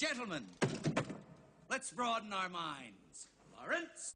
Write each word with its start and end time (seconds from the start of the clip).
Gentlemen, 0.00 0.46
let's 1.68 1.90
broaden 1.90 2.32
our 2.32 2.48
minds. 2.48 3.28
Lawrence? 3.54 4.14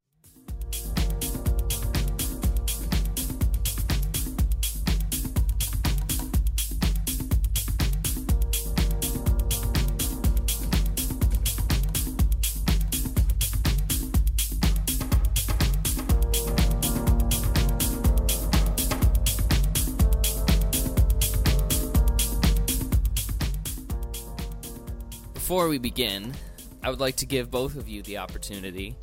Before 25.55 25.68
we 25.68 25.79
begin, 25.79 26.34
I 26.82 26.91
would 26.91 26.98
like 26.98 27.14
to 27.18 27.27
give 27.27 27.48
both 27.48 27.77
of 27.77 27.88
you 27.88 28.02
the 28.02 28.19
opportunity, 28.19 28.97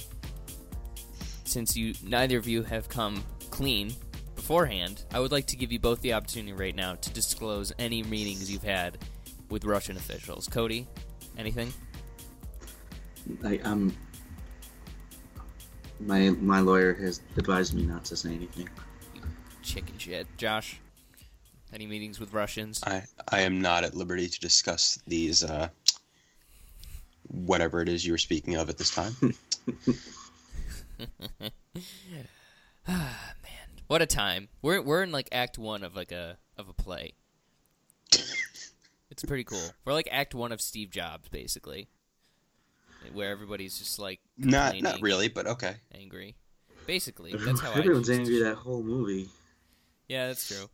since 1.46 1.78
you 1.78 1.94
neither 2.04 2.38
of 2.38 2.46
you 2.46 2.62
have 2.64 2.90
come 2.90 3.24
clean 3.52 3.94
beforehand. 4.36 5.06
I 5.14 5.22
would 5.22 5.32
like 5.32 5.46
to 5.46 5.56
give 5.56 5.72
you 5.72 5.80
both 5.80 6.02
the 6.02 6.12
opportunity 6.12 6.52
right 6.52 6.76
now 6.76 6.96
to 6.96 7.10
disclose 7.12 7.72
any 7.80 8.04
meetings 8.04 8.52
you've 8.52 8.66
had 8.66 8.98
with 9.50 9.64
Russian 9.64 9.96
officials. 9.96 10.50
Cody, 10.50 10.90
anything? 11.38 11.72
I 13.46 13.60
um 13.60 13.96
my 16.02 16.32
my 16.32 16.60
lawyer 16.60 16.94
has 16.96 17.22
advised 17.38 17.74
me 17.76 17.84
not 17.84 18.04
to 18.04 18.18
say 18.18 18.36
anything. 18.36 18.68
Chicken 19.64 19.98
shit. 19.98 20.28
Josh, 20.36 20.82
any 21.74 21.88
meetings 21.88 22.20
with 22.20 22.34
Russians? 22.34 22.82
I 22.86 23.04
I 23.30 23.40
am 23.40 23.62
not 23.62 23.86
at 23.86 23.96
liberty 23.96 24.28
to 24.28 24.40
discuss 24.42 25.00
these 25.08 25.46
uh, 25.46 25.70
whatever 27.28 27.82
it 27.82 27.90
is 27.90 28.06
you 28.06 28.14
were 28.14 28.18
speaking 28.18 28.56
of 28.56 28.70
at 28.70 28.78
this 28.78 28.92
time. 28.92 29.16
Ah, 32.88 33.34
man, 33.44 33.84
what 33.88 34.02
a 34.02 34.06
time. 34.06 34.50
We're 34.62 34.82
we're 34.82 35.04
in 35.04 35.12
like 35.12 35.30
act 35.32 35.58
1 35.58 35.84
of 35.84 35.96
like 35.96 36.12
a 36.12 36.38
of 36.58 36.68
a 36.68 36.74
play. 36.74 37.14
It's 39.12 39.24
pretty 39.26 39.44
cool. 39.44 39.70
We're 39.86 39.94
like 39.94 40.10
act 40.12 40.34
1 40.34 40.52
of 40.52 40.62
Steve 40.62 40.90
Jobs 40.90 41.30
basically. 41.30 41.88
Where 43.14 43.32
everybody's 43.32 43.78
just 43.78 44.00
like 44.00 44.20
not 44.38 44.80
not 44.82 45.02
really, 45.02 45.28
but 45.28 45.48
okay. 45.48 45.76
angry. 45.94 46.36
Basically, 46.88 47.34
that's 47.36 47.60
how 47.60 47.72
Everyone's 47.72 48.10
I 48.10 48.16
angry 48.16 48.40
that 48.40 48.56
whole 48.56 48.84
movie. 48.84 49.30
Yeah, 50.08 50.28
that's 50.28 50.48
true. 50.48 50.70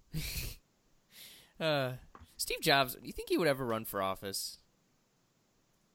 uh, 1.66 1.92
Steve 2.38 2.62
Jobs, 2.62 2.96
do 2.96 3.06
you 3.06 3.14
think 3.14 3.30
he 3.30 3.38
would 3.38 3.48
ever 3.48 3.66
run 3.66 3.86
for 3.86 4.02
office? 4.02 4.58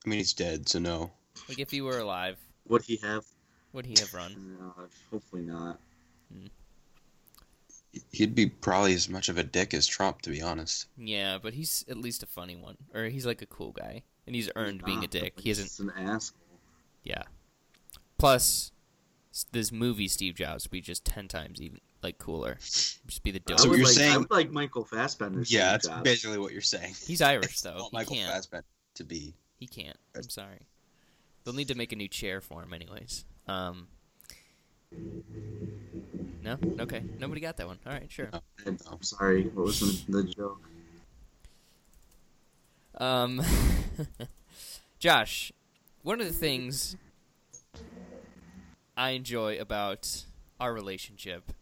I 0.05 0.09
mean, 0.09 0.19
he's 0.19 0.33
dead, 0.33 0.67
so 0.69 0.79
no. 0.79 1.11
Like, 1.47 1.59
if 1.59 1.71
he 1.71 1.81
were 1.81 1.99
alive, 1.99 2.37
Would 2.67 2.83
he 2.83 2.97
have? 2.97 3.25
would 3.71 3.85
he 3.85 3.95
have 3.99 4.13
run? 4.13 4.57
No, 4.59 4.73
hopefully 5.11 5.43
not. 5.43 5.79
Hmm. 6.31 6.47
He'd 8.11 8.33
be 8.33 8.47
probably 8.47 8.93
as 8.95 9.07
much 9.07 9.29
of 9.29 9.37
a 9.37 9.43
dick 9.43 9.73
as 9.73 9.85
Trump, 9.85 10.21
to 10.23 10.31
be 10.31 10.41
honest. 10.41 10.87
Yeah, 10.97 11.37
but 11.41 11.53
he's 11.53 11.85
at 11.87 11.97
least 11.97 12.23
a 12.23 12.25
funny 12.25 12.55
one. 12.55 12.75
Or 12.93 13.05
he's 13.05 13.25
like 13.25 13.41
a 13.43 13.45
cool 13.45 13.71
guy. 13.71 14.03
And 14.25 14.35
he's 14.35 14.49
earned 14.55 14.83
being 14.83 15.03
a 15.03 15.07
dick. 15.07 15.39
He 15.39 15.49
hasn't. 15.49 15.77
An 15.79 15.91
asshole. 16.09 16.39
Yeah. 17.03 17.23
Plus, 18.17 18.71
this 19.51 19.71
movie 19.71 20.07
Steve 20.07 20.35
Jobs 20.35 20.63
would 20.65 20.71
be 20.71 20.81
just 20.81 21.05
10 21.05 21.27
times 21.27 21.61
even, 21.61 21.81
like, 22.01 22.17
cooler. 22.17 22.55
Just 22.61 23.21
be 23.21 23.29
the 23.31 23.39
dope. 23.39 23.59
So 23.59 23.67
you're 23.67 23.79
like, 23.85 23.87
I 23.89 23.91
saying- 23.91 24.19
would 24.19 24.31
like 24.31 24.49
Michael 24.49 24.85
Fassbender. 24.85 25.43
Yeah, 25.45 25.73
that's 25.73 25.87
job. 25.87 26.03
basically 26.03 26.39
what 26.39 26.51
you're 26.51 26.61
saying. 26.61 26.95
He's 27.05 27.21
Irish, 27.21 27.63
I 27.65 27.69
though. 27.71 27.75
want 27.81 27.91
He 27.91 27.97
Michael 27.97 28.15
can't. 28.15 28.31
Fassbender 28.31 28.65
to 28.95 29.03
be. 29.03 29.35
He 29.63 29.67
can't. 29.67 29.95
I'm 30.13 30.29
sorry. 30.29 30.59
They'll 31.43 31.53
need 31.53 31.69
to 31.69 31.75
make 31.75 31.93
a 31.93 31.95
new 31.95 32.09
chair 32.09 32.41
for 32.41 32.61
him, 32.61 32.73
anyways. 32.73 33.23
Um. 33.47 33.87
No. 36.41 36.57
Okay. 36.81 37.01
Nobody 37.17 37.39
got 37.39 37.55
that 37.55 37.67
one. 37.67 37.79
All 37.85 37.93
right. 37.93 38.11
Sure. 38.11 38.29
I'm 38.65 39.01
sorry. 39.01 39.43
What 39.43 39.67
was 39.67 39.79
the, 39.79 40.11
the 40.11 40.23
joke? 40.25 40.67
Um. 42.97 43.41
Josh, 44.99 45.53
one 46.01 46.19
of 46.19 46.27
the 46.27 46.33
things 46.33 46.97
I 48.97 49.11
enjoy 49.11 49.57
about 49.61 50.25
our 50.59 50.73
relationship 50.73 51.53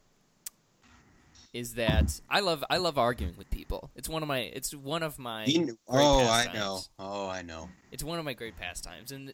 is 1.53 1.73
that 1.75 2.19
I 2.29 2.39
love 2.39 2.63
I 2.69 2.78
love 2.78 2.97
arguing 2.97 3.35
with 3.38 3.50
people. 3.50 3.89
It's 3.95 4.07
one 4.09 4.22
of 4.23 4.28
my 4.28 4.39
it's 4.39 4.73
one 4.73 5.03
of 5.03 5.19
my 5.19 5.45
You 5.45 5.53
kn- 5.66 5.66
great 5.66 5.78
oh, 6.03 6.28
I 6.29 6.50
know. 6.53 6.79
Oh, 7.00 7.28
I 7.29 7.41
know. 7.41 7.69
It's 7.91 8.03
one 8.03 8.19
of 8.19 8.25
my 8.25 8.34
great 8.34 8.57
pastimes, 8.57 9.12
and 9.12 9.34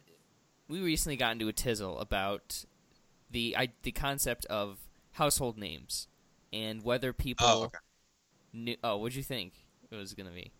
we 0.68 0.80
recently 0.80 1.16
got 1.16 1.32
into 1.32 1.48
a 1.48 1.52
tizzle 1.52 2.00
about 2.00 2.64
the 3.30 3.54
I, 3.56 3.68
the 3.82 3.92
concept 3.92 4.46
of 4.46 4.78
household 5.12 5.58
names 5.58 6.08
and 6.52 6.82
whether 6.82 7.12
people 7.12 7.46
Oh, 7.46 7.62
okay. 7.64 7.78
knew. 8.52 8.76
Oh, 8.82 8.96
what'd 8.96 9.14
you 9.16 9.22
think 9.22 9.52
it 9.90 9.96
was 9.96 10.14
gonna 10.14 10.30
be? 10.30 10.50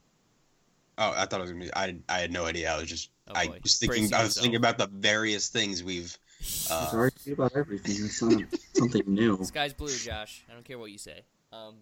Oh, 0.96 1.12
I 1.16 1.26
thought 1.26 1.40
it 1.40 1.42
was 1.42 1.52
gonna 1.52 1.64
be. 1.64 1.74
I 1.74 1.96
I 2.08 2.18
had 2.20 2.32
no 2.32 2.44
idea. 2.46 2.72
I 2.72 2.78
was 2.78 2.88
just. 2.88 3.10
Oh, 3.28 3.32
I 3.34 3.46
boy. 3.48 3.58
was 3.62 3.76
thinking. 3.78 4.00
Bracing 4.02 4.14
I 4.14 4.18
was 4.22 4.28
yourself. 4.30 4.42
thinking 4.44 4.56
about 4.56 4.78
the 4.78 4.86
various 4.86 5.48
things 5.48 5.82
we've. 5.82 6.16
Uh, 6.70 6.84
It's 6.84 6.94
argue 6.94 7.32
about 7.32 7.56
everything. 7.56 7.96
It's 7.98 8.16
something 8.78 9.02
new. 9.08 9.42
Sky's 9.42 9.72
blue, 9.72 9.88
Josh. 9.96 10.44
I 10.48 10.52
don't 10.54 10.64
care 10.64 10.78
what 10.78 10.92
you 10.92 10.98
say. 10.98 11.22
Um, 11.52 11.76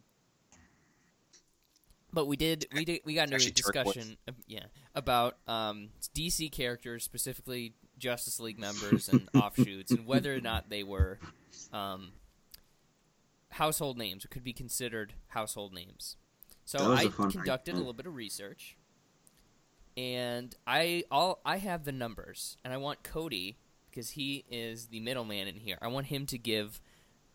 but 2.12 2.26
we 2.26 2.36
did 2.36 2.66
we 2.74 2.84
did 2.84 3.00
we 3.04 3.14
got 3.14 3.30
into 3.30 3.46
a 3.46 3.50
discussion, 3.50 4.16
uh, 4.26 4.32
yeah, 4.46 4.64
about 4.94 5.36
um, 5.46 5.90
DC 6.14 6.50
characters, 6.50 7.04
specifically 7.04 7.74
Justice 7.98 8.40
League 8.40 8.58
members 8.58 9.08
and 9.08 9.28
offshoots, 9.34 9.90
and 9.90 10.06
whether 10.06 10.34
or 10.34 10.40
not 10.40 10.70
they 10.70 10.82
were 10.82 11.18
um, 11.72 12.12
household 13.50 13.98
names 13.98 14.24
or 14.24 14.28
could 14.28 14.44
be 14.44 14.52
considered 14.52 15.12
household 15.28 15.74
names. 15.74 16.16
So 16.64 16.78
I 16.78 16.88
was 16.88 16.98
I 17.00 17.02
a 17.04 17.30
conducted 17.30 17.74
a 17.74 17.76
little 17.76 17.92
bit 17.92 18.06
of 18.06 18.14
research, 18.14 18.76
and 19.96 20.54
I 20.66 21.04
all 21.10 21.40
I 21.44 21.58
have 21.58 21.84
the 21.84 21.92
numbers, 21.92 22.56
and 22.64 22.72
I 22.72 22.76
want 22.76 23.02
Cody 23.02 23.58
because 23.90 24.10
he 24.10 24.44
is 24.50 24.86
the 24.86 25.00
middleman 25.00 25.48
in 25.48 25.56
here. 25.56 25.78
I 25.80 25.88
want 25.88 26.06
him 26.06 26.26
to 26.26 26.38
give 26.38 26.80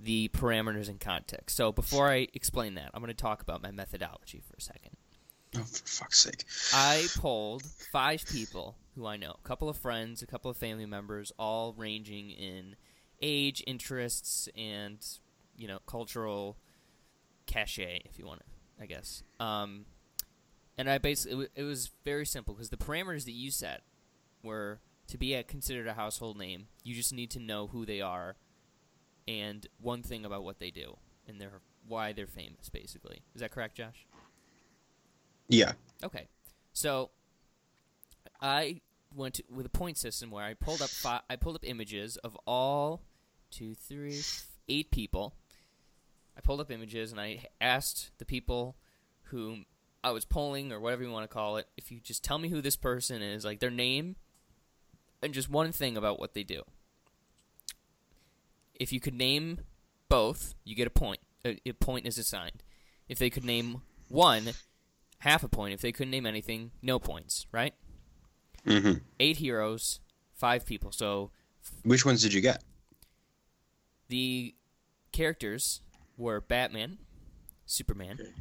the 0.04 0.30
parameters 0.30 0.90
and 0.90 1.00
context. 1.00 1.56
So 1.56 1.72
before 1.72 2.10
I 2.10 2.28
explain 2.34 2.76
that, 2.76 2.92
I'm 2.94 3.02
going 3.02 3.14
to 3.14 3.22
talk 3.22 3.42
about 3.42 3.62
my 3.62 3.72
methodology 3.72 4.42
for 4.46 4.56
a 4.58 4.62
second. 4.62 4.98
oh, 5.58 5.64
for 5.64 5.86
fuck's 5.86 6.20
sake! 6.20 6.46
I 6.74 7.08
polled 7.18 7.64
five 7.92 8.24
people 8.26 8.78
who 8.96 9.06
I 9.06 9.18
know, 9.18 9.36
a 9.44 9.48
couple 9.48 9.70
of 9.70 9.78
friends, 9.78 10.22
a 10.22 10.28
couple 10.28 10.52
of 10.52 10.58
family 10.58 10.86
members, 10.86 11.32
all 11.38 11.74
ranging 11.78 12.30
in 12.32 12.76
age, 13.22 13.64
interests, 13.68 14.50
and 14.58 14.98
you 15.56 15.68
know, 15.68 15.80
cultural 15.86 16.58
cachet, 17.46 18.02
if 18.06 18.18
you 18.18 18.26
want 18.26 18.40
to, 18.40 18.84
I 18.84 18.86
guess. 18.86 19.24
Um, 19.40 19.86
and 20.78 20.90
I 20.90 20.98
basically 20.98 21.34
it, 21.34 21.38
wa- 21.38 21.62
it 21.62 21.64
was 21.64 21.92
very 22.04 22.26
simple 22.26 22.54
because 22.54 22.70
the 22.70 22.78
parameters 22.78 23.26
that 23.26 23.34
you 23.34 23.52
set 23.52 23.82
were 24.44 24.80
to 25.08 25.18
be 25.18 25.34
a, 25.34 25.44
considered 25.44 25.88
a 25.88 25.94
household 25.94 26.38
name. 26.38 26.68
You 26.84 26.96
just 26.96 27.14
need 27.14 27.30
to 27.32 27.40
know 27.40 27.68
who 27.68 27.86
they 27.86 28.02
are 28.02 28.36
and 29.40 29.66
one 29.80 30.04
thing 30.04 30.26
about 30.26 30.44
what 30.44 30.60
they 30.60 30.72
do 30.72 30.98
and 31.28 31.40
their 31.40 31.52
why 31.88 32.12
they're 32.12 32.28
famous. 32.28 32.70
Basically, 32.70 33.22
is 33.34 33.42
that 33.42 33.52
correct, 33.52 33.76
Josh? 33.76 34.06
Yeah. 35.48 35.74
Okay, 36.04 36.28
so 36.74 37.12
I 38.42 38.82
went 39.16 39.36
to, 39.36 39.44
with 39.50 39.66
a 39.66 39.70
point 39.70 39.98
system 39.98 40.32
where 40.32 40.44
I 40.44 40.54
pulled 40.54 40.82
up 40.82 40.90
fi- 40.90 41.22
I 41.30 41.36
pulled 41.36 41.56
up 41.56 41.64
images 41.66 42.18
of 42.18 42.38
all 42.46 43.02
two, 43.50 43.74
three, 43.74 44.22
eight 44.68 44.92
people. 44.92 45.34
I 46.38 46.42
pulled 46.42 46.62
up 46.62 46.72
images 46.72 47.12
and 47.12 47.20
I 47.20 47.46
asked 47.60 48.12
the 48.18 48.26
people 48.26 48.76
whom 49.24 49.66
I 50.04 50.12
was 50.12 50.26
polling 50.26 50.72
or 50.72 50.80
whatever 50.80 51.04
you 51.04 51.12
want 51.12 51.30
to 51.30 51.34
call 51.34 51.58
it, 51.58 51.68
if 51.78 51.92
you 51.92 52.00
just 52.00 52.24
tell 52.24 52.38
me 52.38 52.50
who 52.50 52.62
this 52.62 52.76
person 52.76 53.22
is, 53.22 53.46
like 53.46 53.60
their 53.60 53.70
name, 53.70 54.16
and 55.22 55.34
just 55.34 55.50
one 55.50 55.72
thing 55.72 55.96
about 55.96 56.20
what 56.20 56.34
they 56.34 56.44
do. 56.44 56.64
If 58.82 58.92
you 58.92 59.00
could 59.00 59.14
name 59.14 59.60
both, 60.10 60.56
you 60.64 60.76
get 60.76 60.88
a 60.88 60.90
point. 60.90 61.20
A, 61.46 61.60
a 61.68 61.74
point 61.74 62.08
is 62.08 62.18
assigned. 62.18 62.64
If 63.08 63.20
they 63.20 63.30
could 63.30 63.46
name 63.46 63.84
one, 64.10 64.50
half 65.20 65.44
a 65.44 65.48
point. 65.48 65.76
If 65.76 65.82
they 65.82 65.92
couldn't 65.92 66.10
name 66.10 66.26
anything, 66.26 66.72
no 66.82 66.98
points, 66.98 67.46
right? 67.52 67.76
hmm 68.66 68.94
Eight 69.20 69.38
heroes, 69.38 70.00
five 70.34 70.66
people. 70.66 70.92
So 70.92 71.30
Which 71.84 72.08
ones 72.08 72.24
did 72.24 72.34
you 72.34 72.42
get? 72.42 72.64
the 74.10 74.56
characters 75.12 75.82
were 76.18 76.42
Batman, 76.42 76.98
Superman, 77.68 78.18
Okay. 78.20 78.32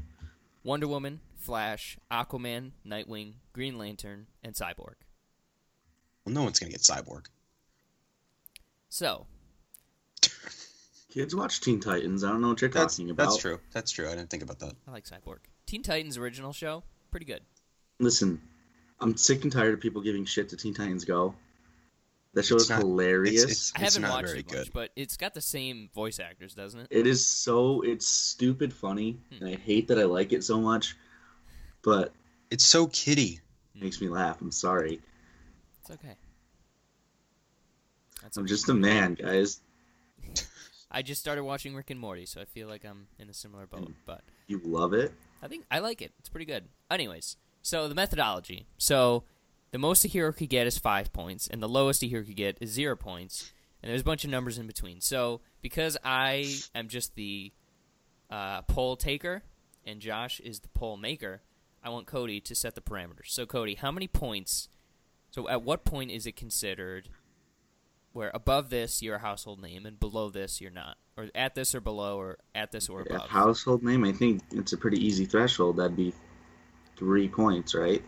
Wonder 0.65 0.89
Woman, 0.89 1.21
Flash, 1.37 1.99
Aquaman, 2.11 2.71
Nightwing, 2.87 3.35
Green 3.53 3.77
Lantern, 3.77 4.27
and 4.43 4.55
Cyborg. 4.55 4.95
Well, 6.25 6.35
no 6.35 6.45
one's 6.45 6.59
gonna 6.59 6.73
get 6.73 6.81
Cyborg. 6.81 7.27
So, 8.89 9.27
Kids 11.11 11.35
watch 11.35 11.61
Teen 11.61 11.81
Titans. 11.81 12.23
I 12.25 12.31
don't 12.31 12.41
know 12.41 12.49
what 12.49 12.61
you're 12.61 12.71
That's 12.71 12.97
talking 12.97 13.11
about. 13.11 13.25
that's 13.25 13.37
true. 13.39 13.59
That's 13.73 13.91
true. 13.91 14.07
I 14.09 14.15
didn't 14.15 14.31
think 14.31 14.43
about 14.43 14.59
that. 14.61 14.75
I 14.87 14.91
like 14.93 15.05
Cyborg. 15.05 15.39
Teen 15.67 15.83
Titans 15.83 16.17
original 16.17 16.53
show, 16.53 16.83
pretty 17.11 17.27
good. 17.27 17.43
Listen, 17.99 18.41
I'm 19.01 19.17
sick 19.17 19.43
and 19.43 19.53
tired 19.53 19.75
of 19.75 19.81
people 19.81 20.03
giving 20.03 20.25
shit 20.25 20.49
to 20.51 20.57
Teen 20.57 20.73
Titans 20.75 21.05
Go. 21.05 21.35
That 22.35 22.45
show 22.45 22.55
It's 22.55 22.65
is 22.65 22.71
not- 22.71 22.79
hilarious. 22.83 23.43
it's- 23.43 23.73
I 23.75 23.81
haven't 23.81 24.03
not 24.03 24.11
watched 24.13 24.27
very 24.29 24.39
it 24.41 24.47
much, 24.47 24.55
good. 24.67 24.73
but 24.73 24.93
it's 24.95 25.17
got 25.17 25.35
the 25.35 25.41
same 25.41 25.91
voice 25.93 26.21
actors, 26.21 26.55
doesn't 26.55 26.79
it? 26.81 26.87
It 26.91 27.07
is 27.09 27.27
so 27.27 27.83
it's 27.83 28.07
stupid 28.07 28.73
funny, 28.73 29.21
Hmm. 29.31 29.45
and 29.45 29.49
I 29.49 29.57
hate 29.59 29.89
that 29.89 29.99
I 29.99 30.05
like 30.05 30.33
it 30.33 30.45
so 30.45 30.61
much, 30.61 30.97
but 31.83 32.13
It's 32.53 32.65
so 32.65 32.87
kiddie. 32.87 33.41
it 33.75 33.83
makes 33.83 34.01
me 34.01 34.09
laugh. 34.09 34.41
I'm 34.41 34.53
sorry. 34.53 35.01
It's 35.81 35.91
okay. 35.91 36.15
That's 38.23 38.37
I'm 38.37 38.45
okay. 38.45 38.49
just 38.49 38.69
a 38.69 38.75
man, 38.75 39.15
guys. 39.15 39.61
I 40.91 41.03
just 41.03 41.21
started 41.21 41.45
watching 41.45 41.75
Rick 41.75 41.91
and 41.91 42.01
Morty, 42.01 42.27
so 42.27 42.41
I 42.41 42.45
feel 42.45 42.69
like 42.69 42.85
I'm 42.85 43.07
in 43.19 43.29
a 43.31 43.35
similar 43.35 43.67
boat. 43.67 43.89
Mm. 43.89 43.95
But 44.07 44.23
You 44.47 44.61
love 44.65 44.93
it. 44.93 45.13
I 45.43 45.49
think 45.49 45.65
I 45.71 45.79
like 45.79 46.03
it. 46.03 46.13
It's 46.19 46.29
pretty 46.29 46.47
good. 46.47 46.65
Anyways, 46.91 47.37
so 47.63 47.89
the 47.89 47.95
methodology. 47.95 48.67
So 48.79 49.25
the 49.71 49.79
most 49.79 50.05
a 50.05 50.09
hero 50.09 50.33
could 50.33 50.49
get 50.49 50.67
is 50.67 50.79
five 50.79 51.13
points, 51.13 51.47
and 51.47 51.63
the 51.63 51.69
lowest 51.69 52.03
a 52.03 52.07
hero 52.07 52.25
could 52.25 52.37
get 52.37 52.59
is 52.61 52.71
zero 52.71 52.97
points. 52.97 53.53
And 53.83 53.91
there's 53.91 54.03
a 54.03 54.05
bunch 54.05 54.25
of 54.25 54.31
numbers 54.31 54.59
in 54.59 54.67
between. 54.67 55.01
So 55.01 55.41
because 55.63 55.97
I 56.05 56.53
am 56.75 56.89
just 56.89 57.15
the 57.15 57.53
uh, 58.31 58.63
poll 58.63 58.97
taker, 58.97 59.43
and 59.87 60.01
Josh 60.01 60.41
is 60.41 60.61
the 60.61 60.69
poll 60.69 60.97
maker, 60.97 61.43
I 61.83 61.89
want 61.89 62.07
Cody 62.07 62.41
to 62.41 62.55
set 62.55 62.75
the 62.75 62.83
parameters. 62.83 63.29
So 63.29 63.47
Cody, 63.47 63.75
how 63.75 63.91
many 63.91 64.07
points? 64.07 64.69
So 65.31 65.49
at 65.49 65.63
what 65.63 65.85
point 65.85 66.11
is 66.11 66.27
it 66.27 66.37
considered 66.37 67.09
where 68.13 68.31
above 68.35 68.71
this 68.71 69.03
you're 69.03 69.17
a 69.17 69.21
household 69.21 69.61
name 69.63 69.87
and 69.87 69.99
below 70.01 70.31
this 70.31 70.61
you're 70.61 70.71
not, 70.71 70.97
or 71.17 71.29
at 71.35 71.55
this 71.55 71.75
or 71.75 71.81
below, 71.81 72.19
or 72.19 72.39
at 72.55 72.73
this 72.73 72.89
or 72.89 73.01
A 73.03 73.15
above? 73.15 73.29
household 73.29 73.83
name, 73.83 74.05
I 74.05 74.13
think 74.13 74.43
it's 74.53 74.73
a 74.73 74.77
pretty 74.77 75.05
easy 75.05 75.25
threshold. 75.25 75.77
That'd 75.77 75.97
be 75.97 76.13
three 76.97 77.29
points, 77.29 77.75
right? 77.75 78.03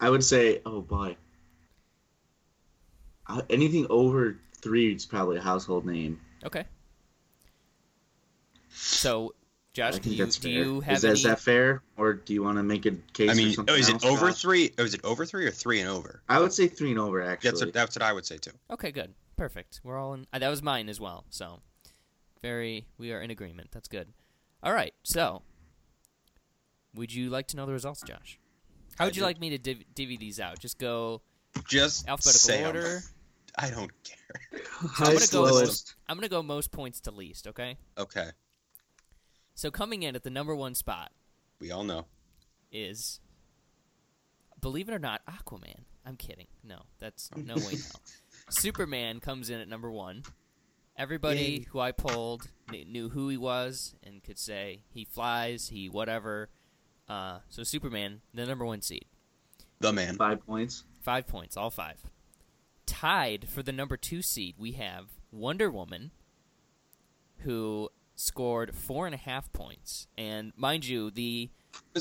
I 0.00 0.10
would 0.10 0.24
say, 0.24 0.60
oh 0.66 0.80
boy, 0.82 1.16
Uh, 3.28 3.42
anything 3.50 3.86
over 3.90 4.38
three 4.60 4.94
is 4.94 5.04
probably 5.06 5.36
a 5.36 5.40
household 5.40 5.84
name. 5.84 6.20
Okay. 6.44 6.64
So, 8.68 9.34
Josh, 9.76 9.96
I 9.96 9.98
do 9.98 10.08
you, 10.10 10.24
that's 10.24 10.38
do 10.38 10.48
fair. 10.48 10.52
you 10.64 10.80
have 10.80 10.94
is, 10.96 11.02
that- 11.02 11.08
any? 11.08 11.14
is 11.18 11.22
that 11.24 11.38
fair, 11.38 11.82
or 11.98 12.14
do 12.14 12.32
you 12.32 12.42
want 12.42 12.56
to 12.56 12.62
make 12.62 12.86
a 12.86 12.92
case? 13.12 13.28
I 13.28 13.32
for 13.34 13.36
mean, 13.36 13.52
something 13.52 13.74
oh, 13.74 13.78
is 13.78 13.90
it 13.90 13.94
else, 13.96 14.04
over 14.06 14.28
Josh? 14.30 14.40
three? 14.40 14.72
Oh, 14.78 14.84
is 14.84 14.94
it 14.94 15.04
over 15.04 15.26
three 15.26 15.44
or 15.46 15.50
three 15.50 15.80
and 15.80 15.90
over? 15.90 16.22
I 16.30 16.40
would 16.40 16.54
say 16.54 16.66
three 16.66 16.92
and 16.92 16.98
over. 16.98 17.20
Actually, 17.20 17.50
That's 17.50 17.60
what, 17.66 17.74
that's 17.74 17.94
what 17.96 18.02
I 18.02 18.14
would 18.14 18.24
say 18.24 18.38
too. 18.38 18.52
Okay, 18.70 18.90
good, 18.90 19.12
perfect. 19.36 19.82
We're 19.84 19.98
all 19.98 20.14
in. 20.14 20.26
Uh, 20.32 20.38
that 20.38 20.48
was 20.48 20.62
mine 20.62 20.88
as 20.88 20.98
well. 20.98 21.24
So, 21.28 21.60
very, 22.40 22.86
we 22.96 23.12
are 23.12 23.20
in 23.20 23.30
agreement. 23.30 23.68
That's 23.70 23.86
good. 23.86 24.08
All 24.62 24.72
right. 24.72 24.94
So, 25.02 25.42
would 26.94 27.12
you 27.12 27.28
like 27.28 27.48
to 27.48 27.56
know 27.58 27.66
the 27.66 27.72
results, 27.74 28.00
Josh? 28.00 28.38
How 28.98 29.04
I 29.04 29.08
would 29.08 29.16
you 29.16 29.20
do. 29.20 29.26
like 29.26 29.38
me 29.38 29.50
to 29.50 29.58
div- 29.58 29.84
divvy 29.94 30.16
these 30.16 30.40
out? 30.40 30.58
Just 30.58 30.78
go 30.78 31.20
Just 31.68 32.08
alphabetical 32.08 32.40
say 32.40 32.60
'em. 32.64 32.68
order. 32.68 33.02
I 33.58 33.68
don't 33.70 33.90
care. 34.04 34.60
I'm 34.98 35.12
gonna 35.12 35.26
go 35.30 35.42
with- 35.42 35.52
lowest. 35.52 35.94
I'm 36.08 36.16
gonna 36.16 36.28
go 36.30 36.42
most 36.42 36.70
points 36.72 37.00
to 37.00 37.10
least. 37.10 37.46
Okay. 37.46 37.76
Okay, 37.98 38.30
So 39.56 39.70
coming 39.72 40.02
in 40.04 40.14
at 40.14 40.22
the 40.22 40.30
number 40.30 40.54
one 40.54 40.74
spot 40.76 41.10
we 41.60 41.70
all 41.72 41.82
know. 41.82 42.06
is, 42.70 43.18
believe 44.60 44.88
it 44.88 44.92
or 44.94 44.98
not, 44.98 45.22
Aquaman. 45.26 45.80
I'm 46.04 46.16
kidding. 46.16 46.46
No, 46.62 46.82
that's 47.00 47.30
no 47.34 47.54
way 47.56 47.72
no. 47.72 48.00
Superman 48.50 49.18
comes 49.18 49.50
in 49.50 49.58
at 49.60 49.66
number 49.68 49.90
one. 49.90 50.22
Everybody 50.96 51.38
Yay. 51.40 51.66
who 51.70 51.80
I 51.80 51.90
polled 51.92 52.48
kn- 52.70 52.92
knew 52.92 53.08
who 53.08 53.28
he 53.28 53.36
was 53.36 53.94
and 54.04 54.22
could 54.22 54.38
say 54.38 54.82
he 54.92 55.04
flies, 55.04 55.68
he 55.68 55.88
whatever. 55.88 56.48
Uh, 57.08 57.38
so 57.48 57.62
Superman, 57.64 58.20
the 58.34 58.46
number 58.46 58.64
one 58.64 58.82
seed, 58.82 59.06
The 59.80 59.92
man. 59.92 60.16
Five 60.16 60.44
points. 60.46 60.84
five 61.00 61.26
points, 61.26 61.56
all 61.56 61.70
five. 61.70 61.96
Tied 62.84 63.48
for 63.48 63.62
the 63.62 63.72
number 63.72 63.96
two 63.96 64.22
seed, 64.22 64.54
we 64.58 64.72
have 64.72 65.06
Wonder 65.32 65.70
Woman, 65.70 66.12
who 67.38 67.88
scored 68.16 68.74
four 68.74 69.06
and 69.06 69.14
a 69.14 69.18
half 69.18 69.52
points. 69.52 70.08
And 70.18 70.52
mind 70.56 70.86
you, 70.86 71.10
the 71.10 71.50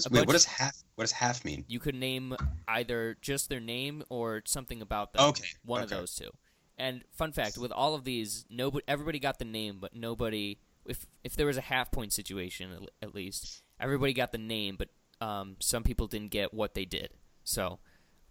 Wait, 0.10 0.26
what 0.26 0.32
does 0.34 0.46
half? 0.46 0.84
What 0.96 1.04
does 1.04 1.12
half 1.12 1.44
mean? 1.44 1.66
you 1.68 1.80
could 1.80 1.96
name 1.96 2.36
either 2.68 3.18
just 3.22 3.50
their 3.50 3.60
name 3.60 4.04
or 4.10 4.42
something 4.46 4.82
about 4.82 5.12
them. 5.14 5.26
Okay, 5.26 5.48
one 5.66 5.84
of 5.84 5.90
those 5.90 6.16
two. 6.16 6.30
And 6.78 7.04
fun 7.12 7.32
fact, 7.32 7.58
with 7.58 7.72
all 7.72 7.94
of 7.96 8.04
these, 8.04 8.46
nobody, 8.50 8.84
everybody 8.88 9.20
got 9.20 9.38
the 9.40 9.46
name, 9.46 9.78
but 9.80 9.96
nobody. 9.96 10.58
If 10.86 11.06
if 11.24 11.36
there 11.36 11.46
was 11.46 11.58
a 11.58 11.62
half 11.62 11.92
point 11.92 12.14
situation, 12.14 12.72
at- 12.72 13.08
at 13.10 13.16
least 13.16 13.64
everybody 13.80 14.14
got 14.14 14.32
the 14.32 14.38
name, 14.38 14.78
but 14.78 14.90
um, 15.26 15.56
some 15.60 15.84
people 15.84 16.08
didn't 16.08 16.32
get 16.32 16.54
what 16.54 16.74
they 16.74 16.86
did. 16.86 17.10
So, 17.44 17.80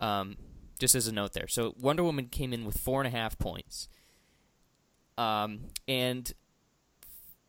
um, 0.01 0.37
just 0.79 0.95
as 0.95 1.07
a 1.07 1.13
note 1.13 1.33
there. 1.33 1.49
So 1.49 1.75
Wonder 1.79 2.03
Woman 2.05 2.27
came 2.29 2.53
in 2.53 2.65
with 2.65 2.79
four 2.79 3.01
and 3.03 3.09
a 3.13 3.17
half 3.17 3.39
points. 3.39 3.89
Um, 5.17 5.67
and 5.87 6.33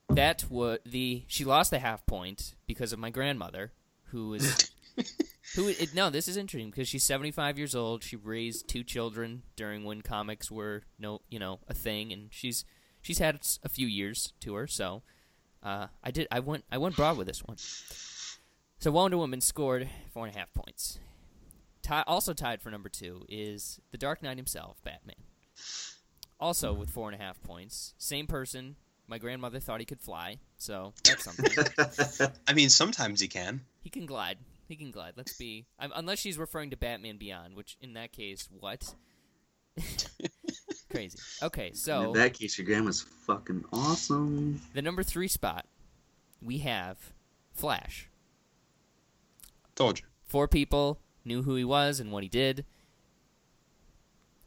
that 0.10 0.46
was 0.50 0.80
the 0.86 1.24
she 1.28 1.44
lost 1.46 1.74
a 1.74 1.80
half 1.80 2.06
point 2.06 2.56
because 2.68 2.94
of 2.94 3.00
my 3.00 3.10
grandmother, 3.10 3.72
who 4.06 4.34
is 4.34 4.72
who 5.56 5.68
it, 5.68 5.94
no, 5.94 6.10
this 6.10 6.28
is 6.28 6.38
interesting 6.38 6.70
because 6.70 6.88
she's 6.88 7.04
75 7.04 7.58
years 7.58 7.76
old. 7.76 8.04
She 8.04 8.16
raised 8.16 8.68
two 8.68 8.84
children 8.84 9.44
during 9.56 9.84
when 9.84 10.02
comics 10.02 10.52
were 10.52 10.84
no, 11.00 11.22
you 11.30 11.40
know, 11.40 11.60
a 11.68 11.74
thing, 11.74 12.12
and 12.12 12.30
she's 12.32 12.66
she's 13.02 13.20
had 13.20 13.40
a 13.64 13.70
few 13.70 13.88
years 13.88 14.34
to 14.42 14.56
her. 14.56 14.68
So, 14.68 15.04
uh, 15.64 15.88
I 16.04 16.12
did 16.12 16.28
I 16.32 16.40
went 16.40 16.66
I 16.72 16.78
went 16.78 16.96
broad 16.96 17.18
with 17.18 17.28
this 17.28 17.44
one. 17.44 17.58
So 17.58 18.92
Wonder 18.92 19.18
Woman 19.18 19.42
scored 19.42 19.90
four 20.14 20.28
and 20.28 20.36
a 20.36 20.38
half 20.38 20.54
points. 20.54 21.00
Also 22.08 22.34
tied 22.34 22.62
for 22.62 22.70
number 22.70 22.90
two 22.90 23.26
is 23.30 23.80
the 23.92 23.98
Dark 23.98 24.22
Knight 24.22 24.38
himself, 24.38 24.82
Batman. 24.84 25.16
Also 26.40 26.74
with 26.74 26.90
four 26.90 27.10
and 27.10 27.20
a 27.20 27.24
half 27.24 27.42
points. 27.42 27.94
Same 27.98 28.28
person. 28.28 28.76
My 29.08 29.18
grandmother 29.20 29.60
thought 29.60 29.80
he 29.80 29.86
could 29.86 30.02
fly, 30.02 30.40
so 30.58 30.94
that's 31.04 31.24
something. 31.24 32.32
I 32.48 32.54
mean, 32.54 32.70
sometimes 32.70 33.20
he 33.20 33.28
can. 33.28 33.62
He 33.84 33.90
can 33.90 34.06
glide. 34.06 34.38
He 34.68 34.76
can 34.76 34.90
glide. 34.90 35.14
Let's 35.16 35.38
be. 35.38 35.66
Um, 35.80 35.92
unless 35.96 36.20
she's 36.20 36.38
referring 36.40 36.72
to 36.72 36.78
Batman 36.78 37.18
Beyond, 37.18 37.56
which 37.56 37.78
in 37.82 37.94
that 37.94 38.12
case, 38.12 38.50
what? 38.60 38.96
Crazy. 40.90 41.20
Okay, 41.44 41.72
so 41.74 42.04
In 42.04 42.14
that 42.14 42.34
case, 42.34 42.58
your 42.58 42.66
grandma's 42.66 43.02
fucking 43.02 43.66
awesome. 43.72 44.62
the 44.74 44.82
number 44.82 45.04
three 45.04 45.28
spot, 45.28 45.66
we 46.42 46.60
have 46.60 46.98
Flash. 47.54 48.10
Told 49.76 50.00
you. 50.00 50.06
Four 50.26 50.48
people 50.48 51.00
knew 51.24 51.44
who 51.44 51.56
he 51.56 51.64
was 51.64 52.00
and 52.00 52.12
what 52.12 52.24
he 52.24 52.30
did. 52.30 52.66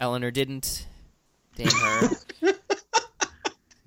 Eleanor 0.01 0.31
didn't. 0.31 0.87
Damn 1.55 1.71
her. 1.71 2.11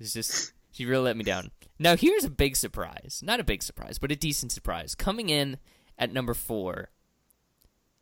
it's 0.00 0.12
just 0.12 0.52
she 0.82 0.86
really 0.86 1.04
let 1.04 1.16
me 1.16 1.22
down. 1.22 1.52
Now 1.78 1.96
here's 1.96 2.24
a 2.24 2.30
big 2.30 2.56
surprise. 2.56 3.20
Not 3.22 3.38
a 3.38 3.44
big 3.44 3.62
surprise, 3.62 3.98
but 3.98 4.10
a 4.10 4.16
decent 4.16 4.50
surprise. 4.50 4.96
Coming 4.96 5.28
in 5.28 5.58
at 5.96 6.12
number 6.12 6.34
four 6.34 6.90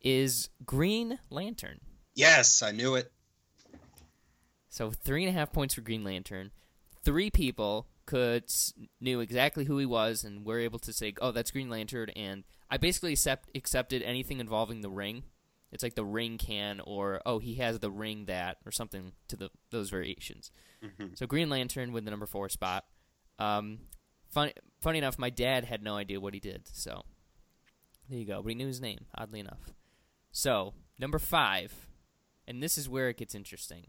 is 0.01 0.49
Green 0.65 1.19
Lantern. 1.29 1.79
Yes, 2.15 2.63
I 2.63 2.71
knew 2.71 2.95
it. 2.95 3.11
So 4.69 4.89
three 4.89 5.25
and 5.25 5.29
a 5.29 5.39
half 5.39 5.53
points 5.53 5.75
for 5.75 5.81
Green 5.81 6.03
Lantern. 6.03 6.49
Three 7.03 7.29
people 7.29 7.87
could 8.07 8.45
knew 8.99 9.19
exactly 9.19 9.65
who 9.65 9.77
he 9.77 9.85
was 9.85 10.23
and 10.23 10.43
were 10.43 10.59
able 10.59 10.79
to 10.79 10.91
say, 10.91 11.13
"Oh, 11.21 11.31
that's 11.31 11.51
Green 11.51 11.69
Lantern." 11.69 12.09
And 12.09 12.43
I 12.69 12.77
basically 12.77 13.13
accept, 13.13 13.49
accepted 13.55 14.01
anything 14.01 14.39
involving 14.39 14.81
the 14.81 14.89
ring. 14.89 15.23
It's 15.71 15.83
like 15.83 15.95
the 15.95 16.05
ring 16.05 16.37
can, 16.37 16.81
or 16.81 17.21
oh, 17.25 17.39
he 17.39 17.55
has 17.55 17.79
the 17.79 17.91
ring 17.91 18.25
that, 18.25 18.57
or 18.65 18.71
something 18.71 19.13
to 19.29 19.35
the 19.35 19.49
those 19.69 19.89
variations. 19.89 20.51
Mhm. 20.83 21.17
So 21.17 21.25
Green 21.27 21.49
Lantern 21.49 21.91
with 21.93 22.05
the 22.05 22.11
number 22.11 22.25
four 22.25 22.49
spot. 22.49 22.85
Um, 23.39 23.79
funny, 24.29 24.53
funny 24.81 24.97
enough, 24.97 25.17
my 25.17 25.29
dad 25.29 25.65
had 25.65 25.81
no 25.81 25.95
idea 25.95 26.19
what 26.19 26.33
he 26.33 26.39
did. 26.39 26.67
So 26.67 27.03
there 28.09 28.19
you 28.19 28.25
go, 28.25 28.41
but 28.41 28.49
he 28.49 28.55
knew 28.55 28.67
his 28.67 28.81
name. 28.81 29.05
Oddly 29.15 29.39
enough. 29.39 29.73
So 30.31 30.73
number 30.99 31.19
five, 31.19 31.87
and 32.47 32.61
this 32.61 32.77
is 32.77 32.89
where 32.89 33.09
it 33.09 33.17
gets 33.17 33.33
interesting 33.35 33.87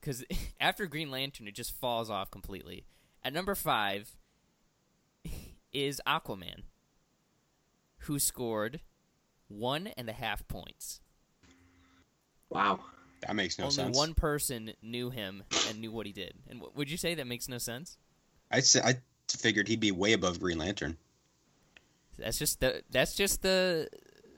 because 0.00 0.24
after 0.60 0.86
Green 0.86 1.10
Lantern, 1.10 1.48
it 1.48 1.54
just 1.54 1.72
falls 1.72 2.08
off 2.10 2.30
completely. 2.30 2.86
At 3.24 3.32
number 3.32 3.54
five 3.56 4.16
is 5.72 6.00
Aquaman, 6.06 6.62
who 8.00 8.18
scored 8.18 8.80
one 9.48 9.88
and 9.96 10.08
a 10.08 10.12
half 10.12 10.46
points. 10.48 11.00
Wow. 12.50 12.80
That 13.26 13.34
makes 13.34 13.58
no 13.58 13.64
Only 13.64 13.74
sense. 13.74 13.86
Only 13.86 13.98
one 13.98 14.14
person 14.14 14.72
knew 14.82 15.10
him 15.10 15.42
and 15.68 15.80
knew 15.80 15.90
what 15.90 16.06
he 16.06 16.12
did. 16.12 16.34
And 16.48 16.60
w- 16.60 16.72
would 16.76 16.90
you 16.90 16.96
say 16.96 17.14
that 17.14 17.26
makes 17.26 17.48
no 17.48 17.58
sense? 17.58 17.96
I 18.50 18.60
say, 18.60 18.80
I 18.84 18.96
figured 19.28 19.68
he'd 19.68 19.80
be 19.80 19.90
way 19.90 20.12
above 20.12 20.38
Green 20.38 20.58
Lantern. 20.58 20.96
That's 22.18 22.38
just 22.38 22.60
the 22.60 22.82
that's 22.90 23.14
just 23.14 23.42
the 23.42 23.88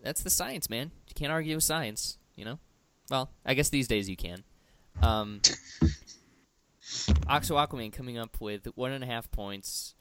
that's 0.03 0.23
the 0.23 0.31
science, 0.31 0.69
man. 0.69 0.91
You 1.07 1.15
can't 1.15 1.31
argue 1.31 1.55
with 1.55 1.65
science, 1.65 2.19
you 2.35 2.45
know. 2.45 2.59
Well, 3.11 3.31
I 3.45 3.55
guess 3.55 3.69
these 3.69 3.87
days 3.87 4.09
you 4.09 4.17
can. 4.17 4.43
Um, 5.01 5.41
Oxo 7.29 7.57
Aquaman 7.57 7.93
coming 7.93 8.19
up 8.19 8.41
with 8.41 8.67
one 8.75 8.93
and 8.93 9.05
a 9.05 9.07
half 9.07 9.31
points. 9.31 9.95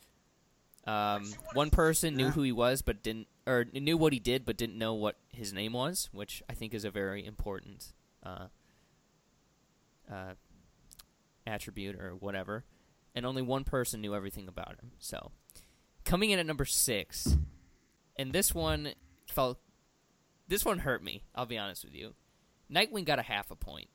Um, 0.86 1.34
one 1.54 1.70
person 1.70 2.16
knew 2.16 2.30
who 2.30 2.42
he 2.42 2.52
was, 2.52 2.82
but 2.82 3.04
didn't 3.04 3.28
or 3.48 3.66
knew 3.74 3.98
what 3.98 4.14
he 4.14 4.20
did 4.20 4.46
but 4.46 4.58
didn't 4.58 4.78
know 4.78 4.94
what 4.94 5.16
his 5.32 5.54
name 5.54 5.74
was, 5.74 6.10
which 6.12 6.44
I 6.50 6.54
think 6.54 6.74
is 6.74 6.84
a 6.86 6.92
very 6.92 7.26
important 7.26 7.94
uh, 8.24 8.48
uh, 10.12 10.34
attribute 11.46 11.96
or 12.00 12.12
whatever. 12.16 12.66
And 13.16 13.26
only 13.26 13.42
one 13.42 13.64
person 13.64 14.02
knew 14.02 14.14
everything 14.14 14.48
about 14.48 14.76
him. 14.80 14.92
So, 15.00 15.32
coming 16.06 16.30
in 16.30 16.38
at 16.40 16.46
number 16.46 16.66
six, 16.66 17.38
and 18.16 18.32
this 18.34 18.54
one 18.54 18.90
felt, 19.28 19.60
this 20.48 20.64
one 20.64 20.80
hurt 20.80 21.04
me. 21.04 21.24
I'll 21.34 21.46
be 21.48 21.58
honest 21.58 21.84
with 21.84 21.96
you. 21.96 22.14
Nightwing 22.72 23.06
got 23.06 23.18
a 23.18 23.24
half 23.24 23.50
a 23.50 23.56
point. 23.56 23.88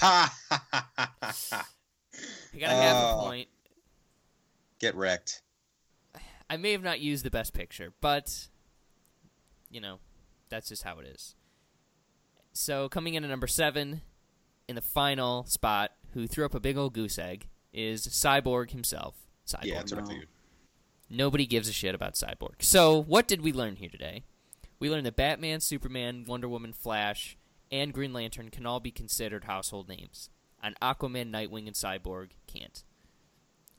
Ha! 0.00 0.34
He 2.52 2.60
got 2.60 2.70
a 2.70 2.74
half 2.76 2.96
a 2.96 3.16
Oh. 3.16 3.24
point. 3.26 3.48
Get 4.78 4.94
wrecked. 4.94 5.42
I 6.48 6.56
may 6.56 6.70
have 6.70 6.82
not 6.82 7.00
used 7.00 7.24
the 7.24 7.30
best 7.30 7.52
picture, 7.52 7.92
but 8.00 8.48
you 9.74 9.80
know, 9.80 9.98
that's 10.48 10.68
just 10.68 10.84
how 10.84 11.00
it 11.00 11.06
is. 11.06 11.34
So 12.52 12.88
coming 12.88 13.14
in 13.14 13.24
at 13.24 13.30
number 13.30 13.48
seven, 13.48 14.02
in 14.68 14.76
the 14.76 14.80
final 14.80 15.44
spot, 15.46 15.90
who 16.12 16.28
threw 16.28 16.44
up 16.44 16.54
a 16.54 16.60
big 16.60 16.76
old 16.76 16.94
goose 16.94 17.18
egg, 17.18 17.48
is 17.72 18.06
Cyborg 18.06 18.70
himself. 18.70 19.16
Cyborg. 19.46 19.64
Yeah, 19.64 19.74
that's 19.78 19.92
what 19.92 20.04
I 20.04 20.06
figured. 20.06 20.28
Nobody 21.10 21.44
gives 21.44 21.68
a 21.68 21.72
shit 21.72 21.94
about 21.94 22.14
Cyborg. 22.14 22.62
So 22.62 23.02
what 23.02 23.26
did 23.26 23.40
we 23.40 23.52
learn 23.52 23.76
here 23.76 23.88
today? 23.88 24.22
We 24.78 24.88
learned 24.88 25.06
that 25.06 25.16
Batman, 25.16 25.60
Superman, 25.60 26.24
Wonder 26.26 26.48
Woman, 26.48 26.72
Flash, 26.72 27.36
and 27.72 27.92
Green 27.92 28.12
Lantern 28.12 28.50
can 28.50 28.66
all 28.66 28.80
be 28.80 28.92
considered 28.92 29.44
household 29.44 29.88
names, 29.88 30.30
and 30.62 30.78
Aquaman, 30.80 31.32
Nightwing, 31.32 31.66
and 31.66 31.74
Cyborg 31.74 32.30
can't. 32.46 32.84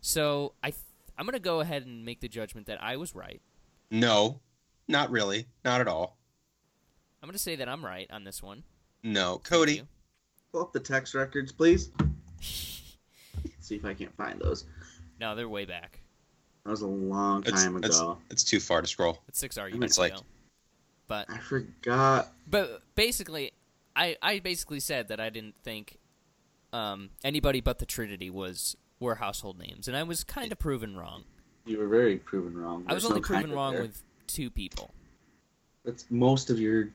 So 0.01 0.53
I, 0.61 0.71
th- 0.71 0.83
I'm 1.17 1.25
gonna 1.25 1.39
go 1.39 1.61
ahead 1.61 1.85
and 1.85 2.03
make 2.03 2.19
the 2.19 2.27
judgment 2.27 2.67
that 2.67 2.83
I 2.83 2.97
was 2.97 3.15
right. 3.15 3.41
No, 3.89 4.41
not 4.87 5.11
really. 5.11 5.47
Not 5.63 5.81
at 5.81 5.87
all. 5.87 6.17
I'm 7.21 7.27
gonna 7.29 7.37
say 7.37 7.55
that 7.55 7.67
I'm 7.69 7.83
right 7.83 8.07
on 8.11 8.23
this 8.23 8.41
one. 8.43 8.63
No, 9.03 9.39
Cody. 9.39 9.81
Pull 10.51 10.61
up 10.61 10.73
the 10.73 10.79
text 10.79 11.13
records, 11.15 11.51
please. 11.51 11.91
See 12.41 13.75
if 13.75 13.85
I 13.85 13.93
can't 13.93 14.15
find 14.15 14.39
those. 14.39 14.65
No, 15.19 15.35
they're 15.35 15.49
way 15.49 15.65
back. 15.65 15.99
That 16.63 16.71
was 16.71 16.81
a 16.81 16.87
long 16.87 17.43
time 17.43 17.77
it's, 17.83 17.97
ago. 17.99 18.17
it's 18.29 18.43
too 18.43 18.59
far 18.59 18.81
to 18.81 18.87
scroll. 18.87 19.19
It's 19.27 19.39
six 19.39 19.57
arguments 19.57 19.93
It's 19.93 19.99
like- 19.99 20.13
ago. 20.13 20.21
But 21.07 21.29
I 21.29 21.37
forgot. 21.37 22.33
but 22.47 22.81
basically, 22.95 23.51
I 23.95 24.17
I 24.23 24.39
basically 24.39 24.79
said 24.79 25.09
that 25.09 25.19
I 25.19 25.29
didn't 25.29 25.53
think 25.63 25.99
um, 26.73 27.11
anybody 27.23 27.61
but 27.61 27.77
the 27.77 27.85
Trinity 27.85 28.31
was 28.31 28.75
were 28.99 29.13
household 29.15 29.59
names, 29.59 29.87
and 29.87 29.95
I 29.95 30.01
was 30.01 30.23
kind 30.23 30.51
of 30.51 30.57
proven 30.57 30.95
wrong. 30.97 31.25
You 31.65 31.77
were 31.77 31.87
very 31.87 32.17
proven 32.17 32.57
wrong. 32.57 32.85
I 32.87 32.93
was 32.95 33.03
There's 33.03 33.11
only 33.11 33.21
no 33.21 33.27
proven 33.27 33.51
wrong 33.51 33.73
there. 33.73 33.83
with 33.83 34.01
two 34.27 34.49
people. 34.49 34.93
That's 35.83 36.05
most 36.09 36.49
of 36.49 36.59
your. 36.59 36.89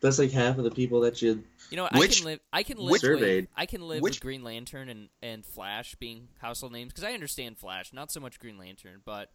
That's 0.00 0.18
like 0.18 0.30
half 0.32 0.56
of 0.56 0.64
the 0.64 0.70
people 0.70 1.00
that 1.00 1.20
you. 1.20 1.44
You 1.70 1.76
know, 1.76 1.82
what, 1.84 1.94
I 1.94 2.06
can 2.06 2.24
live. 2.24 2.40
I 2.52 2.62
can 2.62 2.78
live. 2.78 2.90
which- 2.90 3.02
with, 3.02 3.18
Surveyed. 3.20 3.48
I 3.54 3.66
can 3.66 3.82
live 3.86 4.00
Which- 4.02 4.14
with 4.16 4.20
Green 4.22 4.42
Lantern 4.42 4.88
and 4.88 5.08
and 5.22 5.44
Flash 5.44 5.94
being 5.96 6.28
household 6.40 6.72
names 6.72 6.92
because 6.92 7.04
I 7.04 7.12
understand 7.12 7.58
Flash, 7.58 7.92
not 7.92 8.10
so 8.10 8.18
much 8.20 8.38
Green 8.40 8.56
Lantern. 8.58 9.02
But 9.04 9.30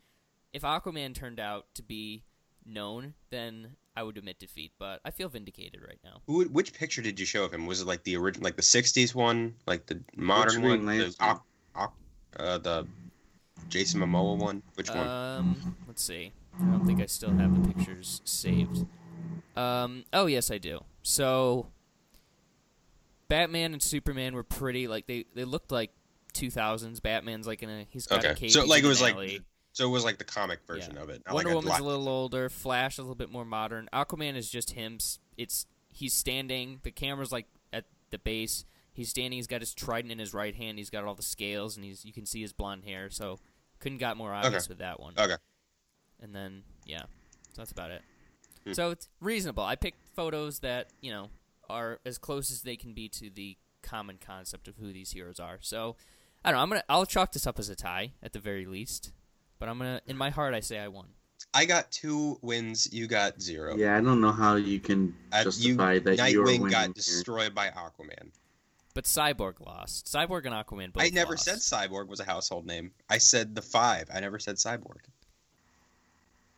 if 0.54 0.64
Aquaman 0.64 1.14
turned 1.14 1.40
out 1.40 1.68
to 1.76 1.84
be 1.84 2.24
known, 2.66 3.14
then 3.30 3.76
I 3.96 4.02
would 4.02 4.18
admit 4.18 4.40
defeat. 4.40 4.72
But 4.80 5.02
I 5.06 5.12
feel 5.12 5.30
vindicated 5.30 5.82
right 5.88 6.00
now. 6.04 6.22
Who, 6.26 6.46
which 6.46 6.74
picture 6.74 7.04
did 7.04 7.20
you 7.20 7.28
show 7.28 7.44
of 7.44 7.54
him? 7.54 7.68
Was 7.68 7.82
it 7.82 7.88
like 7.88 8.04
the 8.04 8.18
original, 8.18 8.44
like 8.44 8.56
the 8.56 8.64
'60s 8.64 9.14
one, 9.14 9.54
like 9.68 9.86
the 9.86 10.00
modern 10.16 10.62
Green 10.62 10.86
one, 10.86 10.98
the, 10.98 11.04
Lantern? 11.04 11.12
Aqu- 11.20 11.42
Aqu- 11.76 11.92
uh, 12.40 12.58
the 12.58 12.88
Jason 13.70 14.02
Momoa 14.02 14.36
one? 14.38 14.64
Which 14.74 14.90
one? 14.90 15.08
Um, 15.08 15.76
let's 15.88 16.04
see. 16.04 16.32
I 16.62 16.66
don't 16.66 16.86
think 16.86 17.02
I 17.02 17.06
still 17.06 17.32
have 17.32 17.62
the 17.62 17.74
pictures 17.74 18.22
saved. 18.26 18.86
Um, 19.56 20.04
oh 20.14 20.26
yes, 20.26 20.52
I 20.52 20.58
do. 20.58 20.84
So, 21.04 21.68
Batman 23.28 23.74
and 23.74 23.82
Superman 23.82 24.36
were 24.36 24.44
pretty 24.44 24.88
like 24.88 25.08
they 25.08 25.26
they 25.34 25.46
looked 25.46 25.72
like 25.72 25.92
2000s. 26.34 27.02
Batman's 27.02 27.48
like 27.48 27.64
in 27.64 27.70
a 27.70 27.86
he's 27.90 28.08
got 28.08 28.24
a 28.24 28.30
Okay, 28.32 28.40
cape. 28.42 28.52
so 28.52 28.66
like 28.66 28.84
it 28.84 28.88
was 28.88 29.02
like, 29.02 29.16
alley. 29.16 29.42
so 29.74 29.88
it 29.88 29.92
was 29.92 30.04
like 30.04 30.18
the 30.18 30.24
comic 30.24 30.60
version 30.68 30.96
Yeah. 30.96 31.04
of 31.04 31.10
it. 31.10 31.24
not 31.26 31.34
Wonder 31.34 31.50
like 31.50 31.54
a 31.54 31.56
Woman's 31.56 31.72
lot- 31.72 31.82
a 31.82 31.84
little 31.84 32.10
older. 32.10 32.50
Flash 32.50 32.98
a 32.98 33.02
little 33.02 33.16
bit 33.16 33.32
more 33.32 33.46
modern. 33.46 33.90
Aquaman 33.94 34.36
is 34.36 34.50
just 34.50 34.72
him. 34.72 34.98
It's 35.38 35.66
he's 35.90 36.14
standing. 36.14 36.80
The 36.84 36.92
camera's 36.92 37.32
like 37.32 37.48
at 37.74 37.86
the 38.12 38.18
base. 38.20 38.66
He's 38.94 39.10
standing. 39.10 39.38
He's 39.38 39.48
got 39.48 39.62
his 39.62 39.74
trident 39.74 40.12
in 40.12 40.20
his 40.20 40.34
right 40.34 40.56
hand. 40.56 40.78
He's 40.78 40.90
got 40.90 41.04
all 41.04 41.16
the 41.16 41.24
scales, 41.24 41.76
and 41.76 41.84
he's 41.86 42.06
you 42.06 42.14
can 42.14 42.26
see 42.26 42.42
his 42.42 42.54
blonde 42.54 42.84
hair. 42.86 43.10
So 43.10 43.40
couldn't 43.80 43.98
got 43.98 44.16
more 44.18 44.34
obvious 44.34 44.70
with 44.70 44.78
that 44.78 45.00
one. 45.00 45.14
Okay. 45.18 45.36
And 46.26 46.36
then 46.36 46.64
yeah, 46.86 47.04
so 47.54 47.58
that's 47.62 47.72
about 47.72 47.92
it. 47.92 48.02
Hmm. 48.66 48.74
So 48.74 48.90
it's 48.90 49.08
reasonable. 49.22 49.64
I 49.64 49.76
picked 49.76 50.00
photos 50.16 50.60
that 50.60 50.88
you 51.02 51.12
know 51.12 51.30
are 51.70 52.00
as 52.04 52.18
close 52.18 52.50
as 52.52 52.64
they 52.64 52.76
can 52.76 52.94
be 52.94 53.08
to 53.10 53.30
the 53.30 53.58
common 53.84 54.18
concept 54.20 54.68
of 54.68 54.76
who 54.78 54.92
these 54.92 55.12
heroes 55.12 55.40
are. 55.40 55.60
So 55.62 55.96
I 56.44 56.50
don't 56.50 56.58
know. 56.58 56.64
I'm 56.64 56.70
gonna 56.70 56.84
I'll 56.90 57.06
chalk 57.06 57.32
this 57.32 57.46
up 57.46 57.60
as 57.60 57.70
a 57.70 57.76
tie 57.76 58.14
at 58.24 58.34
the 58.34 58.40
very 58.40 58.66
least. 58.66 59.12
But 59.60 59.70
I'm 59.70 59.78
gonna 59.78 60.02
in 60.08 60.18
my 60.18 60.32
heart 60.32 60.56
I 60.56 60.62
say 60.62 60.80
I 60.80 60.88
won. 60.88 61.10
I 61.54 61.66
got 61.66 61.92
two 61.92 62.40
wins. 62.42 62.92
You 62.92 63.06
got 63.08 63.40
zero. 63.40 63.76
Yeah, 63.78 63.96
I 63.98 64.02
don't 64.02 64.20
know 64.20 64.32
how 64.32 64.56
you 64.56 64.80
can 64.80 65.16
Uh, 65.32 65.38
you, 65.38 65.44
justify 65.46 66.00
that 66.00 66.32
you're 66.32 66.44
Nightwing 66.44 66.60
winning 66.62 66.68
got 66.70 66.86
here. 66.86 66.94
destroyed 66.94 67.54
by 67.54 67.70
Aquaman. 67.70 68.32
But 68.96 69.04
Cyborg 69.04 69.60
lost. 69.60 70.06
Cyborg 70.08 70.46
and 70.46 70.56
Aquaman 70.56 70.92
both. 70.94 71.04
I 71.04 71.10
never 71.10 71.34
lost. 71.34 71.46
said 71.46 71.58
Cyborg 71.60 72.08
was 72.08 72.20
a 72.22 72.24
household 72.26 72.66
name. 72.66 72.92
I 73.10 73.18
said 73.20 73.54
the 73.54 73.62
five. 73.62 74.10
I 74.14 74.20
never 74.22 74.40
said 74.40 74.56
Cyborg. 74.56 75.02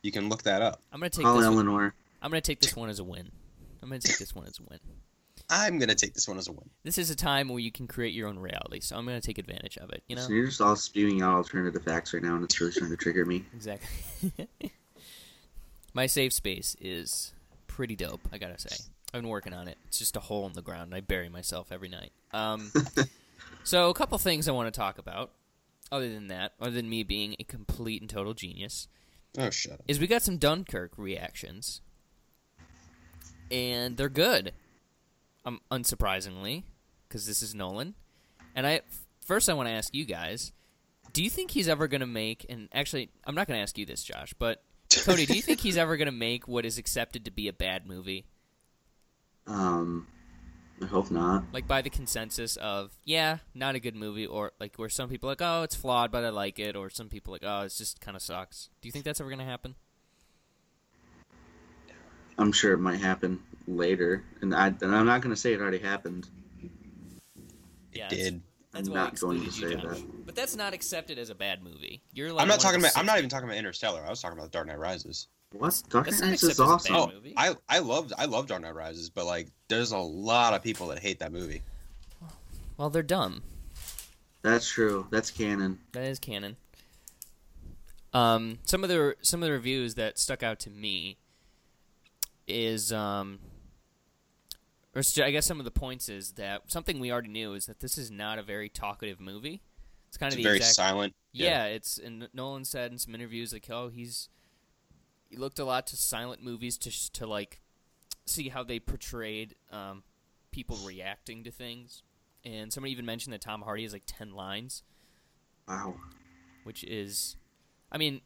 You 0.02 0.12
can 0.12 0.28
look 0.28 0.42
that 0.44 0.62
up. 0.62 0.82
I'm 0.92 1.00
gonna 1.00 1.10
take 1.10 1.24
Call 1.24 1.36
this. 1.36 1.46
One, 1.46 1.54
Eleanor. 1.54 1.94
I'm 2.22 2.30
gonna 2.30 2.40
take 2.40 2.60
this 2.60 2.76
one 2.76 2.88
as 2.88 2.98
a 2.98 3.04
win. 3.04 3.30
I'm 3.82 3.88
gonna 3.88 4.00
take 4.00 4.18
this 4.18 4.34
one 4.34 4.46
as 4.46 4.58
a 4.58 4.62
win. 4.68 4.78
I'm 5.50 5.78
gonna 5.78 5.94
take 5.94 6.14
this 6.14 6.28
one 6.28 6.36
as 6.38 6.48
a 6.48 6.52
win. 6.52 6.68
This 6.84 6.98
is 6.98 7.10
a 7.10 7.16
time 7.16 7.48
where 7.48 7.58
you 7.58 7.72
can 7.72 7.86
create 7.86 8.12
your 8.12 8.28
own 8.28 8.38
reality, 8.38 8.80
so 8.80 8.96
I'm 8.96 9.04
gonna 9.06 9.20
take 9.20 9.38
advantage 9.38 9.78
of 9.78 9.90
it. 9.90 10.02
You 10.08 10.16
know. 10.16 10.22
So 10.22 10.32
you're 10.32 10.46
just 10.46 10.60
all 10.60 10.76
spewing 10.76 11.22
out 11.22 11.34
alternative 11.34 11.82
facts 11.82 12.12
right 12.12 12.22
now, 12.22 12.34
and 12.34 12.44
it's 12.44 12.60
really 12.60 12.72
starting 12.72 12.96
to 12.96 13.02
trigger 13.02 13.24
me. 13.24 13.44
Exactly. 13.54 14.48
My 15.94 16.06
safe 16.06 16.32
space 16.32 16.76
is 16.80 17.32
pretty 17.66 17.96
dope, 17.96 18.20
I 18.32 18.38
gotta 18.38 18.58
say. 18.58 18.76
I've 19.12 19.22
been 19.22 19.30
working 19.30 19.54
on 19.54 19.68
it. 19.68 19.78
It's 19.86 19.98
just 19.98 20.16
a 20.16 20.20
hole 20.20 20.46
in 20.46 20.52
the 20.52 20.62
ground, 20.62 20.92
and 20.92 20.94
I 20.94 21.00
bury 21.00 21.28
myself 21.28 21.72
every 21.72 21.88
night. 21.88 22.12
Um, 22.32 22.70
so, 23.64 23.88
a 23.88 23.94
couple 23.94 24.18
things 24.18 24.48
I 24.48 24.52
want 24.52 24.72
to 24.72 24.78
talk 24.78 24.98
about, 24.98 25.30
other 25.90 26.12
than 26.12 26.28
that, 26.28 26.52
other 26.60 26.72
than 26.72 26.90
me 26.90 27.02
being 27.04 27.34
a 27.38 27.44
complete 27.44 28.02
and 28.02 28.10
total 28.10 28.34
genius, 28.34 28.86
Oh, 29.36 29.50
shut 29.50 29.74
up. 29.74 29.80
is 29.86 30.00
we 30.00 30.06
got 30.06 30.22
some 30.22 30.38
Dunkirk 30.38 30.92
reactions, 30.96 31.80
and 33.50 33.96
they're 33.96 34.08
good. 34.08 34.52
Um, 35.44 35.60
unsurprisingly, 35.70 36.64
because 37.08 37.26
this 37.26 37.42
is 37.42 37.54
Nolan. 37.54 37.94
And 38.54 38.66
I 38.66 38.80
first 39.24 39.48
I 39.48 39.54
want 39.54 39.68
to 39.68 39.74
ask 39.74 39.94
you 39.94 40.04
guys: 40.04 40.52
Do 41.12 41.22
you 41.22 41.30
think 41.30 41.50
he's 41.52 41.68
ever 41.68 41.88
going 41.88 42.00
to 42.00 42.06
make? 42.06 42.46
And 42.48 42.68
actually, 42.72 43.10
I'm 43.24 43.34
not 43.34 43.46
going 43.46 43.58
to 43.58 43.62
ask 43.62 43.78
you 43.78 43.86
this, 43.86 44.02
Josh, 44.02 44.34
but 44.38 44.62
Cody, 45.04 45.26
do 45.26 45.34
you 45.34 45.42
think 45.42 45.60
he's 45.60 45.76
ever 45.76 45.96
going 45.96 46.06
to 46.06 46.12
make 46.12 46.48
what 46.48 46.64
is 46.64 46.78
accepted 46.78 47.24
to 47.24 47.30
be 47.30 47.48
a 47.48 47.52
bad 47.52 47.86
movie? 47.86 48.26
Um, 49.46 50.06
I 50.80 50.86
hope 50.86 51.10
not. 51.10 51.44
Like 51.52 51.66
by 51.66 51.82
the 51.82 51.90
consensus 51.90 52.56
of, 52.56 52.96
yeah, 53.04 53.38
not 53.54 53.74
a 53.74 53.80
good 53.80 53.96
movie, 53.96 54.26
or 54.26 54.52
like 54.60 54.76
where 54.76 54.88
some 54.88 55.08
people 55.08 55.28
are 55.28 55.32
like, 55.32 55.42
oh, 55.42 55.62
it's 55.62 55.74
flawed, 55.74 56.10
but 56.12 56.24
I 56.24 56.28
like 56.30 56.58
it, 56.58 56.76
or 56.76 56.88
some 56.90 57.08
people 57.08 57.34
are 57.34 57.38
like, 57.42 57.44
oh, 57.44 57.64
it's 57.64 57.78
just 57.78 58.00
kind 58.00 58.16
of 58.16 58.22
sucks. 58.22 58.70
Do 58.80 58.88
you 58.88 58.92
think 58.92 59.04
that's 59.04 59.20
ever 59.20 59.28
going 59.28 59.40
to 59.40 59.44
happen? 59.44 59.74
I'm 62.38 62.52
sure 62.52 62.72
it 62.72 62.78
might 62.78 63.00
happen 63.00 63.40
later, 63.66 64.22
and 64.40 64.54
I 64.54 64.68
and 64.68 64.94
I'm 64.94 65.06
not 65.06 65.20
going 65.22 65.34
to 65.34 65.40
say 65.40 65.52
it 65.52 65.60
already 65.60 65.78
happened. 65.78 66.28
Yeah, 67.92 68.08
Did 68.08 68.42
That's 68.72 68.88
I'm 68.88 68.94
not 68.94 69.18
going 69.18 69.42
to 69.44 69.50
say 69.50 69.74
Josh. 69.74 69.82
that. 69.82 70.26
But 70.26 70.36
that's 70.36 70.54
not 70.54 70.72
accepted 70.72 71.18
as 71.18 71.30
a 71.30 71.34
bad 71.34 71.64
movie. 71.64 72.02
You're 72.12 72.32
like 72.32 72.42
I'm 72.42 72.48
not 72.48 72.60
talking 72.60 72.78
about. 72.78 72.96
I'm 72.96 73.06
not 73.06 73.18
even 73.18 73.28
talking 73.28 73.48
about 73.48 73.58
Interstellar. 73.58 74.04
I 74.06 74.10
was 74.10 74.20
talking 74.20 74.38
about 74.38 74.52
Dark 74.52 74.68
Knight 74.68 74.78
Rises. 74.78 75.26
What? 75.52 75.82
Dark 75.88 76.04
That's 76.06 76.20
Knight 76.20 76.30
Rises 76.30 76.42
is 76.42 76.48
accepted 76.50 76.62
as 76.62 76.90
a 76.90 76.92
awesome. 76.92 76.96
Oh, 76.96 77.06
movie. 77.14 77.34
I 77.36 77.56
I 77.68 77.78
loved 77.78 78.12
I 78.18 78.26
love 78.26 78.46
Dark 78.48 78.62
Knight 78.62 78.74
Rises, 78.74 79.08
but 79.10 79.24
like 79.26 79.48
there's 79.68 79.92
a 79.92 79.98
lot 79.98 80.52
of 80.54 80.62
people 80.62 80.88
that 80.88 80.98
hate 80.98 81.20
that 81.20 81.32
movie. 81.32 81.62
Well, 82.76 82.90
they're 82.90 83.02
dumb. 83.02 83.42
That's 84.42 84.68
true. 84.68 85.06
That's 85.10 85.30
canon. 85.30 85.78
That 85.92 86.04
is 86.04 86.18
canon. 86.18 86.56
Um, 88.12 88.58
some 88.64 88.82
of 88.84 88.88
the 88.90 89.16
some 89.22 89.42
of 89.42 89.46
the 89.46 89.52
reviews 89.52 89.94
that 89.94 90.18
stuck 90.18 90.42
out 90.42 90.58
to 90.60 90.70
me 90.70 91.16
is 92.46 92.92
um, 92.92 93.38
or 94.94 95.00
s- 95.00 95.18
I 95.18 95.30
guess 95.30 95.46
some 95.46 95.58
of 95.58 95.64
the 95.64 95.70
points 95.70 96.08
is 96.08 96.32
that 96.32 96.70
something 96.70 97.00
we 97.00 97.10
already 97.10 97.28
knew 97.28 97.54
is 97.54 97.66
that 97.66 97.80
this 97.80 97.96
is 97.98 98.10
not 98.10 98.38
a 98.38 98.42
very 98.42 98.68
talkative 98.68 99.18
movie. 99.20 99.62
It's 100.08 100.16
kind 100.16 100.28
It's 100.28 100.36
of 100.36 100.38
the 100.38 100.44
very 100.44 100.56
exact 100.58 100.74
silent. 100.76 101.14
yeah, 101.32 101.64
it's 101.64 101.98
and 101.98 102.28
Nolan 102.32 102.64
said 102.64 102.92
in 102.92 102.98
some 102.98 103.14
interviews 103.14 103.52
like, 103.52 103.68
oh, 103.70 103.88
he's 103.88 104.28
he 105.28 105.36
looked 105.36 105.58
a 105.58 105.64
lot 105.64 105.86
to 105.88 105.96
silent 105.96 106.42
movies 106.42 106.76
to 106.78 107.12
to 107.12 107.26
like 107.26 107.60
see 108.26 108.48
how 108.48 108.62
they 108.64 108.78
portrayed 108.78 109.54
um, 109.72 110.02
people 110.50 110.76
reacting 110.84 111.44
to 111.44 111.50
things. 111.50 112.02
And 112.44 112.72
somebody 112.72 112.92
even 112.92 113.04
mentioned 113.04 113.32
that 113.34 113.40
Tom 113.40 113.62
Hardy 113.62 113.82
has 113.82 113.92
like 113.92 114.04
ten 114.06 114.32
lines, 114.32 114.82
Wow. 115.66 115.96
which 116.64 116.84
is, 116.84 117.36
I 117.90 117.98
mean, 117.98 118.20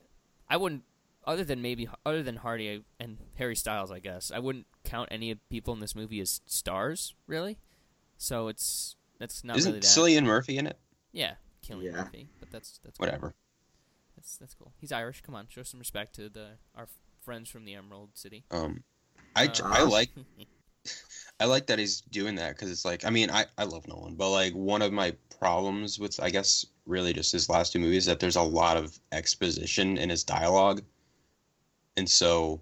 I 0.49 0.57
wouldn't 0.57 0.83
other 1.25 1.45
than 1.45 1.63
maybe 1.63 1.89
other 2.05 2.23
than 2.23 2.37
Hardy 2.37 2.85
and 3.01 3.19
Harry 3.37 3.57
Styles, 3.57 3.91
I 3.91 3.99
guess 4.01 4.31
I 4.35 4.39
wouldn't 4.39 4.67
count 4.85 5.09
any 5.13 5.31
of 5.31 5.39
people 5.49 5.73
in 5.75 5.81
this 5.81 5.95
movie 5.95 6.21
as 6.21 6.41
stars, 6.47 7.15
really. 7.27 7.59
So 8.19 8.49
it's 8.49 8.97
that's 9.19 9.43
not 9.45 9.57
Isn't 9.57 9.71
really 9.73 9.81
that. 9.81 9.87
Cillian 9.87 10.25
Murphy 10.25 10.59
in 10.59 10.67
it? 10.67 10.79
Yeah, 11.13 11.35
Cillian 11.67 11.85
Yeah. 11.85 11.91
Murphy, 11.93 12.29
but 12.39 12.51
that's 12.51 12.81
that's 12.85 12.99
cool. 12.99 13.07
Whatever. 13.07 13.35
That's 14.23 14.37
that's 14.37 14.55
cool. 14.55 14.73
He's 14.79 14.93
Irish. 14.93 15.21
Come 15.23 15.35
on, 15.35 15.49
show 15.49 15.64
some 15.64 15.81
respect 15.81 16.14
to 16.14 16.29
the 16.29 16.50
our 16.76 16.87
friends 17.25 17.50
from 17.50 17.64
the 17.64 17.75
Emerald 17.75 18.11
City. 18.14 18.45
Um, 18.52 18.85
I, 19.35 19.47
Uh, 19.47 19.52
I 19.64 19.83
like 19.83 20.11
I 21.41 21.45
like 21.47 21.67
that 21.67 21.81
he's 21.81 22.02
doing 22.02 22.37
that 22.37 22.55
because 22.55 22.71
it's 22.71 22.85
like 22.85 23.05
I 23.05 23.11
mean 23.11 23.31
I 23.33 23.47
I 23.59 23.64
love 23.64 23.88
Nolan, 23.88 24.14
but 24.14 24.31
like 24.31 24.52
one 24.52 24.81
of 24.81 24.93
my 24.93 25.17
problems 25.41 25.99
with 25.99 26.21
I 26.23 26.31
guess 26.31 26.64
really 26.87 27.12
just 27.12 27.33
his 27.33 27.49
last 27.49 27.73
two 27.73 27.81
movies 27.81 28.07
that 28.07 28.21
there's 28.21 28.37
a 28.37 28.43
lot 28.43 28.76
of 28.76 28.97
exposition 29.11 29.99
in 29.99 30.09
his 30.09 30.23
dialogue, 30.23 30.83
and 31.97 32.09
so 32.09 32.61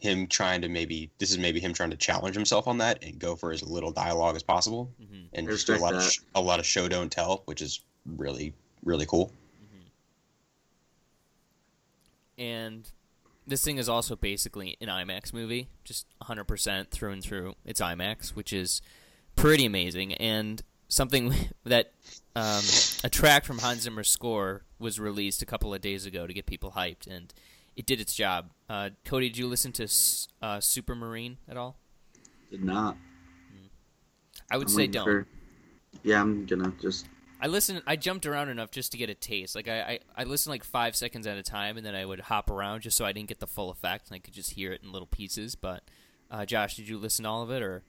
him 0.00 0.26
trying 0.26 0.62
to 0.62 0.68
maybe 0.70 1.10
this 1.18 1.30
is 1.30 1.36
maybe 1.36 1.60
him 1.60 1.74
trying 1.74 1.90
to 1.90 1.96
challenge 1.98 2.34
himself 2.34 2.66
on 2.66 2.78
that 2.78 3.02
and 3.04 3.18
go 3.18 3.36
for 3.36 3.52
as 3.52 3.62
little 3.62 3.90
dialogue 3.92 4.36
as 4.36 4.42
possible 4.42 4.90
Mhm. 4.98 5.28
and 5.34 5.46
I 5.48 5.50
just 5.52 5.68
a 5.68 5.72
respect 5.72 5.82
lot 5.82 5.94
of 5.94 6.10
sh- 6.10 6.20
a 6.34 6.40
lot 6.40 6.58
of 6.58 6.64
show 6.64 6.88
don't 6.88 7.12
tell, 7.12 7.42
which 7.44 7.60
is 7.60 7.80
really 8.06 8.54
really 8.82 9.04
cool. 9.04 9.30
And 12.38 12.90
this 13.46 13.64
thing 13.64 13.78
is 13.78 13.88
also 13.88 14.16
basically 14.16 14.76
an 14.80 14.88
IMAX 14.88 15.32
movie, 15.32 15.68
just 15.84 16.06
100% 16.22 16.88
through 16.90 17.12
and 17.12 17.22
through. 17.22 17.54
It's 17.64 17.80
IMAX, 17.80 18.30
which 18.30 18.52
is 18.52 18.82
pretty 19.36 19.64
amazing, 19.66 20.14
and 20.14 20.62
something 20.88 21.32
that 21.64 21.92
um, 22.34 22.62
a 23.04 23.08
track 23.08 23.44
from 23.44 23.58
Hans 23.58 23.82
Zimmer's 23.82 24.08
score 24.10 24.62
was 24.78 24.98
released 24.98 25.42
a 25.42 25.46
couple 25.46 25.72
of 25.72 25.80
days 25.80 26.06
ago 26.06 26.26
to 26.26 26.32
get 26.32 26.46
people 26.46 26.72
hyped, 26.72 27.06
and 27.06 27.32
it 27.76 27.86
did 27.86 28.00
its 28.00 28.14
job. 28.14 28.50
Uh, 28.68 28.90
Cody, 29.04 29.28
did 29.28 29.38
you 29.38 29.46
listen 29.46 29.72
to 29.72 29.84
uh, 30.42 30.58
Supermarine 30.58 31.36
at 31.48 31.56
all? 31.56 31.76
Did 32.50 32.64
not. 32.64 32.96
I 34.50 34.56
would 34.56 34.68
I'm 34.68 34.74
say 34.74 34.86
don't. 34.86 35.04
for- 35.04 35.26
Yeah, 36.04 36.20
I'm 36.20 36.46
gonna 36.46 36.72
just. 36.80 37.06
I 37.40 37.48
listened. 37.48 37.82
I 37.86 37.96
jumped 37.96 38.24
around 38.26 38.48
enough 38.48 38.70
just 38.70 38.92
to 38.92 38.98
get 38.98 39.10
a 39.10 39.14
taste. 39.14 39.54
Like 39.54 39.68
I, 39.68 39.80
I, 39.80 39.98
I 40.16 40.24
listened 40.24 40.52
like 40.52 40.64
five 40.64 40.96
seconds 40.96 41.26
at 41.26 41.36
a 41.36 41.42
time, 41.42 41.76
and 41.76 41.84
then 41.84 41.94
I 41.94 42.04
would 42.04 42.20
hop 42.20 42.50
around 42.50 42.80
just 42.80 42.96
so 42.96 43.04
I 43.04 43.12
didn't 43.12 43.28
get 43.28 43.40
the 43.40 43.46
full 43.46 43.70
effect, 43.70 44.08
and 44.08 44.14
I 44.16 44.18
could 44.18 44.32
just 44.34 44.52
hear 44.52 44.72
it 44.72 44.82
in 44.82 44.90
little 44.92 45.06
pieces. 45.06 45.54
But 45.54 45.82
uh, 46.30 46.46
Josh, 46.46 46.76
did 46.76 46.88
you 46.88 46.96
listen 46.98 47.24
to 47.24 47.28
all 47.28 47.42
of 47.42 47.50
it, 47.50 47.62
or 47.62 47.82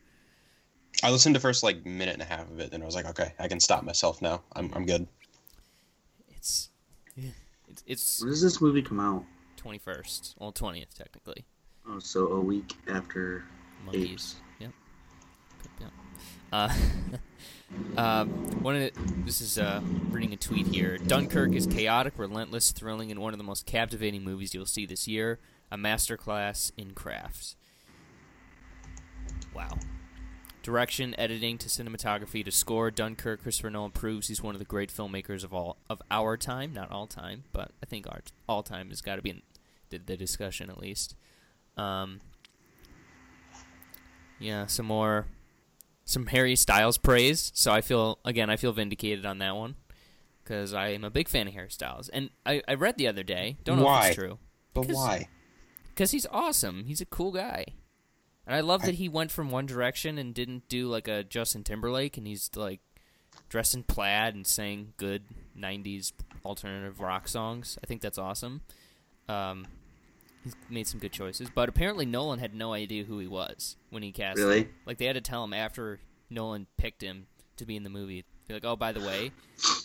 I 1.03 1.11
listened 1.11 1.35
to 1.35 1.39
the 1.39 1.41
first 1.41 1.63
like 1.63 1.85
minute 1.85 2.13
and 2.13 2.21
a 2.21 2.25
half 2.25 2.49
of 2.51 2.59
it, 2.59 2.73
and 2.73 2.83
I 2.83 2.85
was 2.85 2.95
like, 2.95 3.05
okay, 3.07 3.33
I 3.39 3.47
can 3.47 3.59
stop 3.59 3.83
myself 3.83 4.21
now. 4.21 4.41
I'm 4.53 4.71
I'm 4.73 4.85
good. 4.85 5.07
it's 6.35 6.69
it's 7.15 7.83
it's 7.85 8.21
When 8.21 8.29
does 8.29 8.41
this 8.41 8.59
movie 8.61 8.81
come 8.81 8.99
out? 8.99 9.23
twenty 9.55 9.77
first, 9.79 10.35
well 10.39 10.51
twentieth 10.51 10.93
technically. 10.97 11.45
Oh, 11.89 11.99
so 11.99 12.27
a 12.33 12.39
week 12.41 12.73
after. 12.89 13.45
Monkeys. 13.85 14.35
Yep. 14.59 14.71
Yep. 15.79 15.91
Uh, 16.51 16.73
um, 17.97 18.29
one 18.62 18.75
of 18.75 18.81
the, 18.81 18.91
this 19.25 19.41
is 19.41 19.57
uh, 19.57 19.81
reading 20.09 20.33
a 20.33 20.38
tweet 20.38 20.67
here. 20.67 20.97
Dunkirk 20.97 21.53
is 21.53 21.67
chaotic, 21.67 22.13
relentless, 22.17 22.71
thrilling, 22.71 23.12
and 23.12 23.19
one 23.19 23.33
of 23.33 23.38
the 23.38 23.43
most 23.43 23.65
captivating 23.65 24.24
movies 24.24 24.53
you'll 24.53 24.65
see 24.65 24.86
this 24.86 25.07
year. 25.07 25.39
A 25.71 25.77
masterclass 25.77 26.71
in 26.77 26.91
crafts. 26.91 27.55
Wow. 29.53 29.77
Direction, 30.63 31.15
editing, 31.17 31.57
to 31.57 31.67
cinematography, 31.67 32.43
to 32.43 32.51
score, 32.51 32.91
Dunkirk. 32.91 33.43
Christopher 33.43 33.69
Nolan 33.69 33.91
proves 33.91 34.27
he's 34.27 34.41
one 34.41 34.55
of 34.55 34.59
the 34.59 34.65
great 34.65 34.91
filmmakers 34.91 35.43
of 35.43 35.53
all 35.53 35.77
of 35.89 36.01
our 36.12 36.38
time. 36.38 36.74
Not 36.74 36.91
all 36.91 37.07
time, 37.07 37.45
but 37.53 37.71
I 37.81 37.86
think 37.86 38.07
our 38.07 38.21
all 38.47 38.63
time 38.63 38.89
has 38.89 39.01
got 39.01 39.15
to 39.17 39.21
be 39.21 39.29
in 39.29 39.41
the, 39.89 39.97
the 39.97 40.17
discussion 40.17 40.69
at 40.69 40.77
least. 40.77 41.15
Um, 41.75 42.21
yeah, 44.39 44.65
some 44.65 44.86
more, 44.86 45.27
some 46.07 46.25
Harry 46.27 46.55
Styles 46.55 46.97
praise. 46.97 47.51
So 47.53 47.71
I 47.71 47.81
feel 47.81 48.17
again, 48.25 48.49
I 48.49 48.55
feel 48.55 48.71
vindicated 48.71 49.25
on 49.25 49.37
that 49.39 49.55
one 49.55 49.75
because 50.43 50.73
I 50.73 50.88
am 50.93 51.03
a 51.03 51.10
big 51.12 51.27
fan 51.27 51.47
of 51.47 51.53
Harry 51.53 51.69
Styles, 51.69 52.08
and 52.10 52.29
I, 52.45 52.62
I 52.67 52.73
read 52.75 52.97
the 52.97 53.08
other 53.08 53.21
day. 53.23 53.58
Don't 53.65 53.75
know 53.77 53.84
if 53.84 53.86
Why? 53.88 54.08
it's 54.08 54.15
true 54.15 54.39
But 54.73 54.82
Because- 54.82 54.95
why? 54.95 55.27
because 55.89 56.12
he's 56.12 56.25
awesome. 56.32 56.86
He's 56.86 57.01
a 57.01 57.05
cool 57.05 57.32
guy, 57.32 57.65
and 58.45 58.55
I 58.55 58.62
love 58.62 58.84
I- 58.84 58.88
that 58.88 58.95
he 58.95 59.10
went 59.10 59.29
from 59.32 59.49
one 59.51 59.65
direction 59.65 60.17
and 60.17 60.34
didn't 60.34 60.69
do 60.69 60.88
like 60.88 61.08
a 61.08 61.23
Justin 61.23 61.63
Timberlake, 61.63 62.17
and 62.17 62.25
he's 62.25 62.49
like 62.55 62.79
dressed 63.49 63.75
in 63.75 63.84
plaid 63.84 64.34
and 64.36 64.47
sang 64.47 64.93
good 64.97 65.23
'90s 65.60 66.13
alternative 66.45 66.99
rock 67.01 67.27
songs. 67.27 67.77
I 67.84 67.88
think 67.88 68.01
that's 68.01 68.17
awesome. 68.17 68.62
Um, 69.27 69.67
he's 70.47 70.55
made 70.69 70.88
some 70.88 70.99
good 70.99 71.12
choices, 71.12 71.49
but 71.53 71.69
apparently 71.69 72.05
Nolan 72.05 72.39
had 72.39 72.53
no 72.53 72.73
idea 72.73 73.03
who 73.03 73.19
he 73.19 73.27
was 73.27 73.75
when 73.89 74.03
he 74.03 74.12
cast 74.12 74.39
him. 74.39 74.45
Really? 74.45 74.69
Like 74.86 74.97
they 74.97 75.05
had 75.05 75.13
to 75.15 75.21
tell 75.21 75.43
him 75.43 75.53
after 75.53 75.99
Nolan 76.29 76.67
picked 76.77 77.01
him 77.01 77.27
to 77.57 77.65
be 77.65 77.75
in 77.75 77.83
the 77.83 77.89
movie. 77.89 78.25
Be 78.47 78.53
like, 78.53 78.65
oh, 78.65 78.77
by 78.77 78.93
the 78.93 79.01
way, 79.01 79.31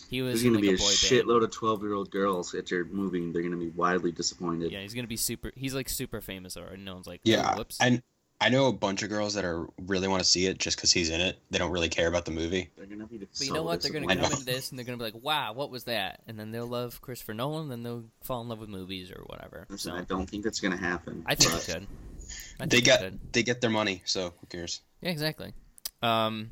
he 0.09 0.21
was 0.21 0.35
There's 0.41 0.43
in 0.45 0.53
gonna 0.53 0.61
be 0.61 0.69
a 0.69 0.75
a 0.75 0.77
boy 0.77 0.83
band. 0.83 0.89
shitload 0.97 1.43
of 1.43 1.51
12 1.51 1.81
year 1.83 1.93
old 1.93 2.09
girls 2.11 2.55
at 2.55 2.71
your 2.71 2.85
movie. 2.85 3.29
They're 3.31 3.41
gonna 3.41 3.57
be 3.57 3.69
wildly 3.69 4.13
disappointed. 4.13 4.71
Yeah, 4.71 4.79
he's 4.79 4.93
gonna 4.93 5.07
be 5.07 5.17
super. 5.17 5.51
He's 5.55 5.73
like 5.75 5.89
super 5.89 6.21
famous 6.21 6.55
already. 6.55 6.81
No 6.81 6.93
one's 6.93 7.07
like, 7.07 7.19
Yeah, 7.25 7.51
oh, 7.53 7.57
whoops. 7.57 7.77
and 7.81 8.01
I 8.41 8.49
know 8.49 8.67
a 8.67 8.73
bunch 8.73 9.03
of 9.03 9.09
girls 9.09 9.35
that 9.35 9.45
are 9.45 9.67
really 9.83 10.07
want 10.09 10.21
to 10.21 10.27
see 10.27 10.47
it 10.47 10.57
just 10.57 10.75
because 10.75 10.91
he's 10.91 11.09
in 11.09 11.21
it. 11.21 11.39
They 11.49 11.57
don't 11.57 11.71
really 11.71 11.87
care 11.87 12.07
about 12.07 12.25
the 12.25 12.31
movie. 12.31 12.69
They're 12.75 12.85
gonna 12.85 13.05
be. 13.07 13.17
But 13.17 13.29
so 13.31 13.45
you 13.45 13.53
know 13.53 13.63
what? 13.63 13.81
They're 13.81 13.91
going 13.91 14.05
to 14.07 14.15
come 14.15 14.23
into 14.31 14.43
this 14.43 14.69
and 14.69 14.77
they're 14.77 14.85
going 14.85 14.99
to 14.99 15.03
be 15.05 15.11
like, 15.11 15.23
"Wow, 15.23 15.53
what 15.53 15.69
was 15.71 15.85
that?" 15.85 16.21
And 16.27 16.37
then 16.37 16.51
they'll 16.51 16.67
love 16.67 16.99
Christopher 17.01 17.33
Nolan. 17.33 17.69
Then 17.69 17.83
they'll 17.83 18.03
fall 18.21 18.41
in 18.41 18.49
love 18.49 18.59
with 18.59 18.67
movies 18.69 19.11
or 19.11 19.23
whatever. 19.27 19.65
Listen, 19.69 19.91
So 19.93 19.97
I 19.97 20.01
don't 20.01 20.29
think 20.29 20.43
that's 20.43 20.59
gonna 20.59 20.75
happen. 20.77 21.23
I 21.25 21.35
think 21.35 21.51
but 21.53 21.69
it 21.69 21.73
could. 21.73 21.87
I 22.59 22.65
They 22.65 22.77
think 22.77 22.83
it 22.83 22.85
got 22.89 22.99
could. 22.99 23.19
they 23.33 23.43
get 23.43 23.61
their 23.61 23.69
money, 23.69 24.01
so 24.05 24.33
who 24.41 24.47
cares? 24.47 24.81
Yeah, 25.01 25.11
exactly. 25.11 25.53
Um, 26.01 26.51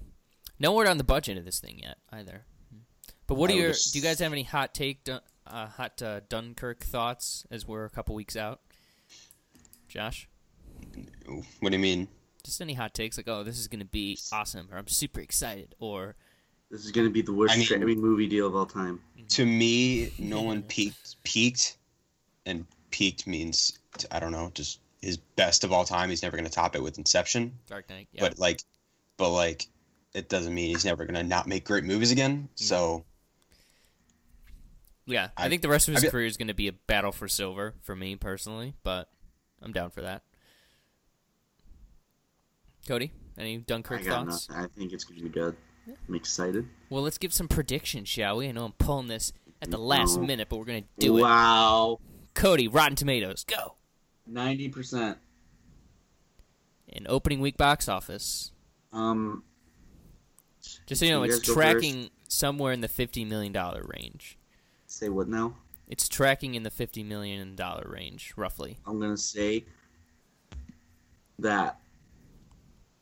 no 0.59 0.73
word 0.73 0.87
on 0.87 0.97
the 0.97 1.03
budget 1.03 1.37
of 1.37 1.43
this 1.43 1.59
thing 1.59 1.79
yet 1.83 1.97
either. 2.11 2.45
But 3.27 3.35
what 3.35 3.49
I 3.49 3.53
are 3.53 3.57
your? 3.57 3.67
just- 3.71 3.91
Do 3.91 3.99
you 3.99 4.03
guys 4.05 4.19
have 4.19 4.31
any 4.31 4.43
hot 4.43 4.73
take, 4.73 5.09
uh, 5.09 5.19
hot 5.67 6.01
uh, 6.01 6.21
Dunkirk 6.29 6.83
thoughts 6.85 7.45
as 7.51 7.67
we're 7.67 7.83
a 7.85 7.89
couple 7.89 8.15
weeks 8.15 8.35
out? 8.37 8.61
Josh, 9.89 10.27
Ooh, 10.29 10.30
What 11.59 11.69
do 11.71 11.75
you 11.77 11.81
mean? 11.81 12.07
just 12.43 12.59
any 12.59 12.73
hot 12.73 12.93
takes 12.95 13.17
like, 13.17 13.27
"Oh, 13.27 13.43
this 13.43 13.59
is 13.59 13.67
going 13.67 13.81
to 13.81 13.85
be 13.85 14.17
awesome," 14.33 14.67
or 14.71 14.77
"I'm 14.77 14.87
super 14.87 15.19
excited," 15.21 15.75
or 15.79 16.15
This 16.71 16.83
is 16.85 16.91
gonna 16.91 17.09
be 17.11 17.21
the 17.21 17.33
worst 17.33 17.53
I 17.53 17.57
mean- 17.57 17.65
streaming 17.65 18.01
movie 18.01 18.27
deal 18.27 18.47
of 18.47 18.55
all 18.55 18.65
time. 18.65 18.99
Mm-hmm. 19.17 19.27
To 19.27 19.45
me, 19.45 20.11
Nolan 20.17 20.63
peaked 20.67 21.21
peaked, 21.23 21.77
and 22.45 22.65
peaked 22.89 23.27
means 23.27 23.77
I 24.09 24.19
don't 24.19 24.31
know, 24.31 24.49
just 24.55 24.79
his 25.01 25.17
best 25.17 25.63
of 25.63 25.71
all 25.71 25.85
time. 25.85 26.09
He's 26.09 26.23
never 26.23 26.35
going 26.37 26.47
to 26.47 26.51
top 26.51 26.75
it 26.75 26.81
with 26.81 26.97
Inception, 26.97 27.53
Dark 27.67 27.89
Knight. 27.89 28.07
Yeah. 28.11 28.21
but 28.27 28.39
like, 28.39 28.61
but 29.17 29.29
like, 29.29 29.67
it 30.13 30.27
doesn't 30.29 30.53
mean 30.53 30.69
he's 30.69 30.85
never 30.85 31.05
going 31.05 31.15
to 31.15 31.23
not 31.23 31.45
make 31.47 31.65
great 31.65 31.83
movies 31.83 32.11
again. 32.11 32.37
Mm-hmm. 32.43 32.47
So 32.55 33.05
Yeah, 35.05 35.29
I, 35.37 35.45
I- 35.45 35.49
think 35.49 35.61
the 35.61 35.69
rest 35.69 35.87
of 35.87 35.93
his 35.95 36.05
I 36.05 36.09
career 36.09 36.25
is 36.25 36.37
going 36.37 36.47
to 36.47 36.53
be 36.53 36.67
a 36.67 36.73
battle 36.73 37.11
for 37.11 37.27
silver 37.27 37.75
for 37.81 37.95
me 37.95 38.15
personally, 38.15 38.73
but 38.83 39.09
I'm 39.61 39.71
down 39.73 39.89
for 39.91 40.01
that. 40.01 40.23
Cody, 42.87 43.11
any 43.37 43.57
Dunkirk 43.59 44.01
I 44.01 44.03
thoughts? 44.03 44.49
nothing. 44.49 44.63
I 44.65 44.67
think 44.67 44.91
it's 44.93 45.03
gonna 45.03 45.21
be 45.21 45.29
good. 45.29 45.55
I'm 46.07 46.15
excited. 46.15 46.67
Well, 46.89 47.03
let's 47.03 47.17
give 47.17 47.33
some 47.33 47.47
predictions, 47.47 48.07
shall 48.07 48.37
we? 48.37 48.47
I 48.47 48.51
know 48.51 48.65
I'm 48.65 48.71
pulling 48.73 49.07
this 49.07 49.33
at 49.61 49.71
the 49.71 49.77
last 49.79 50.17
No. 50.17 50.25
minute, 50.25 50.47
but 50.49 50.57
we're 50.57 50.65
going 50.65 50.83
to 50.83 50.89
do 50.99 51.17
it. 51.17 51.21
wow. 51.21 51.99
Cody, 52.35 52.67
Rotten 52.67 52.95
Tomatoes, 52.95 53.43
go. 53.43 53.75
Ninety 54.27 54.69
percent. 54.69 55.17
In 56.87 57.07
opening 57.09 57.39
week 57.41 57.57
box 57.57 57.89
office, 57.89 58.51
Um. 58.93 59.43
just 60.85 60.99
so 60.99 61.05
you 61.05 61.11
know, 61.11 61.23
it's 61.23 61.39
tracking 61.39 62.09
somewhere 62.27 62.73
in 62.73 62.81
the 62.81 62.87
$50 62.87 63.27
million 63.27 63.53
range. 63.85 64.37
Say 64.85 65.09
what 65.09 65.27
now? 65.27 65.55
It's 65.87 66.07
tracking 66.07 66.53
in 66.55 66.63
the 66.63 66.69
$50 66.69 67.03
million 67.05 67.57
range, 67.85 68.33
roughly. 68.37 68.77
I'm 68.85 68.99
gonna 68.99 69.17
say 69.17 69.65
that. 71.39 71.79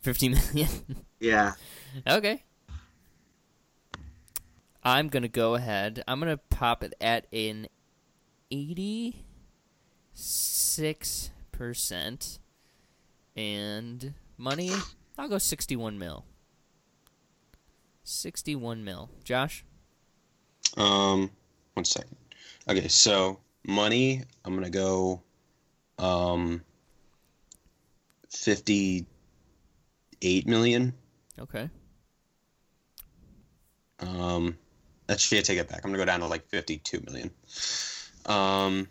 50 0.02 0.30
million? 0.30 0.70
Yeah. 1.22 1.56
Okay. 2.08 2.44
I'm 4.82 5.10
gonna 5.10 5.28
go 5.28 5.56
ahead. 5.56 6.02
I'm 6.08 6.20
gonna 6.20 6.38
pop 6.38 6.82
it 6.82 6.94
at 7.02 7.28
an 7.34 7.68
eighty-six 8.50 9.20
percent, 11.52 12.40
and 13.36 14.14
money. 14.38 14.72
I'll 15.18 15.28
go 15.28 15.40
sixty-one 15.40 16.00
mil. 16.00 16.24
Sixty-one 18.06 18.86
mil. 18.86 19.10
Josh. 19.26 19.66
Um, 20.78 21.32
one 21.74 21.84
second. 21.84 22.16
Okay, 22.70 22.88
so 22.88 23.40
money, 23.68 24.24
I'm 24.46 24.56
gonna 24.56 24.70
go, 24.70 25.22
um, 25.98 26.62
fifty-eight 30.20 30.48
million. 30.48 30.94
Okay. 31.40 31.70
Um, 34.00 34.58
actually, 35.08 35.40
I 35.40 35.42
take 35.42 35.58
it 35.58 35.70
back. 35.70 35.82
I'm 35.84 35.92
gonna 35.92 35.98
go 35.98 36.06
down 36.06 36.20
to 36.22 36.28
like 36.28 36.48
fifty-two 36.48 37.02
million. 37.06 37.32
Um, 38.26 38.88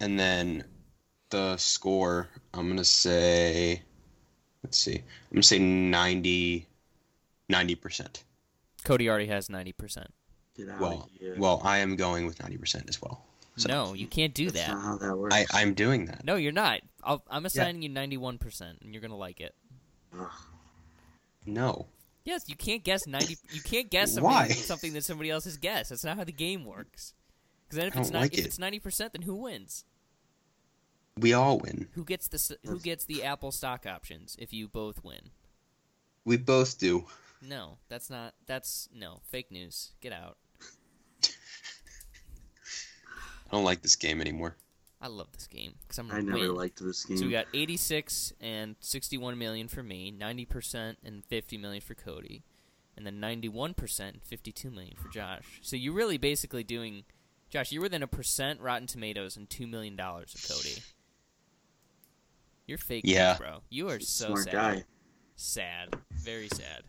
and 0.00 0.18
then 0.18 0.64
the 1.30 1.56
score, 1.56 2.28
I'm 2.52 2.68
gonna 2.68 2.84
say, 2.84 3.82
let's 4.62 4.78
see, 4.78 4.96
I'm 4.96 5.34
gonna 5.34 5.42
say 5.42 5.58
90, 5.58 6.66
90 7.48 7.74
percent. 7.76 8.24
Cody 8.84 9.08
already 9.08 9.26
has 9.28 9.48
ninety 9.48 9.72
percent. 9.72 10.12
Well, 10.78 11.08
well, 11.36 11.60
I 11.64 11.78
am 11.78 11.96
going 11.96 12.26
with 12.26 12.40
ninety 12.40 12.58
percent 12.58 12.88
as 12.88 13.00
well. 13.00 13.24
So 13.56 13.68
No, 13.68 13.94
you 13.94 14.06
can't 14.06 14.34
do 14.34 14.50
That's 14.50 14.66
that. 14.66 14.74
not 14.74 14.82
how 14.82 14.96
that 14.98 15.16
works. 15.16 15.34
I, 15.34 15.46
I'm 15.52 15.74
doing 15.74 16.06
that. 16.06 16.24
No, 16.24 16.34
you're 16.36 16.52
not. 16.52 16.80
I'll, 17.02 17.22
I'm 17.30 17.46
assigning 17.46 17.82
you 17.82 17.88
ninety-one 17.88 18.38
percent, 18.38 18.78
and 18.82 18.92
you're 18.92 19.00
gonna 19.00 19.16
like 19.16 19.40
it. 19.40 19.54
Ugh. 20.18 20.30
No. 21.46 21.86
Yes, 22.24 22.48
you 22.48 22.56
can't 22.56 22.82
guess 22.82 23.06
ninety. 23.06 23.36
You 23.52 23.60
can't 23.60 23.90
guess 23.90 24.14
something, 24.14 24.24
Why? 24.24 24.48
something 24.48 24.92
that 24.94 25.04
somebody 25.04 25.30
else 25.30 25.44
has 25.44 25.58
guessed. 25.58 25.90
That's 25.90 26.04
not 26.04 26.16
how 26.16 26.24
the 26.24 26.32
game 26.32 26.64
works. 26.64 27.12
Because 27.64 27.78
then 27.78 27.86
if 27.88 27.96
I 27.96 28.00
it's 28.00 28.10
don't 28.10 28.14
not, 28.14 28.20
like 28.22 28.32
if 28.34 28.40
it. 28.40 28.46
it's 28.46 28.58
ninety 28.58 28.78
percent, 28.78 29.12
then 29.12 29.22
who 29.22 29.34
wins? 29.34 29.84
We 31.18 31.32
all 31.32 31.58
win. 31.58 31.88
Who 31.92 32.04
gets 32.04 32.28
the 32.28 32.58
who 32.64 32.80
gets 32.80 33.04
the 33.04 33.24
Apple 33.24 33.52
stock 33.52 33.86
options 33.86 34.36
if 34.38 34.52
you 34.52 34.68
both 34.68 35.04
win? 35.04 35.30
We 36.24 36.38
both 36.38 36.78
do. 36.78 37.04
No, 37.42 37.78
that's 37.88 38.08
not. 38.08 38.34
That's 38.46 38.88
no 38.94 39.20
fake 39.30 39.50
news. 39.50 39.92
Get 40.00 40.12
out. 40.12 40.38
I 41.22 41.28
don't 43.52 43.64
like 43.64 43.82
this 43.82 43.96
game 43.96 44.20
anymore. 44.20 44.56
I 45.04 45.08
love 45.08 45.30
this 45.32 45.46
game 45.46 45.74
because 45.82 45.98
I'm 45.98 46.06
I 46.10 46.14
gonna 46.20 46.30
never 46.32 46.38
win. 46.48 46.54
liked 46.54 46.82
this 46.82 47.04
game. 47.04 47.18
So 47.18 47.26
we 47.26 47.30
got 47.30 47.44
86 47.52 48.32
and 48.40 48.74
61 48.80 49.36
million 49.38 49.68
for 49.68 49.82
me, 49.82 50.10
90% 50.18 50.96
and 51.04 51.22
50 51.26 51.58
million 51.58 51.82
for 51.82 51.94
Cody, 51.94 52.42
and 52.96 53.06
then 53.06 53.20
91% 53.20 54.00
and 54.00 54.22
52 54.22 54.70
million 54.70 54.94
for 54.96 55.10
Josh. 55.10 55.60
So 55.60 55.76
you're 55.76 55.92
really 55.92 56.16
basically 56.16 56.64
doing, 56.64 57.04
Josh, 57.50 57.70
you're 57.70 57.82
within 57.82 58.02
a 58.02 58.06
percent 58.06 58.60
Rotten 58.62 58.86
Tomatoes 58.86 59.36
and 59.36 59.50
two 59.50 59.66
million 59.66 59.94
dollars 59.94 60.34
of 60.34 60.48
Cody. 60.56 60.82
You're 62.66 62.78
fake, 62.78 63.04
Yeah. 63.06 63.36
bro. 63.36 63.60
You 63.68 63.90
are 63.90 64.00
so 64.00 64.28
Smart 64.28 64.44
sad. 64.44 64.52
guy. 64.52 64.84
Sad, 65.36 65.96
very 66.12 66.48
sad. 66.48 66.82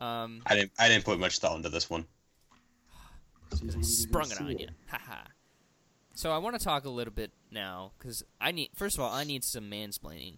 Um, 0.00 0.42
I 0.46 0.54
didn't. 0.54 0.72
I 0.78 0.86
didn't 0.88 1.04
put 1.04 1.18
much 1.18 1.40
thought 1.40 1.56
into 1.56 1.70
this 1.70 1.90
one. 1.90 2.06
sprung 3.82 4.30
it 4.30 4.40
on 4.40 4.58
you. 4.58 4.68
Haha. 4.88 5.24
So 6.14 6.30
I 6.30 6.38
want 6.38 6.58
to 6.58 6.64
talk 6.64 6.84
a 6.84 6.90
little 6.90 7.12
bit 7.12 7.32
now 7.50 7.92
because 7.98 8.22
I 8.40 8.52
need. 8.52 8.70
First 8.74 8.96
of 8.98 9.04
all, 9.04 9.12
I 9.12 9.24
need 9.24 9.44
some 9.44 9.70
mansplaining, 9.70 10.36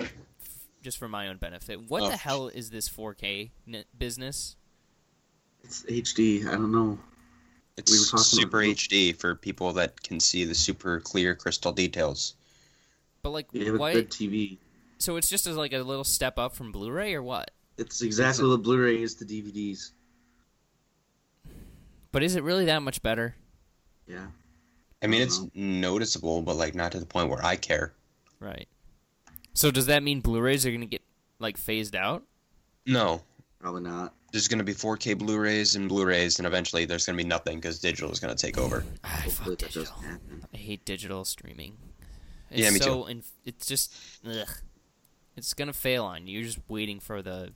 f- 0.00 0.14
just 0.82 0.98
for 0.98 1.08
my 1.08 1.28
own 1.28 1.36
benefit. 1.36 1.82
What 1.88 2.02
Oh. 2.02 2.08
the 2.08 2.16
hell 2.16 2.48
is 2.48 2.70
this 2.70 2.88
4K 2.88 3.50
n- 3.68 3.84
business? 3.96 4.56
It's 5.62 5.84
HD. 5.84 6.46
I 6.46 6.52
don't 6.52 6.72
know. 6.72 6.98
It's 7.76 7.90
We 7.90 7.98
super 7.98 8.62
about- 8.62 8.70
HD 8.76 9.12
for 9.12 9.34
people 9.34 9.72
that 9.74 10.02
can 10.02 10.18
see 10.18 10.44
the 10.44 10.54
super 10.54 11.00
clear 11.00 11.34
crystal 11.34 11.72
details. 11.72 12.34
But 13.22 13.30
like, 13.30 13.48
You 13.52 13.70
have 13.72 13.80
why? 13.80 13.92
good 13.92 14.10
TV. 14.10 14.58
So 14.98 15.16
it's 15.16 15.28
just 15.28 15.46
as 15.46 15.56
like 15.56 15.72
a 15.72 15.78
little 15.82 16.04
step 16.04 16.38
up 16.38 16.54
from 16.54 16.72
Blu-ray 16.72 17.14
or 17.14 17.22
what? 17.22 17.50
It's 17.78 18.02
exactly 18.02 18.44
what 18.44 18.50
the 18.50 18.58
Blu-ray 18.58 19.00
is 19.02 19.14
to 19.16 19.24
DVDs. 19.24 19.92
But 22.12 22.22
is 22.22 22.34
it 22.34 22.42
really 22.42 22.64
that 22.66 22.80
much 22.82 23.02
better? 23.02 23.36
Yeah. 24.06 24.26
I 25.02 25.06
mean, 25.08 25.22
it's 25.22 25.38
don't 25.38 25.54
noticeable, 25.56 26.42
but 26.42 26.56
like 26.56 26.74
not 26.74 26.92
to 26.92 27.00
the 27.00 27.06
point 27.06 27.28
where 27.28 27.44
I 27.44 27.56
care. 27.56 27.92
Right. 28.40 28.68
So 29.54 29.70
does 29.70 29.86
that 29.86 30.02
mean 30.02 30.20
Blu-rays 30.20 30.64
are 30.66 30.70
gonna 30.72 30.86
get 30.86 31.02
like 31.38 31.56
phased 31.56 31.94
out? 31.96 32.22
No, 32.86 33.22
Probably 33.60 33.82
not. 33.82 34.12
there's 34.32 34.48
going 34.48 34.58
to 34.58 34.64
be 34.64 34.74
4K 34.74 35.16
Blu-rays 35.16 35.76
and 35.76 35.88
Blu-rays, 35.88 36.38
and 36.40 36.46
eventually 36.48 36.84
there's 36.84 37.06
going 37.06 37.16
to 37.16 37.22
be 37.22 37.28
nothing 37.28 37.58
because 37.58 37.78
digital 37.78 38.10
is 38.10 38.18
going 38.18 38.34
to 38.34 38.40
take 38.46 38.58
over. 38.58 38.84
Ah, 39.04 39.08
I 39.18 39.20
Hopefully 39.20 39.30
fuck 39.30 39.46
that 39.46 39.58
digital. 39.58 39.82
doesn't 39.84 40.02
happen. 40.10 40.46
I 40.52 40.56
hate 40.56 40.84
digital 40.84 41.24
streaming. 41.24 41.76
It's 42.50 42.60
Yeah, 42.60 42.70
me 42.70 42.78
too. 42.80 42.84
so 42.84 43.06
inf- 43.06 43.30
it's 43.44 43.66
just 43.66 43.94
ugh. 44.28 44.48
It's 45.36 45.54
gonna 45.54 45.72
fail 45.72 46.04
on 46.04 46.26
you. 46.26 46.34
You're 46.38 46.46
just 46.46 46.58
waiting 46.68 46.98
for 46.98 47.22
the 47.22 47.52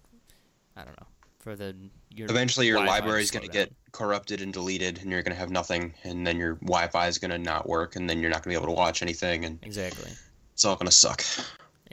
I 0.76 0.84
don't 0.84 0.98
know 1.00 1.06
for 1.46 1.54
the 1.54 1.76
your 2.10 2.28
Eventually, 2.28 2.66
your 2.66 2.78
Wi-Fi 2.78 2.98
library 2.98 3.22
is 3.22 3.30
going 3.30 3.46
to 3.46 3.52
get 3.52 3.72
corrupted 3.92 4.40
and 4.40 4.52
deleted, 4.52 4.98
and 5.00 5.12
you're 5.12 5.22
going 5.22 5.32
to 5.32 5.38
have 5.38 5.48
nothing, 5.48 5.94
and 6.02 6.26
then 6.26 6.38
your 6.38 6.54
Wi-Fi 6.56 7.06
is 7.06 7.18
going 7.18 7.30
to 7.30 7.38
not 7.38 7.68
work, 7.68 7.94
and 7.94 8.10
then 8.10 8.20
you're 8.20 8.30
not 8.30 8.42
going 8.42 8.52
to 8.52 8.60
be 8.60 8.64
able 8.64 8.74
to 8.74 8.76
watch 8.76 9.00
anything, 9.00 9.44
and 9.44 9.60
exactly 9.62 10.10
it's 10.52 10.64
all 10.64 10.74
going 10.74 10.86
to 10.86 10.92
suck. 10.92 11.22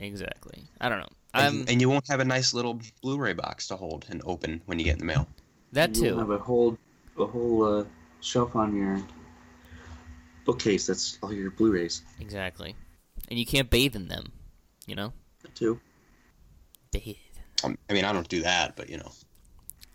exactly. 0.00 0.64
I 0.80 0.88
don't 0.88 0.98
know. 0.98 1.08
And, 1.34 1.46
I'm 1.46 1.64
and 1.68 1.80
you 1.80 1.88
won't 1.88 2.08
have 2.08 2.18
a 2.18 2.24
nice 2.24 2.52
little 2.52 2.80
Blu-ray 3.00 3.34
box 3.34 3.68
to 3.68 3.76
hold 3.76 4.06
and 4.08 4.20
open 4.24 4.60
when 4.66 4.80
you 4.80 4.84
get 4.84 4.94
in 4.94 4.98
the 4.98 5.04
mail. 5.04 5.28
that 5.70 5.94
too 5.94 6.06
You 6.06 6.18
have 6.18 6.30
a 6.30 6.38
whole, 6.38 6.76
a 7.16 7.24
whole 7.24 7.64
uh, 7.64 7.84
shelf 8.22 8.56
on 8.56 8.76
your 8.76 9.00
bookcase. 10.44 10.88
That's 10.88 11.16
all 11.22 11.32
your 11.32 11.52
Blu-rays. 11.52 12.02
Exactly. 12.18 12.74
And 13.28 13.38
you 13.38 13.46
can't 13.46 13.70
bathe 13.70 13.94
in 13.94 14.08
them. 14.08 14.32
You 14.86 14.96
know, 14.96 15.12
That 15.42 15.54
too. 15.54 15.78
bathe. 16.90 17.16
Um, 17.62 17.78
I 17.88 17.92
mean, 17.92 18.04
I 18.04 18.12
don't 18.12 18.28
do 18.28 18.42
that, 18.42 18.74
but 18.74 18.90
you 18.90 18.98
know, 18.98 19.12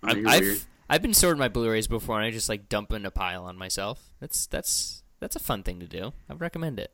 You're 0.07 0.27
I've. 0.27 0.67
I've 0.91 1.01
been 1.03 1.13
sorting 1.13 1.39
my 1.39 1.49
Blu-rays 1.49 1.87
before, 1.87 2.17
and 2.17 2.25
I 2.25 2.31
just 2.31 2.49
like 2.49 2.67
dump 2.67 2.91
in 2.93 3.05
a 3.05 3.11
pile 3.11 3.45
on 3.45 3.57
myself. 3.57 4.09
That's 4.19 4.47
that's 4.47 5.03
that's 5.19 5.35
a 5.35 5.39
fun 5.39 5.61
thing 5.63 5.79
to 5.79 5.87
do. 5.87 6.13
I 6.29 6.33
would 6.33 6.41
recommend 6.41 6.79
it. 6.79 6.91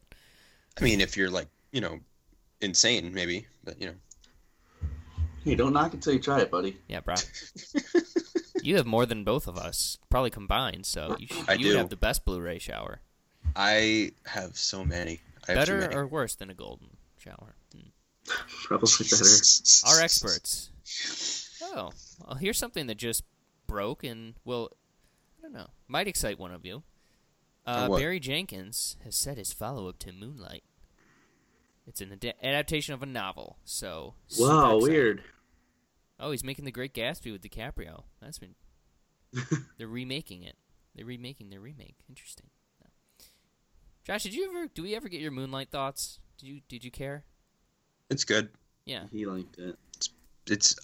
I 0.78 0.84
mean, 0.84 1.00
if 1.00 1.16
you're 1.16 1.30
like, 1.30 1.48
you 1.72 1.80
know, 1.80 2.00
insane, 2.60 3.14
maybe, 3.14 3.48
but 3.64 3.80
you 3.80 3.88
know, 3.88 3.94
Hey, 5.46 5.54
don't 5.54 5.74
knock 5.74 5.94
until 5.94 6.12
you 6.14 6.20
try 6.20 6.42
it, 6.42 6.50
buddy. 6.50 6.76
Yeah, 6.88 7.02
bro. 7.02 7.14
you 8.64 8.78
have 8.78 8.88
more 8.88 9.06
than 9.06 9.24
both 9.24 9.48
of 9.48 9.58
us, 9.58 10.00
probably 10.10 10.32
combined. 10.32 10.88
So 10.88 11.16
you 11.20 11.28
should, 11.28 11.48
I 11.48 11.54
you 11.54 11.72
do. 11.72 11.78
have 11.78 11.90
the 11.90 11.96
best 11.96 12.26
Blu-ray 12.26 12.58
shower. 12.58 13.02
I 13.56 14.12
have 14.26 14.58
so 14.58 14.84
many. 14.84 15.22
I 15.48 15.52
have 15.52 15.56
Better 15.56 15.78
many. 15.82 15.96
or 15.96 16.08
worse 16.08 16.34
than 16.34 16.50
a 16.50 16.56
golden 16.56 16.98
shower? 17.18 17.56
Hmm. 17.72 17.90
Probably 18.64 19.06
better. 19.08 19.24
Our 19.88 20.02
experts. 20.02 20.72
Oh, 21.74 21.92
well, 22.26 22.38
here's 22.38 22.58
something 22.58 22.88
that 22.88 22.98
just 22.98 23.24
broke 23.68 24.04
and 24.04 24.36
will, 24.46 24.70
I 25.40 25.42
don't 25.44 25.54
know, 25.54 25.68
might 25.88 26.08
excite 26.08 26.40
one 26.40 26.52
of 26.52 26.66
you. 26.66 26.84
Uh. 27.66 27.90
Barry 27.90 28.20
Jenkins 28.20 28.96
has 29.04 29.16
set 29.16 29.38
his 29.38 29.52
follow-up 29.52 29.98
to 30.00 30.12
Moonlight. 30.12 30.64
It's 31.88 32.02
an 32.02 32.12
ad- 32.14 32.34
adaptation 32.42 32.94
of 32.94 33.02
a 33.04 33.08
novel, 33.08 33.58
so 33.64 34.16
Wow, 34.40 34.78
weird. 34.80 35.24
Oh, 36.20 36.32
he's 36.32 36.44
making 36.44 36.66
The 36.66 36.72
Great 36.72 36.94
Gatsby 36.94 37.32
with 37.32 37.42
DiCaprio. 37.42 38.04
That's 38.22 38.40
been. 38.40 38.56
They're 39.78 39.88
remaking 39.88 40.44
it. 40.44 40.56
They're 40.96 41.06
remaking 41.06 41.50
their 41.50 41.60
remake. 41.60 41.98
Interesting. 42.08 42.48
No. 42.82 42.90
Josh, 44.06 44.24
did 44.24 44.34
you 44.34 44.50
ever? 44.50 44.68
Do 44.74 44.84
we 44.84 44.96
ever 44.96 45.10
get 45.10 45.20
your 45.20 45.32
Moonlight 45.32 45.70
thoughts? 45.72 46.20
Did 46.38 46.48
you? 46.48 46.62
Did 46.70 46.86
you 46.86 46.92
care? 46.92 47.26
It's 48.10 48.24
good. 48.24 48.50
Yeah. 48.86 49.04
He 49.12 49.26
liked 49.26 49.58
it. 49.60 49.78
It's 49.98 50.10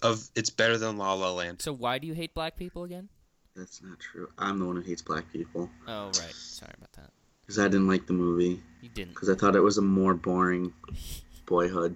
of. 0.02 0.28
It's 0.34 0.50
better 0.50 0.76
than 0.78 0.96
La 0.98 1.12
La 1.14 1.30
Land. 1.32 1.62
So 1.62 1.72
why 1.72 1.98
do 1.98 2.06
you 2.06 2.14
hate 2.14 2.34
black 2.34 2.56
people 2.56 2.84
again? 2.84 3.08
That's 3.54 3.82
not 3.82 4.00
true. 4.00 4.28
I'm 4.38 4.58
the 4.58 4.64
one 4.64 4.76
who 4.76 4.82
hates 4.82 5.02
black 5.02 5.30
people 5.32 5.68
Oh 5.86 6.06
right. 6.06 6.32
Sorry 6.34 6.72
about 6.76 6.92
that. 6.92 7.10
because 7.42 7.58
I 7.58 7.64
didn't 7.64 7.86
like 7.88 8.06
the 8.06 8.14
movie 8.14 8.62
You 8.80 8.88
didn't. 8.88 9.10
because 9.14 9.28
I 9.28 9.34
thought 9.34 9.54
it 9.56 9.60
was 9.60 9.76
a 9.78 9.82
more 9.82 10.14
boring 10.14 10.72
Boyhood. 11.46 11.94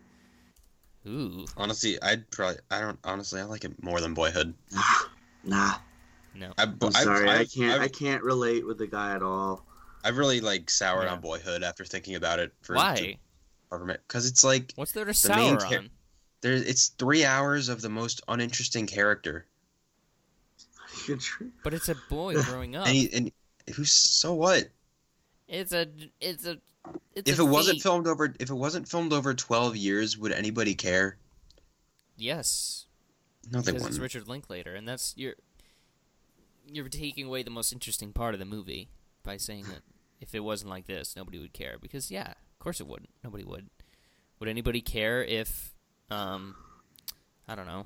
Ooh. 1.07 1.47
Honestly, 1.57 2.01
I'd 2.03 2.29
probably. 2.31 2.59
I 2.71 2.81
don't. 2.81 2.99
Honestly, 3.05 3.41
I 3.41 3.45
like 3.45 3.65
it 3.65 3.81
more 3.83 4.01
than 4.01 4.13
Boyhood. 4.13 4.53
Nah, 4.73 4.83
nah. 5.45 5.75
No. 6.35 6.53
I, 6.59 6.65
I'm 6.65 6.93
sorry, 6.93 7.29
I've, 7.31 7.41
I 7.41 7.45
can't. 7.45 7.75
I've, 7.77 7.83
I 7.83 7.89
can't 7.89 8.23
relate 8.23 8.67
with 8.67 8.77
the 8.79 8.87
guy 8.89 9.15
at 9.15 9.23
all. 9.23 9.65
I've 10.05 10.19
really 10.19 10.41
like 10.41 10.69
soured 10.69 11.05
Yeah. 11.05 11.13
on 11.13 11.21
Boyhood 11.21 11.63
after 11.63 11.85
thinking 11.85 12.17
about 12.17 12.39
it 12.41 12.53
for 12.63 12.75
Why? 12.77 13.19
Because 13.71 14.27
it's 14.27 14.45
like 14.45 14.73
What's 14.77 14.93
there 14.93 15.05
to 15.05 15.13
the 15.29 15.37
main 15.37 15.59
sour 15.61 15.69
char- 15.71 15.79
on? 15.79 15.91
There. 16.41 16.53
It's 16.55 16.89
three 16.89 17.25
hours 17.25 17.69
of 17.69 17.81
the 17.83 17.89
most 17.89 18.23
uninteresting 18.29 18.87
character, 18.87 19.47
But 21.63 21.75
it's 21.75 21.89
a 21.89 21.97
boy 22.09 22.41
growing 22.45 22.77
up. 22.77 22.87
and 22.87 22.97
he, 22.97 23.13
and 23.13 23.33
who's 23.75 23.93
so 23.93 24.35
what? 24.35 24.69
It's 25.49 25.73
a. 25.73 25.87
It's 26.21 26.47
a. 26.47 26.59
It's 27.15 27.31
If 27.31 27.39
a 27.39 27.43
it 27.43 27.47
wasn't 27.47 27.81
filmed 27.83 28.07
over, 28.07 28.33
if 28.39 28.51
it 28.51 28.55
wasn't 28.55 28.89
filmed 28.89 29.13
over 29.13 29.35
twelve 29.35 29.77
years, 29.77 30.17
would 30.19 30.33
anybody 30.33 30.75
care? 30.75 31.17
Yes. 32.17 32.87
No, 33.51 33.61
they 33.61 33.73
because 33.73 33.75
it's 33.75 33.83
wouldn't. 33.85 34.03
Richard 34.03 34.29
Linklater, 34.29 34.75
and 34.75 34.87
that's 34.89 35.15
you're 35.17 35.35
you're 36.67 36.89
taking 36.89 37.27
away 37.27 37.43
the 37.43 37.51
most 37.51 37.73
interesting 37.73 38.13
part 38.13 38.35
of 38.35 38.41
the 38.41 38.47
movie 38.47 38.89
by 39.23 39.37
saying 39.37 39.65
that 39.65 39.83
if 40.21 40.35
it 40.35 40.41
wasn't 40.41 40.71
like 40.71 40.87
this, 40.87 41.15
nobody 41.17 41.39
would 41.39 41.53
care. 41.53 41.77
Because 41.81 42.11
yeah, 42.11 42.31
of 42.31 42.59
course 42.59 42.81
it 42.81 42.87
wouldn't. 42.87 43.11
Nobody 43.23 43.45
would. 43.45 43.69
Would 44.41 44.49
anybody 44.49 44.81
care 44.81 45.23
if 45.25 45.75
um 46.11 46.55
I 47.49 47.55
don't 47.55 47.67
know. 47.67 47.85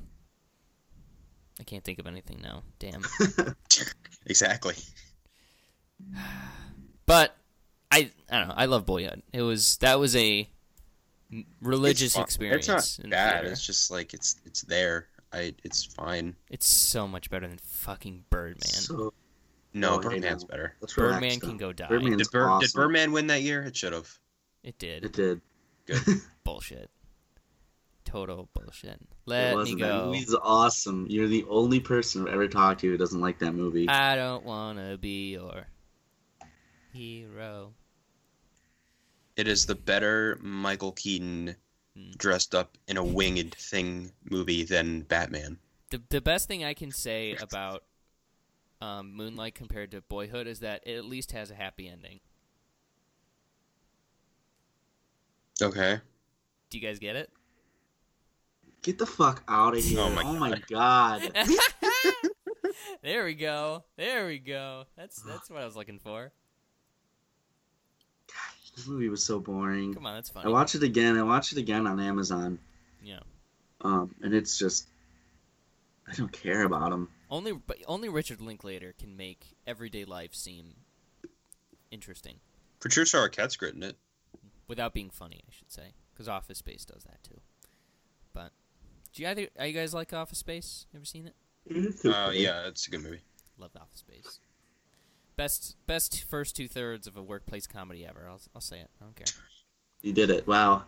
I 1.58 1.62
can't 1.64 1.84
think 1.84 1.98
of 1.98 2.06
anything 2.06 2.40
now. 2.42 2.62
Damn. 2.78 3.02
exactly. 4.26 4.74
But 7.06 7.36
I 7.90 8.10
I 8.30 8.38
don't 8.38 8.48
know. 8.48 8.54
I 8.56 8.66
love 8.66 8.86
Boyhood. 8.86 9.22
It 9.32 9.42
was 9.42 9.76
that 9.78 9.98
was 9.98 10.16
a 10.16 10.48
religious 11.60 12.16
It's 12.16 12.18
experience. 12.24 12.68
It's 12.68 12.98
not 13.00 13.10
bad. 13.10 13.32
theater. 13.40 13.52
It's 13.52 13.66
just 13.66 13.90
like 13.90 14.14
it's 14.14 14.36
it's 14.46 14.62
there. 14.62 15.08
I 15.32 15.54
it's 15.64 15.84
fine. 15.84 16.34
It's 16.50 16.68
so 16.68 17.06
much 17.06 17.30
better 17.30 17.46
than 17.46 17.58
fucking 17.58 18.24
Birdman. 18.30 18.62
So 18.62 19.12
No, 19.74 19.96
Oh, 19.96 20.00
Birdman's 20.00 20.42
no. 20.44 20.48
better. 20.48 20.74
Let's 20.80 20.94
Birdman 20.94 21.38
though. 21.40 21.48
can 21.48 21.56
go 21.56 21.72
die. 21.72 21.86
Birdman's 21.88 22.16
Did, 22.18 22.30
Bir- 22.32 22.48
awesome. 22.48 22.66
did 22.66 22.72
Birdman 22.74 23.12
win 23.12 23.26
that 23.28 23.42
year? 23.42 23.62
It 23.62 23.76
should 23.76 23.92
have. 23.92 24.08
It 24.62 24.78
did. 24.78 25.04
It 25.04 25.12
did. 25.12 25.40
Good. 25.86 26.00
bullshit. 26.44 26.90
Total 28.04 28.48
bullshit. 28.54 29.00
Let 29.26 29.50
me 29.50 29.54
wasn't. 29.56 29.80
That 29.80 29.88
go. 29.88 30.06
movie's 30.06 30.34
awesome. 30.42 31.06
You're 31.08 31.28
the 31.28 31.44
only 31.48 31.80
person 31.80 32.22
I've 32.26 32.34
ever 32.34 32.48
talked 32.48 32.80
to 32.80 32.88
who 32.90 32.96
doesn't 32.96 33.20
like 33.20 33.38
that 33.40 33.52
movie. 33.52 33.88
I 33.88 34.16
don't 34.16 34.44
wanna 34.44 34.96
be 34.98 35.32
your 35.32 35.66
hero. 36.92 37.72
It 39.36 39.46
is 39.46 39.64
the 39.66 39.74
better 39.76 40.38
Michael 40.42 40.92
Keaton 40.92 41.54
Hmm. 41.96 42.10
dressed 42.16 42.54
up 42.54 42.78
in 42.86 42.96
a 42.96 43.04
winged 43.04 43.54
thing 43.56 44.12
movie 44.30 44.62
than 44.64 45.02
Batman. 45.02 45.58
The 45.90 46.00
the 46.08 46.20
best 46.20 46.46
thing 46.46 46.64
I 46.64 46.72
can 46.74 46.92
say 46.92 47.34
about 47.40 47.82
um, 48.80 49.14
Moonlight 49.14 49.54
compared 49.56 49.90
to 49.90 50.00
Boyhood 50.00 50.46
is 50.46 50.60
that 50.60 50.82
it 50.86 50.96
at 50.96 51.04
least 51.04 51.32
has 51.32 51.50
a 51.50 51.54
happy 51.54 51.88
ending. 51.88 52.20
Okay. 55.60 56.00
Do 56.70 56.78
you 56.78 56.86
guys 56.86 56.98
get 56.98 57.16
it? 57.16 57.30
Get 58.82 58.98
the 58.98 59.06
fuck 59.06 59.42
out 59.48 59.74
of 59.76 59.84
here! 59.84 60.00
Oh 60.00 60.10
my 60.10 60.22
oh 60.24 60.32
my 60.34 60.60
god! 60.70 61.30
there 63.02 63.24
we 63.24 63.34
go. 63.34 63.84
There 63.96 64.26
we 64.26 64.38
go. 64.38 64.84
That's 64.96 65.20
that's 65.22 65.50
what 65.50 65.60
I 65.62 65.64
was 65.64 65.76
looking 65.76 65.98
for. 65.98 66.32
this 68.76 68.86
movie 68.86 69.08
was 69.08 69.22
so 69.22 69.38
boring. 69.40 69.92
Come 69.94 70.06
on, 70.06 70.14
that's 70.14 70.30
funny. 70.30 70.42
I 70.42 70.44
funny. 70.44 70.54
watched 70.54 70.74
it 70.76 70.82
again. 70.82 71.16
I 71.18 71.22
watched 71.22 71.52
it 71.52 71.58
again 71.58 71.86
on 71.86 72.00
Amazon. 72.00 72.58
Yeah. 73.02 73.20
Um, 73.82 74.14
and 74.22 74.32
it's 74.34 74.58
just 74.58 74.86
I 76.08 76.14
don't 76.14 76.32
care 76.32 76.62
about 76.64 76.92
him. 76.92 77.08
Only 77.30 77.52
but 77.52 77.78
only 77.86 78.08
Richard 78.08 78.40
Linklater 78.40 78.94
can 78.98 79.16
make 79.16 79.56
everyday 79.66 80.04
life 80.04 80.34
seem 80.34 80.74
interesting 81.90 82.36
Patricia 82.80 83.16
Arquette's 83.16 83.56
great 83.56 83.74
in 83.74 83.82
it. 83.82 83.96
without 84.68 84.94
being 84.94 85.10
funny, 85.10 85.42
I 85.46 85.50
should 85.52 85.70
say, 85.72 85.92
because 86.12 86.28
Office 86.28 86.58
Space 86.58 86.84
does 86.84 87.02
that 87.04 87.22
too. 87.22 87.40
But 89.10 89.16
do 89.16 89.22
you 89.22 89.28
either 89.28 89.48
are 89.58 89.66
you 89.66 89.72
guys 89.72 89.92
like 89.94 90.12
Office 90.12 90.38
Space? 90.38 90.86
Ever 90.94 91.04
seen 91.04 91.26
it? 91.26 91.34
Uh, 92.04 92.30
yeah, 92.32 92.66
it's 92.66 92.86
a 92.86 92.90
good 92.90 93.02
movie. 93.02 93.20
Love 93.58 93.70
Office 93.76 94.00
Space. 94.00 94.40
Best 95.36 95.76
best 95.86 96.24
first 96.24 96.56
two 96.56 96.68
thirds 96.68 97.06
of 97.06 97.16
a 97.16 97.22
workplace 97.22 97.66
comedy 97.66 98.06
ever. 98.06 98.26
I'll 98.28 98.40
I'll 98.54 98.60
say 98.60 98.78
it. 98.80 98.90
I 99.00 99.04
don't 99.04 99.16
care. 99.16 99.26
You 100.02 100.12
did 100.12 100.30
it! 100.30 100.46
Wow, 100.46 100.84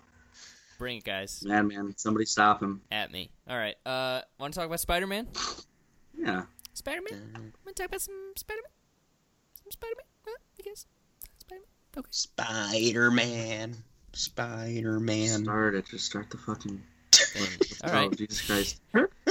Bring 0.79 0.99
it, 0.99 1.05
guys. 1.05 1.43
madman! 1.45 1.95
Somebody 1.99 2.25
stop 2.25 2.63
him! 2.63 2.81
At 2.91 3.13
me. 3.13 3.31
All 3.47 3.57
right. 3.57 3.77
Uh, 3.85 4.23
want 4.39 4.55
to 4.55 4.59
talk 4.61 4.67
about 4.67 4.81
Spider 4.81 5.07
Man? 5.07 5.29
Yeah. 6.17 6.45
Spider 6.73 7.01
Man. 7.11 7.53
Want 7.65 7.77
to 7.77 7.83
talk 7.83 7.89
about 7.89 8.01
some 8.01 8.33
Spider 8.37 8.61
Man? 8.63 8.73
Some 9.63 9.71
Spider 9.73 9.95
Man? 9.99 10.07
Huh? 10.27 10.39
I 10.59 10.63
guess. 10.63 10.87
Spider 11.39 11.61
Man. 11.61 11.99
Okay. 11.99 12.09
Spider 12.11 13.11
Man. 13.11 13.77
Spider 14.15 15.01
Man. 15.01 15.45
Start 15.45 15.75
it. 15.75 15.87
Just 15.87 16.07
start 16.07 16.31
the 16.31 16.39
fucking. 16.39 16.83
All 17.85 17.91
Oh. 17.91 18.11
Jesus 18.11 18.47
Christ! 18.47 18.81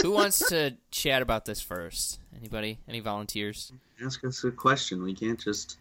Who 0.02 0.12
wants 0.12 0.39
to 0.50 0.76
chat 0.91 1.22
about 1.22 1.46
this 1.46 1.62
first? 1.62 2.20
Anybody? 2.38 2.80
Any 2.88 3.00
volunteers? 3.00 3.72
Ask 4.04 4.24
us 4.26 4.44
a 4.44 4.52
question. 4.52 5.04
We 5.04 5.13
can't 5.13 5.39
just. 5.39 5.78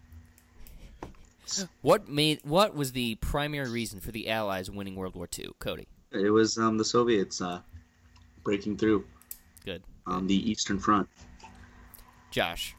What 1.82 2.08
made? 2.08 2.40
What 2.44 2.74
was 2.76 2.92
the 2.92 3.16
primary 3.16 3.68
reason 3.70 3.98
for 4.00 4.12
the 4.12 4.28
Allies 4.30 4.70
winning 4.70 4.94
World 4.94 5.16
War 5.16 5.28
II? 5.36 5.48
Cody. 5.58 5.88
It 6.12 6.30
was 6.30 6.58
um 6.58 6.78
the 6.78 6.84
Soviets 6.84 7.40
uh 7.40 7.60
breaking 8.44 8.76
through 8.76 9.04
Good. 9.64 9.82
on 10.06 10.26
the 10.26 10.50
Eastern 10.50 10.78
Front. 10.78 11.08
Josh. 12.30 12.74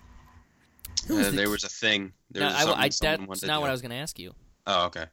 Uh, 1.09 1.15
the- 1.15 1.31
there 1.31 1.49
was 1.49 1.63
a 1.65 1.69
thing. 1.69 2.13
There 2.31 2.41
No, 2.43 2.47
was 2.47 2.55
I, 2.55 2.59
something 2.59 2.77
I, 2.79 3.27
that's 3.27 3.43
not 3.43 3.59
what. 3.61 3.69
I 3.69 3.73
was 3.73 3.81
going 3.81 3.91
to 3.91 3.97
ask 3.97 4.17
you. 4.19 4.33
Oh, 4.67 4.85
okay. 4.85 5.05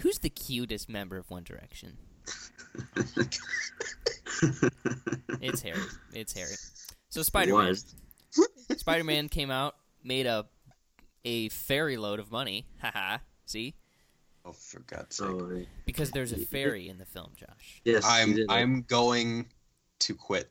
Who's 0.00 0.18
the 0.18 0.28
cutest 0.28 0.88
member 0.90 1.16
of 1.16 1.30
One 1.30 1.42
Direction? 1.42 1.96
It's 5.40 5.62
Harry. 5.62 5.80
It's 6.12 6.32
Harry. 6.34 6.54
So 7.08 7.22
Spider 7.22 7.56
Man. 7.56 7.68
was. 7.68 7.94
Spider 8.76 9.04
Man 9.04 9.28
came 9.28 9.50
out, 9.50 9.76
made 10.04 10.26
a 10.26 10.46
a 11.24 11.48
fairy 11.50 11.96
load 11.96 12.18
of 12.20 12.30
money. 12.30 12.66
Haha. 12.82 13.18
See? 13.46 13.74
Oh, 14.44 14.52
for 14.52 14.80
God's 14.80 15.16
sake. 15.16 15.26
So, 15.28 15.50
uh, 15.56 15.64
Because 15.86 16.10
there's 16.10 16.32
a 16.32 16.36
fairy 16.38 16.88
in 16.88 16.98
the 16.98 17.04
film, 17.06 17.32
Josh. 17.36 17.80
yes, 17.84 18.04
I'm. 18.06 18.36
I'm 18.48 18.82
going 18.82 19.46
to 20.00 20.14
quit. 20.14 20.48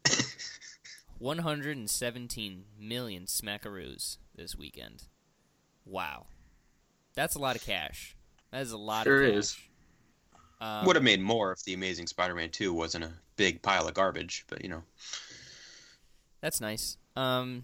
117 1.19 2.63
million 2.79 3.23
smackaroos 3.25 4.17
this 4.35 4.55
weekend. 4.55 5.03
Wow. 5.85 6.25
That's 7.13 7.35
a 7.35 7.39
lot 7.39 7.55
of 7.55 7.63
cash. 7.65 8.15
That 8.51 8.61
is 8.63 8.71
a 8.71 8.77
lot 8.77 9.03
Sure 9.05 9.23
of 9.23 9.29
cash. 9.31 9.38
is. 9.39 9.57
Um, 10.65 10.86
Would 10.86 10.95
have 10.95 11.04
made 11.04 11.21
more 11.21 11.51
if 11.51 11.63
the 11.63 11.73
Amazing 11.75 12.08
Spider-Man 12.08 12.49
2 12.49 12.73
wasn't 12.73 13.04
a 13.04 13.12
big 13.36 13.62
pile 13.62 13.88
of 13.88 13.93
garbage, 13.93 14.45
but 14.47 14.63
you 14.63 14.69
know. 14.69 14.82
That's 16.41 16.60
nice. 16.60 16.97
Um, 17.15 17.63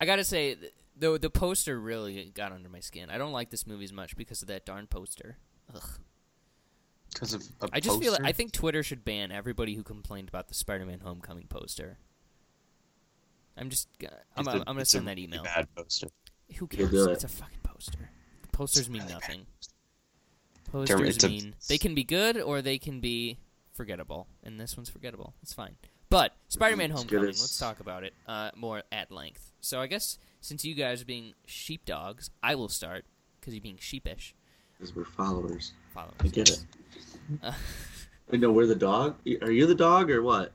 I 0.00 0.06
gotta 0.06 0.22
say, 0.24 0.56
though, 0.96 1.14
the 1.14 1.20
the 1.20 1.30
poster 1.30 1.80
really 1.80 2.30
got 2.34 2.52
under 2.52 2.68
my 2.68 2.80
skin. 2.80 3.10
I 3.10 3.18
don't 3.18 3.32
like 3.32 3.50
this 3.50 3.66
movie 3.66 3.84
as 3.84 3.92
much 3.92 4.16
because 4.16 4.42
of 4.42 4.48
that 4.48 4.64
darn 4.64 4.86
poster. 4.86 5.36
Ugh. 5.74 5.82
Because 7.12 7.34
of 7.34 7.42
a 7.60 7.68
I 7.72 7.80
just 7.80 8.00
feel 8.00 8.12
poster? 8.12 8.24
I 8.24 8.32
think 8.32 8.52
Twitter 8.52 8.82
should 8.82 9.04
ban 9.04 9.32
everybody 9.32 9.74
who 9.74 9.82
complained 9.82 10.28
about 10.28 10.48
the 10.48 10.54
Spider-Man 10.54 11.00
Homecoming 11.00 11.46
poster. 11.48 11.98
I'm 13.56 13.68
just 13.68 13.88
g- 13.98 14.06
I'm, 14.36 14.46
It's 14.46 14.48
I'm, 14.48 14.64
gonna 14.64 14.80
it's 14.80 14.94
a 14.94 14.96
send 14.96 15.08
that 15.08 15.16
really 15.16 15.24
email. 15.24 15.42
Bad 15.42 15.66
poster. 15.74 16.06
Who 16.56 16.66
cares? 16.68 16.92
It's 16.92 17.24
a 17.24 17.28
fucking 17.28 17.60
poster. 17.62 18.10
Posters 18.52 18.88
mean 18.88 19.02
really 19.02 19.46
bad. 20.72 20.78
nothing. 20.80 20.96
Posters 20.96 21.16
it's 21.16 21.24
a- 21.24 21.28
mean 21.28 21.54
they 21.68 21.78
can 21.78 21.94
be 21.94 22.04
good 22.04 22.36
or 22.40 22.62
they 22.62 22.78
can 22.78 23.00
be 23.00 23.38
forgettable, 23.72 24.26
and 24.42 24.58
this 24.60 24.76
one's 24.76 24.90
forgettable. 24.90 25.34
It's 25.42 25.52
fine. 25.52 25.76
But 26.10 26.32
Spider-Man: 26.48 26.90
It's 26.90 27.04
good 27.04 27.10
Homecoming. 27.10 27.30
as- 27.30 27.40
Let's 27.40 27.58
talk 27.58 27.80
about 27.80 28.04
it 28.04 28.14
uh, 28.26 28.50
more 28.56 28.82
at 28.92 29.10
length. 29.10 29.50
So 29.60 29.80
I 29.80 29.86
guess 29.86 30.18
since 30.40 30.64
you 30.64 30.74
guys 30.74 31.02
are 31.02 31.06
being 31.06 31.34
sheepdogs, 31.46 32.30
I 32.42 32.54
will 32.54 32.68
start 32.68 33.04
because 33.40 33.54
you're 33.54 33.62
being 33.62 33.78
sheepish. 33.80 34.34
Because 34.78 34.94
we're 34.94 35.04
followers. 35.04 35.72
Followers. 35.94 36.14
I 36.20 36.28
get 36.28 36.48
yes. 36.48 36.58
it. 37.32 37.38
Uh, 37.42 37.52
Wait, 38.30 38.40
no, 38.40 38.50
we're 38.52 38.66
the 38.66 38.74
dog. 38.74 39.16
Are 39.42 39.50
you 39.50 39.66
the 39.66 39.74
dog 39.74 40.10
or 40.10 40.22
what? 40.22 40.52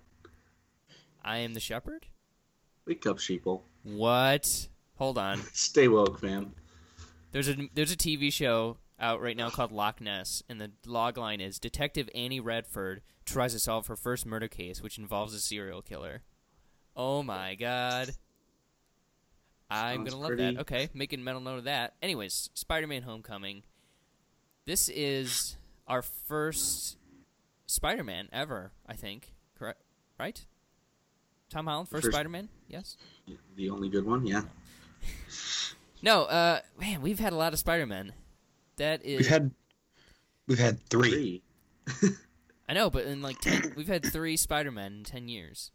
I 1.23 1.39
am 1.39 1.53
the 1.53 1.59
shepherd. 1.59 2.05
Wake 2.85 3.05
up, 3.05 3.17
sheeple. 3.17 3.61
What? 3.83 4.67
Hold 4.97 5.17
on. 5.17 5.39
Stay 5.53 5.87
woke, 5.87 6.19
fam. 6.19 6.53
There's 7.31 7.49
a 7.49 7.55
there's 7.73 7.91
a 7.91 7.97
TV 7.97 8.31
show 8.31 8.77
out 8.99 9.21
right 9.21 9.37
now 9.37 9.49
called 9.49 9.71
Loch 9.71 10.01
Ness, 10.01 10.41
and 10.49 10.59
the 10.59 10.71
log 10.85 11.17
line 11.17 11.39
is 11.41 11.59
Detective 11.59 12.09
Annie 12.15 12.39
Redford 12.39 13.01
tries 13.25 13.53
to 13.53 13.59
solve 13.59 13.87
her 13.87 13.95
first 13.95 14.25
murder 14.25 14.47
case, 14.47 14.81
which 14.81 14.97
involves 14.97 15.33
a 15.33 15.39
serial 15.39 15.81
killer. 15.81 16.23
Oh 16.95 17.21
my 17.23 17.55
god. 17.55 18.09
I'm 19.69 19.97
Sounds 19.97 20.09
gonna 20.11 20.21
love 20.21 20.27
pretty- 20.29 20.55
that. 20.55 20.61
Okay, 20.61 20.89
making 20.93 21.23
mental 21.23 21.41
note 21.41 21.57
of 21.59 21.63
that. 21.65 21.95
Anyways, 22.01 22.49
Spider-Man: 22.53 23.01
Homecoming. 23.03 23.63
This 24.65 24.89
is 24.89 25.57
our 25.87 26.01
first 26.01 26.97
Spider-Man 27.67 28.29
ever, 28.31 28.71
I 28.87 28.93
think. 28.95 29.33
Correct? 29.59 29.81
Right? 30.19 30.45
Tom 31.49 31.67
Holland, 31.67 31.87
first, 31.89 32.05
First- 32.05 32.15
Spider-Man. 32.15 32.49
Yes. 32.67 32.97
The 33.55 33.69
only 33.69 33.89
good 33.89 34.05
one, 34.05 34.25
yeah. 34.25 34.43
No, 36.01 36.23
uh, 36.23 36.61
man, 36.79 37.01
we've 37.01 37.19
had 37.19 37.33
a 37.33 37.35
lot 37.37 37.53
of 37.53 37.59
Spider-Men. 37.59 38.13
That 38.77 39.05
is, 39.05 39.17
We've 39.17 39.27
had 39.27 39.51
we've 40.47 40.59
had 40.59 40.79
three. 40.89 41.41
Three. 41.87 42.11
I 42.69 42.73
know, 42.73 42.89
but 42.89 43.05
in 43.05 43.21
like 43.21 43.39
ten, 43.39 43.73
we've 43.75 43.87
had 43.87 44.05
three 44.05 44.37
Spider-Men 44.37 44.93
in 44.93 45.03
ten 45.03 45.27
years. 45.27 45.71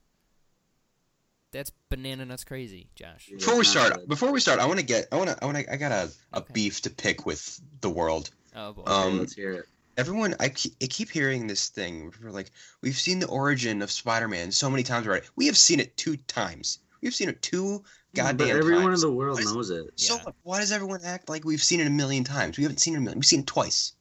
That's 1.53 1.71
banana 1.91 2.25
nuts 2.25 2.45
crazy, 2.45 2.89
Josh. 2.95 3.31
Before 3.31 3.59
we 3.59 3.65
start, 3.65 4.09
before 4.09 4.33
we 4.33 4.41
start, 4.41 4.59
I 4.59 4.67
want 4.67 4.79
to 4.79 4.85
get 4.87 5.07
I 5.13 5.17
want 5.17 5.31
to 5.31 5.39
I 5.43 5.47
want 5.47 5.59
to 5.59 5.73
I 5.73 5.77
got 5.77 5.93
a, 5.93 6.11
a 6.33 6.39
Okay. 6.39 6.53
beef 6.53 6.81
to 6.83 6.91
pick 6.91 7.27
with 7.27 7.61
the 7.81 7.91
world. 7.91 8.31
Oh 8.57 8.73
boy. 8.73 8.83
Okay, 8.83 8.93
Um, 8.93 9.19
let's 9.19 9.35
hear 9.35 9.53
it. 9.53 9.65
Everyone, 9.99 10.35
I 10.41 10.49
keep, 10.49 10.73
I 10.83 10.87
keep 10.87 11.11
hearing 11.11 11.47
this 11.47 11.69
thing. 11.69 12.15
We're 12.23 12.31
like, 12.31 12.51
we've 12.81 12.97
seen 12.97 13.19
the 13.19 13.27
origin 13.29 13.83
of 13.83 13.91
Spider-Man 13.91 14.51
so 14.51 14.71
many 14.71 14.83
times 14.83 15.07
already. 15.07 15.27
We 15.37 15.47
have 15.47 15.57
seen 15.59 15.81
it 15.81 15.95
two 15.99 16.17
times. 16.17 16.79
We've 17.03 17.13
seen 17.13 17.29
it 17.29 17.43
two 17.43 17.85
goddamn 18.15 18.37
but 18.37 18.49
everyone 18.57 18.85
times. 18.87 19.03
in 19.03 19.09
the 19.11 19.15
world 19.15 19.39
is- 19.41 19.53
knows 19.53 19.71
it. 19.71 19.85
So 19.97 20.17
Yeah. 20.17 20.23
what? 20.25 20.35
why 20.43 20.61
does 20.61 20.73
everyone 20.73 21.01
act 21.05 21.29
like 21.29 21.45
we've 21.45 21.63
seen 21.63 21.81
it 21.81 21.87
a 21.87 21.91
million 21.91 22.25
times? 22.25 22.57
We 22.59 22.65
haven't 22.65 22.79
seen 22.79 22.95
it 22.95 22.99
a 22.99 23.01
million. 23.01 23.19
We've 23.19 23.27
seen 23.27 23.41
it 23.41 23.47
twice. 23.47 23.93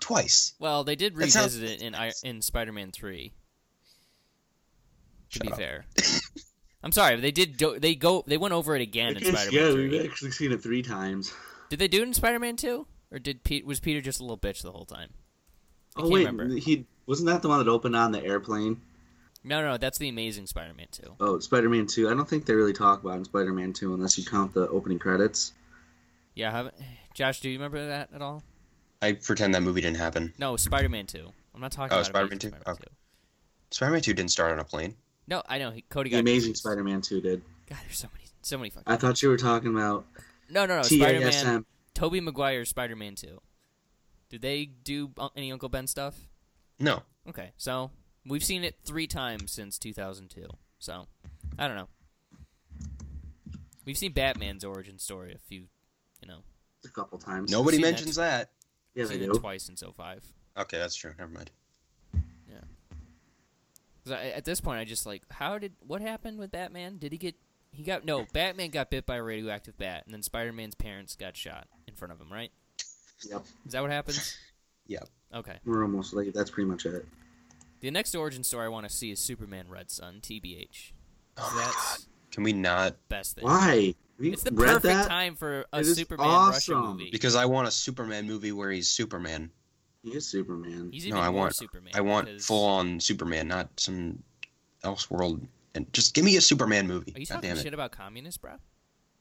Twice. 0.00 0.54
well, 0.60 0.84
they 0.84 0.94
did 0.94 1.16
that 1.16 1.30
sounds- 1.30 1.56
revisit 1.56 1.80
it 1.80 1.84
in 1.84 1.94
I- 1.94 2.12
in 2.22 2.40
Spider-Man 2.42 2.92
Three. 2.92 3.32
To 5.30 5.38
Shut 5.38 5.42
be 5.42 5.52
up. 5.52 5.58
fair, 5.58 5.84
I'm 6.82 6.92
sorry, 6.92 7.16
but 7.16 7.22
they 7.22 7.32
did. 7.32 7.56
Do- 7.58 7.78
they 7.78 7.94
go. 7.94 8.24
They 8.26 8.38
went 8.38 8.54
over 8.54 8.74
it 8.76 8.80
again 8.80 9.16
in 9.16 9.24
Spider-Man 9.24 9.52
yeah, 9.52 9.72
Three. 9.72 9.88
we've 9.90 10.04
actually 10.10 10.30
seen 10.30 10.52
it 10.52 10.62
three 10.62 10.82
times. 10.82 11.32
Did 11.68 11.80
they 11.80 11.88
do 11.88 12.00
it 12.00 12.04
in 12.04 12.14
Spider-Man 12.14 12.56
Two, 12.56 12.86
or 13.10 13.18
did 13.18 13.44
Pete 13.44 13.66
was 13.66 13.78
Peter 13.80 14.00
just 14.00 14.20
a 14.20 14.22
little 14.22 14.38
bitch 14.38 14.62
the 14.62 14.72
whole 14.72 14.86
time? 14.86 15.10
I 15.96 16.00
Oh 16.00 16.02
can't 16.02 16.12
wait, 16.12 16.26
remember. 16.26 16.56
he 16.56 16.86
wasn't 17.06 17.26
that 17.26 17.42
the 17.42 17.48
one 17.48 17.58
that 17.58 17.68
opened 17.68 17.94
on 17.96 18.12
the 18.12 18.24
airplane? 18.24 18.80
No, 19.48 19.62
no, 19.62 19.78
that's 19.78 19.96
the 19.98 20.08
Amazing 20.08 20.46
Spider-Man 20.46 20.88
two. 20.92 21.14
Oh, 21.20 21.38
Spider-Man 21.38 21.86
Two. 21.86 22.08
I 22.10 22.14
don't 22.14 22.28
think 22.28 22.44
they 22.44 22.52
really 22.54 22.72
talk 22.74 23.02
about 23.02 23.16
in 23.16 23.24
Spider-Man 23.24 23.72
Two 23.72 23.94
unless 23.94 24.18
you 24.18 24.24
count 24.24 24.52
the 24.52 24.68
opening 24.68 24.98
credits. 24.98 25.52
Yeah, 26.34 26.48
I 26.48 26.52
haven't. 26.52 26.74
Josh, 27.14 27.40
do 27.40 27.48
you 27.48 27.56
remember 27.58 27.86
that 27.88 28.10
at 28.14 28.20
all? 28.20 28.42
I 29.00 29.12
pretend 29.12 29.54
that 29.54 29.62
movie 29.62 29.80
didn't 29.80 29.96
happen. 29.96 30.34
No, 30.38 30.56
Spider-Man 30.56 31.06
two. 31.06 31.32
I'm 31.54 31.60
not 31.62 31.72
talking 31.72 31.92
Oh, 31.92 31.96
about 32.00 32.06
Spider-Man 32.06 32.38
2? 32.38 32.48
Spider-Man 32.48 32.74
Okay. 32.74 32.84
Spider-Man 33.70 34.00
Two 34.02 34.12
didn't 34.14 34.30
start 34.30 34.52
on 34.52 34.58
a 34.58 34.64
plane. 34.64 34.94
No, 35.26 35.42
I 35.48 35.58
know. 35.58 35.70
He, 35.70 35.80
Cody 35.88 36.10
The 36.10 36.16
got 36.16 36.20
Amazing 36.20 36.40
confused. 36.52 36.62
Spider-Man 36.62 37.00
Two 37.00 37.20
did. 37.20 37.42
God, 37.68 37.78
there's 37.84 37.98
so 37.98 38.08
many, 38.12 38.24
so 38.42 38.58
many 38.58 38.70
fucking. 38.70 38.92
I 38.92 38.96
thought 38.96 39.22
you 39.22 39.28
were 39.30 39.36
talking 39.38 39.70
about 39.74 40.04
no, 40.50 40.66
no, 40.66 40.76
no. 40.76 40.82
Spider-Man. 40.82 41.32
TASM. 41.32 41.64
Tobey 41.94 42.20
Maguire's 42.20 42.68
Spider-Man 42.68 43.14
two. 43.14 43.40
Did 44.28 44.42
they 44.42 44.66
do 44.66 45.10
uh, 45.18 45.30
any 45.34 45.50
Uncle 45.52 45.68
Ben 45.70 45.86
stuff? 45.86 46.14
No. 46.78 47.02
Okay, 47.28 47.50
so 47.56 47.90
we've 48.28 48.44
seen 48.44 48.64
it 48.64 48.76
three 48.84 49.06
times 49.06 49.52
since 49.52 49.78
2002. 49.78 50.46
So 50.78 51.06
I 51.58 51.66
don't 51.68 51.76
know. 51.76 51.88
We've 53.84 53.96
seen 53.98 54.12
Batman's 54.12 54.64
origin 54.64 54.98
story 54.98 55.32
a 55.34 55.38
few, 55.38 55.62
you 56.20 56.28
know, 56.28 56.40
a 56.84 56.88
couple 56.88 57.18
times. 57.18 57.50
Nobody 57.50 57.76
seen 57.78 57.82
that. 57.84 57.90
mentions 57.92 58.16
that. 58.16 58.50
Yeah, 58.94 59.04
they 59.04 59.14
seen 59.14 59.22
it 59.24 59.32
do. 59.32 59.38
twice 59.38 59.68
in 59.68 59.76
so 59.76 59.88
oh 59.88 59.92
five. 59.92 60.24
Okay, 60.58 60.78
that's 60.78 60.94
true. 60.94 61.12
Never 61.18 61.30
mind. 61.32 61.50
'Cause 64.04 64.12
I, 64.16 64.28
at 64.28 64.44
this 64.46 64.60
point, 64.60 64.78
I 64.80 64.84
just 64.84 65.04
like, 65.04 65.22
how 65.30 65.58
did 65.58 65.72
what 65.86 66.00
happened 66.00 66.38
with 66.38 66.50
Batman? 66.50 66.96
Did 66.96 67.12
he 67.12 67.18
get? 67.18 67.34
He 67.72 67.82
got 67.82 68.06
no. 68.06 68.24
Batman 68.32 68.70
got 68.70 68.90
bit 68.90 69.04
by 69.04 69.16
a 69.16 69.22
radioactive 69.22 69.76
bat, 69.76 70.04
and 70.06 70.14
then 70.14 70.22
Spider-Man's 70.22 70.74
parents 70.74 71.14
got 71.14 71.36
shot 71.36 71.66
in 71.86 71.94
front 71.94 72.12
of 72.12 72.20
him. 72.20 72.32
Right? 72.32 72.50
Yep, 73.28 73.44
Is 73.66 73.72
that 73.72 73.82
what 73.82 73.90
happens? 73.90 74.36
Yep. 74.90 75.06
Okay. 75.34 75.58
we're 75.66 75.82
almost 75.82 76.14
like 76.14 76.32
that's 76.32 76.48
pretty 76.50 76.70
much 76.70 76.86
it. 76.86 77.04
The 77.80 77.90
next 77.90 78.14
origin 78.14 78.42
story 78.44 78.66
I 78.66 78.68
want 78.68 78.88
to 78.88 78.94
see 78.94 79.10
is 79.10 79.20
Superman 79.20 79.66
Red 79.68 79.90
Sun, 79.90 80.20
TBH. 80.22 80.92
Oh 81.36 81.52
my 81.54 81.62
That's 81.62 82.08
Can 82.32 82.42
we 82.42 82.52
not? 82.52 82.96
best 83.08 83.36
thing. 83.36 83.44
Why? 83.44 83.94
Have 84.16 84.26
you 84.26 84.32
It's 84.32 84.42
the 84.42 84.50
read 84.52 84.66
perfect 84.66 84.82
that? 84.84 85.08
time 85.08 85.36
for 85.36 85.64
a 85.72 85.78
It 85.78 85.86
is 85.86 85.96
Superman 85.96 86.26
Russia 86.26 86.74
awesome. 86.74 86.90
movie. 86.98 87.10
Because 87.10 87.36
I 87.36 87.44
want 87.44 87.68
a 87.68 87.70
Superman 87.70 88.26
movie 88.26 88.50
where 88.52 88.70
he's 88.70 88.90
Superman. 88.90 89.50
He 90.02 90.10
is 90.10 90.26
Superman. 90.26 90.90
He's 90.92 91.06
No, 91.06 91.18
I 91.18 91.28
want- 91.28 91.54
Superman. 91.54 91.92
I 91.94 92.00
want 92.00 92.26
because- 92.26 92.46
full 92.46 92.64
on 92.64 92.98
Superman, 93.00 93.46
not 93.48 93.78
some 93.78 94.22
else 94.82 95.08
world. 95.10 95.46
And 95.74 95.92
just 95.92 96.14
give 96.14 96.24
me 96.24 96.36
a 96.36 96.40
Superman 96.40 96.86
movie. 96.88 97.12
Are 97.14 97.20
you 97.20 97.26
God 97.26 97.34
talking 97.36 97.50
damn 97.54 97.62
shit 97.62 97.74
about 97.74 97.92
communists, 97.92 98.38
bro? 98.38 98.56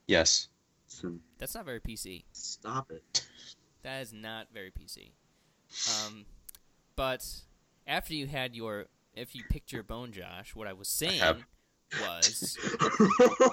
Yes. 0.07 0.47
Listen, 0.89 1.21
That's 1.37 1.53
not 1.53 1.65
very 1.65 1.79
PC. 1.81 2.23
stop 2.31 2.91
it. 2.91 3.27
That 3.83 4.01
is 4.01 4.13
not 4.13 4.47
very 4.53 4.71
PC. 4.71 5.11
Um, 6.05 6.25
but 6.95 7.23
after 7.87 8.13
you 8.13 8.27
had 8.27 8.55
your, 8.55 8.85
if 9.13 9.33
you 9.35 9.43
picked 9.49 9.71
your 9.71 9.83
bone, 9.83 10.11
Josh, 10.11 10.55
what 10.55 10.67
I 10.67 10.73
was 10.73 10.87
saying 10.87 11.19
have. 11.19 11.43
was, 12.01 12.57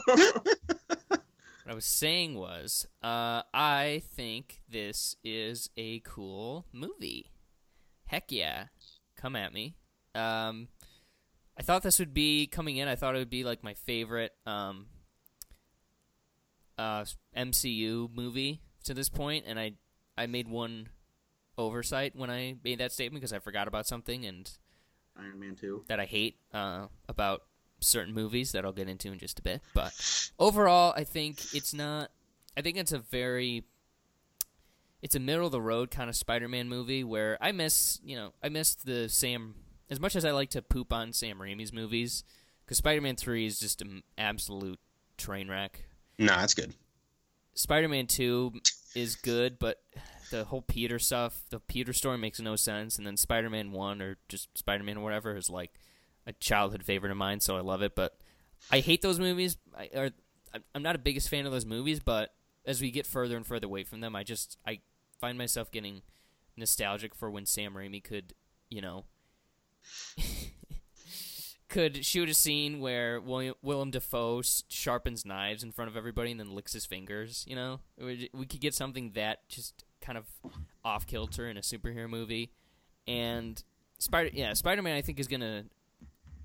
what 0.04 1.20
I 1.66 1.74
was 1.74 1.86
saying 1.86 2.34
was, 2.34 2.86
uh, 3.02 3.42
I 3.54 4.02
think 4.14 4.60
this 4.68 5.16
is 5.24 5.70
a 5.76 6.00
cool 6.00 6.66
movie. 6.72 7.30
Heck 8.06 8.30
yeah, 8.30 8.66
come 9.16 9.36
at 9.36 9.54
me. 9.54 9.76
Um, 10.14 10.68
I 11.56 11.62
thought 11.62 11.82
this 11.82 11.98
would 11.98 12.14
be 12.14 12.46
coming 12.46 12.76
in. 12.76 12.88
I 12.88 12.96
thought 12.96 13.14
it 13.14 13.18
would 13.18 13.30
be 13.30 13.44
like 13.44 13.62
my 13.62 13.74
favorite 13.74 14.32
um, 14.46 14.86
uh, 16.76 17.04
MCU 17.36 18.14
movie 18.14 18.60
to 18.84 18.94
this 18.94 19.08
point, 19.08 19.44
and 19.46 19.58
I 19.58 19.72
I 20.16 20.26
made 20.26 20.48
one 20.48 20.88
oversight 21.56 22.14
when 22.16 22.30
I 22.30 22.56
made 22.64 22.78
that 22.78 22.92
statement 22.92 23.20
because 23.20 23.32
I 23.32 23.38
forgot 23.38 23.68
about 23.68 23.86
something 23.86 24.24
and 24.24 24.50
Iron 25.18 25.38
Man 25.38 25.54
Two. 25.54 25.84
that 25.88 26.00
I 26.00 26.04
hate 26.04 26.36
uh, 26.52 26.86
about 27.08 27.42
certain 27.80 28.14
movies 28.14 28.52
that 28.52 28.64
I'll 28.64 28.72
get 28.72 28.88
into 28.88 29.12
in 29.12 29.18
just 29.18 29.38
a 29.38 29.42
bit. 29.42 29.62
But 29.74 29.92
overall, 30.38 30.92
I 30.96 31.04
think 31.04 31.54
it's 31.54 31.74
not. 31.74 32.10
I 32.56 32.62
think 32.62 32.76
it's 32.76 32.92
a 32.92 32.98
very. 32.98 33.64
It's 35.02 35.14
a 35.14 35.20
middle 35.20 35.44
of 35.44 35.52
the 35.52 35.60
road 35.60 35.90
kind 35.90 36.08
of 36.08 36.16
Spider-Man 36.16 36.66
movie 36.66 37.04
where 37.04 37.36
I 37.38 37.52
miss, 37.52 38.00
you 38.02 38.16
know, 38.16 38.32
I 38.42 38.48
missed 38.48 38.86
the 38.86 39.10
Sam 39.10 39.54
as 39.90 40.00
much 40.00 40.16
as 40.16 40.24
I 40.24 40.30
like 40.30 40.48
to 40.50 40.62
poop 40.62 40.94
on 40.94 41.12
Sam 41.12 41.38
Raimi's 41.38 41.74
movies 41.74 42.24
because 42.64 42.78
Spider-Man 42.78 43.16
Three 43.16 43.44
is 43.44 43.58
just 43.58 43.82
an 43.82 44.02
absolute 44.16 44.80
train 45.18 45.48
wreck. 45.48 45.84
Nah, 46.18 46.38
that's 46.38 46.54
good. 46.54 46.72
Spider-Man 47.52 48.06
Two 48.06 48.54
is 48.94 49.16
good, 49.16 49.58
but 49.58 49.82
the 50.30 50.44
whole 50.44 50.62
Peter 50.62 50.98
stuff, 50.98 51.42
the 51.50 51.60
Peter 51.60 51.92
story 51.92 52.18
makes 52.18 52.40
no 52.40 52.56
sense, 52.56 52.96
and 52.96 53.06
then 53.06 53.16
Spider-Man 53.16 53.72
One 53.72 54.00
or 54.02 54.16
just 54.28 54.56
Spider-Man 54.56 54.98
or 54.98 55.04
whatever 55.04 55.36
is 55.36 55.50
like 55.50 55.72
a 56.26 56.32
childhood 56.34 56.84
favorite 56.84 57.10
of 57.10 57.16
mine, 57.18 57.40
so 57.40 57.56
I 57.56 57.60
love 57.60 57.82
it. 57.82 57.94
But 57.94 58.18
I 58.70 58.80
hate 58.80 59.02
those 59.02 59.18
movies. 59.18 59.56
I, 59.76 59.90
or 59.94 60.10
I'm- 60.52 60.82
not 60.82 60.94
a 60.94 60.98
biggest 60.98 61.28
fan 61.28 61.46
of 61.46 61.52
those 61.52 61.66
movies, 61.66 62.00
but 62.00 62.34
as 62.64 62.80
we 62.80 62.90
get 62.90 63.06
further 63.06 63.36
and 63.36 63.46
further 63.46 63.66
away 63.66 63.84
from 63.84 64.00
them, 64.00 64.16
I 64.16 64.22
just 64.22 64.56
I 64.66 64.80
find 65.20 65.36
myself 65.36 65.70
getting 65.70 66.02
nostalgic 66.56 67.14
for 67.14 67.30
when 67.30 67.46
Sam 67.46 67.74
Raimi 67.74 68.02
could, 68.02 68.34
you 68.70 68.80
know. 68.80 69.04
could 71.68 72.04
shoot 72.04 72.28
a 72.28 72.34
scene 72.34 72.78
where 72.78 73.20
William, 73.20 73.54
Willem 73.60 73.90
Dafoe 73.90 74.42
sharpens 74.68 75.24
knives 75.24 75.64
in 75.64 75.72
front 75.72 75.90
of 75.90 75.96
everybody 75.96 76.30
and 76.30 76.38
then 76.38 76.54
licks 76.54 76.72
his 76.72 76.86
fingers. 76.86 77.44
You 77.48 77.56
know, 77.56 77.80
we 77.98 78.46
could 78.46 78.60
get 78.60 78.74
something 78.74 79.10
that 79.14 79.48
just 79.48 79.84
kind 80.04 80.18
of 80.18 80.26
off 80.84 81.06
kilter 81.06 81.48
in 81.48 81.56
a 81.56 81.60
superhero 81.60 82.08
movie, 82.08 82.50
and 83.06 83.62
Spider 83.98 84.30
yeah 84.32 84.52
Spider 84.54 84.82
Man 84.82 84.96
I 84.96 85.02
think 85.02 85.18
is 85.18 85.28
gonna 85.28 85.64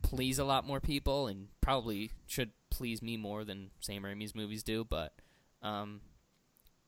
please 0.02 0.40
a 0.40 0.46
lot 0.46 0.66
more 0.66 0.80
people 0.80 1.28
and 1.28 1.48
probably 1.62 2.12
should 2.26 2.52
please 2.70 3.02
me 3.02 3.18
more 3.18 3.44
than 3.44 3.72
Sam 3.80 4.04
Raimi's 4.04 4.34
movies 4.34 4.64
do. 4.64 4.84
But 4.84 5.14
um, 5.62 6.02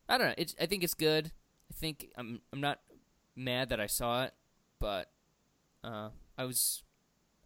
I 0.07 0.17
don't 0.17 0.27
know. 0.29 0.35
It's 0.37 0.55
I 0.59 0.65
think 0.65 0.83
it's 0.83 0.93
good. 0.93 1.31
I 1.69 1.73
think 1.73 2.09
I'm 2.17 2.41
I'm 2.51 2.61
not 2.61 2.79
mad 3.35 3.69
that 3.69 3.79
I 3.79 3.87
saw 3.87 4.23
it, 4.23 4.33
but 4.79 5.09
uh, 5.83 6.09
I 6.37 6.45
was 6.45 6.83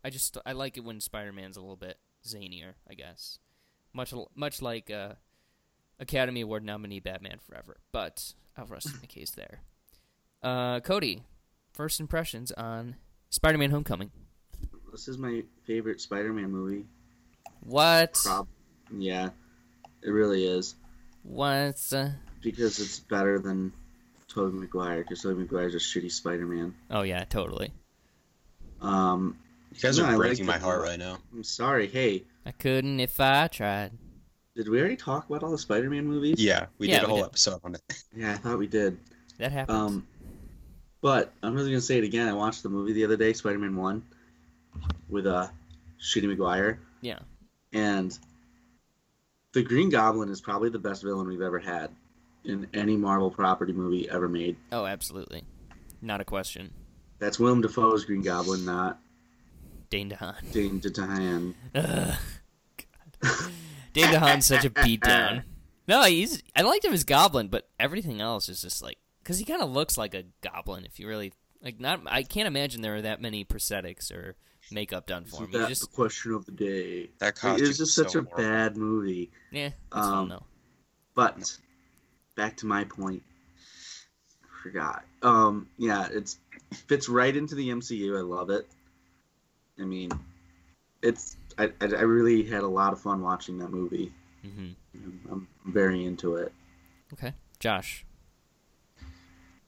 I 0.03 0.09
just 0.09 0.37
I 0.45 0.53
like 0.53 0.77
it 0.77 0.83
when 0.83 0.99
Spider 0.99 1.33
Man's 1.33 1.57
a 1.57 1.61
little 1.61 1.75
bit 1.75 1.97
zanier. 2.25 2.73
I 2.89 2.93
guess 2.93 3.39
much 3.93 4.13
much 4.35 4.61
like 4.61 4.91
uh, 4.91 5.13
Academy 5.99 6.41
Award 6.41 6.63
nominee 6.63 6.99
Batman 6.99 7.37
Forever. 7.47 7.77
But 7.91 8.33
I'll 8.57 8.65
rest 8.65 8.89
my 9.01 9.07
case 9.07 9.31
there. 9.31 9.59
Uh, 10.43 10.79
Cody, 10.81 11.23
first 11.73 11.99
impressions 11.99 12.51
on 12.51 12.95
Spider 13.29 13.57
Man 13.57 13.71
Homecoming. 13.71 14.11
This 14.91 15.07
is 15.09 15.17
my 15.17 15.43
favorite 15.65 15.99
Spider-Man 15.99 16.49
movie. 16.51 16.85
What? 17.65 18.13
Prob- 18.23 18.47
yeah, 18.97 19.31
it 20.01 20.09
really 20.09 20.45
is 20.45 20.75
What? 21.23 21.81
Uh, 21.93 22.09
because 22.41 22.79
it's 22.79 22.99
better 22.99 23.39
than 23.39 23.73
Tobey 24.29 24.55
Maguire. 24.57 25.01
Because 25.01 25.21
Tobey 25.21 25.41
Maguire's 25.41 25.75
a 25.75 25.79
shitty 25.79 26.11
Spider-Man. 26.11 26.75
oh 26.91 27.01
yeah, 27.01 27.25
totally. 27.25 27.73
Um, 28.81 29.37
You 29.73 29.81
guys 29.81 29.97
No, 29.97 30.05
I 30.05 30.09
are 30.09 30.11
like 30.11 30.17
breaking 30.27 30.45
my 30.45 30.57
heart 30.59 30.81
right 30.81 30.99
now. 30.99 31.17
I'm 31.33 31.43
sorry. 31.43 31.87
Hey, 31.87 32.23
I 32.45 32.51
couldn't 32.51 32.99
if 33.01 33.19
I 33.19 33.47
tried. 33.47 33.91
Did 34.55 34.69
we 34.69 34.79
already 34.79 34.95
talk 34.95 35.27
about 35.29 35.43
all 35.43 35.51
the 35.51 35.57
Spider-Man 35.57 36.05
movies? 36.07 36.35
Yeah, 36.39 36.67
we 36.77 36.87
Yeah, 36.87 36.99
did 36.99 37.03
a 37.03 37.07
we 37.07 37.09
whole 37.09 37.17
did. 37.19 37.25
episode 37.27 37.59
on 37.63 37.75
it. 37.75 37.81
Yeah, 38.15 38.33
I 38.33 38.37
thought 38.37 38.57
we 38.57 38.67
did. 38.67 38.97
That 39.37 39.51
happens. 39.51 39.77
Um, 39.77 40.07
but 41.01 41.33
I'm 41.43 41.53
really 41.53 41.69
gonna 41.71 41.81
say 41.81 41.97
it 41.97 42.03
again. 42.03 42.27
I 42.27 42.33
watched 42.33 42.63
the 42.63 42.69
movie 42.69 42.93
the 42.93 43.03
other 43.03 43.17
day, 43.17 43.33
Spider-Man 43.33 43.75
One, 43.75 44.03
with 45.09 45.27
uh, 45.27 45.47
Shitty 46.01 46.35
McGuire. 46.35 46.77
yeah. 47.01 47.19
and 47.73 48.17
the 49.53 49.63
Green 49.63 49.89
Goblin 49.89 50.29
is 50.29 50.41
probably 50.41 50.69
the 50.69 50.79
best 50.79 51.01
villain 51.03 51.27
we've 51.27 51.41
ever 51.41 51.59
had 51.59 51.89
in 52.43 52.67
any 52.73 52.97
Marvel 52.97 53.31
property 53.31 53.71
movie 53.73 54.09
ever 54.09 54.27
made. 54.27 54.57
Oh, 54.73 54.85
absolutely. 54.85 55.43
Not 56.01 56.19
a 56.21 56.25
question. 56.25 56.71
That's 57.19 57.39
Willem 57.39 57.61
Dafoe's 57.61 58.03
Green 58.05 58.21
Goblin, 58.21 58.65
not 58.65 58.99
Dane 59.89 60.09
DeHaan. 60.09 60.51
Dane 60.51 60.81
DeHaan. 60.81 61.53
Ugh. 61.73 62.15
God. 63.21 63.51
Dane 63.95 64.05
DeHaan's 64.13 64.45
such 64.45 64.65
a 64.65 64.69
beatdown. 64.69 65.43
No, 65.87 66.01
he's. 66.03 66.41
I 66.55 66.63
liked 66.63 66.83
him 66.83 66.93
as 66.93 67.03
Goblin, 67.03 67.47
but 67.47 67.69
everything 67.79 68.19
else 68.19 68.49
is 68.49 68.59
just 68.59 68.81
like 68.81 68.97
because 69.21 69.37
he 69.37 69.45
kind 69.45 69.61
of 69.61 69.69
looks 69.69 69.99
like 69.99 70.15
a 70.15 70.23
goblin. 70.41 70.83
If 70.83 70.99
you 70.99 71.07
really 71.07 71.31
like, 71.61 71.79
not. 71.79 72.01
I 72.07 72.23
can't 72.23 72.47
imagine 72.47 72.81
there 72.81 72.95
are 72.95 73.03
that 73.03 73.21
many 73.21 73.45
prosthetics 73.45 74.11
or 74.11 74.35
makeup 74.71 75.05
done 75.05 75.25
for 75.25 75.43
him. 75.43 75.49
Isn't 75.49 75.51
He 75.53 75.57
that 75.59 75.69
just 75.69 75.81
the 75.81 75.95
question 75.95 76.31
of 76.33 76.43
the 76.47 76.53
day? 76.53 77.09
That 77.19 77.27
It 77.27 77.35
costume 77.35 77.67
was 77.67 77.77
just 77.77 77.93
such 77.93 78.13
so 78.13 78.19
a 78.21 78.23
horrible. 78.23 78.43
bad 78.49 78.77
movie. 78.77 79.29
yeah, 79.51 79.69
that's 79.93 80.07
fun 80.07 80.17
Um, 80.23 80.29
though. 80.29 80.43
But 81.13 81.55
back 82.35 82.57
to 82.57 82.65
my 82.65 82.83
point. 82.85 83.21
I 84.43 84.63
forgot. 84.63 85.05
Um, 85.21 85.67
yeah, 85.77 86.07
it's 86.11 86.39
fits 86.87 87.07
right 87.09 87.35
into 87.35 87.53
the 87.53 87.69
MCU. 87.69 88.17
I 88.17 88.21
love 88.21 88.49
it. 88.49 88.67
I 89.79 89.83
mean, 89.83 90.09
it's 91.03 91.37
I, 91.57 91.65
I, 91.81 91.85
I 91.85 92.01
really 92.01 92.43
had 92.43 92.63
a 92.63 92.67
lot 92.67 92.93
of 92.93 92.99
fun 93.01 93.21
watching 93.21 93.57
that 93.59 93.69
movie. 93.69 94.11
hmm 94.41 94.71
I'm 95.31 95.47
very 95.65 96.05
into 96.05 96.35
it. 96.35 96.53
Okay, 97.13 97.33
Josh. 97.59 98.05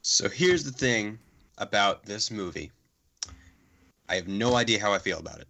So 0.02 0.28
here's 0.28 0.64
the 0.64 0.72
thing 0.72 1.18
about 1.58 2.04
this 2.04 2.30
movie. 2.30 2.70
I 4.08 4.14
have 4.14 4.28
no 4.28 4.54
idea 4.56 4.80
how 4.80 4.92
I 4.92 4.98
feel 4.98 5.18
about 5.18 5.40
it. 5.40 5.48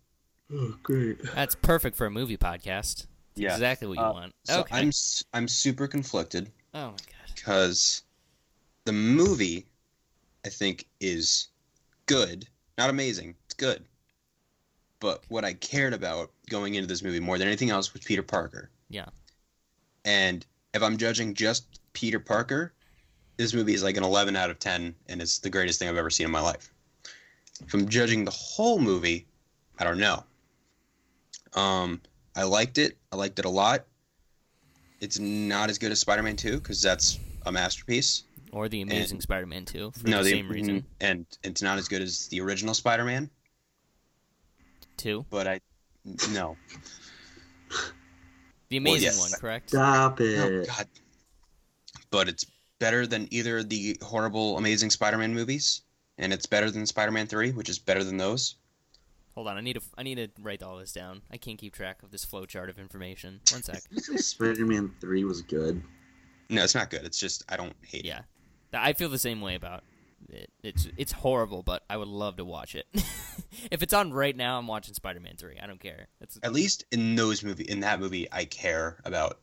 Oh, 0.52 0.74
great. 0.82 1.18
That's 1.34 1.54
perfect 1.54 1.96
for 1.96 2.06
a 2.06 2.10
movie 2.10 2.36
podcast. 2.36 3.06
Yeah. 3.36 3.52
Exactly 3.52 3.86
what 3.88 3.98
you 3.98 4.04
Uh, 4.04 4.12
want. 4.12 4.34
So 4.44 4.60
okay. 4.60 4.76
I'm 4.76 4.88
s- 4.88 5.24
I'm 5.32 5.46
super 5.46 5.86
conflicted 5.86 6.50
Oh 6.74 6.86
my 6.86 6.90
god. 6.90 6.96
because 7.36 8.02
the 8.84 8.92
movie, 8.92 9.66
I 10.44 10.48
think, 10.48 10.86
is 11.00 11.48
good, 12.06 12.48
not 12.78 12.90
amazing. 12.90 13.36
It's 13.44 13.54
good. 13.54 13.84
But 15.00 15.22
what 15.28 15.44
I 15.44 15.54
cared 15.54 15.94
about 15.94 16.30
going 16.50 16.74
into 16.74 16.88
this 16.88 17.02
movie 17.02 17.20
more 17.20 17.38
than 17.38 17.46
anything 17.46 17.70
else 17.70 17.92
was 17.92 18.02
Peter 18.02 18.22
Parker. 18.22 18.70
Yeah. 18.88 19.06
And 20.04 20.44
if 20.74 20.82
I'm 20.82 20.96
judging 20.96 21.34
just 21.34 21.80
Peter 21.92 22.18
Parker, 22.18 22.72
this 23.36 23.54
movie 23.54 23.74
is 23.74 23.82
like 23.82 23.96
an 23.96 24.02
11 24.04 24.34
out 24.36 24.50
of 24.50 24.58
10, 24.58 24.94
and 25.08 25.22
it's 25.22 25.38
the 25.38 25.50
greatest 25.50 25.78
thing 25.78 25.88
I've 25.88 25.96
ever 25.96 26.10
seen 26.10 26.24
in 26.26 26.30
my 26.32 26.40
life. 26.40 26.72
If 27.60 27.74
I'm 27.74 27.88
judging 27.88 28.24
the 28.24 28.30
whole 28.32 28.78
movie, 28.78 29.26
I 29.78 29.84
don't 29.84 29.98
know. 29.98 30.24
Um, 31.54 32.00
I 32.36 32.42
liked 32.44 32.78
it. 32.78 32.96
I 33.12 33.16
liked 33.16 33.38
it 33.38 33.44
a 33.44 33.50
lot. 33.50 33.84
It's 35.00 35.18
not 35.18 35.70
as 35.70 35.78
good 35.78 35.92
as 35.92 36.00
Spider-Man 36.00 36.36
2 36.36 36.58
because 36.58 36.82
that's 36.82 37.18
a 37.46 37.52
masterpiece. 37.52 38.24
Or 38.50 38.68
the 38.68 38.80
Amazing 38.82 39.20
Spider-Man 39.20 39.64
2 39.64 39.92
for 39.92 40.08
no, 40.08 40.18
the 40.18 40.24
the- 40.24 40.30
same 40.30 40.48
reason. 40.48 40.84
and 41.00 41.26
it's 41.44 41.62
not 41.62 41.78
as 41.78 41.86
good 41.88 42.02
as 42.02 42.26
the 42.28 42.40
original 42.40 42.74
Spider-Man. 42.74 43.30
Two. 44.98 45.24
But 45.30 45.46
I, 45.46 45.60
no, 46.30 46.56
The 48.68 48.76
Amazing 48.76 49.02
yes. 49.02 49.18
one, 49.20 49.40
correct? 49.40 49.70
Stop 49.70 50.20
it. 50.20 50.38
oh 50.38 50.60
it. 50.60 50.66
God. 50.68 50.86
But 52.10 52.28
it's 52.28 52.44
better 52.78 53.06
than 53.06 53.26
either 53.30 53.58
of 53.58 53.68
the 53.68 53.96
horrible 54.02 54.58
Amazing 54.58 54.90
Spider-Man 54.90 55.34
movies, 55.34 55.82
and 56.18 56.32
it's 56.32 56.46
better 56.46 56.70
than 56.70 56.84
Spider-Man 56.86 57.26
3, 57.26 57.52
which 57.52 57.68
is 57.68 57.78
better 57.78 58.04
than 58.04 58.16
those. 58.16 58.56
Hold 59.34 59.48
on, 59.48 59.56
I 59.56 59.60
need 59.60 59.74
to 59.74 59.80
I 59.96 60.02
need 60.02 60.16
to 60.16 60.28
write 60.42 60.62
all 60.64 60.76
this 60.78 60.92
down. 60.92 61.22
I 61.30 61.36
can't 61.36 61.58
keep 61.58 61.72
track 61.72 62.02
of 62.02 62.10
this 62.10 62.26
flowchart 62.26 62.68
of 62.68 62.78
information. 62.78 63.40
One 63.52 63.62
sec. 63.62 63.80
Spider-Man 63.96 64.92
Three 65.00 65.22
was 65.24 65.42
good. 65.42 65.80
No, 66.50 66.64
it's 66.64 66.74
not 66.74 66.90
good. 66.90 67.04
It's 67.04 67.20
just 67.20 67.44
I 67.48 67.56
don't 67.56 67.74
hate 67.82 68.00
it. 68.00 68.06
Yeah, 68.06 68.22
I 68.74 68.94
feel 68.94 69.08
the 69.08 69.18
same 69.18 69.40
way 69.40 69.54
about 69.54 69.84
it. 70.28 70.50
It's 70.62 70.88
it's 70.96 71.12
horrible, 71.12 71.62
but 71.62 71.84
I 71.88 71.96
would 71.96 72.08
love 72.08 72.36
to 72.36 72.44
watch 72.44 72.74
it. 72.74 72.86
if 73.70 73.82
it's 73.82 73.92
on 73.94 74.12
right 74.12 74.36
now, 74.36 74.58
I'm 74.58 74.66
watching 74.66 74.94
Spider-Man 74.94 75.36
Three. 75.36 75.58
I 75.62 75.66
don't 75.66 75.80
care. 75.80 76.08
It's 76.20 76.38
At 76.42 76.52
least 76.52 76.84
in 76.92 77.14
those 77.16 77.42
movie, 77.42 77.64
in 77.64 77.80
that 77.80 78.00
movie, 78.00 78.28
I 78.32 78.44
care 78.44 78.98
about 79.04 79.38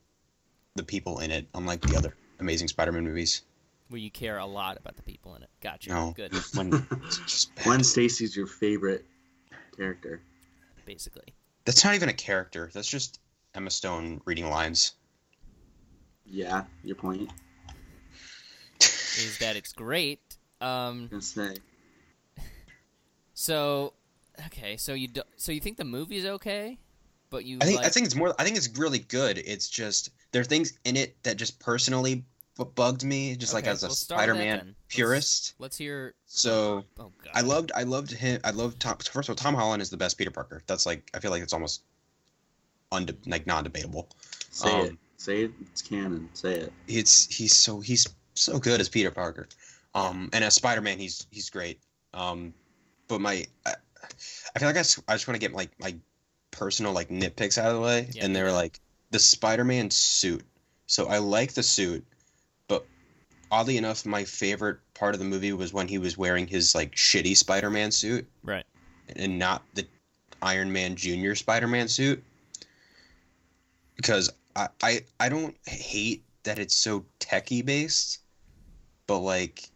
the 0.76 0.84
people 0.84 1.20
in 1.20 1.32
it, 1.32 1.48
unlike 1.54 1.82
the 1.82 1.96
other 1.98 2.16
Amazing 2.40 2.68
Spider-Man 2.68 3.04
movies. 3.04 3.42
where 3.90 4.00
you 4.02 4.12
care 4.12 4.38
a 4.38 4.46
lot 4.46 4.78
about 4.78 4.96
the 4.98 5.04
people 5.04 5.36
in 5.36 5.44
it. 5.44 5.50
Gotcha. 5.62 5.90
No, 5.90 6.14
Good. 6.16 6.34
when 6.56 6.74
it's 7.04 7.18
just 7.20 7.56
bad. 7.56 7.64
Gwen 7.66 7.84
Stacy's 7.84 8.36
your 8.36 8.48
favorite 8.48 9.06
character. 9.78 10.22
Basically, 10.86 11.34
That's 11.66 11.84
not 11.84 11.96
even 11.96 12.10
a 12.10 12.14
character. 12.14 12.70
That's 12.74 12.90
just 12.90 13.20
Emma 13.54 13.72
Stone 13.72 14.22
reading 14.26 14.50
lines. 14.50 14.94
Yeah, 16.26 16.64
your 16.84 16.96
point. 16.96 17.30
is 18.82 19.38
that 19.40 19.56
it's 19.56 19.72
great. 19.74 20.20
Um. 20.66 21.08
gonna. 21.08 21.56
So, 23.34 23.94
okay. 24.48 24.78
So 24.78 24.94
you 24.94 25.08
do, 25.08 25.22
so 25.38 25.52
you 25.52 25.60
think 25.60 25.78
the 25.78 25.84
movie's 25.86 26.26
okay, 26.26 26.78
but 27.30 27.46
you 27.46 27.58
I 27.62 27.66
think 27.66 27.78
like, 27.78 27.86
I 27.86 27.90
think 27.90 28.06
it's 28.06 28.16
more. 28.16 28.34
I 28.40 28.44
think 28.44 28.58
it's 28.58 28.70
really 28.78 29.00
good. 29.00 29.38
It's 29.38 29.70
just 29.70 30.12
there 30.32 30.42
are 30.42 30.46
things 30.46 30.78
in 30.86 30.96
it 30.96 31.22
that 31.24 31.38
just 31.38 31.60
personally 31.60 32.24
bu- 32.58 32.66
bugged 32.66 33.04
me, 33.04 33.36
just 33.36 33.54
like 33.54 33.68
as 33.68 33.84
a 33.84 33.88
we'll 33.88 33.96
start 33.96 34.20
with 34.22 34.28
that 34.28 34.34
Spider-Man 34.36 34.58
then. 34.58 34.68
Let's- 34.68 34.96
purist. 34.96 35.54
Let's 35.60 35.78
hear. 35.78 36.14
So 36.26 36.86
Oh 37.00 37.12
god. 37.24 37.32
I 37.34 37.42
loved 37.42 37.72
I 37.76 37.84
loved 37.84 38.12
him. 38.12 38.40
I 38.44 38.52
loved 38.52 38.80
Tom. 38.80 38.98
First 38.98 39.30
of 39.30 39.34
all, 39.34 39.36
Tom 39.36 39.54
Holland 39.56 39.82
is 39.82 39.90
the 39.90 39.98
best 39.98 40.18
Peter 40.18 40.32
Parker. 40.32 40.62
That's 40.68 40.86
like 40.86 41.10
I 41.14 41.20
feel 41.20 41.32
like 41.32 41.44
it's 41.44 41.54
almost 41.54 41.84
unde- 42.92 43.18
like 43.28 43.46
non-debatable. 43.46 44.08
Say 44.52 44.72
Um, 44.72 44.86
it. 44.88 44.96
Say 45.18 45.42
it. 45.44 45.52
It's 45.72 45.82
canon. 45.82 46.30
Say 46.34 46.54
it. 46.56 46.74
It's 46.88 47.34
he's 47.36 47.56
so 47.56 47.80
he's 47.82 48.08
so 48.36 48.60
good 48.60 48.80
as 48.80 48.88
Peter 48.90 49.12
Parker. 49.12 49.48
Um, 49.96 50.30
and 50.34 50.44
as 50.44 50.54
Spider-Man, 50.54 51.00
he's 51.00 51.26
he's 51.32 51.50
great. 51.50 51.80
Um, 52.14 52.54
but 53.08 53.22
my 53.22 53.46
I, 53.66 53.74
I 54.56 54.60
feel 54.60 54.68
like 54.68 54.76
I, 54.76 54.82
I 54.82 55.16
just 55.16 55.28
want 55.28 55.36
to 55.36 55.40
get 55.40 55.54
like 55.54 55.72
my 55.80 55.96
personal 56.52 56.92
like 56.92 57.10
nitpicks 57.10 57.58
out 57.58 57.70
of 57.70 57.76
the 57.76 57.82
way, 57.82 58.10
Yeah, 58.12 58.26
and 58.26 58.36
they 58.36 58.42
do 58.42 58.46
were 58.46 58.52
like 58.52 58.80
the 59.12 59.20
Spider-Man 59.20 59.90
suit. 59.90 60.44
So 60.88 61.08
I 61.08 61.18
like 61.20 61.54
the 61.54 61.64
suit, 61.64 62.06
but 62.68 62.86
oddly 63.50 63.78
enough, 63.78 64.06
my 64.06 64.26
favorite 64.26 64.80
part 64.94 65.16
of 65.16 65.20
the 65.20 65.26
movie 65.26 65.54
was 65.54 65.74
when 65.74 65.88
he 65.88 65.98
was 65.98 66.18
wearing 66.18 66.46
his 66.46 66.76
like 66.76 66.94
shitty 66.96 67.36
Spider-Man 67.38 67.92
suit 67.92 68.28
right. 68.44 68.66
and 69.16 69.40
not 69.40 69.64
the 69.74 69.88
Iron 70.42 70.72
Man 70.72 70.96
Junior 70.96 71.36
Spider-Man 71.36 71.88
suit. 71.88 72.22
Because 73.96 74.30
I, 74.58 74.68
I 74.84 75.02
I 75.22 75.30
don't 75.30 75.56
hate 75.66 76.26
that 76.44 76.60
it's 76.60 76.76
so 76.76 77.06
techie 77.22 77.66
based, 77.66 78.20
but 79.08 79.20
like 79.20 79.70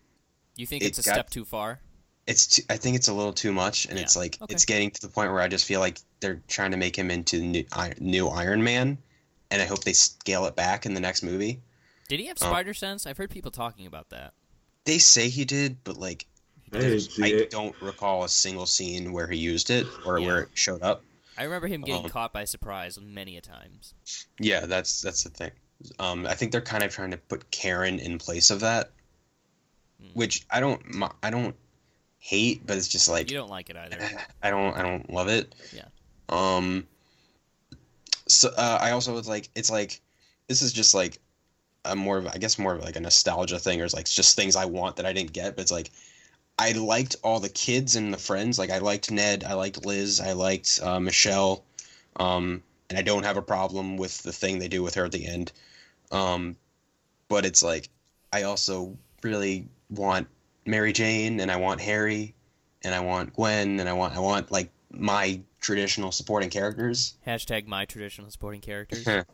You 0.59 0.65
think 0.65 0.83
It 0.83 0.87
it's 0.87 0.99
a 0.99 1.03
got- 1.03 1.13
step 1.13 1.29
too 1.29 1.45
far? 1.45 1.79
it's 2.27 2.45
too, 2.47 2.61
I 2.69 2.75
think 2.77 2.95
it's 2.97 3.07
a 3.07 3.13
little 3.13 3.33
too 3.33 3.51
much, 3.53 3.85
and 3.85 3.97
Yeah, 3.97 4.03
it's 4.03 4.15
like 4.15 4.37
okay. 4.41 4.53
it's 4.53 4.65
getting 4.65 4.91
to 4.91 5.01
the 5.01 5.07
point 5.07 5.31
where 5.31 5.41
I 5.41 5.47
just 5.47 5.65
feel 5.65 5.79
like 5.79 5.99
they're 6.19 6.41
trying 6.47 6.71
to 6.71 6.77
make 6.77 6.95
him 6.97 7.09
into 7.09 7.39
the 7.39 7.45
new, 7.47 7.65
new 7.99 8.27
Iron 8.27 8.63
Man, 8.63 8.97
and 9.49 9.61
I 9.61 9.65
hope 9.65 9.83
they 9.83 9.93
scale 9.93 10.45
it 10.45 10.55
back 10.55 10.85
in 10.85 10.93
the 10.93 10.99
next 10.99 11.23
movie. 11.23 11.61
Did 12.09 12.19
he 12.19 12.25
have 12.27 12.37
Oh. 12.41 12.47
spider 12.49 12.73
sense? 12.73 13.07
I've 13.07 13.17
heard 13.17 13.31
people 13.31 13.51
talking 13.51 13.85
about 13.87 14.09
that. 14.09 14.33
They 14.83 14.99
say 14.99 15.29
he 15.29 15.45
did, 15.45 15.83
but 15.83 15.97
like 15.97 16.25
He 16.71 16.77
I 16.77 16.81
does. 16.81 16.83
didn't 16.83 16.89
there's- 16.91 17.15
see 17.15 17.23
I 17.23 17.41
it. 17.43 17.49
don't 17.51 17.81
recall 17.81 18.23
a 18.25 18.29
single 18.29 18.65
scene 18.67 19.11
where 19.13 19.27
he 19.27 19.37
used 19.37 19.69
it 19.69 19.87
or 20.05 20.19
Yeah. 20.19 20.27
where 20.27 20.39
it 20.41 20.49
showed 20.53 20.83
up. 20.83 21.03
I 21.37 21.43
remember 21.43 21.67
him 21.67 21.81
getting 21.81 22.03
Um, 22.05 22.11
caught 22.11 22.33
by 22.33 22.43
surprise 22.43 22.99
many 23.01 23.37
a 23.37 23.41
times. 23.41 23.93
Yeah, 24.39 24.65
that's 24.65 25.01
that's 25.01 25.23
the 25.23 25.29
thing. 25.29 25.51
Um, 25.97 26.27
I 26.27 26.35
think 26.35 26.51
they're 26.51 26.59
kind 26.61 26.83
of 26.83 26.93
trying 26.93 27.11
to 27.11 27.17
put 27.17 27.49
Karen 27.49 27.97
in 27.99 28.17
place 28.19 28.49
of 28.51 28.59
that. 28.59 28.91
Which 30.13 30.45
I 30.49 30.59
don't 30.59 30.81
I 31.23 31.29
don't 31.29 31.55
hate, 32.19 32.65
but 32.65 32.77
it's 32.77 32.87
just 32.87 33.07
like 33.07 33.31
You 33.31 33.37
don't 33.37 33.49
like 33.49 33.69
it 33.69 33.77
either. 33.77 33.97
I 34.43 34.49
don't 34.49 34.75
I 34.75 34.81
don't 34.81 35.09
love 35.11 35.27
it. 35.27 35.55
Yeah. 35.73 35.85
Um. 36.29 36.87
So 38.27 38.49
uh, 38.55 38.77
I 38.79 38.91
also 38.91 39.13
was 39.13 39.27
like, 39.27 39.49
it's 39.55 39.71
like 39.71 40.01
this 40.47 40.61
is 40.61 40.71
just 40.71 40.93
like 40.93 41.19
a 41.85 41.95
more 41.95 42.17
of 42.17 42.27
I 42.27 42.37
guess 42.37 42.59
more 42.59 42.75
of 42.75 42.83
like 42.83 42.95
a 42.95 42.99
nostalgia 42.99 43.59
thing, 43.59 43.81
or 43.81 43.85
it's 43.85 43.93
like 43.93 44.05
just 44.05 44.35
things 44.35 44.55
I 44.55 44.65
want 44.65 44.97
that 44.97 45.05
I 45.05 45.13
didn't 45.13 45.33
get. 45.33 45.55
But 45.55 45.63
it's 45.63 45.71
like 45.71 45.91
I 46.57 46.73
liked 46.73 47.15
all 47.23 47.39
the 47.39 47.49
kids 47.49 47.95
and 47.95 48.13
the 48.13 48.17
friends. 48.17 48.59
Like 48.59 48.69
I 48.69 48.79
liked 48.79 49.11
Ned, 49.11 49.43
I 49.43 49.53
liked 49.53 49.85
Liz, 49.85 50.19
I 50.19 50.33
liked 50.33 50.79
uh, 50.83 50.99
Michelle, 50.99 51.63
um, 52.17 52.61
and 52.89 52.99
I 52.99 53.01
don't 53.01 53.23
have 53.23 53.37
a 53.37 53.41
problem 53.41 53.97
with 53.97 54.21
the 54.23 54.33
thing 54.33 54.59
they 54.59 54.67
do 54.67 54.83
with 54.83 54.95
her 54.95 55.05
at 55.05 55.11
the 55.11 55.25
end. 55.25 55.51
Um, 56.11 56.57
but 57.29 57.45
it's 57.45 57.63
like 57.63 57.89
I 58.33 58.43
also 58.43 58.97
really 59.23 59.67
want 59.89 60.27
Mary 60.65 60.93
Jane, 60.93 61.39
and 61.39 61.51
I 61.51 61.55
want 61.57 61.81
Harry, 61.81 62.35
and 62.83 62.93
I 62.93 62.99
want 62.99 63.33
Gwen, 63.33 63.79
and 63.79 63.89
I 63.89 63.93
want 63.93 64.15
I 64.15 64.19
want 64.19 64.51
like 64.51 64.71
my 64.91 65.41
traditional 65.61 66.11
supporting 66.11 66.49
characters. 66.49 67.15
Hashtag 67.27 67.67
my 67.67 67.85
traditional 67.85 68.29
supporting 68.31 68.61
characters. 68.61 69.07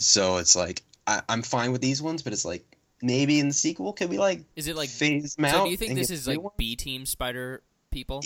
So 0.00 0.36
it's 0.36 0.54
like 0.54 0.82
I, 1.08 1.22
I'm 1.28 1.42
fine 1.42 1.72
with 1.72 1.80
these 1.80 2.00
ones, 2.00 2.22
but 2.22 2.32
it's 2.32 2.44
like 2.44 2.64
maybe 3.02 3.40
in 3.40 3.48
the 3.48 3.54
sequel 3.54 3.92
could 3.92 4.08
we 4.10 4.16
like 4.18 4.44
Is 4.54 4.68
it 4.68 4.76
like? 4.76 4.88
phase 4.88 5.34
them 5.34 5.46
out? 5.46 5.50
So 5.50 5.64
do 5.64 5.70
you 5.70 5.76
think 5.76 5.96
this 5.96 6.10
is 6.10 6.28
like? 6.28 6.38
B 6.56 6.76
team 6.76 7.04
spider 7.04 7.62
people? 7.90 8.22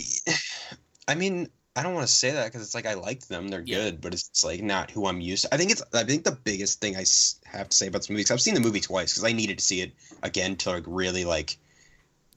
I 1.09 1.15
mean, 1.15 1.49
I 1.75 1.83
don't 1.83 1.95
want 1.95 2.07
to 2.07 2.13
say 2.13 2.33
that 2.33 2.45
because 2.45 2.61
it's 2.61 2.75
like 2.75 2.85
I 2.85 2.93
liked 2.95 3.29
them; 3.29 3.49
they're 3.49 3.63
Yeah. 3.65 3.85
good, 3.85 4.01
but 4.03 4.13
it's 4.13 4.45
like 4.45 4.63
not 4.63 4.91
who 4.91 5.07
I'm 5.07 5.23
used 5.23 5.45
to. 5.45 5.55
I 5.55 5.57
think 5.57 5.71
it's. 5.71 5.83
I 5.95 6.05
think 6.05 6.25
the 6.25 6.33
biggest 6.33 6.81
thing 6.83 6.95
I 6.95 7.05
have 7.47 7.71
to 7.71 7.77
say 7.77 7.87
about 7.87 8.01
this 8.01 8.11
movie, 8.11 8.21
because 8.21 8.33
I've 8.33 8.43
seen 8.43 8.53
the 8.55 8.61
movie 8.61 8.81
twice, 8.81 9.15
because 9.15 9.25
I 9.25 9.33
needed 9.33 9.59
to 9.59 9.65
see 9.65 9.81
it 9.81 9.93
again 10.23 10.57
to 10.57 10.71
like 10.73 10.85
really 10.87 11.25
like 11.25 11.57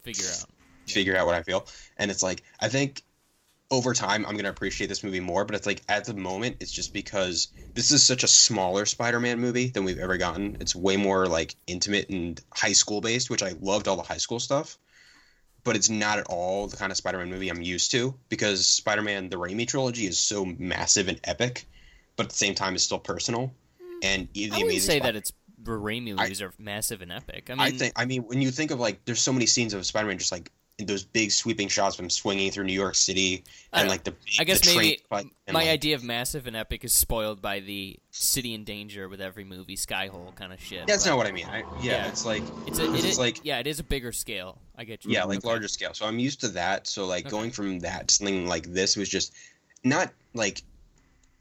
Figure 0.06 0.26
out. 0.30 0.46
figure 0.88 1.18
out 1.18 1.26
what 1.26 1.36
I 1.36 1.42
feel. 1.42 1.68
And 1.98 2.12
it's 2.12 2.24
like 2.24 2.44
I 2.60 2.70
think 2.70 3.02
over 3.72 3.94
time 3.96 4.26
I'm 4.28 4.38
gonna 4.38 4.50
appreciate 4.50 4.88
this 4.88 5.04
movie 5.04 5.20
more, 5.20 5.44
but 5.44 5.56
it's 5.56 5.66
like 5.66 5.82
at 5.90 6.06
the 6.06 6.14
moment 6.14 6.58
it's 6.60 6.72
just 6.72 6.94
because 6.94 7.48
this 7.74 7.92
is 7.92 8.04
such 8.04 8.24
a 8.24 8.28
smaller 8.28 8.86
Spider-Man 8.86 9.40
movie 9.40 9.70
than 9.70 9.84
we've 9.84 9.98
ever 9.98 10.18
gotten. 10.18 10.58
It's 10.60 10.76
way 10.76 10.96
more 10.98 11.28
like 11.28 11.56
intimate 11.66 12.10
and 12.10 12.40
high 12.54 12.74
school 12.74 13.02
based, 13.02 13.30
which 13.32 13.42
I 13.42 13.54
loved 13.60 13.88
all 13.88 13.96
the 13.98 14.04
high 14.04 14.18
school 14.18 14.40
stuff. 14.40 14.78
But 15.64 15.76
it's 15.76 15.90
not 15.90 16.20
at 16.20 16.28
all 16.28 16.68
the 16.68 16.78
kind 16.78 16.92
of 16.92 16.98
Spider-Man 16.98 17.32
movie 17.32 17.50
I'm 17.50 17.64
used 17.64 17.90
to 17.92 18.14
because 18.30 18.68
Spider-Man 18.68 19.30
the 19.30 19.38
Raimi 19.38 19.68
trilogy 19.68 20.06
is 20.06 20.20
so 20.20 20.46
massive 20.46 21.08
and 21.08 21.20
epic, 21.24 21.66
but 22.16 22.28
at 22.28 22.30
the 22.30 22.36
same 22.36 22.54
time 22.54 22.76
is 22.76 22.84
still 22.84 23.00
personal. 23.00 23.52
Hmm. 23.82 24.00
And 24.04 24.28
the 24.34 24.46
I 24.46 24.50
wouldn't 24.50 24.64
Amazing 24.70 24.80
say 24.82 24.98
Spider- 25.00 25.14
that 25.14 25.16
it's 25.18 25.32
Raimi 25.74 26.16
movies 26.16 26.42
are 26.42 26.54
massive 26.58 27.02
and 27.02 27.12
epic. 27.12 27.50
I 27.50 27.54
mean, 27.56 27.62
I 27.62 27.72
think 27.72 27.94
I 27.96 28.06
mean 28.06 28.24
when 28.24 28.42
you 28.42 28.52
think 28.52 28.72
of 28.72 28.80
like 28.80 29.04
there's 29.06 29.22
so 29.22 29.34
many 29.34 29.46
scenes 29.46 29.74
of 29.74 29.86
Spider-Man 29.86 30.18
just 30.18 30.32
like 30.32 30.52
those 30.78 31.04
big 31.06 31.32
sweeping 31.32 31.70
shots 31.70 31.96
of 31.98 32.04
him 32.04 32.10
swinging 32.10 32.52
through 32.52 32.66
New 32.66 32.74
York 32.74 32.96
City 32.96 33.46
and 33.72 33.88
like 33.88 34.04
the 34.04 34.14
I 34.40 34.44
guess 34.44 34.60
the 34.60 34.76
maybe 34.76 35.00
my 35.10 35.24
like, 35.54 35.68
idea 35.70 35.96
of 35.96 36.04
massive 36.04 36.48
and 36.48 36.56
epic 36.56 36.84
is 36.84 36.92
spoiled 36.92 37.42
by 37.42 37.62
the 37.62 37.98
city 38.12 38.54
in 38.54 38.66
danger 38.66 39.08
with 39.08 39.22
every 39.22 39.46
movie, 39.46 39.78
Skyhole 39.78 40.36
kind 40.36 40.52
of 40.52 40.60
shit. 40.62 40.86
That's 40.86 41.06
but 41.06 41.12
not 41.12 41.18
what 41.18 41.28
I 41.28 41.32
mean. 41.32 41.46
I, 41.46 41.60
yeah, 41.80 41.92
Yeah. 41.94 42.08
it's 42.10 42.26
like 42.26 42.44
It's 42.68 42.80
a, 42.80 42.84
it 42.92 42.96
it's 42.96 43.04
is, 43.06 43.20
like 43.20 43.40
yeah, 43.46 43.60
it 43.60 43.68
is 43.68 43.80
a 43.80 43.84
bigger 43.84 44.12
scale. 44.12 44.60
I 44.78 44.84
get 44.84 45.06
you. 45.06 45.12
yeah, 45.12 45.24
like 45.24 45.38
Okay. 45.38 45.48
larger 45.48 45.70
scale. 45.70 45.94
So 45.94 46.06
I'm 46.06 46.20
used 46.20 46.42
to 46.42 46.50
that. 46.50 46.88
So 46.88 47.06
like 47.06 47.26
Okay. 47.26 47.32
going 47.32 47.52
from 47.52 47.80
that 47.80 48.10
to 48.10 48.16
something 48.16 48.46
like 48.48 48.66
this 48.74 48.98
was 48.98 49.08
just 49.08 49.34
not 49.86 50.12
like 50.34 50.62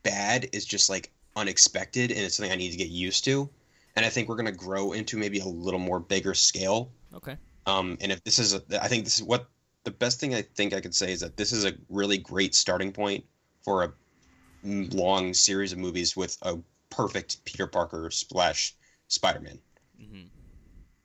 bad. 0.04 0.48
It's 0.52 0.64
just 0.64 0.88
like 0.88 1.10
unexpected, 1.34 2.12
and 2.12 2.20
it's 2.20 2.36
something 2.36 2.52
I 2.52 2.56
need 2.56 2.70
to 2.70 2.76
get 2.76 2.88
used 2.88 3.24
to. 3.24 3.48
And 3.96 4.04
I 4.04 4.08
think 4.08 4.28
we're 4.28 4.36
gonna 4.36 4.52
grow 4.52 4.92
into 4.92 5.16
maybe 5.16 5.38
a 5.38 5.46
little 5.46 5.80
more 5.80 6.00
bigger 6.00 6.34
scale. 6.34 6.90
Okay. 7.14 7.36
Um, 7.66 7.96
and 8.00 8.12
if 8.12 8.22
this 8.24 8.38
is, 8.38 8.54
a, 8.54 8.62
I 8.82 8.88
think 8.88 9.04
this 9.04 9.18
is 9.18 9.22
what 9.22 9.48
the 9.84 9.90
best 9.90 10.20
thing 10.20 10.34
I 10.34 10.42
think 10.42 10.74
I 10.74 10.80
could 10.80 10.94
say 10.94 11.12
is 11.12 11.20
that 11.20 11.36
this 11.36 11.52
is 11.52 11.64
a 11.64 11.72
really 11.88 12.18
great 12.18 12.54
starting 12.54 12.92
point 12.92 13.24
for 13.62 13.84
a 13.84 13.92
long 14.64 15.32
series 15.32 15.72
of 15.72 15.78
movies 15.78 16.16
with 16.16 16.36
a 16.42 16.58
perfect 16.90 17.44
Peter 17.44 17.66
Parker 17.66 18.10
splash 18.10 18.74
Spider-Man. 19.08 19.58
hmm 19.98 20.22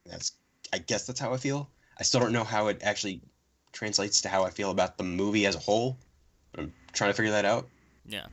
That's, 0.05 0.33
I 0.73 0.79
guess 0.79 1.05
that's 1.05 1.19
how 1.19 1.33
I 1.33 1.37
feel. 1.37 1.69
I 1.97 2.03
still 2.03 2.21
don't 2.21 2.31
know 2.31 2.43
how 2.43 2.67
it 2.67 2.81
actually 2.83 3.21
translates 3.71 4.21
to 4.21 4.29
how 4.29 4.43
I 4.43 4.49
feel 4.49 4.71
about 4.71 4.97
the 4.97 5.03
movie 5.03 5.45
as 5.45 5.55
a 5.55 5.59
whole. 5.59 5.97
But 6.51 6.61
I'm 6.61 6.73
trying 6.93 7.11
to 7.11 7.13
figure 7.13 7.31
that 7.31 7.45
out. 7.45 7.67
Yeah. 8.05 8.27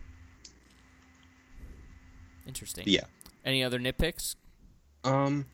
Interesting. 2.46 2.84
Yeah. 2.86 3.04
Any 3.44 3.62
other 3.62 3.78
nitpicks? 3.78 4.36
Um, 5.06 5.46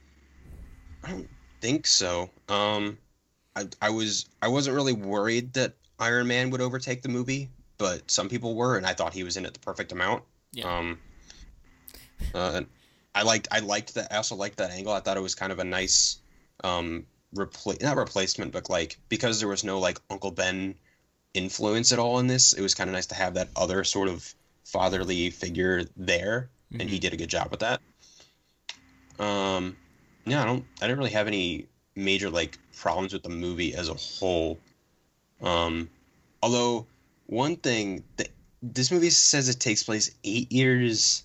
I 1.05 1.11
don't 1.11 1.29
think 1.61 1.87
so. 1.87 2.31
Um, 2.49 2.99
I 3.55 3.67
I 3.81 3.91
was 3.91 4.27
I 4.41 4.49
wasn't 4.49 4.77
really 4.77 4.93
worried 4.93 5.53
that 5.55 5.75
Iron 5.99 6.27
Man 6.27 6.51
would 6.51 6.61
overtake 6.61 7.03
the 7.03 7.09
movie, 7.09 7.51
but 7.79 8.11
some 8.11 8.29
people 8.29 8.55
were, 8.55 8.77
and 8.77 8.87
I 8.87 8.95
thought 8.95 9.13
he 9.13 9.25
was 9.25 9.37
in 9.37 9.45
it 9.45 9.55
the 9.55 9.61
perfect 9.61 9.93
amount. 9.93 10.25
Yeah. 10.53 10.79
Um. 10.79 10.99
Uh, 12.35 12.63
I 13.15 13.23
liked 13.23 13.49
I 13.51 13.61
liked 13.61 13.95
that. 13.95 14.13
I 14.13 14.17
also 14.17 14.37
liked 14.37 14.59
that 14.59 14.71
angle. 14.71 14.93
I 14.93 15.01
thought 15.01 15.17
it 15.17 15.23
was 15.23 15.35
kind 15.35 15.53
of 15.53 15.59
a 15.59 15.65
nice, 15.65 16.19
um, 16.65 17.05
repla- 17.35 17.83
not 17.83 17.97
replacement, 17.97 18.53
but 18.53 18.71
like 18.71 18.99
because 19.09 19.39
there 19.39 19.49
was 19.49 19.65
no 19.65 19.81
like 19.81 19.99
Uncle 20.09 20.31
Ben 20.31 20.77
influence 21.35 21.93
at 21.93 21.99
all 21.99 22.19
in 22.19 22.27
this, 22.27 22.53
it 22.53 22.63
was 22.63 22.75
kind 22.75 22.89
of 22.89 22.95
nice 22.95 23.07
to 23.07 23.15
have 23.15 23.35
that 23.35 23.49
other 23.57 23.85
sort 23.85 24.09
of 24.09 24.35
fatherly 24.65 25.31
figure 25.31 25.85
there, 25.97 26.51
and 26.73 26.89
he 26.89 26.99
did 26.99 27.13
a 27.13 27.17
good 27.17 27.29
job 27.29 27.51
with 27.51 27.61
that. 27.61 27.81
Um, 29.19 29.77
yeah, 30.25 30.43
I 30.43 30.47
don't. 30.47 30.65
I 30.81 30.87
didn't 30.87 30.99
really 30.99 31.11
have 31.11 31.27
any 31.27 31.67
major 31.95 32.31
like 32.31 32.59
problems 32.77 33.13
with 33.13 33.23
the 33.23 33.29
movie 33.29 33.75
as 33.75 33.89
a 33.89 33.95
whole. 33.95 34.59
Um, 35.41 35.91
although 36.43 36.87
one 37.27 37.57
thing 37.57 38.05
that 38.17 38.29
this 38.63 38.91
movie 38.91 39.11
says 39.11 39.49
it 39.49 39.59
takes 39.59 39.83
place 39.83 40.15
eight 40.25 40.51
years 40.53 41.25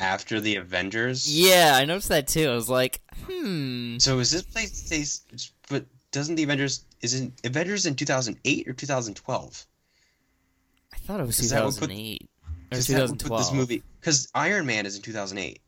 after 0.00 0.40
the 0.40 0.56
Avengers. 0.56 1.32
Yeah, 1.32 1.76
I 1.76 1.84
noticed 1.84 2.08
that 2.08 2.26
too. 2.26 2.50
I 2.50 2.54
was 2.54 2.68
like, 2.68 3.00
hmm. 3.26 3.98
So 3.98 4.18
is 4.18 4.30
this 4.30 4.42
place 4.42 4.76
stays? 4.76 5.22
But 5.68 5.84
doesn't 6.10 6.34
the 6.34 6.42
Avengers 6.42 6.84
isn't 7.00 7.40
Avengers 7.44 7.86
in 7.86 7.94
two 7.94 8.04
thousand 8.04 8.38
eight 8.44 8.66
or 8.68 8.72
two 8.72 8.86
thousand 8.86 9.14
twelve? 9.14 9.66
I 10.92 10.96
thought 10.98 11.20
it 11.20 11.26
was 11.26 11.40
would 11.40 11.50
put- 11.50 11.90
2008 11.90 12.30
or 12.72 12.76
would 12.76 12.78
put 12.78 12.86
2012. 12.86 13.40
This 13.40 13.52
movie 13.52 13.82
because 14.00 14.28
Iron 14.34 14.66
Man 14.66 14.86
is 14.86 14.96
in 14.96 15.02
two 15.02 15.12
thousand 15.12 15.38
eight, 15.38 15.60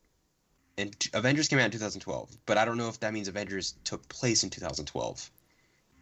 and 0.79 0.99
t- 0.99 1.11
Avengers 1.15 1.49
came 1.49 1.59
out 1.59 1.67
in 1.67 1.71
two 1.71 1.79
thousand 1.79 2.01
twelve. 2.01 2.37
But 2.47 2.59
I 2.59 2.65
don't 2.65 2.77
know 2.77 2.89
if 2.89 3.01
that 3.01 3.13
means 3.13 3.29
Avengers 3.29 3.75
took 3.85 4.09
place 4.09 4.43
in 4.45 4.51
two 4.51 4.61
thousand 4.61 4.87
twelve. 4.87 5.31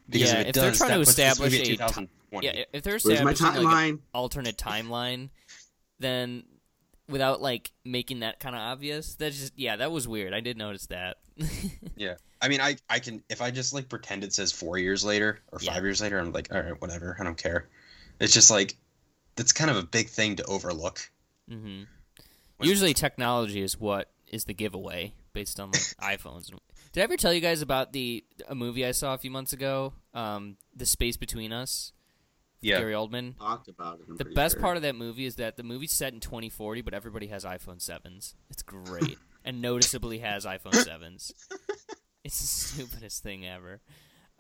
Because 0.09 0.33
Yeah, 0.33 0.41
if, 0.41 0.47
it 0.47 0.49
if 0.49 0.55
they're 0.63 0.73
trying 0.73 0.91
that 0.91 0.97
to 0.97 1.01
establish 1.03 1.53
movie 1.53 1.63
at 1.63 1.67
a 1.69 1.71
ti- 1.71 1.77
2020. 1.77 2.47
Yeah, 2.47 2.65
if 2.73 2.83
they're 2.83 2.93
my 2.93 2.97
establishing 3.33 3.47
like 3.47 3.57
an 3.57 3.65
timeline? 3.65 3.99
alternate 4.13 4.59
timeline, 4.59 5.31
then 5.99 6.45
without 7.09 7.41
like 7.41 7.71
making 7.85 8.21
that 8.21 8.41
kind 8.41 8.55
of 8.55 8.61
obvious, 8.61 9.15
that's 9.15 9.39
just 9.39 9.53
yeah, 9.57 9.77
that 9.77 9.91
was 9.93 10.07
weird. 10.09 10.35
I 10.35 10.41
did 10.41 10.57
notice 10.59 10.87
that. 10.87 11.19
Yeah. 11.97 12.15
I 12.43 12.49
mean, 12.49 12.61
I 12.61 12.77
I 12.91 12.99
can 12.99 13.23
if 13.31 13.41
I 13.41 13.51
just 13.53 13.73
like 13.73 13.89
pretend 13.89 14.25
it 14.25 14.33
says 14.35 14.51
four 14.53 14.77
years 14.79 15.05
later 15.05 15.39
or 15.53 15.59
Yeah. 15.63 15.73
five 15.73 15.83
years 15.85 16.03
later, 16.03 16.19
I'm 16.19 16.33
like, 16.33 16.53
all 16.53 16.61
right, 16.61 16.79
whatever, 16.81 17.17
I 17.19 17.25
don't 17.25 17.39
care. 17.39 17.69
It's 18.21 18.35
just 18.35 18.51
like 18.51 18.75
that's 19.37 19.53
kind 19.53 19.71
of 19.71 19.77
a 19.77 19.83
big 19.85 20.09
thing 20.09 20.37
to 20.37 20.45
overlook. 20.45 21.01
hmm 21.49 21.85
Usually, 22.61 22.95
technology 22.95 23.63
is 23.63 23.79
what 23.79 24.11
is 24.35 24.45
the 24.45 24.55
giveaway 24.55 25.15
based 25.33 25.61
on 25.61 25.71
like 25.71 25.81
iPhones. 26.19 26.51
Did 26.93 27.01
I 27.01 27.05
ever 27.05 27.17
tell 27.17 27.33
you 27.33 27.41
guys 27.41 27.63
about 27.63 27.93
the 27.93 28.25
a 28.49 28.55
movie 28.55 28.85
I 28.85 28.91
saw 28.91 29.15
a 29.15 29.19
few 29.19 29.31
months 29.31 29.53
ago? 29.53 29.93
Um, 30.13 30.57
the 30.75 30.87
Space 30.87 31.17
Between 31.17 31.53
Us. 31.53 31.93
Yeah. 32.61 32.79
Gary 32.79 32.95
Oldman. 32.95 33.39
Talked 33.39 33.69
about 33.69 34.01
it. 34.01 34.07
I'm 34.09 34.17
The 34.17 34.25
best 34.25 34.55
sure. 34.55 34.63
part 34.63 34.77
of 34.77 34.83
that 34.83 34.95
movie 34.97 35.27
is 35.27 35.37
that 35.37 35.57
the 35.57 35.63
movie's 35.63 35.93
set 35.93 36.15
in 36.15 36.21
2040, 36.21 36.81
but 36.81 36.95
everybody 36.95 37.27
has 37.27 37.45
iPhone 37.45 37.77
7s. 37.77 38.35
It's 38.51 38.63
great. 38.63 39.19
and 39.45 39.61
noticeably 39.61 40.21
has 40.21 40.47
iPhone 40.47 40.73
7s. 40.73 41.33
It's 42.25 42.41
the 42.41 42.47
stupidest 42.47 43.23
thing 43.23 43.47
ever. 43.47 43.83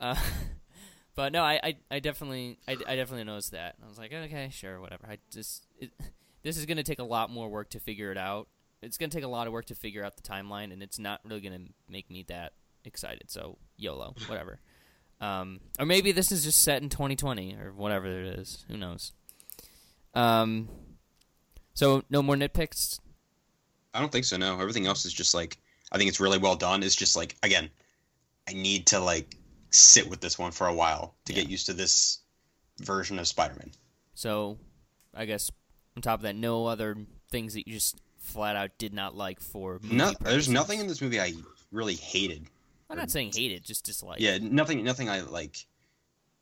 Uh, 0.00 0.16
but 1.14 1.32
no, 1.32 1.42
I, 1.42 1.60
I, 1.62 1.76
I 1.90 2.00
definitely 2.00 2.58
I, 2.66 2.72
I 2.72 2.96
definitely 2.96 3.24
noticed 3.24 3.52
that. 3.52 3.76
I 3.84 3.86
was 3.86 3.98
like, 3.98 4.12
okay, 4.12 4.48
sure, 4.50 4.80
whatever. 4.80 5.06
I 5.06 5.18
just 5.30 5.66
it, 5.78 5.90
this 6.42 6.56
is 6.56 6.64
going 6.64 6.78
to 6.78 6.82
take 6.82 7.00
a 7.00 7.04
lot 7.04 7.30
more 7.30 7.48
work 7.50 7.70
to 7.70 7.80
figure 7.80 8.10
it 8.10 8.16
out. 8.18 8.48
It's 8.84 8.98
going 8.98 9.10
to 9.10 9.16
take 9.16 9.24
a 9.24 9.28
lot 9.28 9.46
of 9.46 9.52
work 9.52 9.66
to 9.66 9.74
figure 9.74 10.04
out 10.04 10.16
the 10.16 10.22
timeline, 10.22 10.72
and 10.72 10.82
it's 10.82 10.98
not 10.98 11.20
really 11.24 11.40
going 11.40 11.66
to 11.66 11.72
make 11.88 12.10
me 12.10 12.24
that 12.28 12.52
excited. 12.84 13.30
So 13.30 13.58
YOLO, 13.76 14.14
whatever. 14.26 14.60
Um, 15.20 15.60
or 15.78 15.86
maybe 15.86 16.12
this 16.12 16.30
is 16.32 16.44
just 16.44 16.62
set 16.62 16.82
in 16.82 16.88
2020 16.88 17.56
or 17.56 17.72
whatever 17.72 18.06
it 18.06 18.38
is. 18.38 18.64
Who 18.68 18.76
knows? 18.76 19.12
Um, 20.14 20.68
so 21.74 22.02
no 22.10 22.22
more 22.22 22.36
nitpicks. 22.36 23.00
I 23.94 24.00
don't 24.00 24.12
think 24.12 24.24
so. 24.24 24.36
No, 24.36 24.60
everything 24.60 24.86
else 24.86 25.04
is 25.04 25.12
just 25.12 25.34
like 25.34 25.56
I 25.92 25.98
think 25.98 26.08
it's 26.08 26.20
really 26.20 26.38
well 26.38 26.56
done. 26.56 26.82
It's 26.82 26.96
just 26.96 27.16
like 27.16 27.36
again, 27.42 27.70
I 28.48 28.52
need 28.52 28.86
to 28.88 28.98
like 29.00 29.36
sit 29.70 30.08
with 30.08 30.20
this 30.20 30.38
one 30.38 30.50
for 30.52 30.66
a 30.66 30.74
while 30.74 31.14
to 31.24 31.32
Yeah. 31.32 31.42
get 31.42 31.50
used 31.50 31.66
to 31.66 31.72
this 31.72 32.18
version 32.80 33.18
of 33.18 33.26
Spider-Man. 33.26 33.70
So 34.14 34.58
I 35.14 35.24
guess 35.26 35.50
on 35.96 36.02
top 36.02 36.20
of 36.20 36.22
that, 36.22 36.34
no 36.36 36.66
other 36.66 36.96
things 37.30 37.54
that 37.54 37.66
you 37.68 37.74
just 37.74 38.00
flat 38.24 38.56
out 38.56 38.70
did 38.78 38.92
not 38.92 39.16
like 39.16 39.40
for 39.40 39.78
movie 39.82 39.94
No, 39.94 40.12
there's 40.20 40.48
nothing 40.48 40.80
in 40.80 40.86
this 40.86 41.00
movie 41.00 41.20
I 41.20 41.34
really 41.70 41.94
hated. 41.94 42.46
I'm 42.90 42.96
not 42.96 43.10
saying 43.10 43.32
hated, 43.34 43.64
just 43.64 43.84
dislike. 43.84 44.20
Yeah, 44.20 44.38
nothing. 44.40 44.84
Nothing 44.84 45.08
I 45.08 45.20
like. 45.20 45.66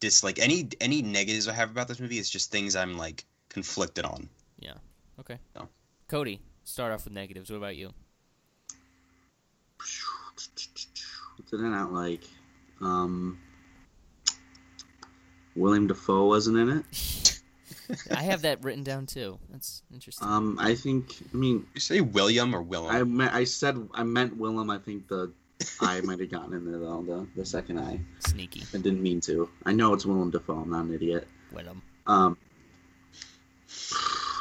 Dislike 0.00 0.38
any 0.38 0.68
any 0.80 1.00
negatives 1.02 1.46
I 1.48 1.52
have 1.52 1.70
about 1.70 1.88
this 1.88 2.00
movie 2.00 2.18
is 2.18 2.28
just 2.28 2.50
things 2.50 2.74
I'm 2.74 2.96
like 2.96 3.24
conflicted 3.48 4.04
on. 4.04 4.28
Yeah. 4.58 4.74
Okay. 5.20 5.38
No. 5.54 5.68
Cody, 6.08 6.40
start 6.64 6.92
off 6.92 7.04
with 7.04 7.12
negatives. 7.12 7.50
What 7.50 7.58
about 7.58 7.76
you? 7.76 7.92
What 11.36 11.50
did 11.50 11.60
I 11.60 11.68
not 11.68 11.92
like? 11.92 12.22
Um, 12.80 13.38
William 15.54 15.86
Dafoe 15.86 16.26
wasn't 16.26 16.58
in 16.58 16.68
it. 16.78 16.84
I 18.10 18.22
have 18.22 18.42
that 18.42 18.62
written 18.62 18.82
down 18.84 19.06
too. 19.06 19.38
That's 19.50 19.82
interesting. 19.92 20.26
Um, 20.28 20.58
I 20.60 20.74
think. 20.74 21.14
I 21.32 21.36
mean, 21.36 21.66
You 21.74 21.80
say 21.80 22.00
William 22.00 22.54
or 22.54 22.62
Willem? 22.62 22.94
I 22.94 23.02
meant, 23.02 23.34
I 23.34 23.44
said 23.44 23.76
I 23.94 24.02
meant 24.04 24.36
Willem. 24.36 24.70
I 24.70 24.78
think 24.78 25.08
the 25.08 25.32
I 25.80 26.00
might 26.00 26.18
have 26.20 26.30
gotten 26.30 26.52
in 26.54 26.64
there 26.70 26.80
though. 26.80 27.02
The 27.02 27.26
the 27.36 27.44
second 27.46 27.78
I. 27.78 28.00
Sneaky. 28.20 28.62
I 28.74 28.78
didn't 28.78 29.02
mean 29.02 29.20
to. 29.22 29.48
I 29.64 29.72
know 29.72 29.94
it's 29.94 30.04
Willem 30.06 30.30
Dafoe. 30.30 30.60
I'm 30.60 30.70
not 30.70 30.84
an 30.84 30.94
idiot. 30.94 31.26
Willem. 31.52 31.82
Um, 32.06 32.36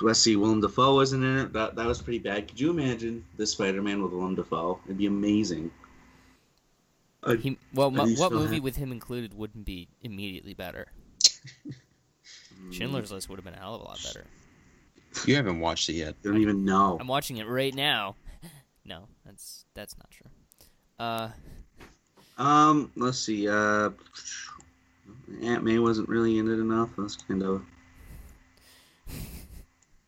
let's 0.02 0.20
see. 0.20 0.36
Willem 0.36 0.62
Dafoe 0.62 0.96
wasn't 0.96 1.24
in 1.24 1.38
it. 1.40 1.54
That 1.54 1.76
that 1.76 1.86
was 1.86 2.02
pretty 2.02 2.20
bad. 2.20 2.48
Could 2.48 2.60
you 2.60 2.70
imagine 2.72 3.24
this 3.38 3.52
Spider-Man 3.52 4.02
with 4.02 4.12
Willem 4.14 4.36
Dafoe? 4.36 4.80
It'd 4.86 4.98
be 4.98 5.06
amazing. 5.08 5.72
Uh, 7.24 7.36
He, 7.36 7.58
well, 7.74 7.90
Are 7.90 8.08
what 8.16 8.32
movie 8.32 8.46
happy? 8.56 8.60
with 8.62 8.76
him 8.78 8.92
included 8.92 9.36
wouldn't 9.36 9.64
be 9.66 9.90
immediately 10.02 10.54
better? 10.56 10.88
Schindler's 12.72 13.12
List 13.12 13.30
would 13.30 13.38
have 13.38 13.46
been 13.46 13.54
a 13.54 13.60
hell 13.60 13.76
of 13.76 13.82
a 13.82 13.84
lot 13.86 14.00
better. 14.04 14.26
you 15.26 15.36
haven't 15.36 15.60
watched 15.60 15.90
it 15.90 15.94
yet. 15.94 16.16
You 16.24 16.32
don't 16.32 16.42
even 16.42 16.66
know. 16.66 16.98
I'm 17.00 17.08
watching 17.08 17.38
it 17.38 17.48
right 17.48 17.74
now. 17.74 18.16
No, 18.86 19.08
that's 19.26 19.66
that's 19.76 19.96
not 19.98 20.10
true. 20.10 20.30
Uh, 21.00 21.30
Um, 22.38 22.92
let's 22.96 23.20
see. 23.20 23.48
Uh, 23.48 23.92
Aunt 25.44 25.64
May 25.64 25.78
wasn't 25.80 26.10
really 26.10 26.38
in 26.40 26.48
it 26.48 26.60
enough. 26.60 26.90
That's 26.98 27.16
kind 27.16 27.44
of 27.44 27.64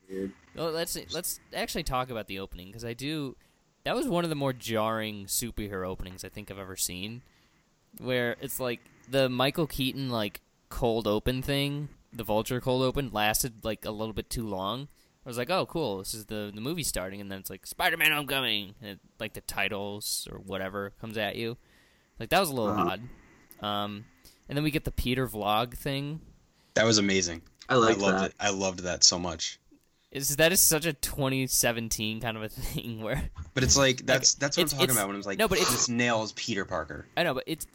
weird. 0.09 0.31
well, 0.55 0.71
let's 0.71 0.97
let's 1.13 1.39
actually 1.53 1.83
talk 1.83 2.09
about 2.09 2.27
the 2.27 2.39
opening 2.39 2.67
because 2.67 2.85
I 2.85 2.93
do. 2.93 3.35
That 3.83 3.95
was 3.95 4.07
one 4.07 4.23
of 4.23 4.29
the 4.29 4.35
more 4.35 4.53
jarring 4.53 5.25
superhero 5.25 5.87
openings 5.87 6.23
I 6.23 6.29
think 6.29 6.49
I've 6.49 6.57
ever 6.59 6.77
seen, 6.77 7.21
where 7.99 8.37
it's 8.41 8.59
like 8.59 8.79
the 9.09 9.27
Michael 9.29 9.67
Keaton 9.67 10.09
like 10.09 10.41
cold 10.69 11.05
open 11.07 11.41
thing, 11.41 11.89
the 12.15 12.23
Vulture 12.23 12.61
cold 12.61 12.83
open 12.83 13.09
lasted 13.11 13.63
like 13.63 13.85
a 13.85 13.91
little 13.91 14.13
bit 14.13 14.29
too 14.29 14.45
long. 14.47 14.87
I 15.25 15.29
was 15.29 15.37
like, 15.37 15.49
oh, 15.49 15.65
cool, 15.65 15.99
this 15.99 16.13
is 16.13 16.25
the 16.25 16.51
the 16.53 16.61
movie 16.61 16.83
starting, 16.83 17.21
and 17.21 17.31
then 17.31 17.39
it's 17.39 17.49
like 17.49 17.65
Spider-Man 17.65 18.11
Homecoming, 18.11 18.75
and 18.81 18.89
it, 18.91 18.99
like 19.19 19.33
the 19.33 19.41
titles 19.41 20.27
or 20.31 20.37
whatever 20.39 20.91
comes 20.99 21.17
at 21.17 21.35
you. 21.37 21.57
Like 22.19 22.29
that 22.29 22.39
was 22.39 22.49
a 22.49 22.53
little 22.53 22.71
Uh-huh. 22.71 22.97
odd. 23.61 23.65
Um, 23.65 24.05
and 24.49 24.57
then 24.57 24.63
we 24.63 24.71
get 24.71 24.83
the 24.83 24.91
Peter 24.91 25.27
vlog 25.27 25.75
thing. 25.77 26.19
That 26.73 26.85
was 26.85 26.97
amazing. 26.97 27.41
I 27.69 27.75
like 27.75 27.97
I 27.97 28.01
loved 28.01 28.17
that. 28.17 28.29
it. 28.31 28.35
I 28.39 28.49
loved 28.49 28.79
that 28.79 29.03
so 29.05 29.17
much. 29.17 29.59
Is 30.11 30.35
that 30.35 30.51
is 30.51 30.59
such 30.59 30.85
a 30.85 30.93
2017 30.93 32.19
kind 32.21 32.37
of 32.37 32.43
a 32.43 32.49
thing 32.49 33.01
where 33.01 33.29
But 33.53 33.63
it's 33.63 33.77
like 33.77 34.05
that's 34.05 34.33
that's 34.35 34.57
what 34.57 34.63
I'm 34.73 34.77
talking 34.77 34.91
about 34.95 35.07
when 35.07 35.15
I'm 35.15 35.21
like, 35.23 35.39
no, 35.39 35.47
but 35.47 35.57
it's- 35.57 35.71
just 35.73 35.89
nails 35.89 36.33
Peter 36.33 36.65
Parker. 36.65 37.07
I 37.15 37.23
know, 37.23 37.33
but 37.33 37.45
it's 37.47 37.65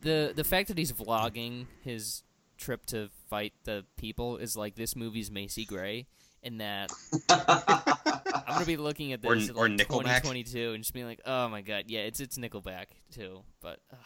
the 0.00 0.32
the 0.34 0.44
fact 0.44 0.68
that 0.68 0.78
he's 0.78 0.92
vlogging 0.92 1.66
his 1.84 2.22
trip 2.58 2.84
to 2.86 3.08
fight 3.30 3.54
the 3.64 3.84
people 3.96 4.36
is 4.36 4.56
like 4.56 4.74
this 4.74 4.94
movie's 4.96 5.30
Macy 5.30 5.64
Gray. 5.64 6.06
in 6.42 6.58
that 6.58 6.92
I'm 7.30 8.54
gonna 8.54 8.66
be 8.66 8.76
looking 8.76 9.12
at 9.12 9.24
Or- 9.24 9.34
this 9.34 9.48
at 9.50 9.56
or 9.56 9.68
like 9.68 9.78
Nickelback. 9.78 10.22
2022 10.22 10.72
and 10.72 10.82
just 10.84 10.92
being 10.94 11.06
like, 11.06 11.20
oh 11.24 11.48
my 11.48 11.62
god, 11.62 11.84
yeah, 11.88 12.00
it's 12.00 12.20
it's 12.20 12.36
Nickelback 12.38 12.86
too. 13.12 13.42
But 13.60 13.80
uh, 13.92 13.96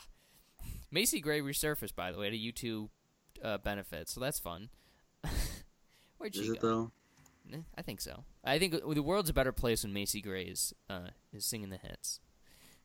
Macy 0.91 1.21
Gray 1.21 1.41
resurfaced 1.41 1.95
by 1.95 2.13
the 2.13 2.19
way 2.19 2.31
to 2.31 2.37
U2 2.37 2.89
uh, 3.43 3.59
benefit, 3.59 4.09
so 4.09 4.21
that's 4.21 4.39
fun. 4.39 4.69
Where'd 6.19 6.35
she 6.35 6.43
Is 6.43 6.51
it 6.51 6.61
go? 6.61 6.69
though? 7.51 7.57
Eh, 7.57 7.61
I 7.77 7.83
think 7.83 8.01
so. 8.01 8.25
I 8.45 8.59
think 8.59 8.73
the 8.95 9.03
world's 9.03 9.31
a 9.31 9.35
better 9.35 9.53
place 9.53 9.83
when 9.85 9.93
Macy 9.93 10.21
Gray 10.21 10.45
is 10.45 10.73
uh, 10.89 11.09
is 11.33 11.45
singing 11.45 11.71
the 11.71 11.77
hits. 11.79 12.21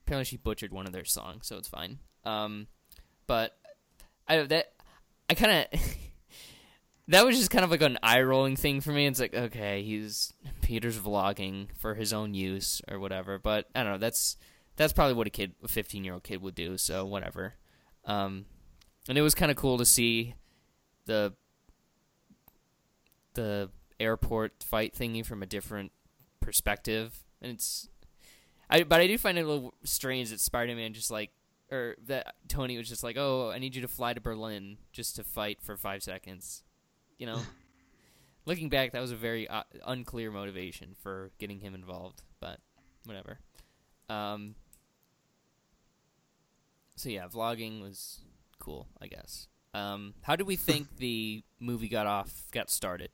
Apparently, 0.05 0.25
she 0.25 0.37
butchered 0.37 0.71
one 0.71 0.85
of 0.87 0.93
their 0.93 1.05
songs, 1.05 1.47
so 1.47 1.57
it's 1.57 1.67
fine. 1.67 1.99
Um, 2.23 2.67
but 3.27 3.57
I 4.27 4.41
that 4.43 4.71
I 5.29 5.33
kind 5.33 5.67
of 5.73 5.81
that 7.07 7.25
was 7.25 7.37
just 7.37 7.51
kind 7.51 7.63
of 7.63 7.71
like 7.71 7.81
an 7.81 7.97
eye 8.03 8.21
rolling 8.21 8.55
thing 8.55 8.81
for 8.81 8.91
me. 8.91 9.05
It's 9.05 9.19
like 9.19 9.33
okay, 9.33 9.83
he's 9.83 10.33
Peter's 10.61 10.99
vlogging 10.99 11.67
for 11.77 11.95
his 11.95 12.13
own 12.13 12.33
use 12.33 12.81
or 12.89 12.99
whatever. 12.99 13.39
But 13.39 13.67
I 13.75 13.83
don't 13.83 13.93
know. 13.93 13.97
That's 13.97 14.37
that's 14.75 14.93
probably 14.93 15.13
what 15.13 15.27
a 15.27 15.31
kid, 15.31 15.53
a 15.63 15.67
fifteen 15.67 16.03
year 16.03 16.13
old 16.13 16.23
kid, 16.23 16.41
would 16.41 16.55
do. 16.55 16.77
So 16.77 17.05
whatever. 17.05 17.55
Um, 18.05 18.45
and 19.09 19.17
it 19.17 19.21
was 19.21 19.35
kind 19.35 19.51
of 19.51 19.57
cool 19.57 19.77
to 19.77 19.85
see 19.85 20.35
the 21.05 21.33
the 23.33 23.69
airport 23.99 24.63
fight 24.63 24.95
thingy 24.95 25.25
from 25.25 25.41
a 25.41 25.45
different 25.45 25.91
perspective, 26.41 27.23
and 27.41 27.51
it's. 27.51 27.89
I 28.69 28.83
but 28.83 28.99
I 28.99 29.07
do 29.07 29.17
find 29.17 29.37
it 29.37 29.45
a 29.45 29.47
little 29.47 29.73
strange 29.83 30.29
that 30.31 30.41
Spider 30.41 30.75
Man 30.75 30.93
just 30.93 31.09
like 31.09 31.31
or 31.71 31.95
that 32.07 32.35
Tony 32.47 32.77
was 32.77 32.87
just 32.87 33.03
like, 33.03 33.17
oh, 33.17 33.51
I 33.53 33.59
need 33.59 33.75
you 33.75 33.81
to 33.81 33.87
fly 33.87 34.13
to 34.13 34.21
Berlin 34.21 34.77
just 34.91 35.15
to 35.17 35.23
fight 35.23 35.59
for 35.61 35.77
five 35.77 36.03
seconds, 36.03 36.63
you 37.17 37.25
know. 37.25 37.41
Looking 38.45 38.69
back, 38.69 38.93
that 38.93 39.01
was 39.01 39.11
a 39.11 39.15
very 39.17 39.47
uh, 39.47 39.63
unclear 39.85 40.31
motivation 40.31 40.95
for 41.01 41.31
getting 41.37 41.59
him 41.59 41.75
involved, 41.75 42.23
but 42.39 42.59
whatever. 43.03 43.39
Um, 44.09 44.55
so 46.95 47.09
yeah, 47.09 47.27
vlogging 47.27 47.81
was 47.81 48.21
cool, 48.59 48.87
I 49.01 49.07
guess. 49.07 49.47
Um, 49.73 50.13
how 50.21 50.35
do 50.37 50.45
we 50.45 50.55
think 50.57 50.97
the 50.97 51.43
movie 51.59 51.89
got 51.89 52.07
off, 52.07 52.31
got 52.53 52.69
started? 52.69 53.09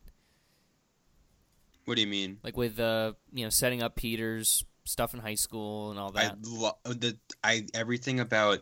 What 1.86 1.96
do 1.96 2.02
you 2.02 2.08
mean? 2.08 2.38
Like 2.44 2.56
with 2.56 2.80
uh, 2.80 3.14
you 3.34 3.44
know, 3.44 3.50
setting 3.50 3.82
up 3.82 3.96
Peter's 3.96 4.64
stuff 4.86 5.14
in 5.14 5.20
high 5.20 5.36
school 5.36 5.92
and 5.92 6.00
all 6.00 6.12
I 6.16 6.24
that. 6.28 6.38
lo- 6.44 6.78
the 6.84 7.18
I 7.44 7.66
everything 7.74 8.20
about 8.20 8.60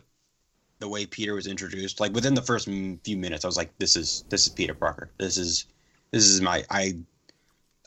the 0.78 0.88
way 0.88 1.06
Peter 1.06 1.34
was 1.34 1.46
introduced. 1.46 2.00
Like 2.00 2.12
within 2.12 2.34
the 2.34 2.42
first 2.42 2.66
few 2.66 3.16
minutes, 3.16 3.44
I 3.44 3.48
was 3.48 3.56
like, 3.56 3.76
"This 3.78 3.96
is 3.96 4.24
this 4.28 4.46
is 4.46 4.52
Peter 4.52 4.74
Parker. 4.74 5.10
This 5.18 5.38
is 5.38 5.66
this 6.10 6.24
is 6.24 6.40
my 6.40 6.64
I." 6.70 6.96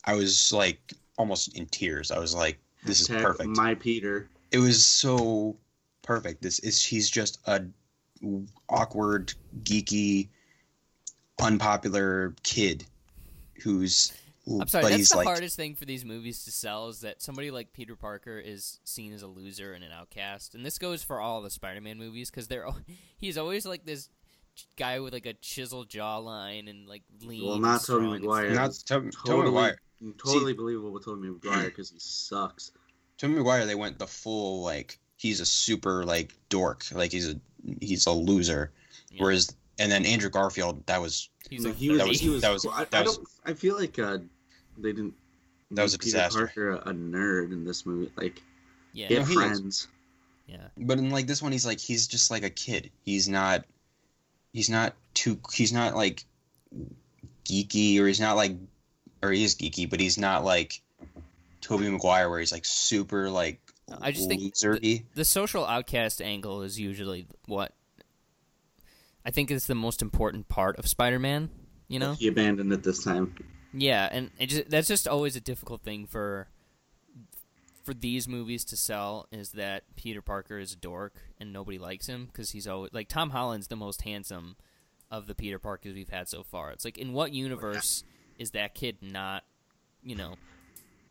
I 0.05 0.13
was 0.13 0.53
like 0.53 0.93
almost 1.17 1.57
in 1.57 1.65
tears. 1.67 2.11
I 2.11 2.19
was 2.19 2.35
like, 2.35 2.59
"This 2.83 3.01
is 3.01 3.07
Hashtag 3.07 3.21
perfect." 3.21 3.49
My 3.49 3.75
Peter. 3.75 4.29
it 4.51 4.59
was 4.59 4.85
so 4.85 5.57
perfect. 6.03 6.41
This 6.41 6.59
is 6.59 6.83
he's 6.85 7.09
just 7.09 7.39
a 7.47 7.63
awkward, 8.69 9.33
geeky, 9.63 10.29
unpopular 11.41 12.35
kid 12.43 12.85
who's. 13.61 14.13
I'm 14.47 14.67
sorry, 14.67 14.83
but 14.83 14.91
that's 14.91 15.09
the 15.09 15.17
like, 15.17 15.27
hardest 15.27 15.55
thing 15.55 15.75
for 15.75 15.85
these 15.85 16.05
movies 16.05 16.43
to 16.45 16.51
sell 16.51 16.89
is 16.89 17.01
that 17.01 17.21
somebody 17.21 17.49
like 17.51 17.73
Peter 17.73 17.95
Parker 17.95 18.37
is 18.39 18.79
seen 18.83 19.11
as 19.13 19.21
a 19.23 19.27
loser 19.27 19.73
and 19.73 19.83
an 19.83 19.91
outcast, 19.91 20.53
and 20.55 20.65
this 20.65 20.77
goes 20.77 21.01
for 21.03 21.19
all 21.19 21.41
the 21.41 21.49
Spider-Man 21.49 21.97
movies 21.97 22.29
because 22.29 22.47
they're 22.47 22.67
he's 23.17 23.37
always 23.37 23.65
like 23.65 23.85
this 23.85 24.09
guy 24.77 24.99
with 24.99 25.13
like 25.13 25.25
a 25.25 25.33
chiseled 25.33 25.89
jawline 25.89 26.69
and 26.69 26.87
like 26.87 27.03
lean. 27.23 27.45
Well, 27.45 27.57
not 27.59 27.81
Tobey 27.81 27.83
strong 27.83 28.03
and 28.15 28.23
Maguire. 28.23 28.45
stuff. 28.45 28.55
not 28.55 28.65
It's 28.69 28.83
Tobey 28.83 29.09
Totally, 29.25 29.45
Maguire. 29.45 29.79
totally 30.23 30.53
believable 30.53 30.91
with 30.91 31.05
Tobey 31.05 31.27
Maguire 31.29 31.63
because 31.65 31.89
he 31.89 31.99
sucks. 31.99 32.71
Tobey 33.17 33.33
Maguire, 33.33 33.65
they 33.65 33.75
went 33.75 33.97
the 33.99 34.07
full 34.07 34.61
like 34.61 34.99
he's 35.17 35.39
a 35.39 35.45
super 35.45 36.05
like 36.05 36.33
dork, 36.49 36.85
like 36.93 37.11
he's 37.11 37.29
a 37.29 37.39
he's 37.81 38.05
a 38.05 38.11
loser. 38.11 38.71
Yeah. 39.09 39.23
Whereas 39.23 39.55
and 39.79 39.91
then 39.91 40.05
Andrew 40.05 40.29
Garfield, 40.29 40.85
that 40.85 41.01
was 41.01 41.29
He's 41.49 41.63
Like, 41.63 41.73
like 41.73 41.77
he 41.79 41.89
was, 41.89 41.97
that 41.99 42.07
was- 42.07 42.19
he 42.19 42.29
was, 42.29 42.41
that 42.41 42.51
was- 42.51 42.61
cool. 42.63 42.71
I, 42.71 42.85
that 42.85 42.93
I 42.93 43.01
was- 43.03 43.17
don't. 43.17 43.27
I 43.45 43.53
feel 43.53 43.77
like 43.77 43.99
uh, 43.99 44.17
they 44.77 44.91
didn't. 44.91 45.13
That 45.71 45.81
was 45.83 45.93
make 45.93 46.01
a 46.01 46.05
Peter 46.05 46.17
disaster. 46.17 46.45
Parker 46.47 46.69
a, 46.71 46.89
a 46.89 46.93
nerd 46.93 47.51
in 47.51 47.65
this 47.65 47.85
movie. 47.85 48.11
Like, 48.15 48.41
yeah, 48.93 49.07
he 49.07 49.15
No, 49.15 49.19
had 49.21 49.27
he 49.27 49.33
is. 49.33 49.39
friends. 49.39 49.87
yeah. 50.47 50.67
but 50.77 50.97
in 50.99 51.09
like 51.09 51.27
this 51.27 51.41
one 51.41 51.51
he's 51.51 51.65
like 51.65 51.79
he's 51.79 52.07
just 52.07 52.29
like 52.31 52.43
a 52.43 52.49
kid. 52.49 52.91
He's 53.03 53.27
not 53.27 53.65
he's 54.53 54.69
not 54.69 54.93
too 55.13 55.39
he's 55.53 55.73
not 55.73 55.95
like 55.95 56.23
geeky 57.45 57.99
or 57.99 58.07
he's 58.07 58.19
not 58.19 58.35
like 58.35 58.55
or 59.23 59.31
he 59.31 59.43
is 59.43 59.55
geeky, 59.55 59.89
but 59.89 59.99
he's 59.99 60.17
not 60.17 60.43
like 60.45 60.81
Tobey 61.61 61.89
Maguire 61.89 62.29
where 62.29 62.39
he's 62.39 62.51
like 62.51 62.65
super 62.65 63.29
like 63.29 63.59
I 64.01 64.11
just 64.11 64.27
think 64.27 64.41
losery. 64.41 65.03
The 65.15 65.25
social 65.25 65.65
outcast 65.65 66.21
angle 66.21 66.61
is 66.61 66.79
usually 66.79 67.27
what 67.47 67.73
I 69.25 69.31
think 69.31 69.49
is 69.51 69.65
the 69.67 69.75
most 69.75 70.01
important 70.03 70.47
part 70.47 70.77
of 70.77 70.87
Spider-Man. 70.87 71.49
You 71.87 71.99
know, 71.99 72.13
He 72.13 72.27
abandoned 72.27 72.71
it 72.73 72.81
this 72.83 73.03
time. 73.03 73.35
Yeah, 73.77 74.07
and 74.11 74.31
it 74.39 74.47
just, 74.47 74.69
that's 74.69 74.87
just 74.87 75.07
always 75.07 75.35
a 75.35 75.41
difficult 75.41 75.81
thing 75.81 76.05
for 76.07 76.47
for 77.83 77.93
these 77.93 78.27
movies 78.27 78.65
to 78.65 78.75
sell 78.75 79.27
is 79.31 79.51
that 79.51 79.83
Peter 79.95 80.21
Parker 80.21 80.57
is 80.57 80.73
a 80.73 80.75
dork 80.75 81.13
and 81.39 81.53
nobody 81.53 81.77
likes 81.77 82.07
him 82.07 82.25
because 82.25 82.49
he's 82.49 82.67
always 82.67 82.91
like 82.93 83.07
Tom 83.07 83.29
Holland's 83.29 83.67
the 83.67 83.75
most 83.75 84.01
handsome 84.01 84.55
of 85.11 85.27
the 85.27 85.35
Peter 85.35 85.59
Parkers 85.59 85.93
we've 85.93 86.09
had 86.09 86.27
so 86.27 86.41
far. 86.41 86.71
It's 86.71 86.83
like 86.83 86.97
in 86.97 87.13
what 87.13 87.31
universe 87.31 88.03
is 88.39 88.51
that 88.51 88.73
kid 88.73 88.97
not, 89.01 89.43
you 90.03 90.15
know, 90.15 90.35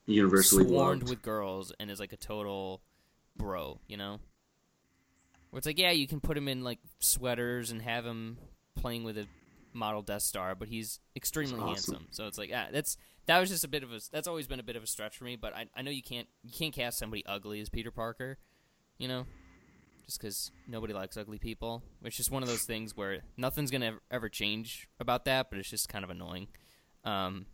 Universally 0.06 0.64
swarmed 0.66 1.02
loved. 1.02 1.10
with 1.10 1.22
girls 1.22 1.72
and 1.78 1.90
is 1.92 2.00
like 2.00 2.12
a 2.12 2.16
total 2.16 2.80
bro, 3.36 3.78
you 3.86 3.96
know? 3.96 4.18
Where 5.50 5.58
it's 5.58 5.66
like, 5.66 5.78
yeah, 5.78 5.92
you 5.92 6.08
can 6.08 6.20
put 6.20 6.36
him 6.36 6.48
in 6.48 6.64
like 6.64 6.80
sweaters 6.98 7.70
and 7.70 7.80
have 7.82 8.04
him 8.04 8.36
playing 8.74 9.04
with 9.04 9.16
a 9.16 9.26
model 9.74 10.02
Death 10.02 10.22
Star, 10.22 10.54
but 10.54 10.68
he's 10.68 11.00
extremely 11.16 11.54
awesome. 11.54 11.66
handsome. 11.66 12.06
So 12.10 12.26
it's 12.26 12.38
like, 12.38 12.50
ah, 12.54 12.66
that's 12.72 12.96
that 13.26 13.38
was 13.38 13.50
just 13.50 13.64
a 13.64 13.68
bit 13.68 13.82
of 13.82 13.92
a 13.92 14.00
that's 14.12 14.28
always 14.28 14.46
been 14.46 14.60
a 14.60 14.64
bit 14.64 14.76
of 14.76 14.82
a 14.82 14.86
stretch 14.86 15.16
for 15.16 15.24
me. 15.24 15.36
But 15.36 15.54
I 15.54 15.66
I 15.74 15.82
know 15.82 15.90
you 15.90 16.02
can't 16.02 16.28
you 16.42 16.52
can't 16.52 16.72
cast 16.72 16.98
somebody 16.98 17.24
ugly 17.26 17.60
as 17.60 17.68
Peter 17.68 17.90
Parker, 17.90 18.38
you 18.98 19.08
know, 19.08 19.26
just 20.06 20.20
because 20.20 20.50
nobody 20.68 20.92
likes 20.92 21.16
ugly 21.16 21.38
people. 21.38 21.82
It's 22.02 22.16
just 22.16 22.30
one 22.30 22.42
of 22.42 22.48
those 22.48 22.64
things 22.64 22.96
where 22.96 23.20
nothing's 23.36 23.70
gonna 23.70 23.86
ever, 23.86 24.02
ever 24.10 24.28
change 24.28 24.88
about 25.00 25.24
that, 25.26 25.50
but 25.50 25.58
it's 25.58 25.70
just 25.70 25.88
kind 25.88 26.04
of 26.04 26.10
annoying. 26.10 26.48
Um, 27.04 27.46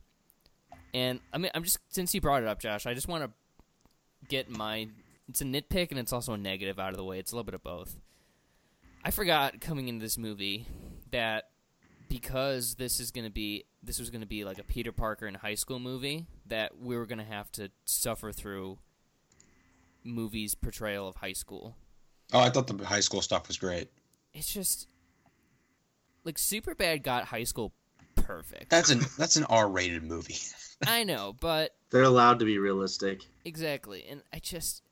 and 0.93 1.21
I 1.33 1.39
mean, 1.39 1.51
I'm 1.55 1.65
just 1.65 1.79
since 1.89 2.15
you 2.15 2.21
brought 2.21 2.43
it 2.43 2.49
up, 2.49 2.61
Josh, 2.61 2.87
I 2.87 2.95
just 2.95 3.09
want 3.09 3.25
to 3.25 3.31
get 4.29 4.51
my 4.51 4.89
it's 5.29 5.41
a 5.41 5.45
nitpick 5.45 5.91
and 5.91 5.99
it's 5.99 6.13
also 6.13 6.35
a 6.35 6.39
negative 6.39 6.79
out 6.79 6.91
of 6.91 6.97
the 6.97 7.05
way. 7.05 7.19
It's 7.19 7.33
a 7.33 7.37
little 7.37 7.45
bit 7.45 7.55
of 7.55 7.63
both. 7.63 7.97
I 9.03 9.11
forgot 9.11 9.61
coming 9.61 9.89
into 9.89 10.03
this 10.03 10.19
movie 10.19 10.67
that 11.11 11.45
because 12.11 12.75
this 12.75 12.99
is 12.99 13.13
going 13.13 13.25
to 13.25 13.31
be 13.31 13.65
this 13.83 13.99
was 13.99 14.11
going 14.11 14.21
to 14.21 14.27
be 14.27 14.45
like 14.45 14.59
a 14.59 14.65
Peter 14.65 14.93
Parker 14.93 15.27
in 15.27 15.35
high 15.35 15.55
school 15.55 15.79
movie 15.79 16.27
that 16.45 16.79
we 16.79 16.97
were 16.97 17.07
going 17.07 17.19
to 17.21 17.25
have 17.25 17.51
to 17.53 17.71
suffer 17.87 18.33
through 18.33 18.79
movies 20.05 20.55
portrayal 20.55 21.09
of 21.09 21.17
high 21.17 21.33
school. 21.33 21.77
Oh, 22.33 22.41
I 22.41 22.51
thought 22.51 22.67
the 22.67 22.85
high 22.85 23.01
school 23.01 23.23
stuff 23.23 23.49
was 23.49 23.57
great. 23.57 23.91
It's 24.35 24.53
just 24.53 24.89
like 26.25 26.37
Superbad 26.37 27.03
got 27.03 27.25
high 27.27 27.45
school 27.45 27.73
perfect. 28.17 28.71
That's 28.71 28.91
an 28.91 29.01
that's 29.17 29.37
an 29.37 29.45
R-rated 29.45 30.03
movie. 30.03 30.37
I 30.87 31.05
know, 31.05 31.35
but 31.41 31.75
They're 31.91 32.03
allowed 32.03 32.41
to 32.41 32.45
be 32.45 32.59
realistic. 32.59 33.23
Exactly, 33.45 34.05
and 34.09 34.23
I 34.33 34.41
just 34.41 34.83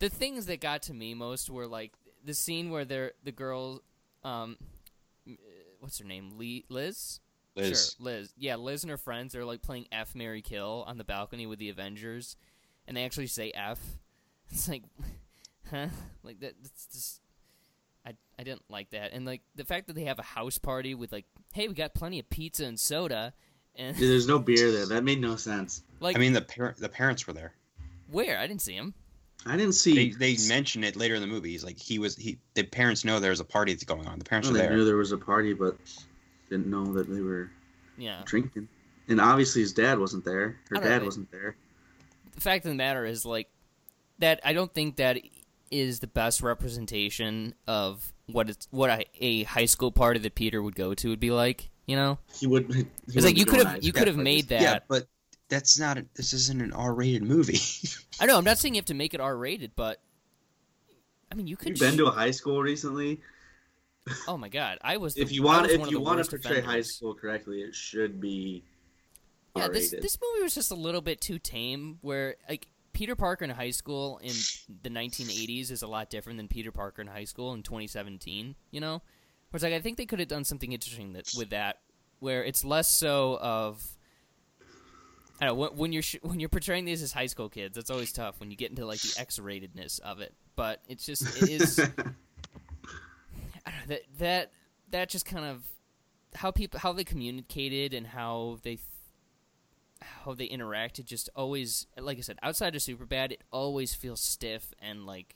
the 0.00 0.08
things 0.08 0.46
that 0.46 0.60
got 0.60 0.82
to 0.82 0.94
me 0.94 1.14
most 1.14 1.48
were 1.48 1.66
like 1.66 1.92
the 2.24 2.34
scene 2.34 2.70
where 2.70 2.84
they're 2.84 3.12
the 3.22 3.32
girls 3.32 3.80
um, 4.24 4.56
what's 5.80 5.98
her 5.98 6.04
name, 6.04 6.32
Lee, 6.36 6.64
Liz, 6.68 7.20
Liz. 7.56 7.94
sure, 7.98 8.04
Liz, 8.04 8.32
yeah, 8.36 8.56
Liz 8.56 8.82
and 8.84 8.90
her 8.90 8.96
friends 8.96 9.34
are 9.34 9.44
like 9.44 9.62
playing 9.62 9.86
F 9.92 10.14
Mary 10.14 10.42
Kill 10.42 10.84
on 10.86 10.98
the 10.98 11.04
balcony 11.04 11.46
with 11.46 11.58
the 11.58 11.68
Avengers, 11.70 12.36
and 12.86 12.96
they 12.96 13.04
actually 13.04 13.26
say 13.26 13.50
F. 13.54 13.78
It's 14.50 14.66
like, 14.66 14.82
huh, 15.70 15.88
like 16.22 16.40
that. 16.40 16.54
That's 16.62 16.86
just. 16.86 17.20
I, 18.06 18.14
I 18.38 18.42
didn't 18.44 18.62
like 18.70 18.88
that, 18.90 19.12
and 19.12 19.26
like 19.26 19.42
the 19.54 19.64
fact 19.66 19.88
that 19.88 19.92
they 19.92 20.04
have 20.04 20.18
a 20.18 20.22
house 20.22 20.56
party 20.56 20.94
with 20.94 21.12
like, 21.12 21.26
hey, 21.52 21.68
we 21.68 21.74
got 21.74 21.92
plenty 21.92 22.18
of 22.18 22.30
pizza 22.30 22.64
and 22.64 22.80
soda, 22.80 23.34
and 23.76 23.94
Dude, 23.94 24.08
There's 24.10 24.26
no 24.26 24.38
beer 24.38 24.72
there. 24.72 24.86
That 24.86 25.04
made 25.04 25.20
no 25.20 25.36
sense. 25.36 25.82
like 26.00 26.16
I 26.16 26.18
mean, 26.18 26.32
the 26.32 26.40
par- 26.40 26.74
the 26.78 26.88
parents 26.88 27.26
were 27.26 27.34
there. 27.34 27.52
where 28.10 28.38
I 28.38 28.46
didn't 28.46 28.62
see 28.62 28.72
him. 28.72 28.94
I 29.46 29.56
didn't 29.56 29.72
see. 29.74 30.12
they 30.12 30.36
mention 30.48 30.84
it 30.84 30.96
later 30.96 31.14
in 31.14 31.20
the 31.20 31.26
movie. 31.26 31.50
He's 31.50 31.64
like 31.64 31.78
he 31.78 31.98
was 31.98 32.16
he. 32.16 32.38
The 32.54 32.64
parents 32.64 33.04
know 33.04 33.20
there's 33.20 33.40
a 33.40 33.44
party 33.44 33.72
that's 33.72 33.84
going 33.84 34.06
on. 34.06 34.18
The 34.18 34.24
parents 34.24 34.48
Oh, 34.48 34.52
were 34.52 34.58
they 34.58 34.66
there. 34.66 34.76
knew 34.76 34.84
there 34.84 34.96
was 34.96 35.12
a 35.12 35.18
party, 35.18 35.52
but 35.54 35.76
didn't 36.50 36.66
know 36.66 36.92
that 36.94 37.08
they 37.08 37.20
were 37.20 37.50
Yeah, 37.96 38.22
drinking. 38.24 38.68
And 39.08 39.20
obviously, 39.20 39.62
his 39.62 39.72
dad 39.72 39.98
wasn't 39.98 40.24
there. 40.24 40.58
Her 40.70 40.76
dad 40.76 40.98
know. 41.00 41.06
wasn't 41.06 41.30
there. 41.30 41.56
the 42.34 42.40
fact 42.40 42.64
of 42.64 42.70
the 42.70 42.74
matter 42.74 43.04
is 43.06 43.24
like 43.24 43.48
that 44.18 44.40
i 44.44 44.52
don't 44.52 44.72
think 44.74 44.96
that 44.96 45.18
is 45.70 46.00
the 46.00 46.06
best 46.06 46.42
representation 46.42 47.54
of 47.66 48.12
what 48.26 48.48
it's 48.50 48.66
what 48.70 48.90
a, 48.90 49.04
a 49.20 49.42
high 49.44 49.64
school 49.66 49.90
party 49.92 50.18
that 50.20 50.34
peter 50.34 50.62
would 50.62 50.74
go 50.74 50.94
to 50.94 51.08
would 51.10 51.20
be 51.20 51.30
like 51.30 51.70
you 51.86 51.94
know 51.96 52.18
He 52.38 52.46
would. 52.46 52.72
He 52.72 52.86
it's 53.14 53.24
like 53.24 53.36
you 53.38 53.44
could 53.46 53.64
have 53.66 53.82
you 53.82 53.92
could 53.92 54.06
have 54.08 54.16
made 54.16 54.48
that 54.48 54.60
Yeah, 54.62 54.78
but 54.88 55.06
that's 55.48 55.78
not. 55.78 55.98
A, 55.98 56.06
this 56.14 56.32
isn't 56.32 56.60
an 56.60 56.72
R-rated 56.72 57.22
movie. 57.22 57.60
I 58.20 58.26
know. 58.26 58.36
I'm 58.38 58.44
not 58.44 58.58
saying 58.58 58.74
you 58.74 58.78
have 58.78 58.86
to 58.86 58.94
make 58.94 59.14
it 59.14 59.20
R-rated, 59.20 59.72
but 59.76 60.00
I 61.30 61.34
mean, 61.34 61.46
you 61.46 61.56
Have 61.56 61.60
could. 61.60 61.78
you 61.80 61.86
been 61.86 61.94
sh- 61.94 61.98
to 61.98 62.06
a 62.06 62.10
high 62.10 62.30
school 62.30 62.62
recently? 62.62 63.20
oh 64.26 64.36
my 64.38 64.48
god, 64.48 64.78
I 64.82 64.96
was. 64.96 65.14
The, 65.14 65.22
If 65.22 65.32
you 65.32 65.42
I 65.42 65.60
want, 65.60 65.70
if 65.70 65.90
you 65.90 66.00
want 66.00 66.16
to 66.16 66.18
worst 66.20 66.30
portray 66.30 66.60
high 66.60 66.80
school 66.82 67.14
correctly, 67.14 67.60
it 67.62 67.74
should 67.74 68.20
be 68.20 68.64
Yeah, 69.56 69.68
this 69.68 69.90
this 69.90 70.16
movie 70.20 70.42
was 70.42 70.54
just 70.54 70.70
a 70.70 70.74
little 70.76 71.00
bit 71.02 71.20
too 71.20 71.38
tame. 71.38 71.98
Where 72.00 72.36
like 72.48 72.68
Peter 72.92 73.14
Parker 73.14 73.44
in 73.44 73.50
high 73.50 73.70
school 73.70 74.18
in 74.22 74.32
the 74.82 74.88
1980s 74.90 75.70
is 75.70 75.82
a 75.82 75.86
lot 75.86 76.10
different 76.10 76.38
than 76.38 76.48
Peter 76.48 76.72
Parker 76.72 77.02
in 77.02 77.08
high 77.08 77.24
school 77.24 77.52
in 77.52 77.62
2017. 77.62 78.54
You 78.70 78.80
know, 78.80 79.02
whereas 79.50 79.62
like 79.62 79.74
I 79.74 79.80
think 79.80 79.98
they 79.98 80.06
could 80.06 80.20
have 80.20 80.28
done 80.28 80.44
something 80.44 80.72
interesting 80.72 81.12
that 81.12 81.30
with 81.36 81.50
that, 81.50 81.78
where 82.20 82.42
it's 82.44 82.64
less 82.64 82.90
so 82.90 83.38
of. 83.40 83.86
I 85.40 85.46
don't 85.46 85.54
know 85.56 85.60
when, 85.60 85.76
when 85.76 85.92
you're 85.92 86.02
sh- 86.02 86.16
when 86.22 86.40
you're 86.40 86.48
portraying 86.48 86.84
these 86.84 87.02
as 87.02 87.12
high 87.12 87.26
school 87.26 87.48
kids. 87.48 87.78
It's 87.78 87.90
always 87.90 88.12
tough 88.12 88.40
when 88.40 88.50
you 88.50 88.56
get 88.56 88.70
into 88.70 88.84
like 88.84 89.00
the 89.00 89.14
X-ratedness 89.20 90.00
of 90.00 90.20
it. 90.20 90.34
But 90.56 90.82
it's 90.88 91.06
just 91.06 91.42
it 91.42 91.48
is. 91.48 91.78
I 93.66 93.70
don't 93.70 93.80
know, 93.80 93.86
that 93.88 94.02
that 94.18 94.52
that 94.90 95.08
just 95.08 95.26
kind 95.26 95.44
of 95.44 95.64
how 96.34 96.50
people 96.50 96.80
how 96.80 96.92
they 96.92 97.04
communicated 97.04 97.94
and 97.94 98.06
how 98.06 98.58
they 98.62 98.76
th- 98.76 98.82
how 100.00 100.34
they 100.34 100.48
interacted 100.48 101.04
just 101.04 101.28
always 101.34 101.86
like 101.98 102.18
I 102.18 102.20
said 102.20 102.38
outside 102.42 102.74
of 102.76 102.82
Superbad 102.82 103.32
it 103.32 103.42
always 103.50 103.94
feels 103.94 104.20
stiff 104.20 104.72
and 104.80 105.06
like 105.06 105.34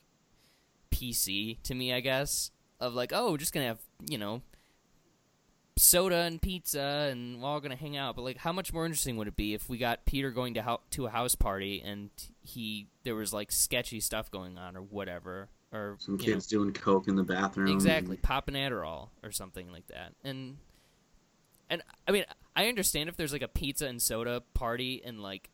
PC 0.91 1.61
to 1.63 1.75
me 1.75 1.93
I 1.93 2.01
guess 2.01 2.51
of 2.79 2.95
like 2.95 3.13
oh 3.15 3.33
we're 3.33 3.39
just 3.39 3.53
gonna 3.53 3.67
have 3.67 3.81
you 4.09 4.19
know 4.19 4.43
soda 5.77 6.17
and 6.17 6.43
pizza 6.43 7.09
and 7.11 7.41
we're 7.41 7.49
all 7.49 7.61
gonna 7.61 7.75
hang 7.75 7.97
out 7.97 8.15
but 8.15 8.23
like 8.23 8.37
how 8.37 8.53
much 8.53 8.73
more 8.73 8.85
interesting 8.85 9.17
would 9.17 9.27
it 9.27 9.37
be 9.37 9.55
if 9.55 9.69
we 9.69 9.79
got 9.79 10.05
Peter 10.05 10.31
going 10.31 10.55
to 10.55 10.63
hou- 10.63 10.81
to 10.91 11.07
a 11.07 11.11
house 11.11 11.35
party 11.35 11.83
and 11.85 12.11
he 12.43 12.89
there 13.05 13.15
was 13.15 13.33
like 13.33 13.51
sketchy 13.51 13.99
stuff 13.99 14.31
going 14.31 14.59
on 14.59 14.77
or 14.77 14.83
whatever 14.83 15.49
or 15.73 15.97
Some 15.99 16.15
you 16.15 16.19
know, 16.19 16.25
kids 16.35 16.47
doing 16.47 16.73
coke 16.73 17.09
in 17.09 17.17
the 17.17 17.23
bathroom. 17.23 17.69
Exactly, 17.69 18.17
pop 18.19 18.49
an 18.49 18.55
Adderall 18.55 19.09
or 19.23 19.33
something 19.33 19.73
like 19.73 19.87
that. 19.89 20.13
And 20.23 20.59
and 21.71 21.83
I 22.07 22.13
mean, 22.13 22.25
I 22.55 22.69
understand 22.69 23.09
if 23.09 23.17
there's 23.17 23.33
like 23.33 23.43
a 23.43 23.49
pizza 23.49 23.87
and 23.87 24.01
soda 24.01 24.43
party 24.53 25.01
in 25.03 25.23
like, 25.23 25.49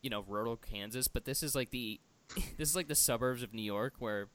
you 0.00 0.08
know, 0.10 0.24
rural 0.26 0.56
Kansas, 0.56 1.08
but 1.08 1.26
this 1.26 1.42
is 1.42 1.54
like 1.54 1.70
the 1.70 2.00
this 2.56 2.70
is 2.70 2.76
like 2.76 2.88
the 2.88 2.94
suburbs 2.94 3.42
of 3.42 3.52
New 3.52 3.62
York 3.62 3.94
where, 3.98 4.28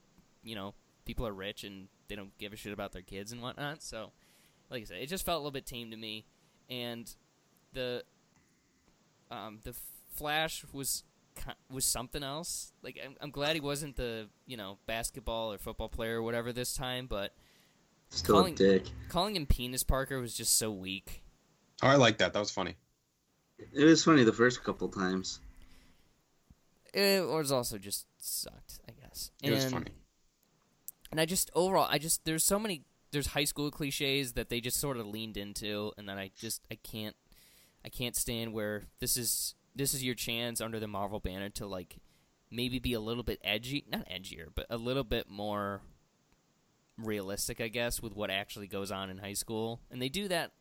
you 0.44 0.56
know, 0.56 0.76
people 1.06 1.26
are 1.26 1.34
rich 1.34 1.64
and 1.64 1.88
they 2.08 2.16
don't 2.16 2.38
give 2.38 2.54
a 2.54 2.56
shit 2.56 2.72
about 2.74 2.92
their 2.92 3.02
kids 3.02 3.32
and 3.32 3.42
whatnot. 3.42 3.82
So, 3.82 4.12
like 4.74 4.82
I 4.82 4.86
said, 4.86 4.98
it 4.98 5.08
just 5.08 5.26
felt 5.26 5.36
a 5.36 5.40
little 5.40 5.52
bit 5.52 5.66
tame 5.66 5.92
to 5.92 5.98
me, 5.98 6.26
and 6.70 7.10
the 7.74 8.04
um 9.32 9.60
the 9.64 9.74
Flash 10.16 10.66
was 10.74 11.04
was 11.72 11.86
something 11.86 12.24
else. 12.24 12.74
Like 12.84 13.00
I'm, 13.04 13.16
I'm 13.22 13.32
glad 13.32 13.54
he 13.56 13.62
wasn't 13.62 13.96
the 13.96 14.28
you 14.46 14.58
know 14.58 14.80
basketball 14.88 15.54
or 15.54 15.58
football 15.60 15.90
player 15.90 16.18
or 16.20 16.24
whatever 16.24 16.52
this 16.52 16.74
time, 16.74 17.06
but 17.08 17.34
Still 18.10 18.36
calling- 18.36 18.54
a 18.54 18.58
dick. 18.58 18.86
calling 19.10 19.36
him 19.36 19.46
Penis 19.46 19.84
Parker 19.84 20.20
was 20.20 20.36
just 20.36 20.58
so 20.58 20.72
weak. 20.72 21.24
oh, 21.82 21.88
I 21.88 21.96
like 21.96 22.18
that. 22.18 22.34
That 22.34 22.40
was 22.40 22.52
funny. 22.52 22.76
It 23.72 23.84
was 23.86 24.04
funny 24.04 24.24
the 24.24 24.34
first 24.34 24.64
couple 24.64 24.88
times. 24.90 25.40
It 26.94 27.26
was 27.28 27.52
also 27.52 27.78
just 27.80 28.06
sucked, 28.20 28.80
I 28.88 28.92
guess. 28.92 29.32
It 29.42 29.52
was 29.52 29.66
funny. 29.72 29.92
And 31.12 31.20
I 31.20 31.26
just 31.26 31.50
overall, 31.56 31.88
I 31.90 31.98
just 31.98 32.26
there's 32.26 32.44
so 32.44 32.60
many 32.60 32.84
there's 33.14 33.28
high 33.28 33.44
school 33.46 33.72
cliches 33.72 34.34
that 34.34 34.50
they 34.50 34.60
just 34.60 34.80
sort 34.80 34.98
of 34.98 35.06
leaned 35.06 35.38
into, 35.38 35.94
and 35.98 36.10
then 36.10 36.18
I 36.18 36.32
just 36.36 36.62
I 36.70 36.76
can't 36.76 37.16
I 37.86 37.90
can't 37.90 38.16
stand 38.16 38.54
where 38.54 38.84
this 39.00 39.16
is 39.16 39.56
this 39.76 39.94
is 39.94 40.04
your 40.04 40.16
chance 40.16 40.60
under 40.60 40.80
the 40.80 40.88
Marvel 40.88 41.20
banner 41.20 41.50
to 41.52 41.68
like 41.68 41.98
maybe 42.52 42.80
be 42.80 42.94
a 42.94 43.00
little 43.00 43.24
bit 43.24 43.40
edgy, 43.44 43.86
not 43.90 44.08
edgier, 44.10 44.48
but 44.54 44.66
a 44.70 44.78
little 44.78 45.04
bit 45.04 45.30
more 45.30 45.82
realistic, 46.98 47.62
I 47.62 47.68
guess, 47.68 48.02
with 48.02 48.14
what 48.16 48.30
actually 48.30 48.68
goes 48.68 48.92
on 48.92 49.10
in 49.10 49.20
high 49.20 49.34
school, 49.34 49.80
and 49.92 50.02
they 50.02 50.10
do 50.10 50.28
that 50.28 50.52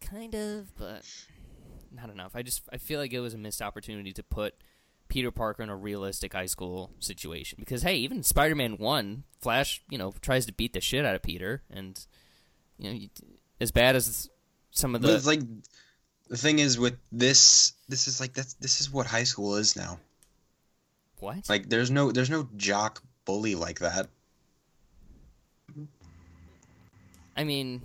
kind 0.00 0.34
of, 0.34 0.74
but 0.76 1.04
not 1.90 2.10
enough. 2.10 2.32
I 2.36 2.42
just 2.42 2.62
I 2.72 2.78
feel 2.78 3.00
like 3.00 3.12
it 3.12 3.20
was 3.20 3.34
a 3.34 3.38
missed 3.38 3.60
opportunity 3.60 4.12
to 4.12 4.22
put 4.22 4.54
Peter 5.14 5.30
Parker 5.30 5.62
in 5.62 5.68
a 5.68 5.76
realistic 5.76 6.32
high 6.32 6.46
school 6.46 6.90
situation 6.98 7.56
because 7.60 7.82
hey, 7.82 7.94
even 7.94 8.24
Spider-Man 8.24 8.78
1, 8.78 9.22
Flash, 9.40 9.80
you 9.88 9.96
know, 9.96 10.12
tries 10.20 10.44
to 10.46 10.52
beat 10.52 10.72
the 10.72 10.80
shit 10.80 11.04
out 11.04 11.14
of 11.14 11.22
Peter 11.22 11.62
and 11.70 12.04
you 12.78 12.90
know, 12.90 12.96
you, 12.96 13.08
as 13.60 13.70
bad 13.70 13.94
as 13.94 14.28
some 14.72 14.96
of 14.96 15.02
But 15.02 15.06
the 15.06 15.14
it's 15.14 15.26
like 15.26 15.42
the 16.28 16.36
thing 16.36 16.58
is 16.58 16.80
with 16.80 16.98
this. 17.12 17.74
This 17.88 18.08
is 18.08 18.20
like 18.20 18.34
that's 18.34 18.54
this 18.54 18.80
is 18.80 18.90
what 18.92 19.06
high 19.06 19.22
school 19.22 19.54
is 19.54 19.76
now. 19.76 20.00
what? 21.20 21.48
Like 21.48 21.68
there's 21.68 21.92
no 21.92 22.10
there's 22.10 22.30
no 22.30 22.48
jock 22.56 23.00
bully 23.24 23.54
like 23.54 23.78
that. 23.78 24.08
I 27.36 27.44
mean, 27.44 27.82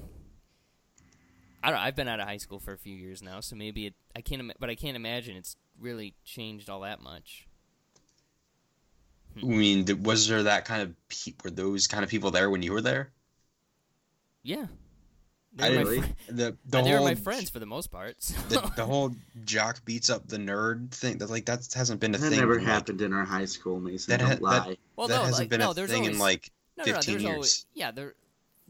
I 1.61 1.69
don't. 1.69 1.79
I've 1.79 1.95
been 1.95 2.07
out 2.07 2.19
of 2.19 2.27
high 2.27 2.37
school 2.37 2.59
for 2.59 2.73
a 2.73 2.77
few 2.77 2.95
years 2.95 3.21
now, 3.21 3.39
so 3.39 3.55
maybe 3.55 3.85
it. 3.85 3.93
I 4.15 4.21
can't. 4.21 4.51
But 4.59 4.71
I 4.71 4.75
can't 4.75 4.95
imagine 4.95 5.35
it's 5.35 5.55
really 5.79 6.13
changed 6.25 6.69
all 6.69 6.81
that 6.81 7.01
much. 7.01 7.47
I 9.41 9.45
mean, 9.45 9.85
was 10.03 10.27
there 10.27 10.43
that 10.43 10.65
kind 10.65 10.81
of 10.81 10.93
pe- 11.07 11.33
were 11.43 11.51
those 11.51 11.87
kind 11.87 12.03
of 12.03 12.09
people 12.09 12.31
there 12.31 12.49
when 12.49 12.61
you 12.61 12.73
were 12.73 12.81
there? 12.81 13.11
Yeah, 14.43 14.65
They 15.55 15.69
were 15.69 15.75
didn't. 15.75 15.85
my 15.85 15.89
Really? 15.91 16.01
fri- 16.01 16.15
The 16.27 16.33
the 16.65 16.81
they 16.81 16.91
were 16.91 16.97
whole 16.97 17.05
my 17.07 17.15
friends 17.15 17.49
for 17.49 17.59
the 17.59 17.65
most 17.65 17.91
part. 17.91 18.15
so- 18.23 18.35
the, 18.49 18.71
the 18.75 18.85
whole 18.85 19.15
jock 19.45 19.85
beats 19.85 20.09
up 20.09 20.27
the 20.27 20.37
nerd 20.37 20.91
thing. 20.91 21.19
That 21.19 21.29
like 21.29 21.45
that 21.45 21.67
hasn't 21.73 21.99
been 22.01 22.15
a 22.15 22.17
That 22.17 22.23
thing. 22.29 22.31
That 22.31 22.37
never 22.37 22.57
in, 22.57 22.65
like- 22.65 22.73
happened 22.73 23.01
in 23.01 23.13
our 23.13 23.23
high 23.25 23.45
school, 23.45 23.79
Mason. 23.79 24.11
That 24.11 24.19
Don't 24.19 24.27
ha- 24.29 24.35
that- 24.35 24.41
lie. 24.67 24.77
well, 24.95 25.07
that 25.07 25.15
no, 25.15 25.19
hasn't 25.21 25.39
like, 25.39 25.49
been 25.49 25.59
no, 25.59 25.71
a 25.71 25.73
thing 25.73 26.01
always, 26.01 26.07
in 26.15 26.19
like 26.19 26.51
no, 26.77 26.83
no, 26.85 26.91
no, 26.91 26.95
15 26.97 27.19
years. 27.19 27.25
always 27.33 27.65
yeah 27.73 27.91
there. 27.91 28.15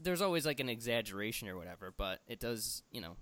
There's 0.02 0.22
always 0.22 0.46
like 0.46 0.60
an 0.60 0.68
exaggeration 0.70 1.48
or 1.48 1.56
whatever, 1.58 1.92
but 1.96 2.20
it 2.26 2.40
does, 2.40 2.82
you 2.90 3.00
know, 3.02 3.16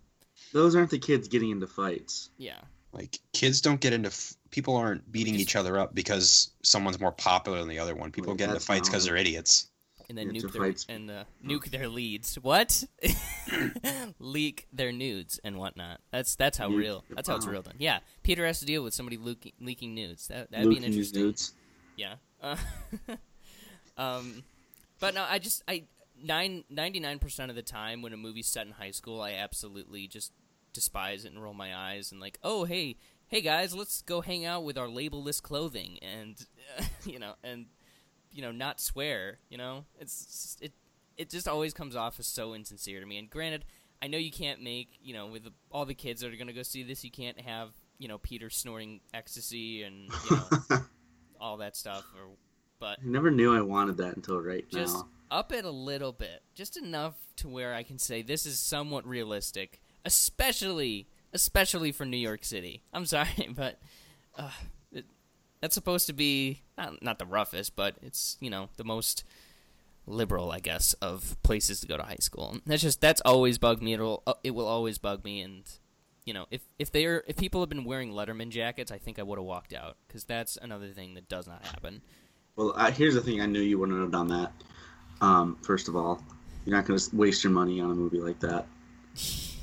Those 0.53 0.77
aren't 0.77 0.91
the 0.91 0.99
kids 1.01 1.27
getting 1.29 1.51
into 1.51 1.67
fights. 1.67 2.31
yeah. 2.39 2.61
Like 2.99 3.19
kids 3.33 3.61
don't 3.61 3.81
get 3.81 3.93
into 3.93 4.09
f- 4.09 4.35
people 4.51 4.77
aren't 4.77 5.11
beating 5.11 5.35
just- 5.35 5.43
each 5.43 5.57
other 5.57 5.79
up 5.79 5.95
because 5.95 6.51
someone's 6.63 7.01
more 7.01 7.13
popular 7.13 7.59
than 7.61 7.69
the 7.69 7.79
other 7.79 7.95
one. 7.95 8.11
People 8.13 8.33
Wait, 8.33 8.39
get 8.39 8.49
into 8.49 8.61
fights 8.61 8.89
because 8.89 9.05
they're 9.05 9.17
idiots. 9.17 9.69
and 10.09 10.17
then 10.19 10.31
nuke 10.33 10.51
their 10.53 10.63
fight 10.63 10.85
and 10.89 11.11
uh, 11.11 11.25
nuke 11.45 11.71
their 11.71 11.87
leads. 11.89 12.37
What? 12.37 12.85
Leak 14.19 14.67
their 14.73 14.91
nudes 14.93 15.39
and 15.45 15.57
whatnot. 15.57 16.01
That's 16.13 16.35
that's 16.37 16.59
how 16.59 16.69
Nuke- 16.71 16.79
real. 16.79 17.05
That's 17.11 17.29
how 17.29 17.37
it's 17.37 17.47
real 17.47 17.63
done. 17.63 17.75
Yeah, 17.79 17.99
Peter 18.23 18.47
has 18.47 18.59
to 18.61 18.65
deal 18.67 18.83
with 18.83 18.95
somebody 18.95 19.17
leaking, 19.17 19.53
leaking 19.61 19.95
nudes. 19.95 20.29
That 20.29 20.51
that'd 20.51 20.69
be 20.69 20.77
an 20.79 20.85
and 20.85 20.95
his 20.95 21.09
interesting. 21.13 21.23
dudes. 21.23 21.53
Yeah. 21.97 22.15
Uh, 22.43 22.57
um, 23.97 24.43
but 25.01 25.15
no, 25.15 25.25
I 25.29 25.39
just 25.39 25.63
I 25.69 25.85
nine 26.23 26.65
ninety 26.71 27.01
nine 27.01 27.19
percent 27.19 27.51
of 27.51 27.57
the 27.57 27.63
time 27.63 28.03
when 28.03 28.13
a 28.13 28.17
movie's 28.17 28.47
set 28.49 28.67
in 28.67 28.73
high 28.73 28.91
school, 28.93 29.21
I 29.21 29.33
absolutely 29.33 30.07
just 30.09 30.33
despise 30.79 31.25
it 31.25 31.33
and 31.33 31.43
roll 31.43 31.55
my 31.55 31.77
eyes 31.77 32.13
and 32.13 32.21
like, 32.21 32.39
oh 32.45 32.65
hey 32.65 32.97
hey 33.27 33.41
guys, 33.41 33.75
let's 33.75 34.03
go 34.03 34.21
hang 34.21 34.45
out 34.45 34.65
with 34.65 34.79
our 34.79 34.87
labelless 34.87 35.43
clothing 35.43 35.99
and 36.03 36.47
you 37.05 37.19
know 37.19 37.35
and 37.43 37.67
you 38.31 38.43
know 38.43 38.53
not 38.53 38.81
swear. 38.81 39.39
You 39.51 39.59
know, 39.59 39.85
it's 39.99 40.57
it 40.61 40.73
it 41.17 41.31
just 41.31 41.49
always 41.49 41.75
comes 41.75 41.97
off 41.97 42.21
as 42.21 42.27
so 42.27 42.55
insincere 42.55 43.01
to 43.01 43.07
me. 43.07 43.19
And 43.19 43.29
granted, 43.29 43.65
I 44.01 44.07
know 44.07 44.19
you 44.19 44.31
can't 44.31 44.63
make 44.63 44.99
you 45.03 45.15
know 45.15 45.27
with 45.27 45.45
the, 45.45 45.53
all 45.71 45.85
the 45.85 45.95
kids 45.95 46.21
that 46.21 46.33
are 46.33 46.37
gonna 46.37 46.53
go 46.53 46.63
see 46.63 46.83
this, 46.85 47.05
you 47.05 47.11
can't 47.11 47.41
have 47.41 47.71
you 47.99 48.07
know 48.07 48.19
Peter 48.19 48.51
snorting 48.51 49.01
ecstasy 49.13 49.83
and 49.83 50.11
you 50.31 50.37
know 50.37 50.79
all 51.41 51.57
that 51.59 51.77
stuff 51.77 52.05
or 52.17 52.29
but 52.81 52.99
I 53.05 53.07
never 53.09 53.31
knew 53.31 53.57
I 53.57 53.61
wanted 53.61 53.97
that 53.97 54.15
until 54.15 54.41
right 54.41 54.65
now. 54.73 54.79
just 54.79 54.95
now. 54.95 55.09
up 55.31 55.53
it 55.53 55.65
a 55.65 55.71
little 55.71 56.13
bit 56.13 56.43
just 56.55 56.77
enough 56.77 57.15
to 57.37 57.49
where 57.49 57.75
i 57.75 57.83
can 57.83 57.99
say 57.99 58.23
this 58.23 58.47
is 58.47 58.59
somewhat 58.59 59.07
realistic 59.07 59.81
especially 60.05 61.07
especially 61.33 61.93
for 61.93 62.05
new 62.05 62.17
york 62.17 62.45
city 62.45 62.83
i'm 62.93 63.07
sorry 63.07 63.49
but 63.55 63.79
uh, 64.37 64.51
it, 64.93 65.05
that's 65.61 65.75
supposed 65.75 66.07
to 66.07 66.13
be 66.13 66.63
not, 66.77 67.03
not 67.03 67.19
the 67.19 67.27
roughest 67.27 67.77
but 67.77 67.97
it's 68.03 68.37
you 68.41 68.51
know 68.51 68.69
the 68.77 68.85
most 68.85 69.25
liberal 70.07 70.51
i 70.51 70.59
guess 70.59 70.95
of 70.95 71.37
places 71.43 71.81
to 71.81 71.87
go 71.87 71.97
to 71.97 72.03
high 72.03 72.17
school 72.21 72.51
and 72.53 72.63
that's 72.67 72.83
just 72.83 73.01
that's 73.01 73.21
always 73.23 73.59
bugged 73.59 73.83
me 73.83 73.93
it'll 73.93 74.23
uh, 74.27 74.35
it 74.43 74.53
will 74.53 74.67
always 74.67 74.97
bug 74.97 75.23
me 75.23 75.43
and 75.43 75.65
you 76.25 76.33
know 76.33 76.47
if 76.51 76.63
if 76.79 76.91
they're 76.91 77.23
if 77.27 77.37
people 77.37 77.61
have 77.61 77.69
been 77.69 77.85
wearing 77.85 78.13
letterman 78.13 78.49
jackets 78.49 78.91
i 78.91 78.97
think 78.97 79.19
i 79.19 79.23
would 79.23 79.39
have 79.39 79.45
walked 79.45 79.75
out 79.75 79.97
because 80.07 80.25
that's 80.25 80.57
another 80.57 80.89
thing 80.89 81.13
that 81.15 81.29
does 81.29 81.47
not 81.47 81.63
happen 81.67 82.01
Well, 82.57 82.73
I, 82.77 82.91
here's 82.91 83.15
the 83.15 83.21
thing. 83.21 83.41
I 83.41 83.47
knew 83.47 83.61
you 83.61 83.79
wouldn't 83.79 84.01
have 84.01 84.11
done 84.11 84.27
that. 84.29 84.51
Um, 85.21 85.57
first 85.63 85.87
of 85.87 85.95
all, 85.95 86.21
you're 86.65 86.75
not 86.75 86.87
going 86.87 86.99
to 86.99 87.17
waste 87.17 87.45
your 87.45 87.53
money 87.53 87.81
on 87.81 87.91
a 87.93 87.95
movie 87.95 88.19
like 88.19 88.41
that. 88.41 88.67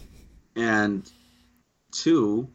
And 0.55 1.09
two, 1.91 2.47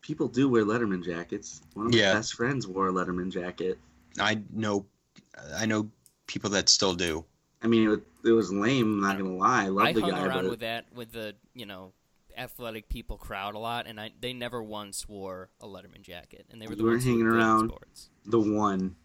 people 0.00 0.28
do 0.28 0.48
wear 0.48 0.64
Letterman 0.64 1.04
jackets. 1.04 1.60
One 1.74 1.86
of 1.86 1.94
Yeah. 1.94 2.12
my 2.12 2.18
best 2.18 2.34
friends 2.34 2.66
wore 2.66 2.88
a 2.88 2.92
Letterman 2.92 3.30
jacket. 3.30 3.78
I 4.18 4.42
know, 4.52 4.86
I 5.56 5.66
know 5.66 5.90
people 6.26 6.50
that 6.50 6.68
still 6.68 6.94
do. 6.94 7.24
I 7.62 7.66
mean, 7.66 7.84
it, 7.84 7.88
was- 7.88 8.00
it 8.24 8.32
was 8.32 8.52
lame. 8.52 8.94
I'm 8.94 9.00
not 9.00 9.18
going 9.18 9.30
to 9.30 9.36
lie. 9.36 9.64
I 9.64 9.68
love 9.68 9.86
I 9.86 9.92
the 9.92 10.00
hung 10.00 10.10
guy, 10.10 10.26
around 10.26 10.42
but 10.42 10.50
with 10.50 10.60
that 10.60 10.86
with 10.92 11.12
the 11.12 11.34
you 11.54 11.66
know 11.66 11.92
athletic 12.36 12.88
people 12.88 13.16
crowd 13.16 13.54
a 13.54 13.58
lot, 13.58 13.86
and 13.86 14.00
I 14.00 14.10
they 14.20 14.32
never 14.32 14.62
once 14.62 15.08
wore 15.08 15.50
a 15.60 15.66
Letterman 15.66 16.02
jacket, 16.02 16.46
and 16.50 16.60
they 16.60 16.66
were 16.66 16.74
the 16.74 16.80
You 16.80 16.86
were 16.86 16.90
ones 16.92 17.04
hanging 17.04 17.24
were 17.24 17.30
good 17.32 17.40
at 17.40 17.44
around. 17.44 17.68
sports. 17.68 18.10
The 18.26 18.40
one 18.40 18.96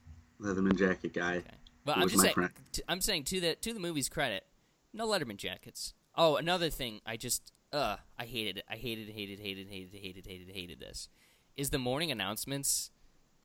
Letterman 0.41 0.78
jacket 0.78 1.14
guy. 1.14 1.38
Okay. 1.38 1.48
But 1.86 1.98
I'm 1.98 2.10
just 2.10 2.22
saying, 2.22 2.34
friend. 2.34 2.52
t- 2.72 2.82
I'm 2.88 3.02
saying 3.02 3.26
to 3.26 3.39
the 3.39 3.56
to 3.56 3.74
the 3.74 3.80
movie's 3.80 4.10
credit, 4.10 4.46
no 4.94 5.08
Letterman 5.08 5.38
jackets. 5.38 5.94
Oh, 6.16 6.36
another 6.36 6.70
thing, 6.70 7.02
I 7.06 7.18
just 7.18 7.52
uh, 7.74 7.97
I 8.17 8.26
hated 8.26 8.57
it. 8.57 8.65
I 8.69 8.76
hated, 8.76 9.09
hated, 9.09 9.39
hated, 9.39 9.67
hated, 9.67 9.93
hated, 9.93 10.26
hated, 10.28 10.49
hated 10.53 10.80
this. 10.80 11.09
Is 11.57 11.69
the 11.69 11.78
morning 11.80 12.11
announcements? 12.11 12.91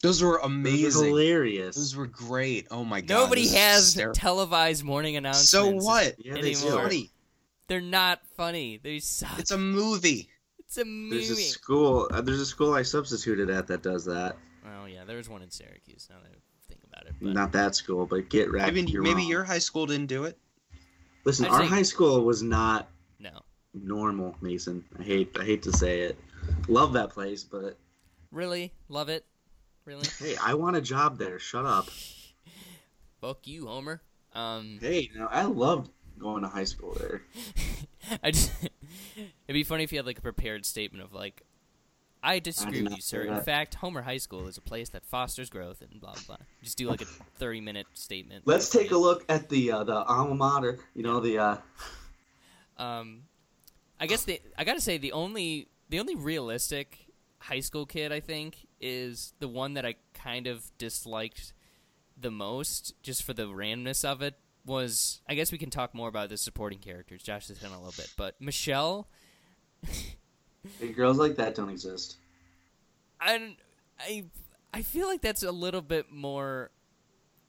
Those 0.02 0.22
were 0.22 0.36
It 0.36 0.42
was 0.42 0.46
amazing. 0.46 1.06
hilarious. 1.08 1.76
Those 1.76 1.96
were 1.96 2.06
great. 2.06 2.68
Oh 2.70 2.84
my 2.84 3.00
god. 3.00 3.14
Nobody 3.14 3.48
has 3.48 3.86
hysterical. 3.86 4.14
televised 4.14 4.84
morning 4.84 5.16
announcements. 5.16 5.50
So 5.50 5.70
what? 5.70 6.14
yeah, 6.18 6.34
they 6.34 6.52
anymore. 6.52 6.70
do. 6.70 6.78
Funny. 6.82 7.10
They're 7.66 7.80
not 7.80 8.20
funny. 8.36 8.78
They 8.82 8.98
suck. 9.00 9.38
It's 9.38 9.50
a 9.50 9.58
movie. 9.58 10.28
It's 10.60 10.78
a 10.78 10.84
movie. 10.84 11.16
There's 11.26 11.30
a 11.30 11.42
school. 11.42 12.08
Uh, 12.12 12.20
there's 12.20 12.40
a 12.40 12.46
school 12.46 12.74
I 12.74 12.82
substituted 12.82 13.50
at 13.50 13.66
that 13.66 13.82
does 13.82 14.04
that. 14.04 14.36
Oh 14.66 14.84
yeah, 14.86 15.04
there 15.04 15.16
was 15.16 15.28
one 15.28 15.42
in 15.42 15.50
Syracuse. 15.50 16.06
Now 16.10 16.16
that 16.22 16.30
I 16.30 16.38
think 16.68 16.80
about 16.84 17.06
it, 17.06 17.14
but 17.20 17.32
Not 17.32 17.52
that 17.52 17.74
school, 17.74 18.06
but 18.06 18.28
get 18.28 18.52
right. 18.52 18.72
Maybe 18.72 18.90
you're 18.90 19.02
maybe 19.02 19.22
wrong. 19.22 19.28
your 19.28 19.44
high 19.44 19.58
school 19.58 19.86
didn't 19.86 20.06
do 20.06 20.24
it. 20.24 20.38
Listen, 21.24 21.46
our 21.46 21.58
saying- 21.58 21.70
high 21.70 21.82
school 21.82 22.24
was 22.24 22.42
not 22.42 22.82
no, 22.82 22.88
normal, 23.74 24.36
Mason. 24.40 24.84
I 24.98 25.02
hate 25.02 25.36
I 25.38 25.44
hate 25.44 25.62
to 25.62 25.72
say 25.72 26.00
it. 26.00 26.18
Love 26.68 26.92
that 26.94 27.10
place, 27.10 27.44
but 27.44 27.76
really 28.32 28.72
love 28.88 29.08
it. 29.08 29.24
Really, 29.84 30.06
hey, 30.18 30.36
I 30.42 30.54
want 30.54 30.76
a 30.76 30.80
job 30.80 31.18
there. 31.18 31.38
Shut 31.38 31.64
up. 31.64 31.88
fuck 33.20 33.46
you, 33.46 33.66
Homer. 33.66 34.02
Um, 34.34 34.78
Hey, 34.80 35.10
no, 35.16 35.26
I 35.26 35.44
loved 35.44 35.90
going 36.18 36.42
to 36.42 36.48
high 36.48 36.64
school 36.64 36.94
there. 36.98 37.22
I 38.22 38.30
just 38.30 38.52
it'd 39.16 39.54
be 39.54 39.64
funny 39.64 39.84
if 39.84 39.92
you 39.92 39.98
had 39.98 40.06
like 40.06 40.18
a 40.18 40.22
prepared 40.22 40.66
statement 40.66 41.04
of 41.04 41.14
like, 41.14 41.42
I 42.22 42.38
disagree 42.38 42.78
did 42.78 42.84
with 42.84 42.96
you, 42.96 43.02
sir. 43.02 43.22
In 43.22 43.40
fact, 43.42 43.76
Homer 43.76 44.02
High 44.02 44.18
School 44.18 44.48
is 44.48 44.58
a 44.58 44.60
place 44.60 44.88
that 44.90 45.04
fosters 45.06 45.48
growth 45.48 45.80
and 45.80 46.00
blah 46.00 46.12
blah 46.12 46.22
blah. 46.26 46.36
Just 46.62 46.76
do 46.76 46.88
like 46.88 47.00
a 47.00 47.06
thirty 47.06 47.60
minute 47.60 47.86
statement. 47.94 48.42
Let's 48.46 48.68
take 48.68 48.90
a 48.90 48.96
look 48.96 49.24
at 49.28 49.48
the 49.48 49.70
uh, 49.70 49.84
the 49.84 49.94
alma 49.94 50.34
mater. 50.34 50.80
You 50.94 51.04
know 51.04 51.20
the 51.20 51.38
uh, 51.38 51.56
Um, 52.76 53.22
I 54.00 54.06
guess 54.06 54.24
the 54.24 54.40
I 54.56 54.64
gotta 54.64 54.80
say 54.80 54.98
the 54.98 55.12
only 55.12 55.68
the 55.88 56.00
only 56.00 56.14
realistic 56.14 57.06
high 57.40 57.60
school 57.60 57.86
kid 57.86 58.12
I 58.12 58.20
think 58.20 58.66
is 58.80 59.32
the 59.38 59.48
one 59.48 59.74
that 59.74 59.84
I 59.84 59.96
kind 60.14 60.46
of 60.46 60.70
disliked 60.78 61.52
the 62.20 62.30
most, 62.30 62.94
just 63.02 63.22
for 63.22 63.32
the 63.32 63.46
randomness 63.46 64.04
of 64.04 64.22
it. 64.22 64.34
Was 64.64 65.22
I 65.28 65.34
guess 65.34 65.50
we 65.50 65.58
can 65.58 65.70
talk 65.70 65.94
more 65.94 66.08
about 66.08 66.28
the 66.28 66.36
supporting 66.36 66.78
characters. 66.78 67.22
Josh 67.22 67.48
has 67.48 67.58
done 67.58 67.72
a 67.72 67.78
little 67.78 67.94
bit, 67.96 68.12
but 68.16 68.38
Michelle, 68.40 69.08
hey, 69.86 70.92
girls 70.94 71.16
like 71.16 71.36
that 71.36 71.54
don't 71.54 71.70
exist. 71.70 72.16
I 73.20 73.56
I 73.98 74.24
I 74.74 74.82
feel 74.82 75.06
like 75.06 75.22
that's 75.22 75.42
a 75.42 75.52
little 75.52 75.80
bit 75.80 76.12
more. 76.12 76.70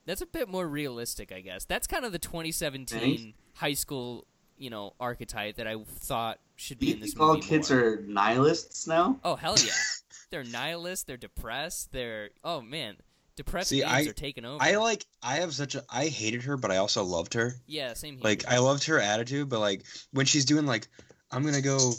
That's 0.06 0.22
a 0.22 0.26
bit 0.26 0.48
more 0.48 0.66
realistic, 0.66 1.30
I 1.30 1.40
guess. 1.40 1.64
That's 1.66 1.86
kind 1.86 2.06
of 2.06 2.12
the 2.12 2.18
2017 2.18 2.98
Thanks. 2.98 3.38
high 3.56 3.74
school, 3.74 4.26
you 4.60 4.70
know, 4.70 4.92
archetype 5.00 5.56
that 5.56 5.66
I 5.66 5.74
thought 5.84 6.38
should 6.56 6.78
be 6.78 6.86
you 6.88 6.94
in 6.94 7.00
this 7.00 7.14
think 7.14 7.22
all 7.22 7.38
kids 7.38 7.70
more. 7.70 7.80
are 7.80 7.96
nihilists 8.06 8.86
now? 8.86 9.18
Oh 9.24 9.34
hell 9.34 9.56
yeah! 9.58 9.72
they're 10.30 10.44
nihilists. 10.44 11.04
They're 11.04 11.16
depressed. 11.16 11.90
They're 11.90 12.30
oh 12.44 12.60
man, 12.60 12.96
depressed 13.36 13.70
See, 13.70 13.80
games 13.80 14.06
I- 14.06 14.10
are 14.10 14.12
taking 14.12 14.44
over. 14.44 14.62
I 14.62 14.76
like. 14.76 15.04
I 15.22 15.36
have 15.36 15.52
such 15.54 15.74
a. 15.74 15.82
I 15.90 16.06
hated 16.06 16.42
her, 16.44 16.56
but 16.56 16.70
I 16.70 16.76
also 16.76 17.02
loved 17.02 17.34
her. 17.34 17.54
yeah, 17.66 17.94
same 17.94 18.14
here. 18.14 18.22
Like 18.22 18.44
I 18.46 18.58
loved 18.58 18.84
her 18.84 19.00
attitude, 19.00 19.48
but 19.48 19.60
like 19.60 19.82
when 20.12 20.26
she's 20.26 20.44
doing 20.44 20.66
like, 20.66 20.86
I'm 21.32 21.42
gonna 21.42 21.62
go. 21.62 21.92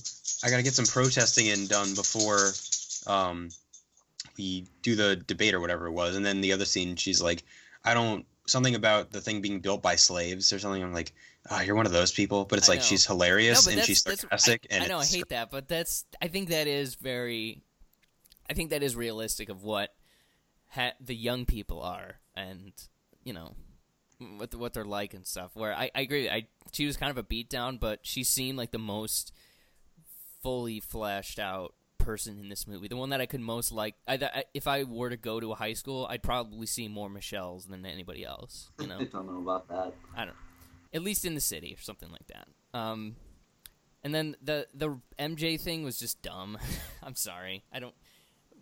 I 0.43 0.49
gotta 0.49 0.63
get 0.63 0.73
some 0.73 0.85
protesting 0.85 1.47
in 1.47 1.67
done 1.67 1.93
before, 1.95 2.51
um, 3.07 3.49
we 4.37 4.65
do 4.81 4.95
the 4.95 5.15
debate 5.15 5.53
or 5.53 5.59
whatever 5.59 5.87
it 5.87 5.91
was, 5.91 6.15
and 6.15 6.25
then 6.25 6.41
the 6.41 6.53
other 6.53 6.65
scene, 6.65 6.95
she's 6.95 7.21
like, 7.21 7.43
I 7.83 7.93
don't 7.93 8.25
something 8.47 8.75
about 8.75 9.11
the 9.11 9.21
thing 9.21 9.41
being 9.41 9.59
built 9.59 9.81
by 9.81 9.95
slaves 9.95 10.51
or 10.53 10.59
something. 10.59 10.81
I'm 10.83 10.93
like, 10.93 11.13
oh, 11.49 11.59
you're 11.61 11.75
one 11.75 11.85
of 11.85 11.91
those 11.91 12.11
people. 12.11 12.45
But 12.45 12.59
it's 12.59 12.69
I 12.69 12.73
like 12.73 12.79
know. 12.79 12.85
she's 12.85 13.05
hilarious 13.05 13.65
No, 13.67 13.73
and 13.73 13.83
she's 13.83 14.03
that's- 14.03 14.21
that's- 14.21 14.43
sarcastic, 14.43 14.67
I, 14.71 14.75
and 14.75 14.83
I 14.83 14.87
know 14.87 14.99
I 14.99 15.05
hate 15.05 15.29
that, 15.29 15.49
but 15.51 15.67
that's 15.67 16.05
I 16.21 16.27
think 16.27 16.49
that 16.49 16.67
is 16.67 16.95
very, 16.95 17.61
I 18.49 18.53
think 18.53 18.69
that 18.71 18.83
is 18.83 18.95
realistic 18.95 19.49
of 19.49 19.63
what 19.63 19.89
ha- 20.69 20.93
the 20.99 21.15
young 21.15 21.45
people 21.45 21.81
are, 21.81 22.15
and 22.35 22.71
you 23.23 23.33
know 23.33 23.55
what 24.37 24.53
what 24.55 24.73
they're 24.73 24.85
like 24.85 25.13
and 25.13 25.25
stuff. 25.25 25.51
Where 25.55 25.73
I, 25.73 25.89
I 25.95 26.01
agree, 26.01 26.29
I 26.29 26.47
she 26.71 26.85
was 26.85 26.97
kind 26.97 27.09
of 27.09 27.17
a 27.17 27.23
beatdown, 27.23 27.79
but 27.79 27.99
she 28.03 28.23
seemed 28.23 28.57
like 28.57 28.71
the 28.71 28.77
most 28.79 29.31
fully 30.41 30.79
fleshed 30.79 31.39
out 31.39 31.73
person 31.97 32.39
in 32.39 32.49
this 32.49 32.67
movie. 32.67 32.87
The 32.87 32.95
one 32.97 33.09
that 33.09 33.21
I 33.21 33.25
could 33.27 33.41
most 33.41 33.71
like. 33.71 33.95
I, 34.07 34.15
I, 34.15 34.43
if 34.53 34.67
I 34.67 34.83
were 34.83 35.09
to 35.09 35.17
go 35.17 35.39
to 35.39 35.51
a 35.51 35.55
high 35.55 35.73
school, 35.73 36.07
I'd 36.09 36.23
probably 36.23 36.65
see 36.65 36.87
more 36.87 37.09
Michelle's 37.09 37.65
than 37.65 37.85
anybody 37.85 38.25
else. 38.25 38.71
You 38.79 38.87
know. 38.87 38.97
I 39.01 39.03
don't 39.03 39.27
know 39.27 39.39
about 39.39 39.67
that. 39.69 39.93
I 40.15 40.25
don't 40.25 40.35
at 40.93 41.01
least 41.03 41.25
in 41.25 41.35
the 41.35 41.41
city 41.41 41.73
or 41.77 41.81
something 41.81 42.09
like 42.11 42.27
that. 42.27 42.47
Um, 42.77 43.15
and 44.03 44.13
then 44.15 44.35
the 44.41 44.67
the 44.73 44.97
MJ 45.19 45.59
thing 45.59 45.83
was 45.83 45.99
just 45.99 46.21
dumb. 46.21 46.57
I'm 47.03 47.15
sorry. 47.15 47.63
I 47.71 47.79
don't 47.79 47.93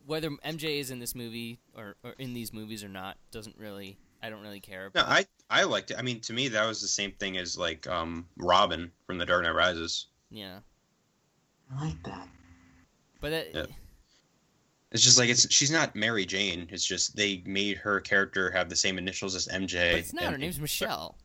whether 0.05 0.29
MJ 0.29 0.79
is 0.79 0.89
in 0.89 0.97
this 0.99 1.13
movie 1.13 1.59
or, 1.77 1.95
or 2.03 2.11
in 2.17 2.33
these 2.33 2.51
movies 2.51 2.83
or 2.83 2.89
not 2.89 3.17
doesn't 3.31 3.57
really 3.57 3.97
I 4.21 4.29
don't 4.29 4.41
really 4.41 4.59
care. 4.59 4.89
No, 4.95 5.01
I 5.01 5.25
I 5.49 5.63
liked 5.63 5.91
it. 5.91 5.97
I 5.97 6.01
mean, 6.01 6.19
to 6.21 6.33
me, 6.33 6.47
that 6.49 6.65
was 6.67 6.81
the 6.81 6.87
same 6.87 7.11
thing 7.13 7.37
as 7.37 7.57
like 7.57 7.87
um 7.87 8.25
Robin 8.37 8.91
from 9.05 9.17
The 9.17 9.25
Dark 9.25 9.43
Knight 9.43 9.55
Rises. 9.55 10.07
yeah, 10.29 10.59
I 11.75 11.85
like 11.85 12.03
that. 12.03 12.27
but 13.21 13.29
that, 13.31 13.47
Yeah. 13.55 13.65
It's 14.91 15.03
just 15.03 15.19
like 15.19 15.29
it's 15.29 15.51
she's 15.53 15.69
not 15.71 15.95
Mary 15.95 16.25
Jane. 16.25 16.67
It's 16.71 16.83
just 16.83 17.15
they 17.15 17.43
made 17.45 17.77
her 17.77 17.99
character 18.01 18.49
have 18.49 18.69
the 18.69 18.75
same 18.75 18.97
initials 18.97 19.35
as 19.35 19.47
MJ. 19.47 19.91
but 19.91 19.99
it's 19.99 20.13
not. 20.13 20.23
and- 20.23 20.31
Her 20.33 20.37
name's 20.39 20.59
Michelle. 20.59 21.15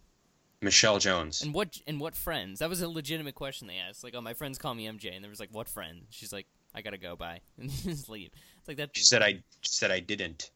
Michelle 0.65 0.99
Jones. 0.99 1.43
And 1.43 1.55
what 1.55 1.79
and 1.87 2.01
what 2.01 2.15
friends? 2.17 2.59
That 2.59 2.69
was 2.69 2.81
a 2.83 2.89
legitimate 2.89 3.35
question 3.35 3.69
they 3.69 3.77
asked. 3.79 4.03
Like, 4.03 4.15
oh, 4.17 4.21
my 4.21 4.35
friends 4.35 4.59
call 4.59 4.75
me 4.75 4.87
MJ, 4.87 5.15
and 5.15 5.23
there 5.23 5.31
was 5.31 5.41
like, 5.41 5.51
what 5.53 5.69
friend? 5.69 6.03
She's 6.11 6.33
like, 6.33 6.47
I 6.75 6.83
gotta 6.83 6.99
go. 6.99 7.15
Bye, 7.17 7.41
and 7.59 7.71
just 7.71 8.09
leave. 8.09 8.31
It's 8.59 8.69
like 8.69 8.79
that. 8.79 8.91
She 8.95 9.05
said 9.05 9.23
I 9.23 9.43
she 9.61 9.73
said 9.73 9.91
I 9.91 10.01
didn't, 10.01 10.51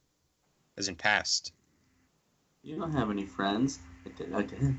as 0.76 0.88
in 0.88 0.96
past. 0.96 1.52
You 2.62 2.76
don't 2.76 2.92
have 2.92 3.10
any 3.10 3.24
friends. 3.24 3.78
I 4.04 4.10
did. 4.10 4.34
I 4.34 4.42
did. 4.42 4.60
And 4.60 4.76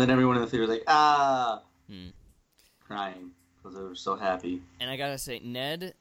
then 0.00 0.10
everyone 0.10 0.36
in 0.36 0.42
the 0.42 0.48
theater 0.48 0.62
was 0.66 0.70
like, 0.70 0.84
ah, 0.88 1.62
Hmm. 1.88 2.08
crying 2.80 3.30
because 3.56 3.76
they 3.76 3.82
were 3.82 3.94
so 3.94 4.16
happy. 4.16 4.62
And 4.80 4.90
I 4.90 4.96
gotta 4.96 5.18
say, 5.18 5.40
Ned, 5.40 5.94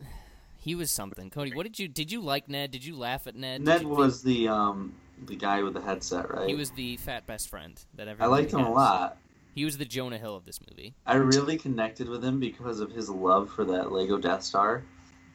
he 0.58 0.74
was 0.74 0.90
something. 0.90 1.30
Cody, 1.30 1.54
what 1.54 1.64
did 1.64 1.78
you 1.78 1.88
did 1.88 2.10
you 2.12 2.20
like 2.20 2.48
Ned? 2.48 2.70
Did 2.70 2.84
you 2.84 2.96
laugh 2.96 3.26
at 3.26 3.34
Ned? 3.34 3.62
Ned 3.62 3.82
you 3.82 3.88
was 3.88 4.22
the 4.22 4.48
um 4.48 4.94
the 5.26 5.36
guy 5.36 5.62
with 5.62 5.74
the 5.74 5.80
headset, 5.80 6.30
right? 6.32 6.48
He 6.48 6.54
was 6.54 6.70
the 6.72 6.96
fat 6.98 7.26
best 7.26 7.48
friend 7.48 7.78
that 7.94 8.08
ever. 8.08 8.22
I 8.22 8.26
everybody 8.26 8.42
liked 8.42 8.52
him 8.54 8.60
a 8.60 8.72
lot. 8.72 9.18
He 9.54 9.64
was 9.64 9.76
the 9.78 9.84
Jonah 9.84 10.18
Hill 10.18 10.36
of 10.36 10.44
this 10.44 10.60
movie, 10.70 10.94
I 11.04 11.14
really 11.16 11.56
connected 11.58 12.08
with 12.08 12.22
him 12.24 12.38
because 12.38 12.78
of 12.80 12.92
his 12.92 13.10
love 13.10 13.50
for 13.50 13.64
that 13.64 13.90
Lego 13.90 14.16
Death 14.18 14.44
Star. 14.44 14.84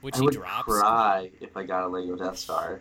which 0.01 0.15
I 0.15 0.19
he 0.19 0.23
would 0.25 0.33
drops. 0.35 0.63
cry 0.63 1.29
if 1.41 1.57
I 1.57 1.63
got 1.63 1.83
a 1.83 1.87
Lego 1.87 2.15
Death 2.15 2.37
Star. 2.37 2.79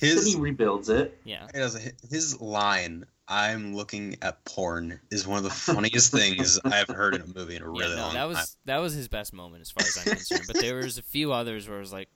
Then 0.00 0.10
His 0.16 0.26
he 0.34 0.40
rebuilds 0.40 0.88
it. 0.88 1.18
Yeah, 1.24 1.46
it 1.54 1.60
was- 1.60 1.90
his 2.10 2.40
line 2.40 3.06
"I'm 3.28 3.74
looking 3.74 4.16
at 4.22 4.44
porn" 4.44 5.00
is 5.10 5.26
one 5.26 5.38
of 5.38 5.44
the 5.44 5.50
funniest 5.50 6.12
things 6.12 6.58
I've 6.64 6.88
heard 6.88 7.14
in 7.14 7.22
a 7.22 7.26
movie 7.26 7.56
in 7.56 7.62
a 7.62 7.66
yeah, 7.72 7.80
really 7.82 7.96
no, 7.96 8.02
long 8.02 8.14
that 8.14 8.28
was 8.28 8.36
time. 8.36 8.46
that 8.66 8.78
was 8.78 8.92
his 8.92 9.08
best 9.08 9.32
moment 9.32 9.62
as 9.62 9.70
far 9.70 9.86
as 9.86 9.96
I'm 9.98 10.16
concerned. 10.16 10.42
But 10.48 10.60
there 10.60 10.76
was 10.76 10.98
a 10.98 11.02
few 11.02 11.32
others 11.32 11.68
where 11.68 11.76
I 11.76 11.80
was 11.80 11.92
like, 11.92 12.08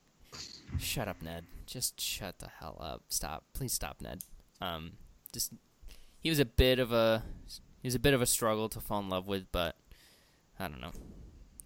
"Shut 0.78 1.06
up, 1.08 1.22
Ned! 1.22 1.44
Just 1.70 2.00
shut 2.00 2.40
the 2.40 2.48
hell 2.58 2.76
up! 2.80 3.04
Stop! 3.10 3.44
Please 3.52 3.72
stop, 3.72 4.00
Ned!" 4.00 4.24
Um, 4.60 4.94
just 5.32 5.52
he 6.18 6.28
was 6.28 6.40
a 6.40 6.44
bit 6.44 6.80
of 6.80 6.90
a 6.90 7.22
he 7.80 7.86
was 7.86 7.94
a 7.94 8.00
bit 8.00 8.12
of 8.12 8.20
a 8.20 8.26
struggle 8.26 8.68
to 8.70 8.80
fall 8.80 8.98
in 8.98 9.08
love 9.08 9.28
with, 9.28 9.46
but 9.52 9.76
I 10.58 10.66
don't 10.66 10.80
know. 10.80 10.90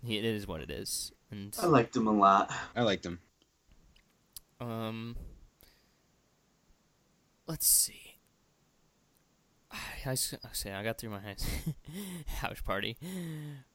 He, 0.05 0.19
it 0.19 0.25
is 0.27 0.47
what 0.47 0.61
it 0.61 0.71
is, 0.71 1.11
and 1.31 1.57
I 1.59 1.65
liked 1.65 1.97
him 1.97 2.07
a 2.07 2.13
lot. 2.13 2.53
I 2.77 2.83
liked 2.83 3.07
him. 3.07 3.19
Um, 4.61 5.17
let's 7.47 7.67
see. 7.67 8.19
I 10.07 10.17
say 10.17 10.71
I 10.71 10.85
got 10.85 10.99
through 10.99 11.11
my 11.11 11.21
house, 11.21 11.47
house 12.27 12.61
party. 12.61 12.99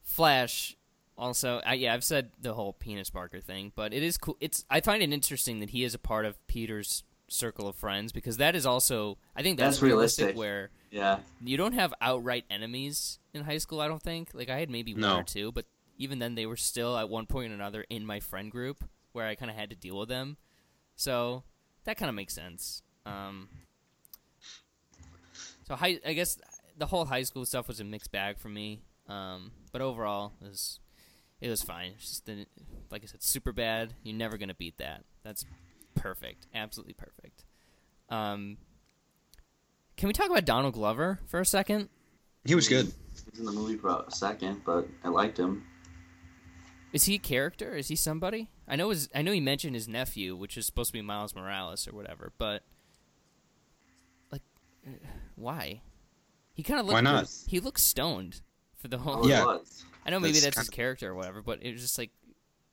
Flash. 0.04 0.78
Also, 1.20 1.62
I, 1.66 1.74
yeah, 1.74 1.94
I've 1.94 2.04
said 2.04 2.32
the 2.42 2.54
whole 2.54 2.72
penis 2.74 3.10
Parker 3.10 3.42
thing, 3.42 3.74
but 3.76 3.94
it 3.94 4.02
is 4.04 4.18
cool. 4.18 4.38
It's 4.40 4.64
I 4.70 4.80
find 4.80 5.04
it 5.04 5.12
interesting 5.12 5.60
that 5.60 5.70
he 5.72 5.84
is 5.84 5.94
a 5.94 6.00
part 6.00 6.26
of 6.26 6.36
Peter's 6.48 7.04
circle 7.28 7.68
of 7.68 7.76
friends 7.76 8.12
because 8.12 8.38
that 8.38 8.56
is 8.56 8.66
also 8.66 9.18
I 9.36 9.44
think 9.44 9.60
that's, 9.60 9.76
That's 9.78 9.84
realistic. 9.84 10.36
Where 10.38 10.70
Yeah. 10.92 11.20
you 11.44 11.58
don't 11.58 11.74
have 11.74 11.94
outright 12.02 12.46
enemies 12.50 13.20
in 13.34 13.44
high 13.44 13.58
school. 13.60 13.82
I 13.82 13.88
don't 13.88 14.02
think. 14.02 14.30
Like 14.34 14.50
I 14.50 14.60
had 14.60 14.70
maybe 14.70 14.94
one 14.94 15.04
or 15.04 15.24
two, 15.24 15.52
but 15.52 15.66
even 15.98 16.20
then, 16.20 16.36
they 16.36 16.46
were 16.46 16.56
still 16.56 16.98
at 16.98 17.10
one 17.10 17.26
point 17.26 17.52
or 17.52 17.56
another 17.56 17.86
in 17.90 18.06
my 18.06 18.22
friend 18.22 18.50
group 18.50 18.84
where 19.12 19.28
I 19.28 19.36
kind 19.36 19.52
of 19.52 19.58
had 19.58 19.70
to 19.72 19.76
deal 19.76 20.00
with 20.00 20.08
them. 20.08 20.38
So 20.96 21.44
that 21.84 21.98
kind 21.98 22.08
of 22.08 22.16
makes 22.16 22.34
sense. 22.34 22.82
Um, 23.06 23.50
so 25.68 25.76
high, 25.76 26.00
I 26.06 26.14
guess 26.14 26.38
the 26.78 26.86
whole 26.86 27.06
high 27.06 27.24
school 27.24 27.46
stuff 27.46 27.68
was 27.68 27.80
a 27.80 27.84
mixed 27.84 28.12
bag 28.12 28.40
for 28.40 28.48
me. 28.50 28.82
Um, 29.08 29.52
but 29.72 29.82
overall, 29.82 30.34
it 30.42 30.48
was 30.48 30.80
it 31.42 31.50
was 31.50 31.62
fine. 31.62 31.92
It's 31.96 32.10
just 32.10 32.26
the, 32.26 32.46
like 32.92 33.04
I 33.04 33.06
said, 33.06 33.22
Superbad. 33.22 33.92
You're 34.04 34.16
never 34.18 34.38
gonna 34.38 34.54
beat 34.56 34.78
that. 34.78 35.04
That's 35.24 35.46
perfect, 35.96 36.48
absolutely 36.54 36.94
perfect. 36.94 37.46
Um, 38.10 38.58
can 39.98 40.08
we 40.08 40.14
talk 40.14 40.30
about 40.30 40.46
Donald 40.46 40.74
Glover 40.74 41.20
for 41.28 41.40
a 41.40 41.46
second? 41.46 41.90
He 42.46 42.56
was 42.56 42.68
good. 42.68 42.86
He 42.86 43.30
was 43.32 43.40
in 43.40 43.46
the 43.46 43.52
movie 43.52 43.78
for 43.78 43.90
a 43.90 44.12
second, 44.12 44.62
but 44.66 44.88
I 45.04 45.10
liked 45.10 45.38
him. 45.38 45.66
Is 46.92 47.04
he 47.04 47.16
a 47.16 47.20
character? 47.20 47.76
Is 47.76 47.90
he 47.90 47.96
somebody? 47.96 48.50
I 48.68 48.76
know 48.76 48.90
his. 48.90 49.10
I 49.14 49.22
know 49.22 49.32
he 49.32 49.40
mentioned 49.40 49.76
his 49.76 49.88
nephew, 49.88 50.36
which 50.36 50.58
is 50.58 50.66
supposed 50.66 50.90
to 50.90 50.94
be 50.94 51.02
Miles 51.02 51.36
Morales 51.36 51.88
or 51.88 51.92
whatever. 51.96 52.32
But 52.38 52.64
like, 54.32 54.42
uh, 54.88 54.92
why? 55.36 55.82
He 56.54 56.64
kind 56.64 56.80
of 56.80 56.88
looked. 56.88 56.94
Why 56.94 57.02
not? 57.02 57.30
He 57.48 57.60
looks 57.60 57.84
stoned 57.84 58.42
for 58.76 58.88
the 58.88 58.98
whole. 58.98 59.18
Oh, 59.18 59.24
it 59.26 59.30
Yeah. 59.30 59.58
Was. 60.10 60.14
I 60.14 60.18
know 60.18 60.20
maybe 60.20 60.34
That's 60.34 60.46
that's 60.46 60.58
his 60.58 60.70
kinda- 60.70 60.76
character 60.76 61.10
or 61.12 61.16
whatever, 61.16 61.42
but 61.42 61.64
it 61.64 61.72
was 61.72 61.82
just 61.82 61.98
like, 61.98 62.12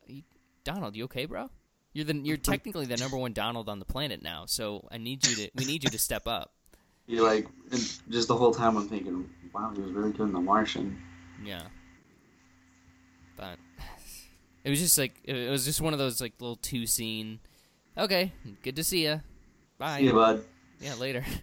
you- 0.06 0.22
Donald, 0.64 0.96
you 0.96 1.04
okay, 1.04 1.26
bro? 1.26 1.50
You're 1.92 2.04
the 2.04 2.14
you're 2.16 2.36
technically 2.36 2.84
the 2.86 2.96
number 2.98 3.16
one 3.16 3.32
Donald 3.32 3.68
on 3.68 3.78
the 3.78 3.84
planet 3.86 4.22
now, 4.22 4.44
so 4.46 4.86
I 4.90 4.98
need 4.98 5.26
you 5.26 5.34
to 5.36 5.50
we 5.54 5.64
need 5.64 5.82
you 5.84 5.90
to 5.90 5.98
step 5.98 6.26
up. 6.26 6.52
You're 7.06 7.24
like 7.24 7.46
and 7.70 7.80
just 8.10 8.26
the 8.28 8.34
whole 8.36 8.52
time 8.52 8.76
I'm 8.76 8.88
thinking, 8.88 9.30
wow, 9.54 9.72
he 9.74 9.80
was 9.80 9.92
really 9.92 10.10
good 10.12 10.24
in 10.26 10.32
The 10.32 10.40
Martian. 10.40 11.00
Yeah. 11.44 11.62
But 13.36 13.58
it 14.64 14.70
was 14.70 14.80
just 14.80 14.98
like 14.98 15.14
it 15.24 15.36
it 15.36 15.50
was 15.50 15.64
just 15.64 15.80
one 15.80 15.92
of 15.92 15.98
those 15.98 16.20
like 16.20 16.34
little 16.40 16.56
two 16.56 16.86
scene. 16.86 17.38
Okay, 17.96 18.32
good 18.62 18.76
to 18.76 18.84
see 18.84 19.04
ya. 19.04 19.18
Bye. 19.78 19.98
Yeah, 20.00 20.12
bud. 20.12 20.44
Yeah, 20.80 20.94
later. 20.94 21.24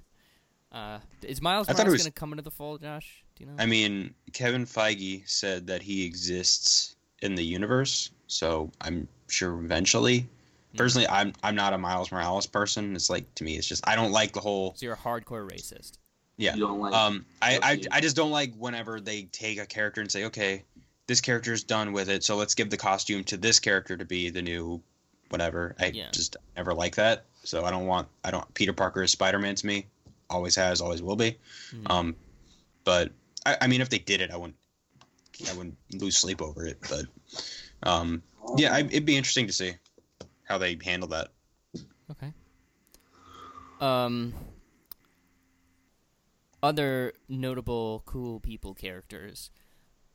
Uh, 0.71 0.97
is 1.21 1.39
Miles 1.39 1.69
I 1.69 1.73
thought 1.73 1.81
it 1.81 1.83
Morales 1.83 1.91
was- 1.99 2.01
gonna 2.05 2.11
come 2.13 2.31
into 2.33 2.41
the 2.41 2.49
fold, 2.49 2.81
Josh? 2.81 3.22
Do 3.35 3.43
you 3.43 3.49
know? 3.49 3.55
I 3.57 3.65
mean, 3.65 4.13
Kevin 4.33 4.65
Feige 4.65 5.27
said 5.27 5.67
that 5.67 5.81
he 5.81 6.05
exists 6.05 6.95
in 7.21 7.35
the 7.35 7.43
universe, 7.43 8.11
so 8.27 8.71
I'm 8.81 9.07
sure 9.27 9.59
eventually. 9.63 10.27
Personally, 10.75 11.07
I'm 11.07 11.33
I'm 11.43 11.55
not 11.55 11.73
a 11.73 11.77
Miles 11.77 12.11
Morales 12.11 12.47
person. 12.47 12.95
It's 12.95 13.09
like 13.09 13.33
to 13.35 13.43
me, 13.43 13.57
it's 13.57 13.67
just 13.67 13.87
I 13.87 13.95
don't 13.95 14.11
like 14.11 14.33
the 14.33 14.39
whole 14.39 14.73
so 14.75 14.85
you're 14.87 14.95
a 14.95 14.97
hardcore 14.97 15.47
racist. 15.47 15.99
yeah. 16.37 16.55
You 16.55 16.61
don't 16.61 16.79
like. 16.79 16.93
Um, 16.95 17.25
I, 17.43 17.59
I 17.61 17.81
I 17.91 18.01
just 18.01 18.15
don't 18.15 18.31
like 18.31 18.53
whenever 18.55 18.99
they 18.99 19.23
take 19.31 19.59
a 19.59 19.67
character 19.67 20.01
and 20.01 20.11
say, 20.11 20.25
okay, 20.25 20.63
this 21.05 21.21
character 21.21 21.53
is 21.53 21.63
done 21.63 21.93
with 21.93 22.09
it, 22.09 22.23
so 22.23 22.35
let's 22.37 22.55
give 22.55 22.71
the 22.71 22.77
costume 22.77 23.23
to 23.25 23.37
this 23.37 23.59
character 23.59 23.95
to 23.95 24.03
be 24.05 24.31
the 24.31 24.41
new 24.41 24.81
whatever. 25.29 25.75
I 25.79 25.87
Yeah. 25.87 26.09
just 26.11 26.37
never 26.55 26.73
like 26.73 26.95
that. 26.95 27.25
So 27.43 27.65
I 27.65 27.69
don't 27.71 27.85
want 27.85 28.07
I 28.23 28.31
don't 28.31 28.51
Peter 28.55 28.73
Parker 28.73 29.03
is 29.03 29.11
Spider 29.11 29.37
Man 29.37 29.53
to 29.53 29.65
me. 29.67 29.85
Always 30.31 30.55
has, 30.55 30.81
always 30.81 31.03
will 31.03 31.15
be. 31.15 31.37
Mhm. 31.71 31.91
Um, 31.91 32.15
but 32.83 33.11
I, 33.45 33.57
I 33.61 33.67
mean, 33.67 33.81
if 33.81 33.89
they 33.89 33.99
did 33.99 34.21
it, 34.21 34.31
I 34.31 34.37
wouldn't 34.37 34.57
I 35.49 35.53
wouldn't 35.53 35.77
lose 35.93 36.17
sleep 36.17 36.41
over 36.41 36.65
it. 36.65 36.77
But 36.89 37.05
um, 37.83 38.23
yeah, 38.57 38.73
I, 38.73 38.79
it'd 38.79 39.05
be 39.05 39.17
interesting 39.17 39.47
to 39.47 39.53
see 39.53 39.73
how 40.43 40.57
they 40.57 40.77
handle 40.83 41.09
that. 41.09 41.29
Okay. 42.11 42.33
Um. 43.79 44.33
Other 46.61 47.11
notable 47.27 48.03
cool 48.05 48.39
people 48.39 48.73
characters. 48.73 49.51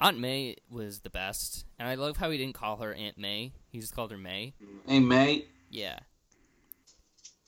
Aunt 0.01 0.18
May 0.18 0.57
was 0.70 1.01
the 1.01 1.11
best, 1.11 1.66
and 1.79 1.89
I 1.89 1.97
love 1.97 2.16
how 2.16 2.31
he 2.31 2.39
didn't 2.39 2.55
call 2.55 2.79
her 2.79 2.95
Aunt 2.95 3.18
May. 3.18 3.53
He 3.68 3.81
just 3.81 3.95
called 3.95 4.12
her 4.12 4.16
May. 4.16 4.55
hey, 4.87 5.01
May. 5.01 5.45
Yeah. 5.70 5.99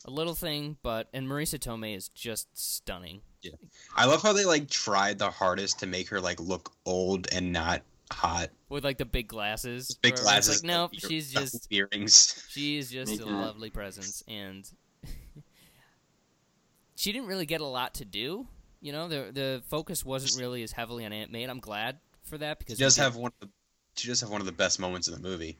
A 0.06 0.10
little 0.10 0.34
thing, 0.34 0.78
but 0.82 1.08
and 1.12 1.26
Marisa 1.26 1.58
Tomei 1.58 1.96
is 1.96 2.08
just 2.08 2.48
stunning. 2.56 3.20
Yeah. 3.42 3.52
I 3.94 4.06
love 4.06 4.22
how 4.22 4.32
they 4.32 4.44
like 4.44 4.68
tried 4.68 5.18
the 5.18 5.30
hardest 5.30 5.80
to 5.80 5.86
make 5.86 6.08
her 6.08 6.20
like 6.20 6.40
look 6.40 6.72
old 6.86 7.28
and 7.32 7.52
not 7.52 7.82
hot. 8.10 8.50
With 8.68 8.84
like 8.84 8.98
the 8.98 9.04
big 9.04 9.28
glasses. 9.28 9.98
Big 10.02 10.14
where 10.14 10.22
glasses. 10.22 10.62
Like, 10.62 10.72
nope, 10.72 10.90
ear- 10.94 11.08
she's 11.08 11.32
just 11.32 11.66
earrings. 11.70 12.46
She 12.48 12.78
is 12.78 12.90
just 12.90 13.12
Make 13.12 13.20
a 13.20 13.24
lovely 13.26 13.70
presence, 13.70 14.22
and 14.26 14.68
she 16.96 17.12
didn't 17.12 17.28
really 17.28 17.46
get 17.46 17.60
a 17.60 17.66
lot 17.66 17.94
to 17.94 18.04
do. 18.04 18.46
You 18.80 18.92
know, 18.92 19.08
the 19.08 19.30
the 19.32 19.62
focus 19.68 20.04
wasn't 20.04 20.40
really 20.40 20.62
as 20.62 20.72
heavily 20.72 21.04
on 21.04 21.12
Aunt 21.12 21.30
May. 21.30 21.44
I'm 21.44 21.60
glad 21.60 21.98
for 22.22 22.38
that 22.38 22.58
because 22.58 22.78
She 22.78 22.84
does 22.84 22.96
have 22.96 23.16
one. 23.16 23.32
Of 23.40 23.48
the, 23.48 23.52
she 23.96 24.08
does 24.08 24.20
have 24.22 24.30
one 24.30 24.40
of 24.40 24.46
the 24.46 24.52
best 24.52 24.80
moments 24.80 25.08
in 25.08 25.14
the 25.14 25.20
movie. 25.20 25.58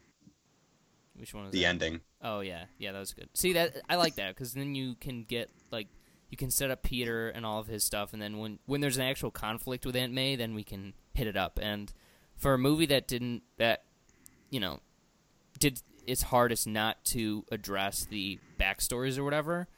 Which 1.21 1.35
one 1.35 1.45
was 1.45 1.53
The 1.53 1.61
that? 1.63 1.67
ending. 1.69 2.01
Oh 2.23 2.41
yeah, 2.41 2.65
yeah, 2.79 2.93
that 2.93 2.99
was 2.99 3.13
good. 3.15 3.29
See 3.35 3.53
that 3.55 3.77
I 3.89 3.97
like 3.97 4.17
that 4.17 4.35
because 4.35 4.53
then 4.55 4.75
you 4.75 4.95
can 4.97 5.25
get 5.25 5.51
like 5.71 5.89
you 6.31 6.37
can 6.37 6.51
set 6.51 6.71
up 6.71 6.83
Peter 6.83 7.29
and 7.29 7.45
all 7.47 7.59
of 7.61 7.67
his 7.67 7.85
stuff, 7.85 8.13
and 8.13 8.21
then 8.23 8.39
when 8.39 8.59
when 8.67 8.81
there's 8.81 8.97
an 8.97 9.03
actual 9.05 9.31
conflict 9.31 9.85
with 9.87 9.97
Aunt 9.97 10.13
May, 10.13 10.37
then 10.37 10.55
we 10.55 10.63
can 10.65 10.95
hit 11.15 11.27
it 11.27 11.37
up. 11.37 11.59
And 11.61 11.93
for 12.37 12.55
a 12.55 12.59
movie 12.59 12.87
that 12.87 13.07
didn't 13.09 13.43
that 13.59 13.85
you 14.51 14.61
know 14.61 14.81
did 15.59 15.81
its 16.07 16.23
hardest 16.23 16.67
not 16.67 17.05
to 17.05 17.45
address 17.53 18.05
the 18.05 18.39
backstories 18.59 19.19
or 19.19 19.25
whatever, 19.25 19.69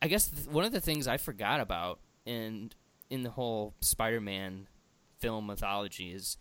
I 0.00 0.08
guess 0.08 0.28
th- 0.30 0.46
one 0.48 0.64
of 0.64 0.72
the 0.72 0.80
things 0.80 1.08
I 1.08 1.16
forgot 1.16 1.60
about 1.60 2.00
in 2.24 2.70
in 3.10 3.22
the 3.22 3.30
whole 3.30 3.74
Spider-Man 3.80 4.68
film 5.18 5.46
mythology 5.46 6.12
is 6.12 6.36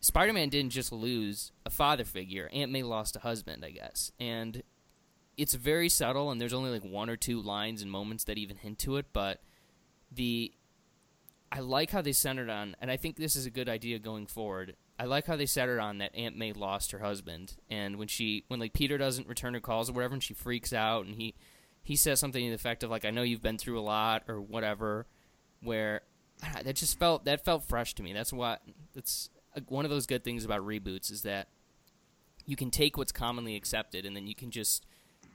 Spider-Man 0.00 0.48
didn't 0.48 0.72
just 0.72 0.92
lose 0.92 1.52
a 1.66 1.70
father 1.70 2.04
figure. 2.04 2.48
Aunt 2.52 2.72
May 2.72 2.82
lost 2.82 3.16
a 3.16 3.20
husband, 3.20 3.64
I 3.64 3.70
guess, 3.70 4.12
and 4.18 4.62
it's 5.36 5.54
very 5.54 5.88
subtle. 5.88 6.30
And 6.30 6.40
there's 6.40 6.52
only 6.54 6.70
like 6.70 6.84
one 6.84 7.10
or 7.10 7.16
two 7.16 7.40
lines 7.40 7.82
and 7.82 7.90
moments 7.90 8.24
that 8.24 8.38
even 8.38 8.56
hint 8.56 8.78
to 8.80 8.96
it. 8.96 9.06
But 9.12 9.42
the 10.10 10.52
I 11.52 11.60
like 11.60 11.90
how 11.90 12.00
they 12.00 12.12
centered 12.12 12.48
on, 12.48 12.76
and 12.80 12.90
I 12.90 12.96
think 12.96 13.16
this 13.16 13.36
is 13.36 13.44
a 13.44 13.50
good 13.50 13.68
idea 13.68 13.98
going 13.98 14.26
forward. 14.26 14.76
I 14.98 15.04
like 15.04 15.26
how 15.26 15.36
they 15.36 15.46
centered 15.46 15.80
on 15.80 15.98
that 15.98 16.14
Aunt 16.14 16.36
May 16.36 16.52
lost 16.52 16.92
her 16.92 17.00
husband, 17.00 17.56
and 17.68 17.96
when 17.96 18.08
she 18.08 18.44
when 18.48 18.60
like 18.60 18.72
Peter 18.72 18.98
doesn't 18.98 19.28
return 19.28 19.54
her 19.54 19.60
calls 19.60 19.90
or 19.90 19.94
whatever, 19.94 20.14
and 20.14 20.22
she 20.22 20.34
freaks 20.34 20.72
out, 20.72 21.06
and 21.06 21.16
he 21.16 21.34
he 21.82 21.96
says 21.96 22.20
something 22.20 22.42
to 22.42 22.48
the 22.50 22.54
effect 22.54 22.82
of 22.82 22.90
like, 22.90 23.04
"I 23.04 23.10
know 23.10 23.22
you've 23.22 23.42
been 23.42 23.58
through 23.58 23.80
a 23.80 23.82
lot" 23.82 24.24
or 24.28 24.40
whatever, 24.40 25.06
where 25.62 26.02
that 26.62 26.76
just 26.76 26.98
felt 26.98 27.24
that 27.24 27.44
felt 27.44 27.64
fresh 27.64 27.94
to 27.94 28.02
me. 28.02 28.12
That's 28.12 28.32
what 28.32 28.62
that's 28.94 29.30
one 29.68 29.84
of 29.84 29.90
those 29.90 30.06
good 30.06 30.24
things 30.24 30.44
about 30.44 30.60
reboots 30.66 31.10
is 31.10 31.22
that 31.22 31.48
you 32.46 32.56
can 32.56 32.70
take 32.70 32.96
what's 32.96 33.12
commonly 33.12 33.56
accepted 33.56 34.04
and 34.04 34.16
then 34.16 34.26
you 34.26 34.34
can 34.34 34.50
just 34.50 34.86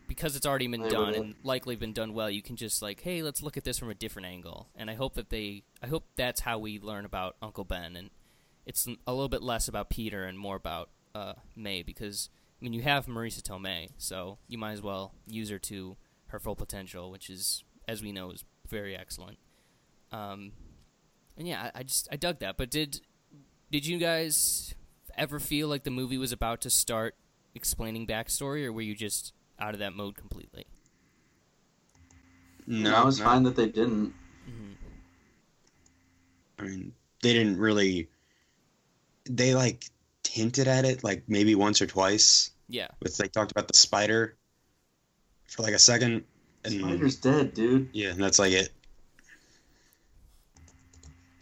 because 0.07 0.35
it's 0.35 0.45
already 0.45 0.67
been 0.67 0.87
done 0.87 1.15
and 1.15 1.35
likely 1.43 1.75
been 1.75 1.93
done 1.93 2.13
well 2.13 2.29
you 2.29 2.41
can 2.41 2.55
just 2.55 2.81
like 2.81 3.01
hey 3.01 3.21
let's 3.21 3.41
look 3.41 3.57
at 3.57 3.63
this 3.63 3.79
from 3.79 3.89
a 3.89 3.95
different 3.95 4.27
angle. 4.27 4.69
And 4.75 4.89
i 4.89 4.95
hope 4.95 5.15
that 5.15 5.29
they 5.29 5.63
i 5.81 5.87
hope 5.87 6.05
that's 6.15 6.41
how 6.41 6.59
we 6.59 6.79
learn 6.79 7.05
about 7.05 7.35
uncle 7.41 7.63
ben. 7.63 7.95
And 7.95 8.09
it's 8.65 8.87
a 9.07 9.13
little 9.13 9.29
bit 9.29 9.41
less 9.41 9.67
about 9.67 9.89
peter 9.89 10.23
and 10.25 10.37
more 10.37 10.55
about 10.55 10.89
uh, 11.13 11.33
may 11.55 11.81
because 11.81 12.29
i 12.59 12.63
mean 12.63 12.73
you 12.73 12.81
have 12.81 13.05
marisa 13.05 13.41
tomei 13.41 13.89
so 13.97 14.37
you 14.47 14.57
might 14.57 14.73
as 14.73 14.81
well 14.81 15.13
use 15.27 15.49
her 15.49 15.59
to 15.59 15.95
her 16.27 16.39
full 16.39 16.55
potential 16.55 17.09
which 17.11 17.29
is 17.29 17.63
as 17.87 18.01
we 18.01 18.11
know 18.11 18.31
is 18.31 18.43
very 18.67 18.95
excellent. 18.95 19.37
Um, 20.11 20.53
and 21.37 21.47
yeah 21.47 21.69
I, 21.73 21.79
I 21.79 21.83
just 21.83 22.07
i 22.11 22.15
dug 22.15 22.39
that 22.39 22.57
but 22.57 22.69
did 22.69 23.01
did 23.71 23.85
you 23.85 23.97
guys 23.97 24.73
ever 25.17 25.39
feel 25.39 25.67
like 25.67 25.83
the 25.83 25.91
movie 25.91 26.17
was 26.17 26.31
about 26.31 26.61
to 26.61 26.69
start 26.69 27.15
explaining 27.53 28.05
backstory, 28.07 28.65
or 28.65 28.73
were 28.73 28.81
you 28.81 28.95
just 28.95 29.33
out 29.59 29.73
of 29.73 29.79
that 29.79 29.93
mode 29.93 30.15
completely? 30.15 30.65
No, 32.67 32.95
I 32.95 33.03
was 33.03 33.19
no. 33.19 33.25
fine 33.25 33.43
that 33.43 33.55
they 33.55 33.67
didn't. 33.67 34.13
Mm-hmm. 34.49 34.73
I 36.59 36.63
mean, 36.63 36.93
they 37.21 37.33
didn't 37.33 37.57
really. 37.57 38.09
They 39.29 39.55
like 39.55 39.85
hinted 40.27 40.67
at 40.67 40.85
it 40.85 41.03
like 41.03 41.23
maybe 41.27 41.55
once 41.55 41.81
or 41.81 41.87
twice. 41.87 42.51
Yeah, 42.67 42.87
With 43.01 43.17
they 43.17 43.27
talked 43.27 43.51
about 43.51 43.67
the 43.67 43.75
spider 43.77 44.35
for 45.47 45.61
like 45.61 45.73
a 45.73 45.79
second, 45.79 46.23
and 46.63 46.73
Spider's 46.73 47.15
dead, 47.17 47.53
dude. 47.53 47.89
yeah, 47.93 48.09
and 48.09 48.21
that's 48.21 48.39
like 48.39 48.53
it. 48.53 48.69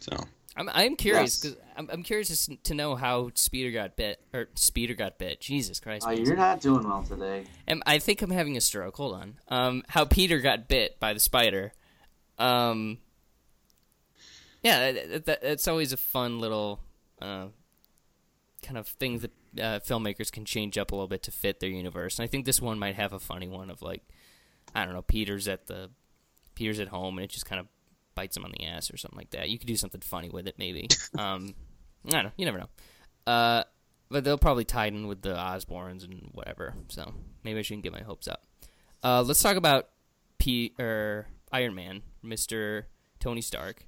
So 0.01 0.17
I'm 0.55 0.69
I'm 0.69 0.95
curious 0.95 1.43
Yes. 1.43 1.53
because 1.53 1.57
I'm, 1.75 1.89
I'm 1.91 2.03
curious 2.03 2.47
to, 2.63 2.73
know 2.75 2.95
how 2.95 3.31
Speeder 3.33 3.71
got 3.71 3.95
bit 3.95 4.19
or 4.33 4.47
Speeder 4.55 4.93
got 4.93 5.17
bit. 5.17 5.41
Jesus 5.41 5.79
Christ! 5.79 6.05
Oh, 6.07 6.11
you're 6.11 6.35
not 6.35 6.61
doing 6.61 6.87
well 6.87 7.03
today. 7.03 7.45
Am- 7.67 7.81
I 7.85 7.99
think 7.99 8.21
I'm 8.21 8.29
having 8.29 8.55
a 8.57 8.61
stroke. 8.61 8.95
Hold 8.97 9.15
on. 9.15 9.35
Um, 9.47 9.83
how 9.89 10.05
Peter 10.05 10.39
got 10.39 10.67
bit 10.67 10.99
by 10.99 11.13
the 11.13 11.19
spider. 11.19 11.73
Um, 12.37 12.99
yeah, 14.61 14.91
that, 14.91 15.25
that, 15.25 15.41
that's 15.41 15.67
always 15.67 15.91
a 15.91 15.97
fun 15.97 16.39
little 16.39 16.79
uh, 17.21 17.47
kind 18.61 18.77
of 18.77 18.87
thing 18.87 19.19
that 19.19 19.31
uh, 19.59 19.79
filmmakers 19.79 20.31
can 20.31 20.45
change 20.45 20.77
up 20.77 20.91
a 20.91 20.95
little 20.95 21.07
bit 21.07 21.23
to 21.23 21.31
fit 21.31 21.59
their 21.59 21.69
universe. 21.69 22.17
And 22.17 22.23
I 22.23 22.27
think 22.27 22.45
this 22.45 22.61
one 22.61 22.79
might 22.79 22.95
have 22.95 23.11
a 23.13 23.19
funny 23.19 23.47
one 23.47 23.69
of 23.69 23.81
like, 23.81 24.03
I 24.73 24.85
don't 24.85 24.93
know, 24.93 25.01
Peter's 25.01 25.47
at 25.47 25.67
the 25.67 25.89
Peter's 26.55 26.79
at 26.79 26.87
home 26.89 27.17
and 27.17 27.25
it 27.25 27.29
just 27.31 27.45
kind 27.45 27.59
of 27.59 27.67
bites 28.15 28.37
him 28.37 28.45
on 28.45 28.51
the 28.51 28.65
ass 28.65 28.91
or 28.91 28.97
something 28.97 29.17
like 29.17 29.31
that. 29.31 29.49
You 29.49 29.57
could 29.57 29.67
do 29.67 29.75
something 29.75 30.01
funny 30.01 30.29
with 30.29 30.47
it, 30.47 30.55
maybe. 30.57 30.87
um, 31.17 31.55
I 32.07 32.11
don't 32.11 32.23
know. 32.25 32.31
You 32.37 32.45
never 32.45 32.59
know. 32.59 32.69
Uh, 33.25 33.63
but 34.09 34.23
they'll 34.23 34.37
probably 34.37 34.65
tie 34.65 34.87
in 34.87 35.07
with 35.07 35.21
the 35.21 35.35
Osborns 35.35 36.03
and 36.03 36.29
whatever. 36.33 36.75
So 36.89 37.13
maybe 37.43 37.59
I 37.59 37.61
shouldn't 37.61 37.83
get 37.83 37.93
my 37.93 38.03
hopes 38.03 38.27
up. 38.27 38.43
Uh, 39.03 39.23
let's 39.23 39.41
talk 39.41 39.57
about 39.57 39.89
P 40.37 40.73
or 40.79 41.27
Iron 41.51 41.75
Man, 41.75 42.01
Mister 42.21 42.87
Tony 43.19 43.41
Stark. 43.41 43.85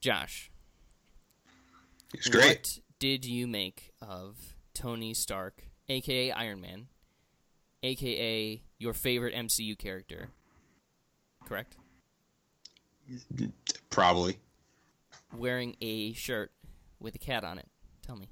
Josh, 0.00 0.50
was 2.14 2.28
great. 2.28 2.46
What 2.46 2.78
did 2.98 3.24
you 3.24 3.46
make 3.46 3.92
of 4.00 4.36
Tony 4.74 5.14
Stark, 5.14 5.64
aka 5.88 6.30
Iron 6.30 6.60
Man, 6.60 6.86
aka 7.82 8.62
your 8.78 8.92
favorite 8.92 9.34
MCU 9.34 9.76
character? 9.76 10.28
Correct. 11.44 11.76
Probably. 13.90 14.38
Wearing 15.36 15.76
a 15.80 16.12
shirt 16.14 16.52
with 17.00 17.14
a 17.14 17.18
cat 17.18 17.44
on 17.44 17.58
it. 17.58 17.68
Tell 18.06 18.16
me. 18.16 18.28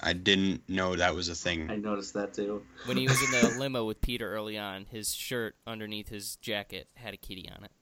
I 0.00 0.12
didn't 0.12 0.68
know 0.68 0.94
that 0.94 1.14
was 1.14 1.28
a 1.28 1.34
thing. 1.34 1.68
I 1.70 1.76
noticed 1.76 2.14
that 2.14 2.34
too. 2.34 2.62
When 2.86 2.96
he 2.96 3.08
was 3.08 3.20
in 3.22 3.30
the 3.32 3.56
limo 3.58 3.84
with 3.84 4.00
Peter 4.00 4.32
early 4.32 4.56
on, 4.56 4.86
his 4.90 5.12
shirt 5.12 5.56
underneath 5.66 6.08
his 6.08 6.36
jacket 6.36 6.88
had 6.94 7.14
a 7.14 7.16
kitty 7.16 7.48
on 7.56 7.64
it. 7.64 7.72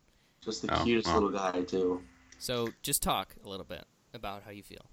Just 0.42 0.62
the 0.62 0.74
Oh, 0.80 0.84
cutest 0.84 1.08
wow. 1.08 1.14
little 1.14 1.30
guy 1.30 1.62
too. 1.62 2.00
So 2.38 2.70
just 2.82 3.02
talk 3.02 3.34
a 3.44 3.48
little 3.48 3.66
bit 3.66 3.84
about 4.14 4.42
how 4.44 4.50
you 4.50 4.62
feel. 4.62 4.86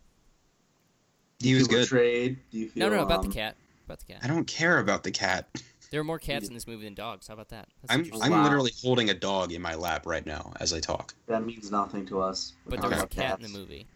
He 1.39 1.53
was 1.53 1.67
Feel 1.67 1.77
good. 1.77 1.83
betrayed? 1.85 2.39
Do 2.51 2.57
you 2.57 2.69
feel 2.69 2.89
No, 2.89 2.95
no, 2.97 3.03
about 3.03 3.21
the 3.21 3.27
um, 3.29 3.33
cat. 3.33 3.55
About 3.85 3.99
the 3.99 4.05
cat. 4.13 4.19
I 4.23 4.27
don't 4.27 4.45
care 4.45 4.79
about 4.79 5.03
the 5.03 5.11
cat. 5.11 5.47
There 5.91 6.01
are 6.01 6.03
more 6.03 6.19
cats 6.19 6.47
in 6.47 6.53
this 6.53 6.67
movie 6.67 6.83
than 6.85 6.93
dogs. 6.93 7.27
How 7.27 7.33
about 7.33 7.49
that? 7.49 7.67
That's 7.87 8.13
I'm. 8.13 8.21
I'm 8.21 8.31
Wow. 8.31 8.43
literally 8.43 8.71
holding 8.81 9.09
a 9.09 9.13
dog 9.13 9.51
in 9.53 9.61
my 9.61 9.75
lap 9.75 10.05
right 10.05 10.25
now 10.25 10.53
as 10.59 10.73
I 10.73 10.79
talk. 10.79 11.13
That 11.27 11.45
means 11.45 11.71
nothing 11.71 12.05
to 12.07 12.21
us. 12.21 12.53
We're 12.65 12.71
but 12.71 12.75
talking 12.77 12.89
there's 12.91 13.01
a 13.01 13.05
about 13.05 13.09
cat 13.11 13.39
in 13.41 13.51
the 13.51 13.57
movie. 13.57 13.87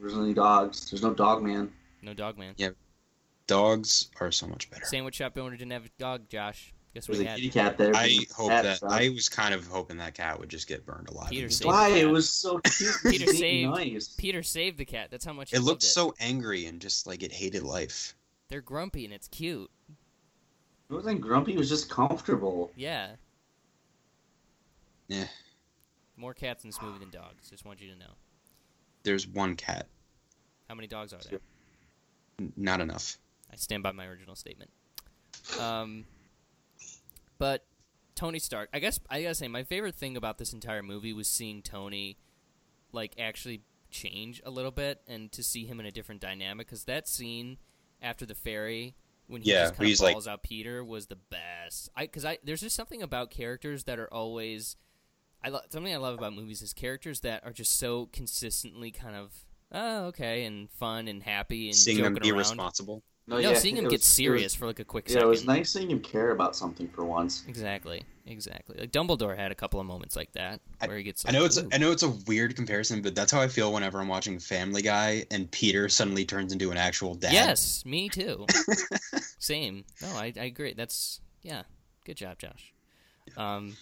There's 0.00 0.14
any 0.14 0.34
dogs. 0.34 0.90
There's 0.90 1.02
no 1.02 1.14
dog 1.14 1.42
man. 1.42 1.72
No 2.02 2.14
dog 2.14 2.38
man. 2.38 2.54
Yeah, 2.56 2.70
dogs 3.46 4.10
are 4.20 4.32
so 4.32 4.46
much 4.46 4.70
better. 4.70 4.84
Sandwich 4.84 5.16
shop 5.16 5.36
owner 5.38 5.56
didn't 5.56 5.72
have 5.72 5.86
a 5.86 5.90
dog, 5.98 6.28
Josh. 6.28 6.72
Guess 6.94 7.08
what 7.08 7.16
There's 7.16 7.20
he 7.20 7.26
a 7.26 7.30
had? 7.30 7.36
kitty 7.36 7.50
cat 7.50 7.78
there. 7.78 7.92
I 7.94 8.18
hope 8.36 8.50
cat 8.50 8.64
that 8.64 8.76
stuff. 8.78 8.90
I 8.92 9.08
was 9.10 9.28
kind 9.30 9.54
of 9.54 9.66
hoping 9.66 9.96
that 9.98 10.14
cat 10.14 10.38
would 10.38 10.50
just 10.50 10.68
get 10.68 10.84
burned 10.84 11.08
alive. 11.08 11.30
Peter 11.30 11.48
saved. 11.48 11.66
Why? 11.66 11.88
It 11.88 12.08
was 12.10 12.28
so 12.28 12.58
cute. 12.64 12.94
Peter 13.08 13.32
saved- 13.32 13.70
Nice. 13.70 14.08
Peter 14.18 14.42
saved 14.42 14.76
the 14.76 14.84
cat. 14.84 15.10
That's 15.10 15.24
how 15.24 15.32
much 15.32 15.50
he 15.50 15.56
It 15.56 15.60
loved 15.60 15.68
looked 15.68 15.84
it. 15.84 15.86
so 15.86 16.14
angry 16.20 16.66
and 16.66 16.80
just 16.80 17.06
like 17.06 17.22
it 17.22 17.32
hated 17.32 17.62
life. 17.62 18.14
They're 18.48 18.60
grumpy 18.60 19.06
and 19.06 19.14
it's 19.14 19.28
cute. 19.28 19.70
It 20.92 20.96
wasn't 20.96 21.22
grumpy. 21.22 21.54
It 21.54 21.58
was 21.58 21.70
just 21.70 21.88
comfortable. 21.88 22.70
Yeah. 22.76 23.12
Yeah. 25.08 25.24
More 26.18 26.34
cats 26.34 26.64
in 26.64 26.68
this 26.68 26.82
movie 26.82 26.98
than 26.98 27.08
dogs. 27.08 27.48
Just 27.48 27.64
want 27.64 27.80
you 27.80 27.90
to 27.90 27.98
know. 27.98 28.12
There's 29.02 29.26
one 29.26 29.56
cat. 29.56 29.88
How 30.68 30.74
many 30.74 30.86
dogs 30.86 31.14
are 31.14 31.20
there? 31.30 31.40
Not 32.58 32.82
enough. 32.82 33.16
I 33.50 33.56
stand 33.56 33.82
by 33.82 33.92
my 33.92 34.04
original 34.04 34.36
statement. 34.36 34.70
Um, 35.58 36.04
but 37.38 37.64
Tony 38.14 38.38
Stark. 38.38 38.68
I 38.74 38.78
guess 38.78 39.00
I 39.08 39.22
gotta 39.22 39.34
say 39.34 39.48
my 39.48 39.62
favorite 39.62 39.94
thing 39.94 40.14
about 40.14 40.36
this 40.36 40.52
entire 40.52 40.82
movie 40.82 41.14
was 41.14 41.26
seeing 41.26 41.62
Tony, 41.62 42.18
like, 42.92 43.14
actually 43.18 43.62
change 43.90 44.42
a 44.44 44.50
little 44.50 44.70
bit 44.70 45.00
and 45.08 45.32
to 45.32 45.42
see 45.42 45.64
him 45.64 45.80
in 45.80 45.86
a 45.86 45.90
different 45.90 46.20
dynamic. 46.20 46.66
Because 46.66 46.84
that 46.84 47.08
scene 47.08 47.56
after 48.02 48.26
the 48.26 48.34
ferry 48.34 48.94
when 49.32 49.42
he 49.42 49.50
Yeah, 49.50 49.62
just 49.70 49.74
kind 49.76 49.90
of 49.92 50.00
like- 50.00 50.26
out 50.28 50.42
Peter 50.42 50.84
was 50.84 51.06
the 51.06 51.16
best. 51.16 51.88
I 51.96 52.02
because 52.06 52.24
I 52.24 52.38
there's 52.44 52.60
just 52.60 52.76
something 52.76 53.02
about 53.02 53.30
characters 53.30 53.84
that 53.84 53.98
are 53.98 54.12
always. 54.12 54.76
I 55.44 55.48
lo- 55.48 55.60
something 55.70 55.92
I 55.92 55.96
love 55.96 56.16
about 56.16 56.34
movies 56.34 56.62
is 56.62 56.72
characters 56.72 57.20
that 57.22 57.44
are 57.44 57.52
just 57.52 57.76
so 57.76 58.06
consistently 58.12 58.92
kind 58.92 59.16
of 59.16 59.32
oh 59.72 60.04
okay 60.06 60.44
and 60.44 60.70
fun 60.70 61.08
and 61.08 61.22
happy 61.22 61.66
and 61.66 61.74
Seeing 61.76 62.02
them 62.02 62.14
be 62.14 62.30
around. 62.30 62.38
responsible. 62.38 63.02
No, 63.28 63.36
No, 63.36 63.50
yeah, 63.50 63.54
seeing 63.54 63.76
him 63.76 63.86
it 63.86 63.90
get 63.90 64.02
serious 64.02 64.44
was- 64.44 64.54
for 64.56 64.66
like 64.66 64.80
a 64.80 64.84
quick 64.84 65.04
yeah, 65.08 65.12
second. 65.14 65.26
it 65.28 65.30
was 65.30 65.44
nice 65.46 65.70
seeing 65.70 65.90
him 65.90 66.00
care 66.00 66.32
about 66.32 66.56
something 66.56 66.88
for 66.88 67.04
once. 67.04 67.44
Exactly, 67.46 68.02
exactly. 68.26 68.76
Like 68.80 68.90
Dumbledore 68.90 69.36
had 69.36 69.52
a 69.52 69.54
couple 69.54 69.78
of 69.78 69.86
moments 69.86 70.16
like 70.16 70.32
that 70.32 70.60
I- 70.80 70.88
where 70.88 70.96
he 70.98 71.04
gets. 71.04 71.24
I 71.26 71.30
know 71.30 71.44
it's 71.44 71.56
"Ooh." 71.56 71.68
I 71.72 71.78
know 71.78 71.92
it's 71.92 72.02
a 72.02 72.08
weird 72.26 72.56
comparison, 72.56 73.00
but 73.00 73.14
that's 73.14 73.30
how 73.30 73.40
I 73.40 73.46
feel 73.46 73.72
whenever 73.72 74.00
I'm 74.00 74.08
watching 74.08 74.40
Family 74.40 74.82
Guy 74.82 75.24
and 75.30 75.48
Peter 75.52 75.88
suddenly 75.88 76.24
turns 76.24 76.52
into 76.52 76.72
an 76.72 76.76
actual 76.76 77.14
dad. 77.14 77.32
Yes, 77.32 77.84
me 77.86 78.08
too. 78.08 78.44
Same. 79.38 79.84
No, 80.00 80.08
I, 80.08 80.32
I 80.38 80.44
agree. 80.44 80.74
That's 80.74 81.20
yeah. 81.42 81.62
Good 82.04 82.16
job, 82.16 82.38
Josh. 82.40 82.72
Um, 83.36 83.76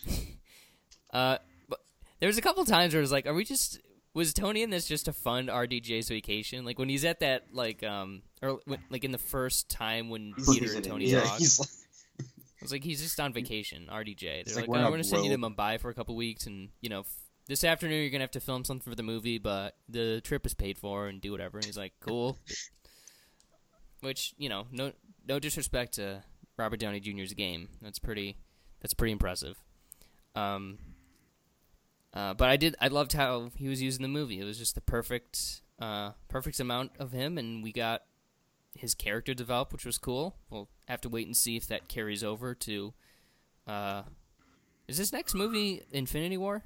uh, 1.14 1.38
but 1.68 1.80
there 2.20 2.26
was 2.26 2.36
a 2.36 2.42
couple 2.42 2.64
times 2.66 2.92
where 2.92 3.00
it 3.00 3.04
was 3.04 3.12
like, 3.12 3.24
are 3.26 3.32
we 3.34 3.44
just 3.44 3.78
was 4.14 4.32
Tony 4.34 4.62
in 4.62 4.70
this 4.70 4.86
just 4.86 5.04
to 5.06 5.12
fund 5.12 5.48
RDJ's 5.48 6.08
vacation? 6.08 6.64
Like 6.64 6.78
when 6.78 6.88
he's 6.88 7.04
at 7.04 7.20
that 7.20 7.46
like 7.52 7.82
um 7.82 8.22
or 8.42 8.60
when, 8.66 8.80
like 8.90 9.04
in 9.04 9.10
the 9.12 9.18
first 9.18 9.68
time 9.68 10.08
when 10.10 10.34
He's- 10.36 10.58
Peter 10.58 10.74
and 10.74 10.84
Tony. 10.84 11.06
Yeah, 11.06 11.20
talk. 11.22 11.38
he's 11.38 11.58
like, 11.60 11.68
I 12.18 12.62
was 12.64 12.72
like, 12.72 12.84
he's 12.84 13.00
just 13.00 13.18
on 13.18 13.32
vacation, 13.32 13.88
RDJ. 13.90 14.44
They're 14.44 14.56
like, 14.56 14.68
like 14.68 14.68
oh, 14.68 14.72
we're 14.72 14.84
we're 14.84 14.90
gonna 14.90 15.04
send 15.04 15.24
you 15.24 15.30
to. 15.30 15.38
Mumbai 15.38 15.80
for 15.80 15.88
a 15.90 15.94
couple 15.94 16.14
weeks, 16.14 16.46
and 16.46 16.68
you 16.82 16.90
know, 16.90 17.00
f- 17.00 17.16
this 17.46 17.64
afternoon 17.64 18.02
you're 18.02 18.10
going 18.10 18.18
to 18.20 18.24
have 18.24 18.30
to 18.32 18.40
film 18.40 18.64
something 18.64 18.88
for 18.90 18.94
the 18.94 19.02
movie, 19.02 19.38
but 19.38 19.76
the 19.88 20.20
trip 20.22 20.44
is 20.44 20.52
paid 20.52 20.76
for 20.76 21.08
and 21.08 21.20
do 21.22 21.32
whatever. 21.32 21.56
And 21.56 21.64
he's 21.64 21.78
like, 21.78 21.94
cool. 22.00 22.36
Which 24.00 24.34
you 24.36 24.48
know, 24.50 24.66
no 24.70 24.92
no 25.26 25.38
disrespect 25.38 25.94
to 25.94 26.22
Robert 26.58 26.80
Downey 26.80 27.00
Jr.'s 27.00 27.32
game. 27.34 27.68
That's 27.80 27.98
pretty 27.98 28.36
that's 28.82 28.94
pretty 28.94 29.12
impressive. 29.12 29.56
Um. 30.34 30.78
Uh, 32.12 32.34
but 32.34 32.48
I 32.48 32.56
did. 32.56 32.74
I 32.80 32.88
loved 32.88 33.12
how 33.12 33.50
he 33.54 33.68
was 33.68 33.80
using 33.80 34.02
the 34.02 34.08
movie. 34.08 34.40
It 34.40 34.44
was 34.44 34.58
just 34.58 34.74
the 34.74 34.80
perfect, 34.80 35.62
uh, 35.78 36.12
perfect 36.28 36.58
amount 36.58 36.92
of 36.98 37.12
him, 37.12 37.38
and 37.38 37.62
we 37.62 37.72
got 37.72 38.02
his 38.76 38.94
character 38.94 39.34
develop, 39.34 39.72
which 39.72 39.84
was 39.84 39.98
cool. 39.98 40.36
We'll 40.48 40.68
have 40.88 41.00
to 41.02 41.08
wait 41.08 41.26
and 41.26 41.36
see 41.36 41.56
if 41.56 41.66
that 41.68 41.88
carries 41.88 42.24
over 42.24 42.54
to. 42.54 42.94
Uh, 43.66 44.02
is 44.88 44.98
this 44.98 45.12
next 45.12 45.34
movie 45.34 45.82
Infinity 45.92 46.36
War? 46.36 46.64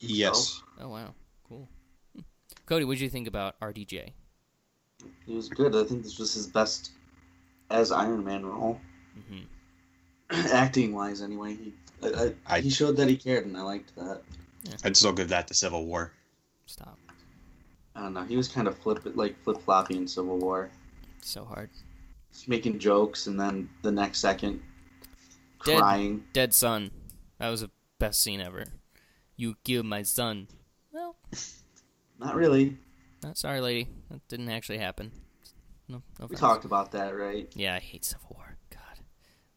yes. 0.00 0.60
Oh 0.80 0.88
wow, 0.88 1.14
cool. 1.48 1.68
Hmm. 2.14 2.20
Cody, 2.66 2.84
what 2.84 2.94
did 2.94 3.02
you 3.02 3.10
think 3.10 3.28
about 3.28 3.58
RDJ? 3.60 4.12
He 5.26 5.34
was 5.34 5.48
good. 5.48 5.74
I 5.74 5.84
think 5.84 6.02
this 6.02 6.18
was 6.18 6.34
his 6.34 6.46
best 6.46 6.90
as 7.70 7.92
Iron 7.92 8.24
Man 8.24 8.44
role, 8.44 8.80
hmm 9.28 9.44
acting 10.52 10.92
wise. 10.92 11.22
Anyway, 11.22 11.54
he 11.54 11.72
I, 12.02 12.06
I, 12.08 12.34
I- 12.56 12.60
he 12.60 12.70
showed 12.70 12.96
that 12.96 13.08
he 13.08 13.16
cared, 13.16 13.46
and 13.46 13.56
I 13.56 13.62
liked 13.62 13.94
that. 13.96 14.22
I'd 14.84 14.96
still 14.96 15.12
give 15.12 15.28
that 15.30 15.46
to 15.48 15.54
Civil 15.54 15.86
War. 15.86 16.12
Stop. 16.66 16.98
I 17.94 18.02
don't 18.02 18.12
know. 18.14 18.24
He 18.24 18.36
was 18.36 18.48
kind 18.48 18.68
of 18.68 18.76
flip 18.78 19.00
like 19.14 19.40
flip 19.42 19.60
floppy 19.62 19.96
in 19.96 20.06
Civil 20.06 20.38
War, 20.38 20.70
So 21.22 21.44
hard. 21.44 21.70
Just 22.32 22.48
making 22.48 22.78
jokes, 22.78 23.26
and 23.26 23.40
then 23.40 23.68
the 23.82 23.90
next 23.90 24.18
second 24.20 24.60
Dead. 25.64 25.78
crying. 25.80 26.24
Dead 26.32 26.52
son. 26.54 26.90
That 27.38 27.48
was 27.48 27.62
the 27.62 27.70
best 27.98 28.22
scene 28.22 28.40
ever. 28.40 28.64
You 29.36 29.56
killed 29.64 29.86
my 29.86 30.02
son. 30.02 30.48
Well, 30.92 31.16
Not 32.20 32.34
really. 32.34 32.76
not 33.22 33.38
sorry, 33.38 33.60
lady. 33.60 33.88
That 34.10 34.26
didn't 34.28 34.48
actually 34.50 34.78
happen. 34.78 35.10
No, 35.88 35.96
no. 35.96 36.02
We 36.20 36.24
offense. 36.26 36.40
talked 36.40 36.64
about 36.64 36.92
that, 36.92 37.16
right? 37.16 37.50
Yeah, 37.54 37.74
I 37.74 37.78
hate 37.78 38.04
Civil 38.04 38.34
War. 38.36 38.56
God, 38.70 38.98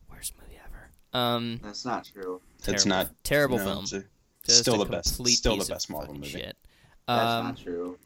worst 0.09 0.33
movie 0.39 0.59
ever. 0.63 0.89
Um, 1.13 1.59
That's 1.63 1.85
not 1.85 2.05
true. 2.05 2.41
It's 2.57 2.65
terrible- 2.65 2.87
not 2.89 3.23
terrible 3.23 3.57
no, 3.57 3.63
film. 3.65 4.03
a- 4.47 4.51
still 4.51 4.77
the 4.77 4.85
best. 4.85 5.15
complete 5.15 5.33
Still 5.35 5.57
the 5.57 5.65
best 5.65 5.89
Marvel 5.89 6.13
movie. 6.15 6.29
Shit. 6.29 6.57
That's 7.07 7.21
Um, 7.31 7.45
not 7.45 7.57
true. 7.57 7.97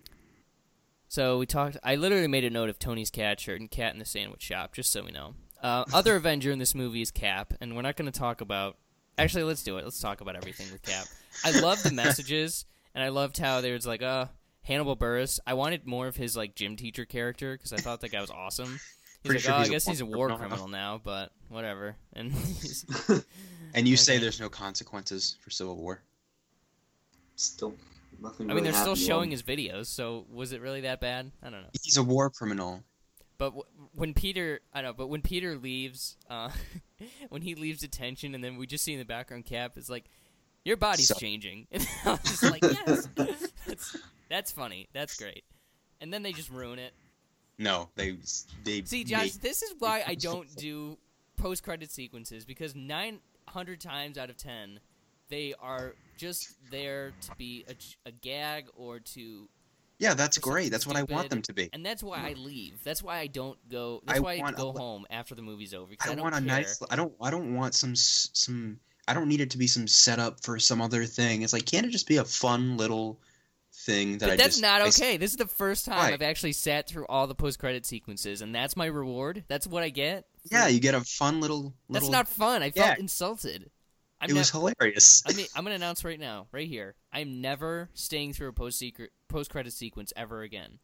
So 1.07 1.37
we 1.37 1.45
talked. 1.45 1.77
I 1.83 1.95
literally 1.95 2.27
made 2.27 2.43
a 2.43 2.49
note 2.49 2.69
of 2.69 2.79
Tony's 2.79 3.09
cat 3.09 3.39
shirt 3.39 3.59
and 3.61 3.69
Cat 3.71 3.93
in 3.93 3.99
the 3.99 4.05
Sandwich 4.05 4.41
Shop, 4.43 4.73
just 4.73 4.91
so 4.91 5.03
we 5.03 5.11
know. 5.11 5.35
Uh, 5.61 5.85
other 5.93 6.15
Avenger 6.17 6.51
in 6.51 6.59
this 6.59 6.75
movie 6.75 7.01
is 7.01 7.11
Cap, 7.11 7.53
and 7.61 7.75
we're 7.75 7.81
not 7.83 7.95
going 7.95 8.11
to 8.11 8.17
talk 8.19 8.41
about. 8.41 8.77
Actually, 9.17 9.43
let's 9.43 9.63
do 9.63 9.77
it. 9.77 9.85
Let's 9.85 9.99
talk 9.99 10.19
about 10.19 10.35
everything 10.35 10.69
with 10.71 10.81
Cap. 10.81 11.05
I 11.45 11.57
love 11.61 11.81
the 11.83 11.91
messages, 11.93 12.65
and 12.93 13.03
I 13.03 13.09
loved 13.09 13.37
how 13.37 13.61
there 13.61 13.73
was 13.73 13.87
like, 13.87 14.01
uh, 14.01 14.25
Hannibal 14.63 14.97
Buress. 14.97 15.39
I 15.47 15.53
wanted 15.53 15.85
more 15.87 16.07
of 16.07 16.17
his 16.17 16.35
like 16.35 16.55
gym 16.55 16.75
teacher 16.75 17.05
character 17.05 17.55
because 17.55 17.71
I 17.71 17.77
thought 17.77 18.01
that 18.01 18.11
guy 18.11 18.19
was 18.19 18.31
awesome. 18.31 18.79
He's 19.25 19.29
Pretty 19.29 19.39
like, 19.39 19.43
sure 19.45 19.53
oh, 19.53 19.57
he's 19.59 19.67
I 19.67 19.71
a 19.71 19.73
guess 19.75 19.85
war 19.87 19.93
he's 19.93 20.01
a 20.01 20.05
war 20.05 20.27
criminal 20.27 20.37
now." 20.37 20.47
criminal 20.47 20.67
now, 20.67 21.01
but 21.03 21.31
whatever. 21.49 21.95
And 22.13 22.31
he's, 22.31 22.85
And 23.73 23.87
you 23.87 23.97
say 23.97 24.17
there's 24.19 24.39
no 24.39 24.47
consequences 24.49 25.37
for 25.41 25.49
Civil 25.49 25.75
War. 25.75 26.01
Still, 27.35 27.73
nothing. 28.21 28.45
I 28.49 28.53
mean, 28.53 28.57
really 28.57 28.61
they're 28.65 28.71
still 28.73 28.83
happened 28.93 28.97
to 28.97 29.05
showing 29.05 29.25
him. 29.29 29.31
his 29.31 29.43
videos, 29.43 29.87
so 29.87 30.25
was 30.31 30.51
it 30.53 30.61
really 30.61 30.81
that 30.81 31.01
bad? 31.01 31.31
I 31.43 31.49
don't 31.49 31.61
know. 31.61 31.67
He's 31.83 31.97
a 31.97 32.03
war 32.03 32.29
criminal. 32.29 32.83
But 33.37 33.47
w- 33.47 33.65
when 33.93 34.13
Peter, 34.13 34.61
I 34.73 34.81
know, 34.81 34.93
but 34.93 35.07
when 35.07 35.21
Peter 35.21 35.57
leaves, 35.57 36.15
uh, 36.29 36.49
when 37.29 37.41
he 37.41 37.55
leaves 37.55 37.81
detention, 37.81 38.33
and 38.33 38.41
then 38.43 38.55
we 38.55 38.65
just 38.65 38.85
see 38.85 38.93
in 38.93 38.99
the 38.99 39.03
background 39.05 39.43
Cap 39.45 39.77
is 39.77 39.89
like, 39.89 40.05
"Your 40.63 40.77
body's 40.77 41.09
So- 41.09 41.15
changing." 41.15 41.67
And 41.71 41.85
I 42.05 42.11
was 42.11 42.21
just 42.21 42.43
like, 42.43 42.61
"Yes, 42.63 43.09
that's, 43.15 43.97
that's 44.29 44.51
funny. 44.53 44.87
That's 44.93 45.17
great." 45.17 45.43
And 45.99 46.13
then 46.13 46.23
they 46.23 46.31
just 46.31 46.49
ruin 46.49 46.79
it. 46.79 46.93
No, 47.57 47.89
they 47.95 48.17
they 48.63 48.83
See, 48.83 49.03
Josh, 49.03 49.33
this 49.33 49.61
is 49.61 49.73
why 49.79 50.03
I 50.05 50.15
don't 50.19 50.53
do 50.55 50.97
post-credit 51.37 51.91
sequences 51.91 52.45
because 52.45 52.75
nine 52.75 53.19
hundred 53.47 53.79
times 53.79 54.17
out 54.17 54.29
of 54.29 54.37
ten, 54.37 54.79
they 55.29 55.53
are 55.59 55.93
just 56.17 56.53
there 56.71 57.13
to 57.21 57.35
be 57.37 57.65
a, 57.69 58.09
a 58.09 58.11
gag 58.11 58.67
or 58.75 58.99
to 58.99 59.49
yeah, 59.97 60.13
that's 60.13 60.37
great. 60.37 60.71
That's 60.71 60.85
what 60.85 60.97
I 60.97 61.03
want 61.03 61.29
them 61.29 61.41
to 61.43 61.53
be. 61.53 61.69
And 61.71 61.85
that's 61.85 62.03
why 62.03 62.17
I 62.17 62.33
leave. 62.33 62.83
That's 62.83 63.01
why 63.01 63.19
I 63.19 63.27
don't 63.27 63.57
go. 63.69 64.01
That's 64.05 64.19
I 64.19 64.21
why 64.21 64.31
I 64.33 64.49
a 64.49 64.51
go 64.51 64.71
li- 64.71 64.79
home 64.79 65.05
after 65.09 65.35
the 65.35 65.41
movie's 65.41 65.73
over. 65.73 65.93
I, 66.01 66.11
I, 66.11 66.15
don't 66.15 66.23
want 66.23 66.35
a 66.35 66.39
care. 66.39 66.47
nice. 66.47 66.81
I 66.89 66.95
don't. 66.95 67.13
I 67.21 67.31
don't 67.31 67.55
want 67.55 67.75
some 67.75 67.95
some. 67.95 68.79
I 69.07 69.13
don't 69.13 69.29
need 69.29 69.39
it 69.39 69.51
to 69.51 69.57
be 69.57 69.67
some 69.67 69.87
setup 69.87 70.43
for 70.43 70.59
some 70.59 70.81
other 70.81 71.05
thing. 71.05 71.43
It's 71.43 71.53
like, 71.53 71.65
can't 71.65 71.85
it 71.85 71.89
just 71.89 72.07
be 72.07 72.17
a 72.17 72.25
fun 72.25 72.75
little 72.75 73.19
thing 73.85 74.13
that 74.17 74.25
But 74.27 74.29
I 74.33 74.35
that's 74.37 74.47
just 74.55 74.61
not 74.61 74.81
I 74.81 74.87
s- 74.87 74.99
okay. 75.01 75.17
This 75.17 75.31
is 75.31 75.37
the 75.37 75.47
first 75.47 75.85
time 75.85 75.97
Why? 75.97 76.11
I've 76.13 76.21
actually 76.21 76.53
sat 76.53 76.87
through 76.87 77.05
all 77.07 77.27
the 77.27 77.35
post 77.35 77.59
credit 77.59 77.85
sequences, 77.85 78.41
and 78.41 78.53
that's 78.53 78.75
my 78.75 78.85
reward. 78.87 79.43
That's 79.47 79.67
what 79.67 79.83
I 79.83 79.89
get. 79.89 80.25
for- 80.41 80.47
yeah, 80.53 80.67
you 80.67 80.79
get 80.79 80.93
a 80.95 81.01
fun 81.01 81.39
little. 81.41 81.73
that's 81.89 82.09
not 82.09 82.27
fun. 82.27 82.61
I 82.63 82.71
felt 82.71 82.87
Yeah. 82.87 82.95
insulted. 82.99 83.69
I'm 84.21 84.29
it 84.29 84.33
was 84.33 84.53
not- 84.53 84.59
hilarious. 84.77 85.23
I 85.27 85.33
mean, 85.33 85.45
I'm 85.55 85.63
gonna 85.63 85.75
announce 85.75 86.03
right 86.03 86.19
now, 86.19 86.47
right 86.51 86.67
here. 86.67 86.95
I'm 87.11 87.41
never 87.41 87.89
staying 87.93 88.33
through 88.33 88.47
a 88.49 88.53
post 88.53 88.77
secret 88.79 89.11
post 89.27 89.49
credit 89.51 89.73
sequence 89.73 90.11
ever 90.15 90.41
again. 90.41 90.79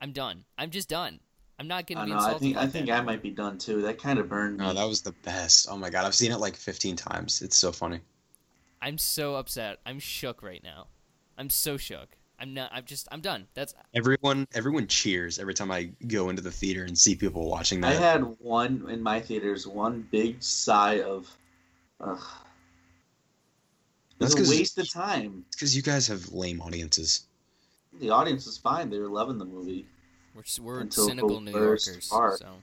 I'm 0.00 0.12
done. 0.12 0.44
I'm 0.56 0.70
just 0.70 0.88
done. 0.88 1.20
I'm 1.58 1.66
not 1.66 1.78
I 1.78 1.82
gonna 1.94 2.04
be 2.06 2.10
know. 2.12 2.16
I 2.16 2.18
insulted. 2.18 2.40
think 2.40 2.56
I 2.56 2.66
think 2.68 2.86
that. 2.86 2.98
I 3.00 3.02
might 3.02 3.20
be 3.20 3.30
done 3.30 3.58
too. 3.58 3.82
That 3.82 4.00
kind 4.00 4.18
of 4.20 4.28
burned 4.28 4.58
me. 4.58 4.64
no, 4.64 4.72
that 4.74 4.84
was 4.86 5.02
the 5.02 5.10
best. 5.24 5.66
Oh 5.68 5.76
my 5.76 5.90
god, 5.90 6.04
I've 6.06 6.14
seen 6.14 6.30
it 6.30 6.38
like 6.38 6.54
15 6.56 6.94
times. 6.94 7.42
It's 7.42 7.56
so 7.56 7.72
funny. 7.72 8.00
I'm 8.80 8.96
so 8.96 9.34
upset. 9.34 9.80
I'm 9.84 9.98
shook 9.98 10.40
right 10.42 10.62
now. 10.62 10.86
I'm 11.36 11.50
so 11.50 11.76
shook. 11.76 12.16
I'm 12.40 12.54
not. 12.54 12.70
I'm 12.72 12.84
just. 12.84 13.08
I'm 13.10 13.20
done. 13.20 13.46
That's. 13.54 13.74
Everyone, 13.94 14.46
everyone 14.54 14.86
cheers 14.86 15.38
every 15.38 15.54
time 15.54 15.70
I 15.70 15.90
go 16.06 16.28
into 16.28 16.40
the 16.42 16.50
theater 16.52 16.84
and 16.84 16.96
see 16.96 17.14
people 17.16 17.48
watching 17.48 17.80
that. 17.80 17.90
I 17.90 17.94
had 17.94 18.20
one 18.38 18.86
in 18.88 19.02
my 19.02 19.20
theaters, 19.20 19.66
one 19.66 20.06
big 20.10 20.42
sigh 20.42 21.00
of, 21.02 21.28
ugh. 22.00 22.20
That's 24.18 24.32
It's 24.32 24.34
a 24.34 24.42
'cause- 24.44 24.50
waste 24.50 24.78
of 24.78 24.90
time. 24.90 25.44
Because 25.52 25.74
you 25.76 25.82
guys 25.82 26.06
have 26.08 26.28
lame 26.32 26.60
audiences. 26.60 27.26
The 28.00 28.10
audience 28.10 28.46
was 28.46 28.58
fine; 28.58 28.90
they 28.90 28.98
were 28.98 29.08
loving 29.08 29.38
the 29.38 29.44
movie. 29.44 29.86
We're 30.34 30.42
s- 30.42 30.58
we're 30.60 30.88
cynical 30.90 31.40
New 31.40 31.50
Yorkers. 31.52 32.08
part. 32.08 32.38
So. 32.38 32.54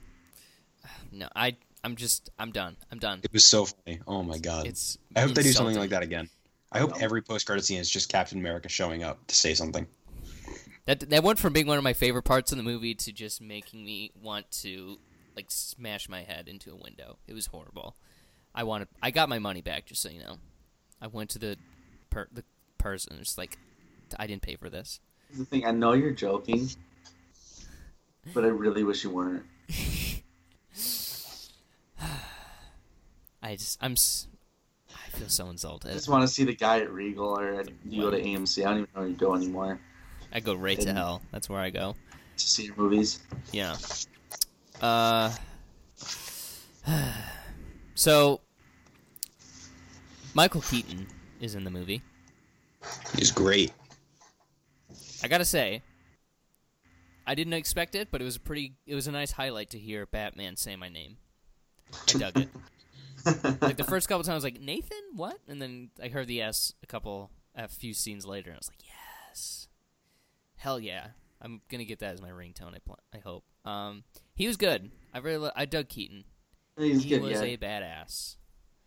No, 1.12 1.28
I. 1.36 1.56
I'm 1.84 1.96
just. 1.96 2.30
I'm 2.38 2.50
done. 2.50 2.76
I'm 2.90 2.98
done. 2.98 3.20
It 3.22 3.32
was 3.32 3.44
so 3.46 3.66
funny. 3.66 4.00
Oh 4.06 4.22
my 4.22 4.38
god. 4.38 4.66
It's. 4.66 4.98
I 5.14 5.20
hope 5.20 5.34
they 5.34 5.42
do 5.42 5.52
something 5.52 5.76
like 5.76 5.90
that 5.90 6.02
again. 6.02 6.28
I 6.76 6.80
hope 6.80 6.90
No. 6.90 6.96
every 7.00 7.22
post 7.22 7.46
credit 7.46 7.64
scene 7.64 7.78
is 7.78 7.90
just 7.90 8.08
Captain 8.08 8.38
America 8.38 8.68
showing 8.68 9.02
up 9.02 9.26
to 9.26 9.34
say 9.34 9.54
something. 9.54 9.86
That 10.84 11.00
that 11.10 11.22
went 11.24 11.38
from 11.38 11.52
being 11.52 11.66
one 11.66 11.78
of 11.78 11.84
my 11.84 11.94
favorite 11.94 12.22
parts 12.24 12.52
of 12.52 12.58
the 12.58 12.64
movie 12.64 12.94
to 12.94 13.12
just 13.12 13.40
making 13.40 13.84
me 13.84 14.12
want 14.22 14.50
to 14.62 14.98
like 15.34 15.46
smash 15.50 16.08
my 16.08 16.22
head 16.22 16.48
into 16.48 16.70
a 16.72 16.76
window. 16.76 17.18
It 17.26 17.34
was 17.34 17.46
horrible. 17.46 17.96
I 18.54 18.62
wanted. 18.64 18.88
I 19.02 19.10
got 19.10 19.28
my 19.28 19.38
money 19.38 19.60
back, 19.62 19.86
just 19.86 20.00
so 20.00 20.08
you 20.08 20.20
know. 20.20 20.38
I 21.00 21.08
went 21.08 21.30
to 21.30 21.38
the 21.38 21.56
per, 22.10 22.28
the 22.32 22.44
person. 22.78 23.18
It's 23.20 23.36
like 23.36 23.58
I 24.18 24.26
didn't 24.26 24.42
pay 24.42 24.56
for 24.56 24.70
this. 24.70 25.00
The 25.36 25.44
thing: 25.44 25.66
I 25.66 25.72
know 25.72 25.92
you're 25.92 26.12
joking, 26.12 26.70
but 28.32 28.44
I 28.44 28.48
really 28.48 28.84
wish 28.84 29.02
you 29.02 29.10
weren't. 29.10 29.44
I 33.42 33.56
just. 33.56 33.78
I'm. 33.82 33.96
S- 35.24 35.40
I 35.40 35.44
feel 35.44 35.56
so 35.56 35.78
I 35.84 35.92
just 35.92 36.08
want 36.08 36.22
to 36.22 36.28
see 36.28 36.44
the 36.44 36.54
guy 36.54 36.80
at 36.80 36.92
Regal 36.92 37.38
or 37.38 37.60
at, 37.60 37.68
you 37.84 38.02
go 38.02 38.10
to 38.10 38.20
AMC. 38.20 38.62
I 38.62 38.70
don't 38.70 38.78
even 38.78 38.88
know 38.94 39.00
where 39.00 39.08
you 39.08 39.16
go 39.16 39.34
anymore 39.34 39.78
I 40.32 40.40
go 40.40 40.54
right 40.54 40.78
to 40.80 40.92
hell. 40.92 41.22
That's 41.32 41.48
where 41.48 41.60
I 41.60 41.70
go. 41.70 41.94
to 42.36 42.46
see 42.46 42.64
your 42.64 42.76
movies. 42.76 43.20
Yeah. 43.52 43.76
Uh. 44.80 45.32
So, 47.98 48.42
Michael 50.34 50.60
Keaton 50.60 51.06
is 51.40 51.54
in 51.54 51.64
the 51.64 51.70
movie. 51.70 52.02
He's 53.16 53.32
great. 53.32 53.72
I 55.24 55.28
gotta 55.28 55.46
say, 55.46 55.82
I 57.26 57.34
didn't 57.34 57.54
expect 57.54 57.94
it, 57.94 58.08
but 58.10 58.20
it 58.20 58.24
was 58.24 58.36
a 58.36 58.40
pretty. 58.40 58.74
It 58.86 58.94
was 58.94 59.06
a 59.06 59.12
nice 59.12 59.32
highlight 59.32 59.70
to 59.70 59.78
hear 59.78 60.04
Batman 60.04 60.56
say 60.56 60.76
my 60.76 60.90
name. 60.90 61.16
I 62.14 62.18
dug 62.18 62.38
it. 62.38 62.48
like 63.60 63.76
the 63.76 63.84
first 63.84 64.08
couple 64.08 64.22
times, 64.24 64.30
I 64.30 64.34
was 64.34 64.44
like 64.44 64.60
Nathan, 64.60 64.98
what? 65.14 65.38
And 65.48 65.60
then 65.60 65.90
I 66.02 66.08
heard 66.08 66.26
the 66.28 66.42
S 66.42 66.72
a 66.82 66.86
couple, 66.86 67.30
a 67.54 67.68
few 67.68 67.92
scenes 67.94 68.24
later, 68.26 68.50
and 68.50 68.56
I 68.56 68.58
was 68.58 68.68
like, 68.68 68.82
yes, 69.28 69.68
hell 70.56 70.78
yeah, 70.80 71.08
I'm 71.42 71.60
gonna 71.70 71.84
get 71.84 71.98
that 72.00 72.14
as 72.14 72.22
my 72.22 72.30
ringtone. 72.30 72.74
I 72.74 72.78
pl- 72.84 72.98
I 73.14 73.18
hope. 73.18 73.44
Um, 73.64 74.04
he 74.34 74.46
was 74.46 74.56
good. 74.56 74.90
I 75.12 75.18
really, 75.18 75.38
li- 75.46 75.52
I 75.56 75.64
dug 75.66 75.88
Keaton. 75.88 76.24
He's 76.78 77.02
he 77.02 77.10
good. 77.10 77.22
was 77.22 77.32
Yeah, 77.32 77.42
a 77.42 77.56
badass. 77.56 78.36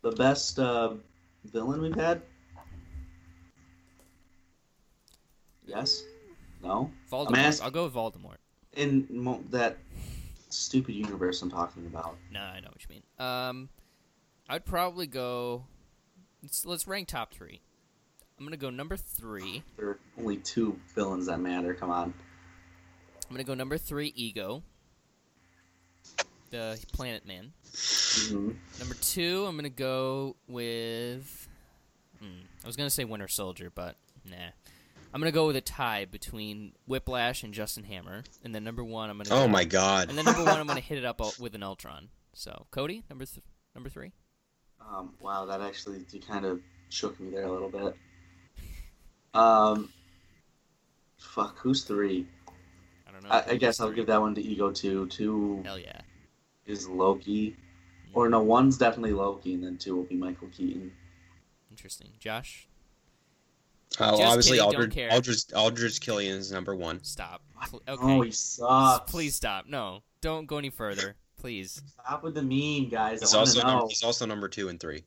the 0.02 0.12
best 0.12 0.58
uh, 0.58 0.94
villain 1.44 1.82
we've 1.82 1.94
had. 1.94 2.22
Yes. 5.66 6.02
No. 6.62 6.90
Voldemort. 7.10 7.62
I'll 7.62 7.70
go 7.70 7.84
with 7.84 7.94
Voldemort. 7.94 8.36
In 8.74 9.06
mo- 9.10 9.42
that 9.50 9.76
stupid 10.48 10.94
universe 10.94 11.42
I'm 11.42 11.50
talking 11.50 11.86
about. 11.86 12.16
No, 12.32 12.40
I 12.40 12.60
know 12.60 12.68
what 12.72 12.82
you 12.82 12.88
mean. 12.94 13.02
Um, 13.18 13.68
I'd 14.50 14.64
probably 14.66 15.06
go. 15.06 15.64
Let's 16.42 16.66
let's 16.66 16.86
rank 16.88 17.08
top 17.08 17.32
three. 17.32 17.60
I'm 18.38 18.44
gonna 18.44 18.56
go 18.56 18.70
number 18.70 18.96
three. 18.96 19.62
There 19.76 19.88
are 19.90 19.98
only 20.18 20.38
two 20.38 20.78
villains 20.94 21.26
that 21.26 21.38
matter. 21.38 21.72
Come 21.74 21.90
on. 21.90 22.12
I'm 23.28 23.36
gonna 23.36 23.44
go 23.44 23.54
number 23.54 23.78
three. 23.78 24.12
Ego. 24.16 24.62
The 26.50 26.84
Planet 26.92 27.26
Man. 27.26 27.52
Mhm. 27.72 28.56
Number 28.80 28.94
two. 28.94 29.44
I'm 29.46 29.54
gonna 29.56 29.68
go 29.68 30.34
with. 30.48 31.48
Hmm, 32.18 32.40
I 32.64 32.66
was 32.66 32.74
gonna 32.76 32.90
say 32.90 33.04
Winter 33.04 33.28
Soldier, 33.28 33.70
but 33.72 33.96
nah. 34.28 34.36
I'm 35.12 35.20
gonna 35.20 35.30
go 35.32 35.46
with 35.46 35.56
a 35.56 35.60
tie 35.60 36.06
between 36.06 36.72
Whiplash 36.86 37.42
and 37.44 37.52
Justin 37.54 37.84
Hammer, 37.84 38.24
and 38.42 38.52
then 38.54 38.64
number 38.64 38.82
one. 38.82 39.10
I'm 39.10 39.18
gonna. 39.18 39.28
Oh 39.30 39.46
go- 39.46 39.48
my 39.48 39.64
god. 39.64 40.08
And 40.08 40.18
then 40.18 40.24
number 40.24 40.44
one, 40.44 40.58
I'm 40.58 40.66
gonna 40.66 40.80
hit 40.80 40.98
it 40.98 41.04
up 41.04 41.20
with 41.38 41.54
an 41.54 41.62
Ultron. 41.62 42.08
So 42.32 42.66
Cody, 42.72 43.04
number 43.08 43.26
th- 43.26 43.44
number 43.76 43.88
three. 43.90 44.10
Um, 44.80 45.14
wow, 45.20 45.44
that 45.46 45.60
actually 45.60 46.04
you 46.12 46.20
kind 46.20 46.44
of 46.44 46.60
shook 46.88 47.18
me 47.20 47.30
there 47.30 47.44
a 47.44 47.52
little 47.52 47.68
bit. 47.68 47.96
Um, 49.34 49.92
fuck, 51.18 51.58
who's 51.58 51.84
three? 51.84 52.26
I 53.08 53.12
don't 53.12 53.22
know. 53.22 53.30
I, 53.30 53.44
I 53.50 53.56
guess 53.56 53.80
I'll 53.80 53.88
three. 53.88 53.96
give 53.96 54.06
that 54.06 54.20
one 54.20 54.34
to 54.34 54.42
Ego 54.42 54.70
two. 54.72 55.06
Two 55.06 55.62
Hell 55.64 55.78
yeah. 55.78 56.00
is 56.66 56.88
Loki, 56.88 57.56
or 58.14 58.28
no, 58.28 58.42
one's 58.42 58.78
definitely 58.78 59.12
Loki, 59.12 59.54
and 59.54 59.62
then 59.62 59.78
two 59.78 59.94
will 59.96 60.04
be 60.04 60.16
Michael 60.16 60.48
Keaton. 60.48 60.90
Interesting. 61.70 62.08
Josh, 62.18 62.66
Uh, 63.98 64.14
well, 64.18 64.22
obviously, 64.22 64.58
kidding, 64.58 64.72
don't 64.72 64.82
Aldrich. 64.82 65.12
Aldrich, 65.12 65.38
Aldrich 65.54 66.00
Killian 66.00 66.38
is 66.38 66.50
number 66.50 66.74
one. 66.74 67.02
stop. 67.04 67.42
Okay. 67.72 67.78
Oh, 67.88 68.22
he 68.22 68.30
sucks. 68.32 69.10
Please 69.10 69.36
stop. 69.36 69.66
No, 69.68 70.02
don't 70.20 70.46
go 70.46 70.58
any 70.58 70.70
further. 70.70 71.14
Please. 71.40 71.82
stop 72.04 72.22
with 72.22 72.34
the 72.34 72.42
meme, 72.42 72.90
guys. 72.90 73.20
He's 73.20 73.34
I 73.34 73.38
also 73.38 73.62
know. 73.62 73.68
number, 73.68 73.86
he's 73.88 74.02
also 74.02 74.26
number 74.26 74.48
two 74.48 74.68
and 74.68 74.78
three, 74.78 75.04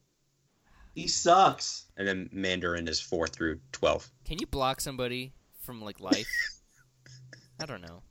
He 0.95 1.07
sucks. 1.07 1.85
and 1.97 2.07
then 2.07 2.30
Mandarin 2.31 2.88
is 2.88 2.99
four 2.99 3.27
through 3.27 3.60
twelve. 3.72 4.10
Can 4.26 4.39
you 4.39 4.47
block 4.47 4.81
somebody 4.81 5.34
from 5.60 5.81
like 5.81 5.99
life? 5.99 6.27
I 7.61 7.65
don't 7.65 7.81
know. 7.81 8.01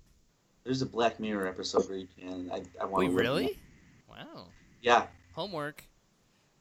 There's 0.65 0.82
a 0.82 0.86
Black 0.86 1.19
Mirror 1.19 1.49
episode 1.49 1.89
where 1.89 1.99
you 1.99 2.07
can. 2.16 2.49
I, 2.53 2.62
I 2.81 2.85
want 2.85 3.05
Wait, 3.05 3.09
to 3.09 3.15
really? 3.15 3.59
Wow. 4.09 4.47
Yeah. 4.81 5.07
Homework. 5.35 5.82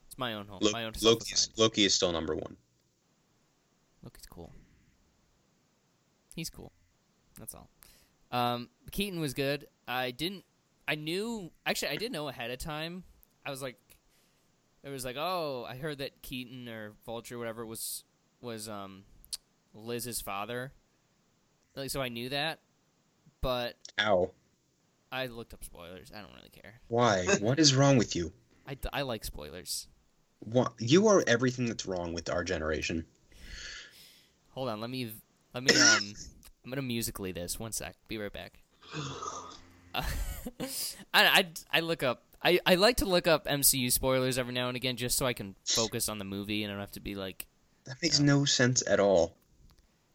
It's 0.08 0.18
my 0.18 0.34
own 0.34 0.48
home. 0.48 0.60
Lo- 0.62 0.72
my 0.72 0.86
own 0.86 0.94
Loki, 1.04 1.32
is. 1.34 1.50
Loki 1.58 1.86
is 1.86 1.94
still 1.94 2.12
number 2.12 2.36
one. 2.36 2.58
Loki's 4.04 4.26
cool. 4.26 4.52
He's 6.36 6.50
cool. 6.50 6.72
That's 7.38 7.54
all. 7.54 7.70
Um, 8.32 8.70
Keaton 8.92 9.20
was 9.20 9.34
good. 9.36 9.68
I 9.88 10.10
didn't. 10.12 10.44
I 10.92 10.96
knew. 10.96 11.52
Actually, 11.66 11.94
I 11.94 11.96
didn't 11.96 12.12
know 12.12 12.28
ahead 12.28 12.52
of 12.52 12.60
time. 12.60 13.06
I 13.46 13.50
was 13.50 13.62
like, 13.62 13.78
it 14.84 14.90
was 14.90 15.06
like, 15.06 15.16
oh, 15.18 15.66
I 15.68 15.78
heard 15.78 16.00
that 16.00 16.22
Keaton 16.22 16.68
or 16.68 16.92
Vulture, 17.06 17.36
or 17.36 17.40
whatever, 17.40 17.66
was 17.66 18.04
was 18.42 18.68
um 18.68 19.04
Liz's 19.74 20.20
father. 20.20 20.74
Like, 21.78 21.92
so 21.92 22.02
I 22.02 22.10
knew 22.10 22.28
that, 22.28 22.60
but 23.40 23.78
Ow. 24.02 24.32
I 25.14 25.28
looked 25.28 25.54
up 25.54 25.64
spoilers. 25.64 26.12
I 26.14 26.20
don't 26.20 26.36
really 26.36 26.50
care. 26.50 26.82
Why? 26.90 27.26
what 27.40 27.58
is 27.58 27.74
wrong 27.74 27.98
with 27.98 28.14
you? 28.14 28.34
I, 28.68 28.78
I 28.92 29.04
like 29.04 29.24
spoilers. 29.24 29.88
What? 30.40 30.74
You 30.78 31.08
are 31.08 31.24
everything 31.26 31.68
that's 31.68 31.86
wrong 31.86 32.12
with 32.12 32.30
our 32.30 32.44
generation. 32.44 33.06
Hold 34.50 34.68
on, 34.68 34.82
let 34.82 34.90
me 34.90 35.14
let 35.54 35.64
me 35.64 35.74
um 35.74 36.14
I'm 36.66 36.70
gonna 36.70 36.82
musically 36.82 37.32
this. 37.32 37.58
One 37.58 37.72
sec. 37.72 37.96
Be 38.10 38.18
right 38.18 38.34
back. 38.34 38.60
I, 39.96 40.64
I 41.14 41.48
I 41.72 41.80
look 41.82 42.04
up. 42.04 42.24
I, 42.44 42.60
I 42.66 42.74
like 42.76 42.98
to 42.98 43.06
look 43.06 43.28
up 43.28 43.46
MCU 43.46 43.92
spoilers 43.92 44.40
every 44.40 44.54
now 44.54 44.68
and 44.68 44.76
again 44.76 44.98
just 44.98 45.16
so 45.18 45.28
I 45.28 45.34
can 45.34 45.56
focus 45.64 46.10
on 46.10 46.18
the 46.18 46.26
movie 46.26 46.64
and 46.64 46.72
I 46.72 46.76
don't 46.76 46.80
have 46.82 46.92
to 46.94 47.00
be 47.00 47.14
like 47.14 47.46
That 47.86 47.98
makes 48.02 48.20
no 48.20 48.46
sense 48.46 48.82
at 48.88 49.00
all. 49.00 49.36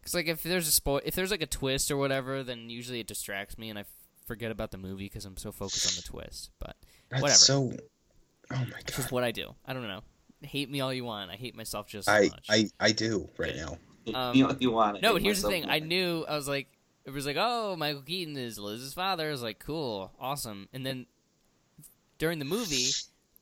because 0.01 0.15
like 0.15 0.27
if 0.27 0.43
there's 0.43 0.67
a 0.67 0.73
spoil 0.73 1.01
if 1.05 1.15
there's 1.15 1.31
like 1.31 1.43
a 1.43 1.47
twist 1.47 1.89
or 1.91 1.97
whatever 1.97 2.43
then 2.43 2.69
usually 2.69 2.99
it 2.99 3.07
distracts 3.07 3.57
me 3.59 3.71
and 3.71 3.79
I 3.79 3.83
f- 3.83 3.87
forget 4.27 4.51
about 4.51 4.73
the 4.73 4.79
movie 4.79 5.05
because 5.05 5.25
I'm 5.25 5.37
so 5.37 5.53
focused 5.53 5.87
on 5.87 5.95
the 5.95 6.03
twist. 6.03 6.51
But 6.59 6.75
That's 7.11 7.23
Whatever. 7.23 7.39
so. 7.39 7.73
Oh 8.53 8.57
my 8.57 8.63
it's 8.81 8.91
god. 8.91 8.97
just 8.97 9.13
what 9.13 9.23
I 9.23 9.31
do. 9.31 9.55
I 9.65 9.73
don't 9.73 9.87
know. 9.87 10.03
Hate 10.43 10.69
me 10.69 10.81
all 10.81 10.93
you 10.93 11.05
want. 11.05 11.31
I 11.31 11.37
hate 11.37 11.55
myself 11.57 11.87
just 11.87 12.09
as 12.09 12.15
I, 12.15 12.29
much. 12.29 12.47
I 12.49 12.71
I 12.81 12.91
do 12.91 13.29
right 13.39 13.55
now. 13.55 13.79
Um, 14.15 14.37
you, 14.37 14.49
you 14.59 14.71
want 14.73 14.97
it. 14.97 15.03
No, 15.03 15.13
but 15.13 15.23
here's 15.23 15.43
the 15.43 15.49
thing. 15.49 15.69
I 15.69 15.79
knew 15.81 16.25
I 16.29 16.35
was 16.37 16.47
like, 16.49 16.69
it 17.07 17.13
was 17.13 17.25
like, 17.25 17.37
oh, 17.39 17.77
Michael 17.77 18.03
Keaton 18.03 18.37
is 18.37 18.59
Liz's 18.59 18.93
father. 18.93 19.29
I 19.29 19.31
was 19.31 19.43
like, 19.43 19.59
cool, 19.61 20.13
awesome. 20.21 20.69
And 20.73 20.85
then 20.85 21.07
during 22.19 22.39
the 22.39 22.45
movie, 22.45 22.91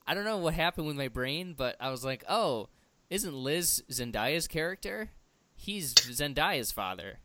I 0.06 0.14
don't 0.14 0.24
know 0.24 0.38
what 0.38 0.54
happened 0.54 0.86
with 0.86 0.96
my 0.96 1.08
brain, 1.08 1.54
but 1.56 1.76
I 1.80 1.90
was 1.90 2.04
like, 2.04 2.24
oh, 2.28 2.68
isn't 3.10 3.34
Liz 3.34 3.82
Zendaya's 3.90 4.46
character? 4.46 5.10
He's 5.56 5.94
Zendaya's 5.94 6.72
father. 6.72 7.18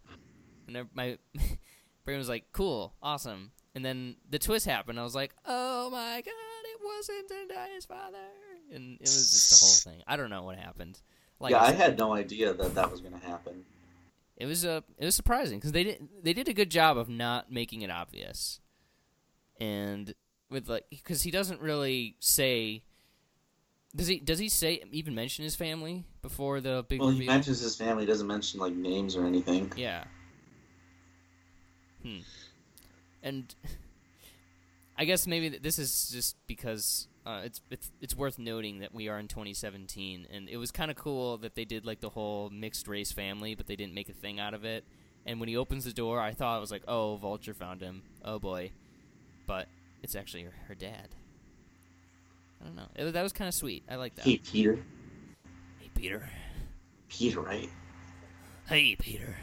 and 0.67 0.87
my 0.93 1.17
brain 2.05 2.17
was 2.17 2.29
like, 2.29 2.45
"Cool, 2.51 2.93
awesome." 3.01 3.51
And 3.75 3.83
then 3.83 4.15
the 4.29 4.39
twist 4.39 4.65
happened. 4.65 4.99
I 4.99 5.03
was 5.03 5.15
like, 5.15 5.33
"Oh 5.45 5.89
my 5.89 6.21
god, 6.21 6.63
it 6.65 6.79
wasn't 6.83 7.29
Zendaya's 7.29 7.85
father!" 7.85 8.17
And 8.71 8.95
it 8.95 9.01
was 9.01 9.31
just 9.31 9.49
the 9.49 9.65
whole 9.65 9.93
thing. 9.93 10.03
I 10.07 10.15
don't 10.15 10.29
know 10.29 10.43
what 10.43 10.57
happened. 10.57 10.99
Like 11.39 11.51
yeah, 11.51 11.63
I 11.63 11.71
had 11.71 11.97
no 11.97 12.13
idea 12.13 12.53
that 12.53 12.75
that 12.75 12.91
was 12.91 13.01
going 13.01 13.19
to 13.19 13.25
happen. 13.25 13.65
It 14.39 14.45
was 14.45 14.65
uh, 14.65 14.81
it 14.97 15.05
was 15.05 15.15
surprising 15.15 15.59
because 15.59 15.73
they 15.73 15.83
did 15.83 16.07
they 16.23 16.33
did 16.33 16.47
a 16.47 16.53
good 16.53 16.71
job 16.71 16.97
of 16.97 17.09
not 17.09 17.51
making 17.51 17.81
it 17.81 17.91
obvious, 17.91 18.61
and 19.59 20.13
with 20.49 20.69
like 20.69 20.85
because 20.89 21.21
he 21.21 21.31
doesn't 21.31 21.61
really 21.61 22.15
say. 22.19 22.83
Does 23.95 24.05
he 24.05 24.19
does 24.19 24.37
he 24.37 24.49
say 24.49 24.83
even 24.91 25.15
mention 25.15 25.43
his 25.43 25.55
family 25.55 26.05
before 26.21 26.61
the 26.61 26.85
big 26.87 26.99
Well, 26.99 27.09
he 27.09 27.25
mentions 27.25 27.59
his 27.59 27.75
family, 27.75 28.05
doesn't 28.05 28.27
mention 28.27 28.59
like 28.59 28.73
names 28.73 29.15
or 29.15 29.25
anything. 29.25 29.73
Yeah. 29.75 30.03
Hmm. 32.03 32.19
And 33.23 33.53
I 34.97 35.05
guess 35.05 35.25
maybe 35.25 35.49
this 35.49 35.79
is 35.79 36.09
just 36.11 36.35
because 36.45 37.07
uh, 37.29 37.41
it's 37.43 37.61
it's 37.69 37.91
it's 38.01 38.15
worth 38.15 38.39
noting 38.39 38.79
that 38.79 38.93
we 38.93 39.07
are 39.07 39.19
in 39.19 39.27
2017, 39.27 40.27
and 40.33 40.49
it 40.49 40.57
was 40.57 40.71
kind 40.71 40.89
of 40.89 40.97
cool 40.97 41.37
that 41.37 41.53
they 41.53 41.65
did 41.65 41.85
like 41.85 41.99
the 41.99 42.09
whole 42.09 42.49
mixed 42.49 42.87
race 42.87 43.11
family, 43.11 43.53
but 43.53 43.67
they 43.67 43.75
didn't 43.75 43.93
make 43.93 44.09
a 44.09 44.13
thing 44.13 44.39
out 44.39 44.53
of 44.53 44.65
it. 44.65 44.83
And 45.25 45.39
when 45.39 45.47
he 45.47 45.55
opens 45.55 45.85
the 45.85 45.93
door, 45.93 46.19
I 46.19 46.31
thought 46.31 46.57
I 46.57 46.59
was 46.59 46.71
like, 46.71 46.81
"Oh, 46.87 47.17
Vulture 47.17 47.53
found 47.53 47.81
him. 47.81 48.01
Oh 48.25 48.39
boy," 48.39 48.71
but 49.45 49.67
it's 50.01 50.15
actually 50.15 50.43
her, 50.43 50.53
her 50.67 50.75
dad. 50.75 51.09
I 52.61 52.65
don't 52.65 52.75
know. 52.75 52.87
It, 52.95 53.11
that 53.11 53.21
was 53.21 53.31
kind 53.31 53.47
of 53.47 53.53
sweet. 53.53 53.83
I 53.89 53.95
like 53.95 54.15
that. 54.15 54.25
Hey, 54.25 54.37
Peter. 54.37 54.79
Hey, 55.79 55.89
Peter. 55.93 56.29
Peter, 57.09 57.41
right? 57.41 57.69
Hey, 58.67 58.95
Peter. 58.95 59.35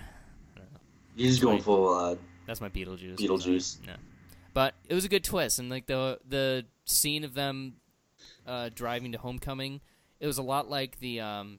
You're 1.14 1.30
just 1.30 1.40
going 1.40 1.62
full. 1.62 1.88
Uh, 1.94 2.16
That's 2.46 2.60
my 2.60 2.68
Beetlejuice. 2.68 3.16
Beetlejuice. 3.16 3.86
No, 3.86 3.94
but 4.52 4.74
it 4.88 4.94
was 4.94 5.04
a 5.04 5.08
good 5.08 5.24
twist, 5.24 5.58
and 5.60 5.70
like 5.70 5.86
the 5.86 6.18
the 6.28 6.66
scene 6.86 7.24
of 7.24 7.34
them 7.34 7.74
uh, 8.46 8.70
driving 8.74 9.12
to 9.12 9.18
homecoming, 9.18 9.80
it 10.18 10.26
was 10.26 10.38
a 10.38 10.42
lot 10.42 10.70
like 10.70 10.98
the 11.00 11.20
um, 11.20 11.58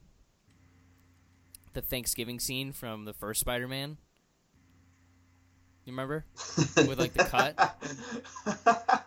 the 1.74 1.82
Thanksgiving 1.82 2.40
scene 2.40 2.72
from 2.72 3.04
the 3.04 3.12
first 3.12 3.40
Spider-Man. 3.40 3.98
You 5.84 5.92
remember? 5.92 6.26
With, 6.76 6.98
like, 6.98 7.14
the 7.14 7.24
cut? 7.24 9.06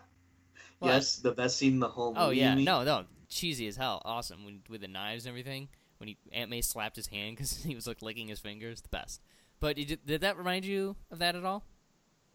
yes, 0.82 1.16
the 1.16 1.30
best 1.30 1.56
scene 1.56 1.74
in 1.74 1.78
the 1.78 1.88
whole 1.88 2.12
movie. 2.12 2.26
Oh 2.26 2.30
yeah, 2.30 2.54
no, 2.54 2.82
no, 2.82 3.04
cheesy 3.28 3.68
as 3.68 3.76
hell, 3.76 4.02
awesome. 4.04 4.44
When, 4.44 4.62
with 4.68 4.80
the 4.80 4.88
knives 4.88 5.24
and 5.24 5.30
everything, 5.30 5.68
when 5.98 6.08
he 6.08 6.18
Aunt 6.32 6.50
May 6.50 6.60
slapped 6.60 6.96
his 6.96 7.06
hand 7.06 7.36
because 7.36 7.62
he 7.64 7.74
was 7.74 7.86
like 7.86 8.02
licking 8.02 8.28
his 8.28 8.40
fingers, 8.40 8.80
the 8.80 8.88
best. 8.88 9.20
But 9.60 9.76
did, 9.76 10.00
did 10.04 10.22
that 10.22 10.36
remind 10.36 10.64
you 10.64 10.96
of 11.10 11.20
that 11.20 11.36
at 11.36 11.44
all? 11.44 11.64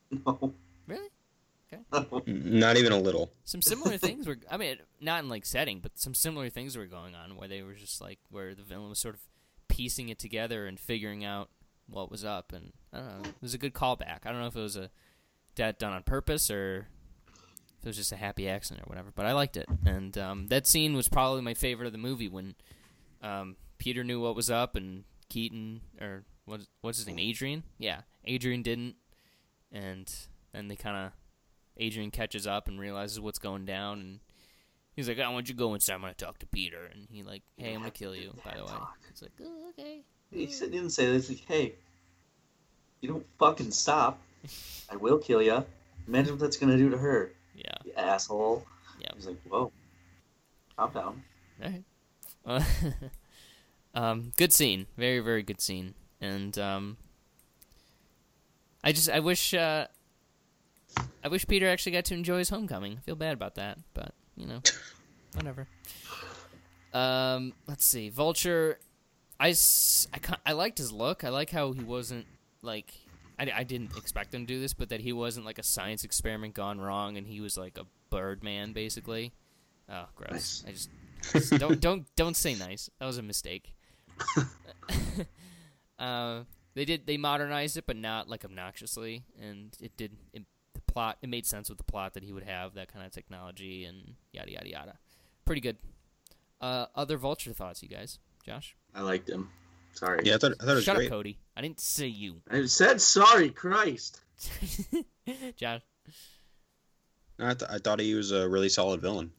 No. 0.26 0.54
Really? 0.88 1.10
Not 2.26 2.78
even 2.78 2.92
a 2.92 3.00
little. 3.00 3.32
some 3.44 3.62
similar 3.62 3.98
things 3.98 4.26
were 4.28 4.38
i 4.50 4.58
mean 4.58 4.78
not 5.02 5.24
in 5.24 5.30
like 5.30 5.46
setting 5.46 5.80
but 5.80 5.98
some 6.00 6.14
similar 6.14 6.50
things 6.50 6.78
were 6.78 6.86
going 6.86 7.16
on 7.16 7.36
where 7.36 7.48
they 7.48 7.62
were 7.62 7.74
just 7.74 8.00
like 8.02 8.20
where 8.30 8.54
the 8.56 8.64
villain 8.64 8.90
was 8.90 9.00
sort 9.00 9.16
of 9.16 9.22
piecing 9.68 10.10
it 10.10 10.18
together 10.20 10.66
and 10.66 10.80
figuring 10.80 11.24
out 11.26 11.50
what 11.90 12.10
was 12.12 12.24
up 12.26 12.52
and 12.54 12.72
i 12.94 12.98
don't 12.98 13.08
know 13.08 13.30
it 13.30 13.42
was 13.42 13.54
a 13.54 13.58
good 13.58 13.74
callback. 13.74 14.20
I 14.26 14.32
don't 14.32 14.40
know 14.40 14.48
if 14.48 14.56
it 14.56 14.62
was 14.62 14.78
a 14.78 14.90
that 15.56 15.80
done 15.80 15.94
on 15.94 16.04
purpose 16.04 16.50
or 16.52 16.88
if 17.28 17.84
it 17.86 17.88
was 17.88 17.98
just 17.98 18.12
a 18.12 18.16
happy 18.18 18.48
accident 18.48 18.86
or 18.86 18.90
whatever 18.90 19.12
but 19.14 19.26
i 19.26 19.34
liked 19.34 19.58
it. 19.58 19.68
And 19.86 20.18
um, 20.18 20.48
that 20.48 20.68
scene 20.68 20.94
was 20.96 21.10
probably 21.10 21.42
my 21.42 21.54
favorite 21.54 21.88
of 21.88 21.92
the 21.92 21.98
movie 21.98 22.28
when 22.30 22.56
um, 23.22 23.56
peter 23.78 24.04
knew 24.04 24.22
what 24.22 24.36
was 24.36 24.50
up 24.50 24.76
and 24.76 25.04
keaton 25.30 25.82
or 26.00 26.24
what, 26.46 26.62
what's 26.82 26.98
his 27.00 27.08
name 27.08 27.20
adrian? 27.20 27.64
Yeah 27.78 28.02
adrian 28.26 28.62
didn't 28.62 28.96
and 29.72 30.14
then 30.54 30.68
they 30.70 30.76
kind 30.76 30.96
of 30.98 31.12
Adrian 31.78 32.12
catches 32.12 32.48
up 32.48 32.68
and 32.68 32.80
realizes 32.80 33.20
what's 33.20 33.40
going 33.40 33.66
down, 33.66 34.00
and 34.00 34.20
he's 34.96 35.08
like, 35.08 35.20
"I 35.20 35.30
want 35.30 35.48
you 35.48 35.54
to 35.56 35.58
go 35.60 35.74
inside. 35.74 35.94
I'm 35.96 36.02
gonna 36.02 36.14
talk 36.14 36.40
to 36.40 36.48
Peter." 36.48 36.86
And 36.86 37.08
he 37.10 37.24
like, 37.24 37.44
"Hey, 37.58 37.74
I'm 37.74 37.80
gonna 37.80 37.92
kill 37.92 38.16
you." 38.16 38.34
By 38.44 38.56
the 38.58 38.66
way, 38.66 38.72
it's 39.10 39.22
like, 39.22 39.32
oh, 39.44 39.70
"Okay." 39.70 40.02
He 40.32 40.46
didn't 40.48 40.90
say 40.90 41.06
this. 41.06 41.30
Like, 41.30 41.46
hey, 41.48 41.76
you 43.02 43.10
don't 43.10 43.26
fucking 43.40 43.72
stop. 43.72 44.20
I 44.90 44.96
will 44.96 45.18
kill 45.20 45.42
you. 45.42 45.64
Imagine 46.08 46.34
what 46.34 46.40
that's 46.42 46.58
gonna 46.58 46.78
do 46.78 46.90
to 46.90 46.98
her, 46.98 47.32
Yeah. 47.56 47.72
you 47.86 47.94
asshole. 47.96 48.66
Yeah. 49.00 49.12
He's 49.16 49.28
like, 49.28 49.38
whoa, 49.48 49.72
calm 50.76 50.92
down. 50.92 51.24
All 51.64 51.70
right. 51.70 51.84
Uh, 52.46 52.64
um, 53.94 54.32
good 54.38 54.52
scene. 54.54 54.88
Very, 54.98 55.20
very 55.20 55.44
good 55.44 55.62
scene. 55.62 55.94
And 56.22 56.58
um, 56.58 56.98
I 58.84 58.92
just, 58.92 59.10
I 59.10 59.20
wish, 59.20 59.54
uh, 59.54 59.88
I 61.24 61.28
wish 61.30 61.48
Peter 61.48 61.68
actually 61.68 61.92
got 61.94 62.06
to 62.06 62.14
enjoy 62.14 62.40
his 62.40 62.50
homecoming. 62.50 62.98
I 62.98 63.02
feel 63.02 63.16
bad 63.16 63.34
about 63.34 63.56
that, 63.56 63.78
but 63.94 64.14
you 64.36 64.48
know, 64.48 64.62
whatever. 65.34 65.68
Um, 66.94 67.54
let's 67.68 67.86
see. 67.86 68.10
Vulture. 68.10 68.80
I, 69.40 69.50
I, 70.14 70.20
I 70.46 70.52
liked 70.54 70.78
his 70.78 70.92
look. 70.92 71.24
I 71.24 71.30
like 71.30 71.52
how 71.52 71.74
he 71.74 71.84
wasn't 71.84 72.26
like. 72.62 72.94
I, 73.40 73.52
I 73.56 73.64
didn't 73.64 73.96
expect 73.98 74.34
him 74.34 74.48
to 74.48 74.54
do 74.54 74.60
this, 74.60 74.74
but 74.74 74.90
that 74.90 75.02
he 75.02 75.14
wasn't 75.14 75.46
like 75.46 75.60
a 75.60 75.64
science 75.64 76.04
experiment 76.04 76.54
gone 76.54 76.80
wrong, 76.80 77.18
and 77.18 77.28
he 77.28 77.40
was 77.40 77.58
like 77.58 77.78
a 77.78 77.86
bird 78.10 78.44
man, 78.44 78.74
basically. 78.74 79.34
Oh, 79.90 80.06
gross! 80.16 80.64
Nice. 80.66 80.90
I 81.34 81.40
just 81.40 81.60
don't 81.60 81.80
don't 81.82 82.16
don't 82.16 82.36
say 82.36 82.56
nice. 82.56 82.90
That 83.00 83.06
was 83.06 83.18
a 83.18 83.24
mistake. 83.24 83.74
uh, 86.00 86.42
they 86.74 86.86
did 86.86 87.06
they 87.06 87.18
modernized 87.18 87.78
it, 87.78 87.86
but 87.86 87.98
not 87.98 88.30
like 88.30 88.44
obnoxiously, 88.44 89.24
and 89.42 89.76
it 89.82 89.96
did 89.98 90.14
it, 90.34 90.44
plot. 90.98 91.18
It 91.22 91.30
made 91.30 91.46
sense 91.46 91.70
with 91.70 91.78
the 91.78 91.84
plot 91.84 92.16
that 92.16 92.24
he 92.24 92.34
would 92.34 92.44
have 92.44 92.74
that 92.74 92.92
kind 92.92 93.06
of 93.06 93.12
technology 93.12 93.86
and 93.86 94.16
yada 94.34 94.52
yada 94.52 94.68
yada. 94.68 94.98
Pretty 95.46 95.62
good. 95.62 95.78
Uh, 96.60 96.88
other 96.96 97.18
vulture 97.18 97.54
thoughts, 97.54 97.84
you 97.84 97.90
guys? 97.90 98.18
Josh, 98.44 98.76
I 98.96 99.02
liked 99.02 99.30
him. 99.30 99.50
Sorry. 99.94 100.22
Yeah, 100.24 100.36
I 100.36 100.38
thought, 100.40 100.54
I 100.60 100.64
thought 100.66 100.72
it 100.72 100.76
was 100.76 100.84
shut 100.84 100.96
great. 100.96 101.06
up, 101.06 101.12
Cody. 101.12 101.38
I 101.56 101.62
didn't 101.62 101.80
say 101.80 102.08
you. 102.08 102.42
I 102.50 102.66
said 102.66 103.00
sorry, 103.00 103.52
Christ. 103.52 104.22
Josh, 105.56 105.82
I, 107.40 107.54
th- 107.54 107.70
I 107.70 107.78
thought 107.78 108.00
he 108.00 108.16
was 108.16 108.32
a 108.32 108.50
really 108.50 108.70
solid 108.70 109.00
villain. 109.00 109.32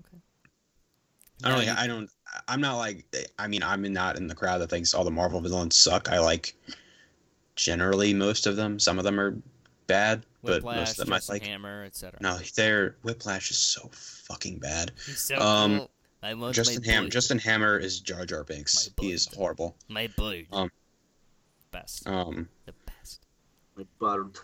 Okay. 0.00 0.18
I 1.44 1.50
don't. 1.50 1.66
you- 1.66 1.74
I 1.78 1.86
don't. 1.86 2.10
I'm 2.48 2.60
not 2.60 2.78
like. 2.78 3.04
I 3.38 3.46
mean, 3.46 3.62
I'm 3.62 3.92
not 3.92 4.16
in 4.16 4.26
the 4.26 4.34
crowd 4.34 4.58
that 4.58 4.70
thinks 4.70 4.92
all 4.92 5.04
the 5.04 5.12
Marvel 5.12 5.40
villains 5.40 5.76
suck. 5.76 6.10
I 6.10 6.18
like 6.18 6.54
generally 7.54 8.12
most 8.12 8.48
of 8.48 8.56
them. 8.56 8.80
Some 8.80 8.98
of 8.98 9.04
them 9.04 9.20
are 9.20 9.36
bad, 9.86 10.24
but 10.42 10.62
most 10.62 10.98
of 10.98 11.06
them 11.06 11.12
I 11.14 11.20
like. 11.28 11.42
Hammer, 11.44 11.84
etc. 11.84 12.18
No, 12.20 12.38
their 12.54 12.96
Whiplash 13.02 13.50
is 13.50 13.58
so 13.58 13.88
fucking 13.92 14.58
bad. 14.58 14.92
He's 15.06 15.20
so 15.20 15.36
Um, 15.38 15.78
cool. 15.78 15.90
I 16.22 16.34
want 16.34 16.54
Justin 16.54 16.82
Ham. 16.84 17.08
Justin 17.10 17.38
Hammer 17.38 17.78
is 17.78 18.00
Jar 18.00 18.24
Jar 18.26 18.42
Binks. 18.44 18.90
My 18.98 19.04
He 19.04 19.12
is 19.12 19.26
horrible. 19.34 19.76
my 19.88 20.08
bird. 20.16 20.46
um, 20.52 20.70
best, 21.70 22.06
Um, 22.08 22.48
the 22.64 22.72
best. 22.86 23.26
My 23.76 23.84
butt. 23.98 24.40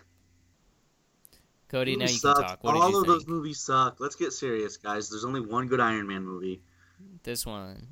Cody, 1.67 1.95
now 1.95 2.03
you 2.03 2.09
sucked. 2.09 2.39
can 2.39 2.47
talk. 2.49 2.63
What 2.63 2.75
All 2.75 2.81
did 2.83 2.91
you 2.93 2.99
of 3.01 3.05
think? 3.07 3.17
those 3.19 3.27
movies 3.27 3.59
suck. 3.59 3.99
Let's 3.99 4.15
get 4.15 4.31
serious, 4.31 4.77
guys. 4.77 5.09
There's 5.09 5.25
only 5.25 5.41
one 5.41 5.67
good 5.67 5.79
Iron 5.79 6.07
Man 6.07 6.23
movie. 6.23 6.61
This 7.23 7.45
one, 7.45 7.87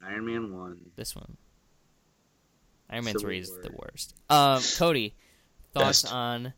Iron 0.00 0.24
Man 0.24 0.54
one. 0.56 0.78
this 0.96 1.16
one. 1.16 1.36
Iron 2.88 3.04
Man 3.04 3.12
Civil 3.14 3.20
three 3.20 3.38
is 3.40 3.50
War. 3.50 3.62
the 3.62 3.70
worst. 3.72 4.14
Um, 4.30 4.62
Cody, 4.78 5.14
thoughts 5.74 6.02
Best. 6.02 6.14
on 6.14 6.54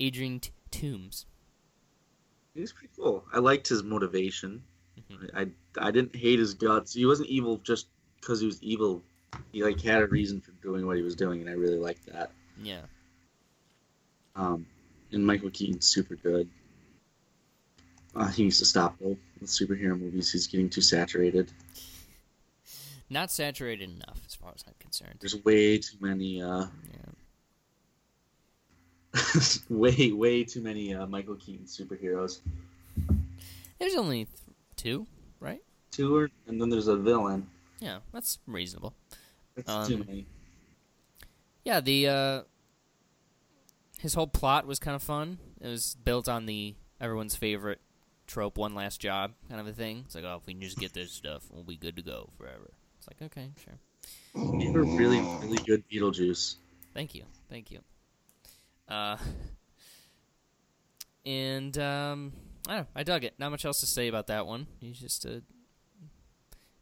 Adrian 0.00 0.40
T- 0.40 0.50
Toombs? 0.70 1.26
He 2.54 2.60
was 2.60 2.72
pretty 2.72 2.92
cool. 2.96 3.24
I 3.32 3.38
liked 3.38 3.68
his 3.68 3.82
motivation. 3.82 4.62
Mhm. 5.10 5.30
I, 5.34 5.86
I 5.86 5.90
didn't 5.90 6.14
hate 6.16 6.38
his 6.38 6.54
guts. 6.54 6.92
He 6.94 7.06
wasn't 7.06 7.28
evil 7.28 7.58
just 7.58 7.86
because 8.20 8.40
he 8.40 8.46
was 8.46 8.62
evil. 8.62 9.02
He 9.52 9.62
like 9.62 9.80
had 9.80 10.02
a 10.02 10.06
reason 10.06 10.40
for 10.40 10.50
doing 10.62 10.86
what 10.86 10.96
he 10.96 11.02
was 11.02 11.14
doing, 11.14 11.40
and 11.40 11.48
I 11.50 11.52
really 11.52 11.78
liked 11.78 12.06
that. 12.06 12.32
Yeah, 12.60 12.80
Um, 14.34 14.66
and 15.12 15.24
Michael 15.24 15.50
Keaton's 15.50 15.86
super 15.86 16.16
good. 16.16 16.48
Uh, 18.16 18.26
he 18.28 18.42
needs 18.44 18.58
to 18.58 18.64
stop 18.64 18.98
though 18.98 19.16
with 19.40 19.48
superhero 19.50 19.98
movies. 19.98 20.32
He's 20.32 20.48
getting 20.48 20.68
too 20.68 20.80
saturated. 20.80 21.52
not 23.10 23.30
saturated 23.30 23.88
enough 23.90 24.20
as 24.26 24.34
far 24.34 24.52
as 24.54 24.64
I'm 24.66 24.74
concerned. 24.80 25.18
There's 25.20 25.36
way 25.44 25.78
too 25.78 25.96
many. 26.00 26.42
Uh. 26.42 26.66
way 29.68 30.12
way 30.12 30.44
too 30.44 30.60
many 30.60 30.94
uh, 30.94 31.06
Michael 31.06 31.36
Keaton 31.36 31.66
superheroes. 31.66 32.40
There's 33.78 33.94
only 33.94 34.24
th- 34.24 34.36
two, 34.76 35.06
right? 35.40 35.62
Two, 35.90 36.16
are, 36.16 36.30
and 36.46 36.60
then 36.60 36.68
there's 36.68 36.88
a 36.88 36.96
villain. 36.96 37.46
Yeah, 37.80 37.98
that's 38.12 38.38
reasonable. 38.46 38.94
That's 39.54 39.70
Um, 39.70 39.86
too 39.86 39.98
many. 39.98 40.26
Yeah, 41.64 41.80
the 41.80 42.08
uh 42.08 42.42
his 44.00 44.14
whole 44.14 44.26
plot 44.26 44.66
was 44.66 44.78
kind 44.78 44.94
of 44.94 45.02
fun. 45.02 45.38
It 45.60 45.66
was 45.68 45.96
built 46.04 46.28
on 46.28 46.46
the 46.46 46.74
everyone's 47.00 47.34
favorite 47.36 47.80
trope, 48.26 48.58
one 48.58 48.74
last 48.74 49.00
job 49.00 49.32
kind 49.48 49.60
of 49.60 49.66
a 49.66 49.72
thing. 49.72 50.02
It's 50.06 50.14
like, 50.14 50.24
oh, 50.24 50.36
if 50.40 50.46
we 50.46 50.52
can 50.54 50.62
just 50.62 50.78
get 50.78 50.92
this 50.92 51.12
stuff, 51.12 51.44
we'll 51.50 51.64
be 51.64 51.76
good 51.76 51.96
to 51.96 52.02
go 52.02 52.30
forever. 52.36 52.70
It's 52.98 53.08
like, 53.08 53.22
okay, 53.22 53.50
sure. 53.64 53.78
They 54.60 54.70
were 54.70 54.84
really 54.84 55.20
really 55.20 55.58
good 55.58 55.84
Beetlejuice. 55.88 56.56
Thank 56.94 57.14
you. 57.14 57.24
Thank 57.50 57.70
you. 57.70 57.80
Uh, 58.88 59.16
and 61.26 61.76
um, 61.78 62.32
I 62.68 62.74
don't 62.74 62.82
know, 62.82 62.86
I 62.94 63.02
dug 63.02 63.24
it. 63.24 63.34
Not 63.38 63.50
much 63.50 63.64
else 63.64 63.80
to 63.80 63.86
say 63.86 64.08
about 64.08 64.26
that 64.28 64.46
one. 64.46 64.66
He's 64.80 64.98
just 64.98 65.24
a 65.24 65.42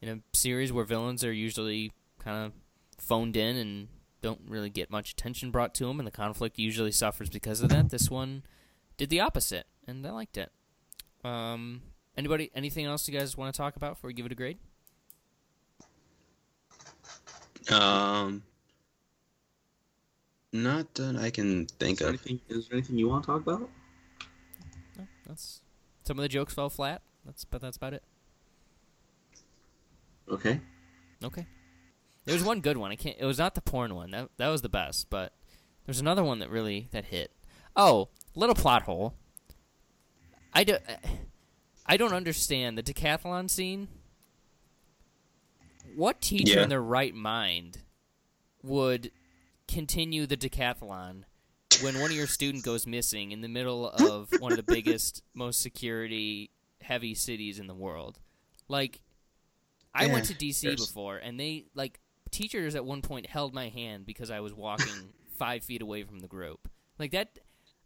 in 0.02 0.08
a 0.08 0.36
series 0.36 0.72
where 0.72 0.84
villains 0.84 1.24
are 1.24 1.32
usually 1.32 1.92
kind 2.18 2.46
of 2.46 2.52
phoned 3.02 3.36
in 3.36 3.56
and 3.56 3.88
don't 4.22 4.40
really 4.48 4.70
get 4.70 4.90
much 4.90 5.12
attention 5.12 5.50
brought 5.50 5.74
to 5.74 5.86
them, 5.86 6.00
and 6.00 6.06
the 6.06 6.12
conflict 6.12 6.58
usually 6.58 6.92
suffers 6.92 7.30
because 7.30 7.60
of 7.60 7.68
that. 7.68 7.90
This 7.90 8.10
one 8.10 8.42
did 8.96 9.10
the 9.10 9.20
opposite, 9.20 9.66
and 9.86 10.06
I 10.06 10.10
liked 10.10 10.36
it. 10.36 10.50
Um, 11.24 11.82
anybody, 12.16 12.50
anything 12.54 12.86
else 12.86 13.08
you 13.08 13.18
guys 13.18 13.36
want 13.36 13.54
to 13.54 13.56
talk 13.56 13.76
about 13.76 13.94
before 13.94 14.08
we 14.08 14.14
give 14.14 14.26
it 14.26 14.32
a 14.32 14.34
grade? 14.34 14.58
Um, 17.70 18.42
not 20.62 20.94
that 20.94 21.16
I 21.16 21.30
can 21.30 21.66
think 21.66 22.00
Is 22.00 22.06
of. 22.06 22.08
anything, 22.14 22.40
is 22.48 22.68
there 22.68 22.76
anything 22.78 22.98
you 22.98 23.08
want 23.08 23.24
to 23.24 23.26
talk 23.32 23.42
about? 23.42 23.68
No, 24.98 25.06
that's 25.26 25.60
some 26.04 26.18
of 26.18 26.22
the 26.22 26.28
jokes 26.28 26.54
fell 26.54 26.70
flat. 26.70 27.02
That's 27.24 27.44
but 27.44 27.60
that's 27.60 27.76
about 27.76 27.94
it. 27.94 28.02
Okay. 30.30 30.60
Okay. 31.22 31.46
There 32.24 32.34
was 32.34 32.42
one 32.44 32.60
good 32.60 32.76
one. 32.76 32.90
I 32.90 32.96
can't. 32.96 33.16
It 33.18 33.24
was 33.24 33.38
not 33.38 33.54
the 33.54 33.60
porn 33.60 33.94
one. 33.94 34.10
That 34.10 34.28
that 34.36 34.48
was 34.48 34.62
the 34.62 34.68
best. 34.68 35.08
But 35.10 35.32
there's 35.84 36.00
another 36.00 36.24
one 36.24 36.38
that 36.40 36.50
really 36.50 36.88
that 36.92 37.06
hit. 37.06 37.30
Oh, 37.76 38.08
little 38.34 38.54
plot 38.54 38.82
hole. 38.82 39.14
I 40.52 40.64
do. 40.64 40.76
I 41.86 41.96
don't 41.96 42.12
understand 42.12 42.76
the 42.76 42.82
decathlon 42.82 43.48
scene. 43.48 43.88
What 45.94 46.20
teacher 46.20 46.54
Yeah. 46.56 46.62
in 46.64 46.68
their 46.68 46.82
right 46.82 47.14
mind 47.14 47.78
would 48.62 49.12
continue 49.68 50.26
the 50.26 50.36
decathlon 50.36 51.22
when 51.82 52.00
one 52.00 52.10
of 52.10 52.16
your 52.16 52.26
student 52.26 52.64
goes 52.64 52.86
missing 52.86 53.32
in 53.32 53.40
the 53.40 53.48
middle 53.48 53.88
of 53.90 54.28
one 54.38 54.52
of 54.52 54.56
the 54.56 54.62
biggest, 54.62 55.22
most 55.34 55.60
security 55.60 56.50
heavy 56.80 57.14
cities 57.14 57.58
in 57.58 57.66
the 57.66 57.74
world? 57.74 58.18
Like, 58.68 59.00
I 59.94 60.06
went 60.08 60.26
to 60.26 60.34
DC 60.34 60.60
there's- 60.62 60.86
before, 60.86 61.16
and 61.18 61.38
they 61.40 61.66
like 61.74 62.00
teachers 62.30 62.74
at 62.74 62.84
one 62.84 63.02
point 63.02 63.26
held 63.26 63.54
my 63.54 63.68
hand 63.68 64.04
because 64.06 64.30
I 64.30 64.40
was 64.40 64.52
walking 64.52 65.10
five 65.38 65.62
feet 65.64 65.80
away 65.82 66.02
from 66.04 66.18
the 66.20 66.28
group. 66.28 66.68
Like 66.98 67.12
that. 67.12 67.38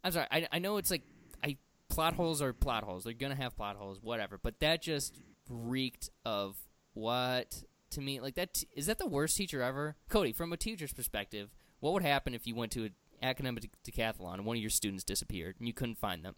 I'm 0.03 0.11
sorry. 0.11 0.27
I, 0.31 0.47
I 0.51 0.59
know 0.59 0.77
it's 0.77 0.89
like 0.91 1.03
I 1.43 1.57
plot 1.89 2.15
holes 2.15 2.41
are 2.41 2.53
plot 2.53 2.83
holes. 2.83 3.03
They're 3.03 3.13
gonna 3.13 3.35
have 3.35 3.55
plot 3.55 3.75
holes, 3.75 3.99
whatever. 4.01 4.37
But 4.41 4.59
that 4.61 4.81
just 4.81 5.15
reeked 5.47 6.09
of 6.25 6.57
what 6.93 7.63
to 7.91 8.01
me. 8.01 8.19
Like 8.19 8.35
that 8.35 8.55
t- 8.55 8.67
is 8.75 8.87
that 8.87 8.97
the 8.97 9.05
worst 9.07 9.37
teacher 9.37 9.61
ever? 9.61 9.95
Cody, 10.09 10.33
from 10.33 10.51
a 10.51 10.57
teacher's 10.57 10.91
perspective, 10.91 11.49
what 11.81 11.91
would 11.93 12.03
happen 12.03 12.33
if 12.33 12.47
you 12.47 12.55
went 12.55 12.71
to 12.71 12.85
an 12.85 12.91
academic 13.21 13.69
decathlon 13.85 14.35
and 14.35 14.45
one 14.45 14.55
of 14.55 14.61
your 14.61 14.69
students 14.69 15.03
disappeared 15.03 15.55
and 15.59 15.67
you 15.67 15.73
couldn't 15.73 15.97
find 15.97 16.23
them? 16.23 16.35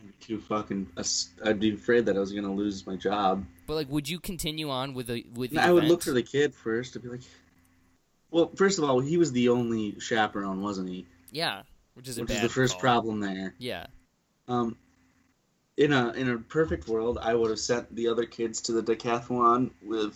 I'd 0.00 0.06
be 0.06 0.12
too 0.24 0.40
fucking. 0.40 0.88
I'd 1.44 1.58
be 1.60 1.74
afraid 1.74 2.06
that 2.06 2.16
I 2.16 2.20
was 2.20 2.32
gonna 2.32 2.52
lose 2.54 2.86
my 2.86 2.96
job. 2.96 3.44
But 3.66 3.74
like, 3.74 3.88
would 3.90 4.08
you 4.08 4.18
continue 4.20 4.68
on 4.70 4.94
with 4.94 5.06
the 5.08 5.24
with 5.34 5.50
the 5.52 5.60
I 5.60 5.70
would 5.72 5.84
look 5.84 6.02
event? 6.02 6.04
for 6.04 6.12
the 6.12 6.22
kid 6.22 6.54
first 6.54 6.92
to 6.94 7.00
be 7.00 7.08
like. 7.08 7.20
Well, 8.30 8.50
first 8.56 8.78
of 8.78 8.84
all, 8.84 9.00
he 9.00 9.16
was 9.16 9.32
the 9.32 9.48
only 9.48 9.98
chaperone, 10.00 10.60
wasn't 10.62 10.88
he? 10.90 11.06
yeah, 11.32 11.62
which 11.94 12.08
is 12.08 12.18
a 12.18 12.22
Which 12.22 12.30
is 12.30 12.42
the 12.42 12.48
first 12.48 12.74
call. 12.74 12.80
problem 12.80 13.20
there. 13.20 13.54
Yeah, 13.58 13.86
Um, 14.46 14.76
in 15.78 15.92
a 15.92 16.12
in 16.12 16.28
a 16.30 16.38
perfect 16.38 16.86
world, 16.88 17.18
I 17.20 17.34
would 17.34 17.50
have 17.50 17.58
sent 17.58 17.92
the 17.94 18.08
other 18.08 18.24
kids 18.26 18.60
to 18.62 18.72
the 18.72 18.82
decathlon 18.82 19.70
with 19.82 20.14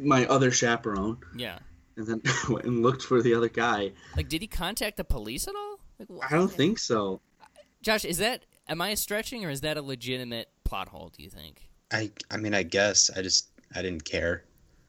my 0.00 0.24
other 0.26 0.50
chaperone, 0.50 1.18
yeah. 1.36 1.58
And 1.96 2.06
then 2.06 2.22
went 2.48 2.64
and 2.64 2.82
looked 2.82 3.02
for 3.02 3.22
the 3.22 3.34
other 3.34 3.48
guy. 3.48 3.92
Like, 4.16 4.28
did 4.28 4.40
he 4.42 4.48
contact 4.48 4.96
the 4.96 5.04
police 5.04 5.46
at 5.48 5.54
all? 5.54 5.78
Like, 5.98 6.32
I 6.32 6.34
don't 6.36 6.50
think 6.52 6.78
so. 6.78 7.20
Josh, 7.82 8.04
is 8.04 8.18
that 8.18 8.44
am 8.68 8.80
I 8.80 8.94
stretching 8.94 9.44
or 9.44 9.50
is 9.50 9.60
that 9.62 9.76
a 9.76 9.82
legitimate 9.82 10.48
plot 10.64 10.88
hole? 10.88 11.10
Do 11.16 11.22
you 11.22 11.30
think? 11.30 11.68
I 11.92 12.10
I 12.30 12.36
mean, 12.36 12.54
I 12.54 12.62
guess 12.62 13.10
I 13.16 13.22
just 13.22 13.48
I 13.74 13.82
didn't 13.82 14.04
care. 14.04 14.44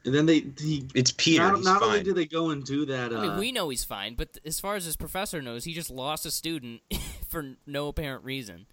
And 0.05 0.13
then 0.13 0.25
they 0.25 0.39
he 0.59 0.85
It's 0.93 1.11
Peter. 1.15 1.43
not, 1.43 1.55
he's 1.57 1.65
not 1.65 1.81
only 1.81 1.97
fine. 1.99 2.05
did 2.05 2.15
they 2.15 2.25
go 2.25 2.49
and 2.49 2.63
do 2.63 2.85
that. 2.87 3.13
Uh, 3.13 3.17
I 3.19 3.21
mean, 3.27 3.37
we 3.39 3.51
know 3.51 3.69
he's 3.69 3.83
fine, 3.83 4.15
but 4.15 4.37
as 4.45 4.59
far 4.59 4.75
as 4.75 4.85
his 4.85 4.95
professor 4.97 5.41
knows, 5.41 5.63
he 5.63 5.73
just 5.73 5.89
lost 5.89 6.25
a 6.25 6.31
student 6.31 6.81
for 7.27 7.55
no 7.65 7.87
apparent 7.87 8.23
reason. 8.23 8.65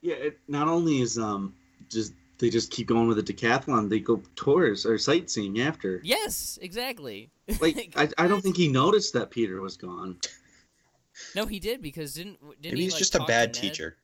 yeah, 0.00 0.14
it, 0.14 0.38
not 0.48 0.68
only 0.68 1.00
is 1.00 1.18
um 1.18 1.54
just 1.90 2.12
they 2.38 2.48
just 2.48 2.70
keep 2.70 2.86
going 2.86 3.06
with 3.06 3.24
the 3.24 3.32
decathlon, 3.34 3.90
they 3.90 4.00
go 4.00 4.22
tours 4.34 4.86
or 4.86 4.96
sightseeing 4.96 5.60
after. 5.60 6.00
Yes, 6.02 6.58
exactly. 6.62 7.30
Like 7.60 7.92
I, 7.96 8.08
I 8.18 8.28
don't 8.28 8.40
think 8.42 8.56
he 8.56 8.68
noticed 8.72 9.12
that 9.14 9.30
Peter 9.30 9.60
was 9.60 9.76
gone. 9.76 10.18
No, 11.34 11.46
he 11.46 11.58
did 11.60 11.82
because 11.82 12.14
didn't 12.14 12.38
didn't 12.60 12.62
Maybe 12.62 12.76
he? 12.78 12.82
he's 12.84 12.92
like, 12.94 12.98
just 13.00 13.14
a 13.14 13.18
talk 13.18 13.28
bad 13.28 13.48
Ned? 13.54 13.54
teacher. 13.54 13.96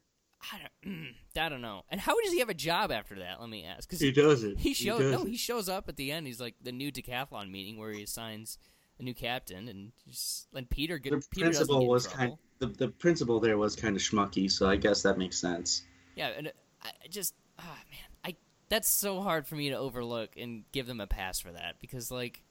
I 0.53 0.59
don't, 0.85 1.15
I 1.37 1.49
don't 1.49 1.63
know. 1.63 1.83
And 1.89 2.01
how 2.01 2.15
does 2.23 2.33
he 2.33 2.39
have 2.41 2.49
a 2.51 2.55
job 2.55 2.93
after 2.93 3.17
that? 3.17 3.41
Let 3.41 3.49
me 3.49 3.65
ask. 3.65 3.89
Because 3.89 4.01
He 4.01 4.13
doesn't. 4.13 4.59
he 4.59 4.75
showed 4.75 4.99
doesn't. 4.99 5.11
no, 5.13 5.25
he 5.25 5.37
shows 5.37 5.69
up 5.69 5.89
at 5.89 5.97
the 5.97 6.13
end. 6.13 6.27
He's 6.27 6.41
like 6.41 6.55
the 6.63 6.73
new 6.73 6.93
decathlon 6.93 7.51
meeting 7.51 7.79
where 7.79 7.91
he 7.91 8.03
assigns 8.03 8.59
a 8.99 9.03
new 9.03 9.15
captain, 9.15 9.69
and 9.69 9.93
just 10.09 10.49
and 10.55 10.69
Peter 10.71 10.99
get 10.99 11.11
the 11.11 11.23
Peter 11.31 11.51
doesn't 11.51 11.79
principal 11.79 11.81
in 11.83 11.87
was 11.89 12.07
trouble. 12.07 12.17
kind. 12.17 12.33
The, 12.59 12.67
the 12.87 12.89
principal 12.89 13.41
there 13.41 13.59
was 13.59 13.77
kind 13.77 13.97
of 13.97 14.03
schmucky, 14.03 14.51
so 14.51 14.69
I 14.69 14.77
guess 14.77 15.03
that 15.03 15.19
makes 15.19 15.39
sense. 15.39 15.83
Yeah, 16.15 16.29
and 16.29 16.49
uh, 16.49 16.51
I 16.83 16.89
I 17.05 17.09
just 17.09 17.35
ah 17.59 17.63
man, 17.91 18.09
I 18.25 18.37
that's 18.69 18.89
so 18.89 19.21
hard 19.23 19.47
for 19.47 19.57
me 19.57 19.71
to 19.71 19.77
overlook 19.77 20.37
and 20.37 20.65
give 20.73 20.87
them 20.87 21.01
a 21.01 21.07
pass 21.07 21.41
for 21.41 21.53
that 21.53 21.77
because 21.81 22.11
like 22.11 22.43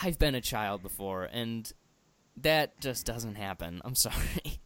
I've 0.00 0.18
been 0.18 0.34
a 0.34 0.40
child 0.40 0.82
before 0.82 1.24
and 1.24 1.70
that 2.38 2.80
just 2.80 3.04
doesn't 3.06 3.34
happen. 3.34 3.80
I'm 3.84 3.94
sorry. 3.96 4.60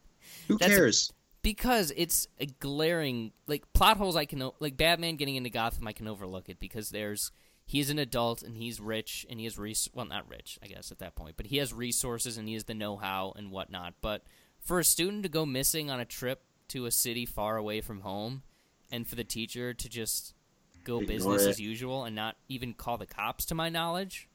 Who 0.48 0.58
That's 0.58 0.72
a- 0.72 0.76
cares? 0.76 1.12
because 1.42 1.92
it's 1.96 2.26
a 2.40 2.46
glaring 2.46 3.30
like 3.46 3.72
plot 3.72 3.96
holes 3.96 4.16
I 4.16 4.24
can 4.24 4.50
like 4.58 4.76
Batman 4.76 5.14
getting 5.16 5.36
into 5.36 5.50
Gotham 5.50 5.86
I 5.86 5.92
can 5.92 6.08
overlook 6.08 6.48
it 6.48 6.58
because 6.58 6.90
there's 6.90 7.30
he's 7.64 7.88
an 7.90 7.98
adult 8.00 8.42
and 8.42 8.56
he's 8.56 8.80
rich 8.80 9.24
and 9.30 9.38
he 9.38 9.44
has 9.46 9.56
res- 9.56 9.88
well 9.94 10.06
not 10.06 10.28
rich 10.28 10.58
I 10.62 10.66
guess 10.66 10.90
at 10.90 10.98
that 10.98 11.14
point 11.14 11.36
but 11.36 11.46
he 11.46 11.58
has 11.58 11.72
resources 11.72 12.36
and 12.36 12.48
he 12.48 12.54
has 12.54 12.64
the 12.64 12.74
know-how 12.74 13.32
and 13.36 13.52
whatnot 13.52 13.94
but 14.00 14.22
for 14.60 14.80
a 14.80 14.84
student 14.84 15.22
to 15.22 15.28
go 15.28 15.46
missing 15.46 15.88
on 15.88 16.00
a 16.00 16.04
trip 16.04 16.42
to 16.68 16.86
a 16.86 16.90
city 16.90 17.24
far 17.26 17.56
away 17.56 17.80
from 17.80 18.00
home 18.00 18.42
and 18.90 19.06
for 19.06 19.14
the 19.14 19.22
teacher 19.24 19.72
to 19.72 19.88
just 19.88 20.34
go 20.82 20.98
Ignore 20.98 21.06
business 21.16 21.42
it. 21.44 21.48
as 21.50 21.60
usual 21.60 22.04
and 22.04 22.16
not 22.16 22.34
even 22.48 22.74
call 22.74 22.96
the 22.98 23.06
cops 23.06 23.44
to 23.46 23.54
my 23.54 23.68
knowledge 23.68 24.28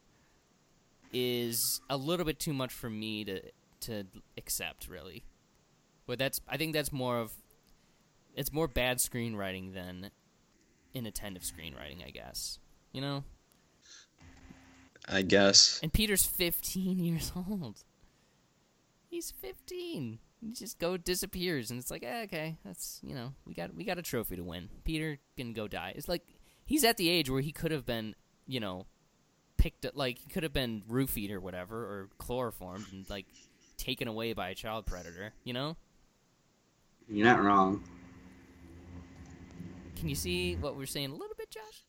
is 1.14 1.82
a 1.90 1.98
little 1.98 2.26
bit 2.26 2.40
too 2.40 2.54
much 2.54 2.72
for 2.74 2.90
me 2.90 3.24
to 3.26 3.42
to 3.82 4.06
accept 4.38 4.88
really 4.88 5.24
but 6.06 6.20
that's 6.20 6.42
I 6.48 6.58
think 6.58 6.74
that's 6.74 6.92
more 6.92 7.20
of 7.20 7.32
it's 8.36 8.52
more 8.52 8.68
bad 8.68 8.98
screenwriting 8.98 9.74
than 9.74 10.12
inattentive 10.94 11.44
screenwriting, 11.44 12.06
I 12.06 12.10
guess. 12.12 12.60
You 12.92 13.02
know? 13.02 13.24
I 15.08 15.22
guess. 15.22 15.80
And 15.82 15.92
Peter's 15.92 16.26
15 16.26 17.00
years 17.04 17.32
old. 17.36 17.84
He's 19.10 19.32
15. 19.32 20.20
He 20.40 20.52
just 20.54 20.80
go 20.80 20.98
disappears 20.98 21.70
and 21.70 21.80
it's 21.80 21.92
like, 21.92 22.04
eh, 22.04 22.24
okay, 22.24 22.58
that's, 22.66 23.00
you 23.04 23.14
know, 23.14 23.34
we 23.46 23.54
got 23.54 23.76
we 23.76 23.84
got 23.84 24.00
a 24.00 24.02
trophy 24.02 24.38
to 24.38 24.44
win. 24.44 24.70
Peter 24.84 25.20
can 25.38 25.54
go 25.54 25.68
die. 25.68 25.94
It's 25.96 26.10
like 26.10 26.24
he's 26.66 26.84
at 26.84 26.98
the 26.98 27.10
age 27.10 27.30
where 27.30 27.42
he 27.42 27.52
could 27.52 27.72
have 27.72 27.86
been, 27.86 28.16
you 28.48 28.60
know, 28.60 28.88
picked 29.62 29.86
up 29.86 29.96
like 29.96 30.18
he 30.18 30.28
could 30.28 30.42
have 30.42 30.54
been 30.54 30.82
roofied 30.90 31.30
or 31.32 31.40
whatever 31.40 31.78
or 31.78 32.10
chloroformed 32.18 32.86
and 32.92 33.08
like 33.12 33.28
taken 33.78 34.08
away 34.08 34.34
by 34.34 34.50
a 34.50 34.56
child 34.56 34.88
predator, 34.88 35.32
you 35.44 35.54
know? 35.54 35.78
You're 37.08 37.28
not 37.28 37.44
wrong. 37.44 37.84
Can 39.96 40.10
you 40.10 40.16
see 40.16 40.56
what 40.56 40.76
we're 40.76 40.88
saying 40.88 41.12
a 41.12 41.14
little 41.16 41.36
bit, 41.38 41.52
Josh? 41.52 41.84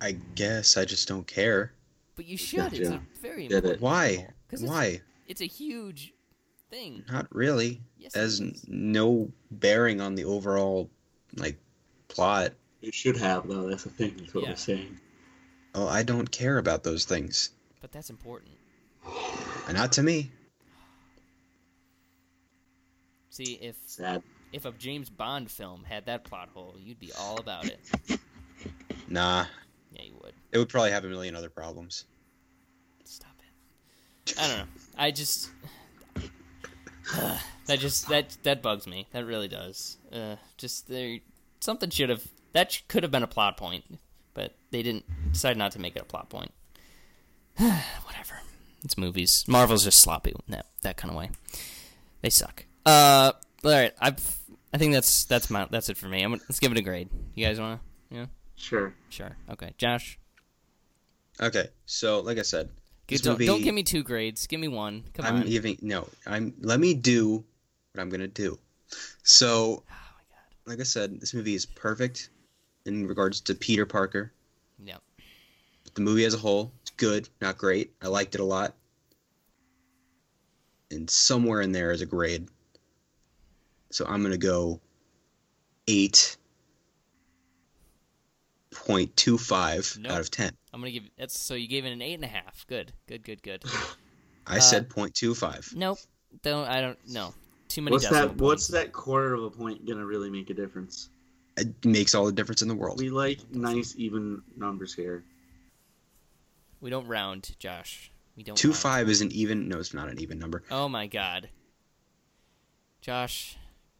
I 0.00 0.12
guess 0.34 0.78
I 0.78 0.86
just 0.86 1.06
don't 1.06 1.26
care. 1.26 1.72
But 2.16 2.24
you 2.24 2.38
should. 2.38 2.72
It's 2.72 2.88
a 2.88 3.00
very 3.20 3.46
Did 3.48 3.56
important. 3.56 3.74
it. 3.74 3.80
Why? 3.82 4.28
'Cause 4.48 4.62
it's- 4.62 4.68
Why? 4.68 5.02
It's 5.28 5.42
a 5.42 5.46
huge 5.46 6.14
thing. 6.70 7.04
Not 7.10 7.26
really. 7.34 7.82
Yes, 7.98 8.16
it 8.16 8.18
Has 8.20 8.66
no 8.68 9.30
bearing 9.50 10.00
on 10.00 10.14
the 10.14 10.24
overall 10.24 10.88
like 11.36 11.58
plot. 12.08 12.54
You 12.80 12.90
should 12.90 13.18
have 13.18 13.46
though. 13.46 13.68
That's 13.68 13.84
the 13.84 13.90
thing. 13.90 14.16
That's 14.16 14.32
what 14.32 14.44
Yeah. 14.44 14.50
we're 14.50 14.56
saying. 14.56 14.98
Oh, 15.74 15.86
I 15.86 16.02
don't 16.02 16.30
care 16.30 16.58
about 16.58 16.82
those 16.82 17.04
things. 17.04 17.50
But 17.80 17.92
that's 17.92 18.10
important. 18.10 18.52
Not 19.72 19.92
to 19.92 20.02
me. 20.02 20.30
See, 23.30 23.54
if 23.62 23.76
Sad. 23.86 24.22
if 24.52 24.64
a 24.64 24.72
James 24.72 25.08
Bond 25.08 25.50
film 25.50 25.84
had 25.84 26.06
that 26.06 26.24
plot 26.24 26.48
hole, 26.52 26.74
you'd 26.78 26.98
be 26.98 27.12
all 27.18 27.38
about 27.38 27.66
it. 27.66 27.80
Nah. 29.08 29.44
Yeah, 29.92 30.02
you 30.02 30.14
would. 30.22 30.34
It 30.52 30.58
would 30.58 30.68
probably 30.68 30.92
have 30.92 31.04
a 31.04 31.08
million 31.08 31.34
other 31.34 31.50
problems. 31.50 32.04
Stop 33.04 33.34
it. 33.40 34.38
I 34.38 34.46
don't 34.46 34.58
know. 34.58 34.64
I 34.96 35.10
just 35.10 35.50
that 37.66 37.78
just 37.80 38.08
that 38.08 38.36
that 38.44 38.62
bugs 38.62 38.86
me. 38.86 39.08
That 39.12 39.26
really 39.26 39.48
does. 39.48 39.96
Uh, 40.12 40.36
just 40.58 40.86
there, 40.88 41.18
something 41.58 41.90
should 41.90 42.08
have 42.08 42.22
that 42.52 42.80
could 42.86 43.02
have 43.02 43.10
been 43.10 43.24
a 43.24 43.26
plot 43.28 43.56
point, 43.56 43.84
but 43.88 43.98
they 44.70 44.82
didn't 44.82 45.04
decide 45.32 45.56
not 45.56 45.72
to 45.72 45.78
make 45.78 45.96
it 45.96 46.02
a 46.02 46.04
plot 46.04 46.28
point. 46.28 46.52
Whatever. 47.56 48.40
It's 48.84 48.96
movies. 48.96 49.44
Marvel's 49.46 49.84
just 49.84 50.00
sloppy 50.00 50.30
in 50.30 50.40
that 50.48 50.66
that 50.82 50.96
kind 50.96 51.10
of 51.10 51.16
way. 51.18 51.30
They 52.22 52.30
suck. 52.30 52.64
Uh, 52.86 53.32
all 53.64 53.70
right. 53.70 53.92
I 54.00 54.14
I 54.72 54.78
think 54.78 54.92
that's 54.92 55.24
that's 55.24 55.50
my 55.50 55.66
that's 55.70 55.88
it 55.88 55.96
for 55.96 56.06
me. 56.06 56.22
I'm 56.22 56.32
let's 56.32 56.60
give 56.60 56.72
it 56.72 56.78
a 56.78 56.82
grade. 56.82 57.08
You 57.34 57.46
guys 57.46 57.60
wanna? 57.60 57.80
Yeah. 58.10 58.26
Sure. 58.56 58.94
Sure. 59.10 59.36
Okay. 59.50 59.74
Josh. 59.78 60.18
Okay, 61.40 61.68
so 61.86 62.20
like 62.20 62.36
I 62.38 62.42
said, 62.42 62.68
Good, 63.06 63.22
don't, 63.22 63.32
movie, 63.34 63.46
don't 63.46 63.62
give 63.62 63.74
me 63.74 63.82
two 63.82 64.02
grades. 64.02 64.46
Give 64.46 64.60
me 64.60 64.68
one. 64.68 65.04
Come 65.14 65.24
I'm 65.24 65.36
on. 65.36 65.46
giving 65.46 65.78
no. 65.80 66.06
I'm 66.26 66.52
let 66.60 66.78
me 66.78 66.92
do 66.94 67.36
what 67.92 68.02
I'm 68.02 68.10
gonna 68.10 68.28
do. 68.28 68.58
So, 69.22 69.82
Oh 69.90 69.94
my 70.16 70.22
god. 70.28 70.70
like 70.70 70.80
I 70.80 70.82
said, 70.84 71.18
this 71.20 71.32
movie 71.32 71.54
is 71.54 71.64
perfect 71.64 72.28
in 72.84 73.06
regards 73.06 73.40
to 73.42 73.54
Peter 73.54 73.86
Parker. 73.86 74.32
Yep. 74.84 75.02
The 75.94 76.00
movie 76.00 76.24
as 76.24 76.34
a 76.34 76.38
whole, 76.38 76.72
it's 76.82 76.90
good, 76.92 77.28
not 77.40 77.58
great. 77.58 77.92
I 78.00 78.08
liked 78.08 78.34
it 78.34 78.40
a 78.40 78.44
lot. 78.44 78.74
And 80.90 81.08
somewhere 81.08 81.60
in 81.60 81.72
there 81.72 81.90
is 81.92 82.00
a 82.00 82.06
grade. 82.06 82.48
So 83.90 84.04
I'm 84.06 84.22
gonna 84.22 84.36
go 84.38 84.80
eight 85.88 86.36
point 88.72 89.14
two 89.16 89.36
five 89.38 89.96
Nope. 90.00 90.12
out 90.12 90.20
of 90.20 90.30
ten. 90.30 90.52
I'm 90.72 90.80
gonna 90.80 90.92
give 90.92 91.04
that's 91.18 91.38
so 91.38 91.54
you 91.54 91.66
gave 91.68 91.84
it 91.84 91.92
an 91.92 92.02
eight 92.02 92.14
and 92.14 92.24
a 92.24 92.28
half. 92.28 92.66
Good. 92.68 92.92
Good. 93.06 93.24
Good. 93.24 93.42
Good. 93.42 93.64
I 94.46 94.56
Uh, 94.56 94.60
said 94.60 94.88
point 94.88 95.14
two 95.14 95.34
five. 95.34 95.72
nope. 95.74 95.98
Don't. 96.42 96.66
I 96.68 96.80
don't. 96.80 96.98
No. 97.08 97.34
Too 97.68 97.82
many 97.82 97.94
What's 97.94 98.04
decimal 98.08 98.28
that? 98.28 98.36
What's 98.42 98.68
that 98.68 98.92
quarter 98.92 99.34
of 99.34 99.42
a 99.44 99.50
point 99.50 99.84
gonna 99.86 100.06
really 100.06 100.30
make 100.30 100.50
a 100.50 100.54
difference? 100.54 101.08
It 101.56 101.84
makes 101.84 102.14
all 102.14 102.24
the 102.24 102.32
difference 102.32 102.62
in 102.62 102.68
the 102.68 102.74
world. 102.74 102.98
We 102.98 103.10
like 103.10 103.38
nice 103.52 103.94
even 103.96 104.42
numbers 104.56 104.94
here. 104.94 105.24
We 106.80 106.90
don't 106.90 107.06
round, 107.06 107.54
Josh. 107.58 108.10
We 108.36 108.42
don't. 108.42 108.56
Two 108.56 108.68
round. 108.68 108.78
five 108.78 109.08
is 109.08 109.20
an 109.20 109.30
even. 109.32 109.68
No, 109.68 109.78
it's 109.78 109.92
not 109.92 110.08
an 110.08 110.20
even 110.20 110.38
number. 110.38 110.62
Oh 110.70 110.88
my 110.88 111.06
god. 111.06 111.50
Josh, 113.00 113.56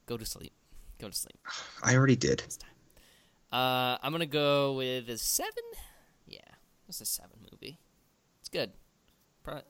go 0.07 0.17
to 0.17 0.25
sleep. 0.25 0.53
Go 0.99 1.09
to 1.09 1.17
sleep. 1.17 1.39
I 1.83 1.97
already 1.97 2.17
did. 2.17 2.43
Uh, 3.53 3.99
I'm 4.03 4.13
gonna 4.13 4.27
go 4.27 4.75
with 4.75 5.09
a 5.11 5.19
seven. 5.19 5.53
Yeah, 6.27 6.39
it's 6.89 7.01
a 7.01 7.07
seven 7.07 7.39
movie. 7.51 7.79
It's 8.41 8.49
good. 8.49 8.73
Probably, 9.43 9.63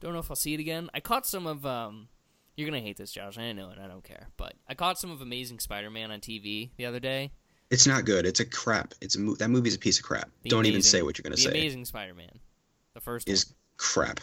don't 0.00 0.12
know 0.12 0.20
if 0.20 0.30
I'll 0.30 0.36
see 0.36 0.54
it 0.54 0.60
again. 0.60 0.88
I 0.94 1.00
caught 1.00 1.26
some 1.26 1.46
of 1.46 1.66
um. 1.66 2.08
You're 2.58 2.66
gonna 2.68 2.80
hate 2.82 2.96
this, 2.96 3.12
Josh. 3.12 3.38
I 3.38 3.52
know 3.52 3.70
it. 3.70 3.78
I 3.78 3.86
don't 3.86 4.02
care. 4.02 4.26
But 4.36 4.54
I 4.68 4.74
caught 4.74 4.98
some 4.98 5.12
of 5.12 5.20
Amazing 5.20 5.60
Spider-Man 5.60 6.10
on 6.10 6.18
TV 6.18 6.70
the 6.76 6.86
other 6.86 6.98
day. 6.98 7.30
It's 7.70 7.86
not 7.86 8.04
good. 8.04 8.26
It's 8.26 8.40
a 8.40 8.44
crap. 8.44 8.94
It's 9.00 9.14
a 9.14 9.20
mo- 9.20 9.36
that 9.36 9.48
movie's 9.48 9.76
a 9.76 9.78
piece 9.78 9.98
of 10.00 10.04
crap. 10.04 10.28
The 10.42 10.50
Don't 10.50 10.66
even 10.66 10.82
say 10.82 11.02
what 11.02 11.16
you're 11.16 11.22
gonna 11.22 11.36
the 11.36 11.42
say. 11.42 11.50
Amazing 11.50 11.84
Spider-Man, 11.84 12.40
the 12.94 13.00
first 13.00 13.28
Is 13.28 13.46
one. 13.46 13.54
crap. 13.76 14.20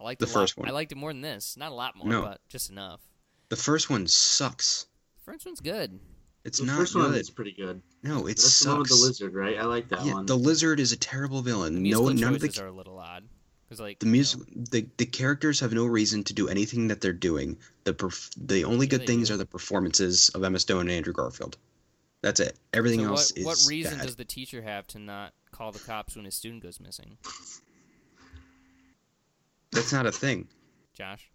I 0.00 0.04
liked 0.04 0.20
the 0.20 0.26
first 0.26 0.56
lot. 0.56 0.62
one. 0.64 0.70
I 0.70 0.72
liked 0.72 0.92
it 0.92 0.94
more 0.94 1.12
than 1.12 1.20
this. 1.20 1.58
Not 1.58 1.72
a 1.72 1.74
lot 1.74 1.94
more, 1.94 2.08
No. 2.08 2.22
but 2.22 2.40
just 2.48 2.70
enough. 2.70 3.02
The 3.50 3.56
first 3.56 3.90
one 3.90 4.06
sucks. 4.06 4.86
The 5.18 5.30
first 5.32 5.44
one's 5.44 5.60
good. 5.60 6.00
It's 6.44 6.58
the 6.60 6.64
not 6.64 6.78
first 6.78 6.94
good. 6.94 7.02
one 7.10 7.14
is 7.16 7.28
pretty 7.28 7.52
good. 7.52 7.82
No, 8.02 8.26
it 8.28 8.36
That's 8.38 8.60
the 8.60 8.70
one 8.70 8.78
with 8.78 8.88
sucks. 8.88 9.00
the 9.00 9.06
lizard, 9.06 9.34
right? 9.34 9.58
I 9.58 9.64
like 9.64 9.90
that 9.90 10.06
yeah, 10.06 10.14
one. 10.14 10.24
the 10.24 10.38
lizard 10.38 10.80
is 10.80 10.92
a 10.92 10.96
terrible 10.96 11.42
The 11.42 11.50
villain. 11.50 11.74
No, 11.74 11.80
musical 11.80 12.14
none 12.14 12.34
of 12.34 12.40
choices 12.40 12.56
the 12.56 12.64
are 12.64 12.68
a 12.68 12.72
little 12.72 12.98
odd. 12.98 13.24
Cause 13.68 13.80
like 13.80 13.98
the 13.98 14.06
you 14.06 14.12
music, 14.12 14.40
know, 14.54 14.64
the 14.70 14.86
the 14.96 15.06
characters 15.06 15.58
have 15.60 15.72
no 15.72 15.86
reason 15.86 16.22
to 16.24 16.32
do 16.34 16.48
anything 16.48 16.86
that 16.88 17.00
they're 17.00 17.12
doing. 17.12 17.58
The 17.84 17.92
perf- 17.94 18.32
the 18.36 18.64
only 18.64 18.86
Yeah, 18.86 18.90
good 18.98 19.06
things 19.08 19.28
do. 19.28 19.34
are 19.34 19.36
the 19.36 19.46
performances 19.46 20.28
of 20.30 20.44
Emma 20.44 20.58
Stone 20.60 20.82
and 20.82 20.90
Andrew 20.92 21.12
Garfield. 21.12 21.56
That's 22.22 22.38
it. 22.40 22.56
Everything 22.72 23.00
so 23.00 23.06
else 23.08 23.32
what, 23.32 23.38
is 23.38 23.44
what 23.46 23.58
reason 23.68 23.98
bad. 23.98 24.06
does 24.06 24.16
the 24.16 24.24
teacher 24.24 24.62
have 24.62 24.86
to 24.88 24.98
not 25.00 25.32
call 25.50 25.72
the 25.72 25.78
cops 25.80 26.14
when 26.16 26.24
his 26.24 26.34
student 26.36 26.62
goes 26.62 26.78
missing, 26.80 27.18
That's 29.72 29.92
not 29.92 30.06
a 30.06 30.12
thing. 30.12 30.48
Josh? 30.94 31.30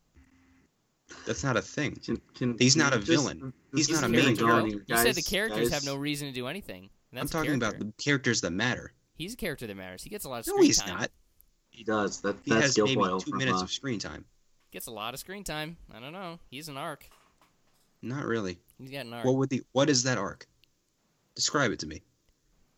That's 1.27 1.43
not 1.43 1.57
a 1.57 1.61
thing. 1.61 1.95
Can- 2.03 2.21
can- 2.33 2.57
He's 2.57 2.75
not 2.77 2.93
a 2.93 2.97
just- 2.97 3.07
villain. 3.09 3.53
He's 3.75 3.87
just 3.87 4.01
not 4.01 4.09
a 4.09 4.13
get 4.13 4.25
main 4.25 4.37
character. 4.37 4.67
here, 4.67 4.83
you 4.87 4.97
said 4.97 5.07
the 5.15 5.21
guys, 5.21 5.27
characters 5.27 5.71
have 5.71 5.85
no 5.85 5.95
reason 5.95 6.27
to 6.27 6.33
do 6.33 6.47
anything. 6.47 6.89
and 7.11 7.19
I'm 7.19 7.27
talking 7.27 7.55
about 7.55 7.77
the 7.79 7.91
characters 7.97 8.41
that 8.41 8.51
matter. 8.51 8.93
He's 9.15 9.33
a 9.33 9.37
character 9.37 9.67
that 9.67 9.75
matters. 9.75 10.03
He 10.03 10.09
gets 10.09 10.25
a 10.25 10.29
lot 10.29 10.39
of 10.41 10.47
No, 10.47 10.61
he's 10.61 10.79
time. 10.79 10.97
not. 10.97 11.11
He 11.71 11.83
does. 11.83 12.21
That, 12.21 12.35
He 12.43 12.51
that's 12.51 12.77
has 12.77 12.77
maybe 12.77 12.95
two 12.95 13.19
from, 13.19 13.37
minutes 13.37 13.59
uh, 13.59 13.63
of 13.63 13.71
screen 13.71 13.99
time. 13.99 14.25
Gets 14.71 14.87
a 14.87 14.91
lot 14.91 15.13
of 15.13 15.19
screen 15.19 15.43
time. 15.43 15.77
I 15.93 15.99
don't 15.99 16.13
know. 16.13 16.39
He's 16.49 16.69
an 16.69 16.77
arc. 16.77 17.09
Not 18.01 18.25
really. 18.25 18.59
He's 18.77 18.91
got 18.91 19.05
an 19.05 19.13
arc. 19.13 19.25
What 19.25 19.35
would 19.35 19.49
the 19.49 19.63
what 19.71 19.89
is 19.89 20.03
that 20.03 20.17
arc? 20.17 20.47
Describe 21.35 21.71
it 21.71 21.79
to 21.79 21.87
me. 21.87 22.01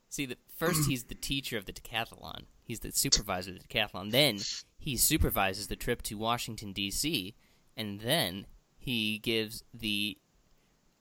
See, 0.09 0.25
the, 0.27 0.37
first 0.57 0.87
he's 0.87 1.05
the 1.05 1.15
teacher 1.15 1.57
of 1.57 1.65
the 1.65 1.73
decathlon. 1.73 2.43
He's 2.63 2.81
the 2.81 2.91
supervisor 2.91 3.51
of 3.51 3.59
the 3.59 3.67
decathlon. 3.67 4.11
Then 4.11 4.37
he 4.77 4.95
supervises 4.95 5.67
the 5.67 5.75
trip 5.75 6.01
to 6.03 6.17
Washington 6.17 6.71
D.C. 6.71 7.35
and 7.75 7.99
then 7.99 8.45
he 8.77 9.17
gives 9.17 9.63
the 9.73 10.17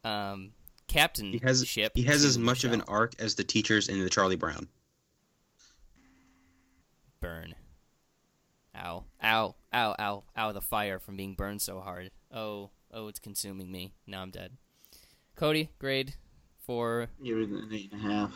um, 0.02 0.52
captain 0.88 1.32
He 1.32 1.40
has 1.42 1.66
ship. 1.66 1.92
he 1.94 2.02
has 2.04 2.24
as 2.24 2.38
much 2.38 2.64
of 2.64 2.72
an 2.72 2.80
arc 2.88 3.14
as 3.18 3.34
the 3.34 3.44
teachers 3.44 3.88
in 3.88 4.02
the 4.02 4.08
Charlie 4.10 4.36
Brown. 4.36 4.68
burn. 7.20 7.54
Ow! 8.76 9.04
Ow! 9.22 9.54
Ow! 9.72 9.94
Ow! 9.98 10.24
Ow! 10.36 10.52
The 10.52 10.60
fire 10.60 10.98
from 10.98 11.16
being 11.16 11.34
burned 11.34 11.62
so 11.62 11.80
hard. 11.80 12.10
Oh! 12.32 12.70
Oh! 12.92 13.08
It's 13.08 13.18
consuming 13.18 13.70
me. 13.70 13.94
Now 14.06 14.22
I'm 14.22 14.30
dead. 14.30 14.52
Cody, 15.36 15.70
grade 15.78 16.14
for 16.58 17.08
Give 17.22 17.38
it 17.38 17.48
an 17.48 17.68
eight 17.72 17.92
and 17.92 18.00
a 18.00 18.08
half. 18.08 18.34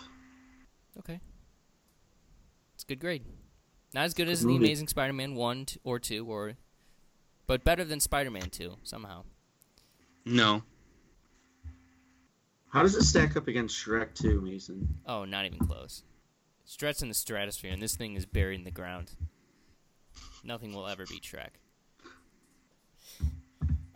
Okay. 0.98 1.20
It's 2.74 2.84
a 2.84 2.86
good 2.86 3.00
grade. 3.00 3.24
Not 3.94 4.04
as 4.04 4.14
good 4.14 4.28
as 4.28 4.44
the. 4.44 4.56
Amazing 4.56 4.88
Spider-Man 4.88 5.34
one 5.34 5.64
t- 5.64 5.80
or 5.84 5.98
two, 5.98 6.26
or 6.26 6.54
but 7.46 7.64
better 7.64 7.84
than 7.84 8.00
Spider-Man 8.00 8.50
two 8.50 8.76
somehow. 8.82 9.24
No. 10.24 10.62
How 12.68 12.82
does 12.82 12.94
it 12.94 13.04
stack 13.04 13.36
up 13.36 13.48
against 13.48 13.74
Shrek 13.74 14.12
2, 14.14 14.40
Mason? 14.42 14.98
Oh, 15.06 15.24
not 15.24 15.46
even 15.46 15.58
close. 15.58 16.02
Stretch 16.64 17.00
in 17.00 17.08
the 17.08 17.14
stratosphere, 17.14 17.72
and 17.72 17.80
this 17.80 17.96
thing 17.96 18.16
is 18.16 18.26
buried 18.26 18.58
in 18.58 18.64
the 18.64 18.70
ground. 18.70 19.12
Nothing 20.46 20.72
will 20.72 20.86
ever 20.86 21.04
beat 21.06 21.24
Shrek. 21.24 21.58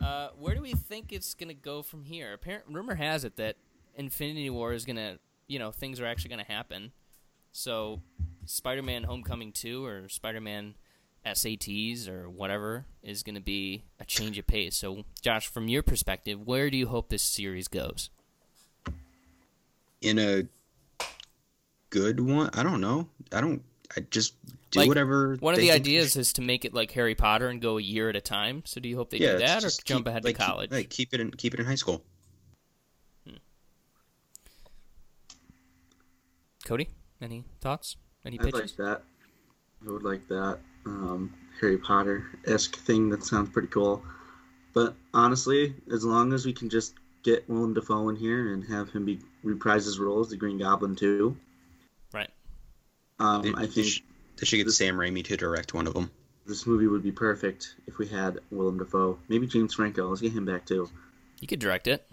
Uh, 0.01 0.29
where 0.37 0.53
do 0.53 0.61
we 0.61 0.73
think 0.73 1.13
it's 1.13 1.33
gonna 1.33 1.53
go 1.53 1.81
from 1.81 2.03
here? 2.03 2.33
Apparent 2.33 2.65
rumor 2.67 2.95
has 2.95 3.23
it 3.23 3.37
that 3.37 3.55
Infinity 3.95 4.49
War 4.49 4.73
is 4.73 4.83
gonna, 4.83 5.19
you 5.47 5.59
know, 5.59 5.71
things 5.71 5.99
are 5.99 6.05
actually 6.05 6.31
gonna 6.31 6.43
happen. 6.43 6.91
So, 7.51 8.01
Spider-Man: 8.45 9.03
Homecoming 9.03 9.51
two 9.51 9.85
or 9.85 10.09
Spider-Man 10.09 10.75
SATs 11.25 12.07
or 12.07 12.29
whatever 12.29 12.85
is 13.03 13.23
gonna 13.23 13.41
be 13.41 13.83
a 13.99 14.05
change 14.05 14.37
of 14.37 14.47
pace. 14.47 14.75
So, 14.75 15.05
Josh, 15.21 15.47
from 15.47 15.67
your 15.67 15.83
perspective, 15.83 16.45
where 16.45 16.69
do 16.69 16.77
you 16.77 16.87
hope 16.87 17.09
this 17.09 17.23
series 17.23 17.67
goes? 17.67 18.09
In 20.01 20.17
a 20.17 20.47
good 21.91 22.19
one, 22.19 22.49
I 22.53 22.63
don't 22.63 22.81
know. 22.81 23.07
I 23.31 23.39
don't. 23.39 23.61
I 23.95 24.01
just 24.09 24.33
do 24.71 24.79
Like, 24.79 24.87
whatever. 24.87 25.35
One 25.39 25.53
of 25.53 25.59
the 25.59 25.67
think- 25.67 25.79
ideas 25.81 26.15
is 26.15 26.33
to 26.33 26.41
make 26.41 26.65
it 26.65 26.73
like 26.73 26.91
Harry 26.91 27.13
Potter 27.15 27.47
and 27.49 27.61
go 27.61 27.77
a 27.77 27.81
year 27.81 28.09
at 28.09 28.15
a 28.15 28.21
time. 28.21 28.63
So 28.65 28.79
do 28.81 28.89
you 28.89 28.95
hope 28.97 29.09
they 29.11 29.17
yeah, 29.19 29.33
do 29.33 29.39
that, 29.39 29.57
or 29.59 29.61
just 29.61 29.85
jump 29.85 30.07
ahead 30.07 30.23
like, 30.23 30.37
to 30.37 30.43
college? 30.43 30.69
Keep, 30.69 30.77
like 30.77 30.89
keep 30.89 31.13
it 31.13 31.19
in 31.19 31.31
keep 31.31 31.53
it 31.53 31.59
in 31.59 31.65
high 31.65 31.75
school. 31.75 32.03
Cody, 36.65 36.89
any 37.21 37.43
thoughts? 37.59 37.97
Any 38.25 38.37
pitches? 38.37 38.53
I'd 38.55 38.59
like 38.61 38.75
that. 38.77 39.01
I 39.87 39.91
would 39.91 40.03
like 40.03 40.27
that. 40.27 40.59
Um, 40.85 41.33
Harry 41.59 41.77
Potter 41.77 42.25
esque 42.45 42.75
thing. 42.77 43.09
That 43.09 43.23
sounds 43.23 43.49
pretty 43.49 43.67
cool. 43.69 44.03
But 44.73 44.95
honestly, 45.13 45.73
as 45.91 46.05
long 46.05 46.33
as 46.33 46.45
we 46.45 46.53
can 46.53 46.69
just 46.69 46.93
get 47.23 47.47
Willem 47.49 47.73
Dafoe 47.73 48.09
in 48.09 48.15
here 48.15 48.53
and 48.53 48.63
have 48.65 48.89
him 48.91 49.05
be 49.05 49.19
reprise 49.43 49.85
his 49.85 49.99
role 49.99 50.19
as 50.21 50.29
the 50.29 50.37
Green 50.37 50.57
Goblin 50.59 50.95
too, 50.95 51.35
Right. 52.13 52.29
um, 53.19 53.41
They, 53.41 53.49
I 53.53 53.61
they 53.61 53.67
think 53.67 53.87
sh- 53.87 54.01
they 54.41 54.45
should 54.45 54.57
get 54.57 54.65
this- 54.65 54.75
Sam 54.77 54.97
Raimi 54.97 55.23
to 55.25 55.37
direct 55.37 55.73
one 55.73 55.87
of 55.87 55.93
them. 55.93 56.11
this 56.47 56.65
movie 56.67 56.87
would 56.87 57.03
be 57.03 57.11
perfect 57.13 57.75
if 57.87 57.97
we 57.99 58.07
had 58.07 58.39
Willem 58.49 58.77
Dafoe. 58.79 59.17
Maybe 59.29 59.47
James 59.47 59.73
Franco. 59.75 60.09
Let's 60.09 60.19
get 60.21 60.33
him 60.33 60.43
back 60.43 60.65
too. 60.65 60.89
You 61.39 61.47
could 61.47 61.59
direct 61.59 61.87
it. 61.87 62.05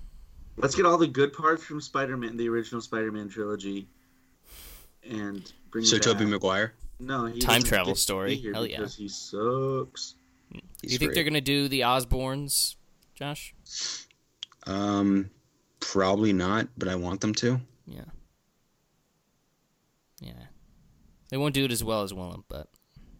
Let's 0.59 0.75
get 0.77 0.87
all 0.87 0.99
the 0.99 1.07
good 1.09 1.33
parts 1.33 1.65
from 1.65 1.81
Spider-Man, 1.81 2.37
the 2.37 2.49
original 2.49 2.81
Spider-Man 2.81 3.29
trilogy, 3.31 3.89
and 5.03 5.51
bring. 5.71 5.85
So 5.85 5.97
it 5.97 6.03
Tobey 6.03 6.21
back. 6.25 6.29
Maguire. 6.33 6.75
No, 7.01 7.25
he 7.27 7.41
Time 7.41 7.63
travel 7.63 7.95
get 7.95 7.99
story. 7.99 8.35
here 8.37 8.53
Hell 8.53 8.67
yeah. 8.67 8.79
Because 8.79 8.97
he 8.97 9.09
sucks. 9.09 10.15
do 10.53 10.61
He's 10.83 10.93
you 10.93 10.99
think 10.99 11.09
great. 11.11 11.15
they're 11.15 11.25
gonna 11.25 11.41
do 11.41 11.67
the 11.69 11.81
Osborns, 11.81 12.77
Josh? 13.15 13.55
Um, 14.67 15.31
probably 15.81 16.33
not, 16.33 16.69
but 16.77 16.89
I 16.89 16.95
want 16.97 17.21
them 17.23 17.35
to. 17.37 17.61
Yeah. 17.87 18.05
Yeah. 20.21 20.33
They 21.31 21.37
won't 21.37 21.55
do 21.55 21.65
it 21.65 21.73
as 21.73 21.85
well 21.85 22.03
as 22.03 22.15
Willem, 22.15 22.45
but 22.49 22.69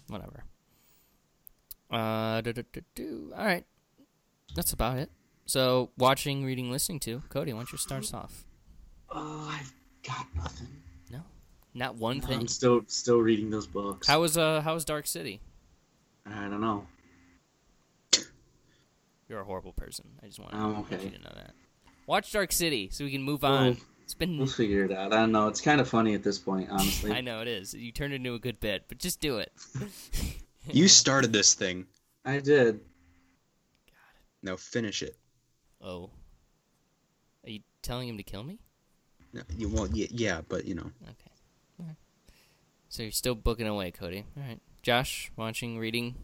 whatever. 0.09 0.45
Uh, 1.91 2.41
do, 2.43 2.53
do, 2.53 2.65
do, 2.73 2.81
do. 2.95 3.33
all 3.37 3.45
right. 3.45 3.65
That's 4.55 4.73
about 4.73 4.99
it. 4.99 5.11
So, 5.47 5.91
watching, 5.97 6.45
reading, 6.45 6.71
listening 6.71 7.01
to. 7.01 7.23
Cody, 7.29 7.53
why 7.53 7.61
don't 7.61 7.73
you 7.73 7.79
start 7.79 8.03
us 8.05 8.13
off? 8.15 8.45
Oh, 9.11 9.49
I've 9.51 9.73
got 10.03 10.27
nothing. 10.37 10.69
No, 11.11 11.21
not 11.75 11.97
one 11.97 12.21
thing. 12.21 12.41
I'm 12.41 12.49
still 12.49 12.83
still 12.87 13.19
reading 13.21 13.49
those 13.51 13.67
books. 13.67 14.07
How 14.07 14.21
was 14.21 14.37
uh 14.37 14.61
how 14.61 14.75
was 14.75 14.85
Dark 14.85 15.07
City? 15.07 15.41
I 16.27 16.49
don't 16.49 16.61
know. 16.61 16.87
You're 19.29 19.41
a 19.41 19.45
horrible 19.45 19.73
person. 19.73 20.07
I 20.23 20.27
just 20.27 20.39
want, 20.39 20.55
I'm 20.55 20.75
want 20.75 20.91
you 20.91 20.99
to 21.11 21.19
know 21.19 21.33
that. 21.35 21.53
Watch 22.07 22.33
Dark 22.33 22.53
City 22.53 22.89
so 22.91 23.05
we 23.05 23.11
can 23.11 23.23
move 23.23 23.43
Well, 23.43 23.53
on. 23.55 23.77
It's 24.09 24.15
been 24.15 24.39
We'll 24.39 24.47
figure 24.47 24.87
it 24.87 24.91
out. 24.91 25.13
I 25.13 25.19
don't 25.19 25.33
know. 25.33 25.49
It's 25.49 25.61
kind 25.61 25.83
of 25.83 25.87
funny 25.87 26.15
at 26.15 26.23
this 26.23 26.39
point, 26.39 26.71
honestly. 26.71 27.13
I 27.19 27.21
know 27.21 27.43
it 27.43 27.49
is. 27.49 27.75
You 27.75 27.93
turned 27.93 28.15
into 28.15 28.33
a 28.33 28.39
good 28.39 28.59
bit, 28.59 28.85
but 28.89 28.97
just 28.97 29.21
do 29.21 29.39
it. 29.39 29.53
You 30.71 30.87
started 30.87 31.33
this 31.33 31.55
thing. 31.55 31.87
I 32.27 32.41
did. 32.41 32.81
Now 34.43 34.57
finish 34.57 35.03
it. 35.03 35.17
Oh. 35.81 36.11
Are 37.45 37.51
you 37.51 37.61
telling 37.81 38.07
him 38.07 38.19
to 38.19 38.23
kill 38.23 38.43
me? 38.43 38.59
No, 39.33 39.41
you 39.57 39.71
well, 39.71 39.89
yeah, 39.95 40.09
yeah, 40.11 40.41
but 40.47 40.67
you 40.67 40.75
know, 40.75 40.91
Okay. 41.05 41.31
Alright. 41.81 41.97
So 42.91 43.03
you're 43.03 43.13
still 43.13 43.35
booking 43.35 43.67
away, 43.67 43.93
Cody. 43.93 44.27
All 44.37 44.43
right. 44.43 44.61
Josh, 44.83 45.31
watching, 45.37 45.79
reading. 45.79 46.17